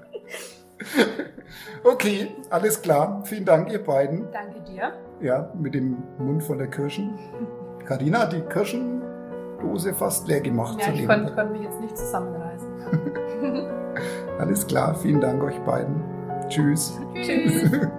Okay, 1.84 2.30
alles 2.49 2.82
klar. 2.82 3.24
Vielen 3.26 3.45
Dank, 3.45 3.72
ihr 3.72 3.84
beiden. 3.84 4.32
Danke 4.32 4.61
dir. 4.61 4.94
Ja, 5.22 5.52
mit 5.60 5.74
dem 5.74 5.98
Mund 6.20 6.44
voller 6.44 6.68
Kirschen. 6.68 7.18
Karina 7.86 8.20
hat 8.20 8.34
die 8.34 8.41
Kirschendose 8.41 9.94
fast 9.95 10.28
leer 10.28 10.41
gemacht. 10.41 10.78
Ja, 10.80 10.86
zu 10.88 10.91
ich 10.94 11.07
konnte, 11.07 11.34
konnte 11.34 11.53
mich 11.53 11.64
jetzt 11.64 11.80
nicht 11.82 11.98
zusammenreißen. 11.98 12.68
Alles 14.40 14.68
klar, 14.68 14.94
vielen 14.95 15.20
Dank 15.22 15.41
euch 15.44 15.57
beiden. 15.61 16.02
Tschüss. 16.49 16.99
Tschüss. 17.13 17.71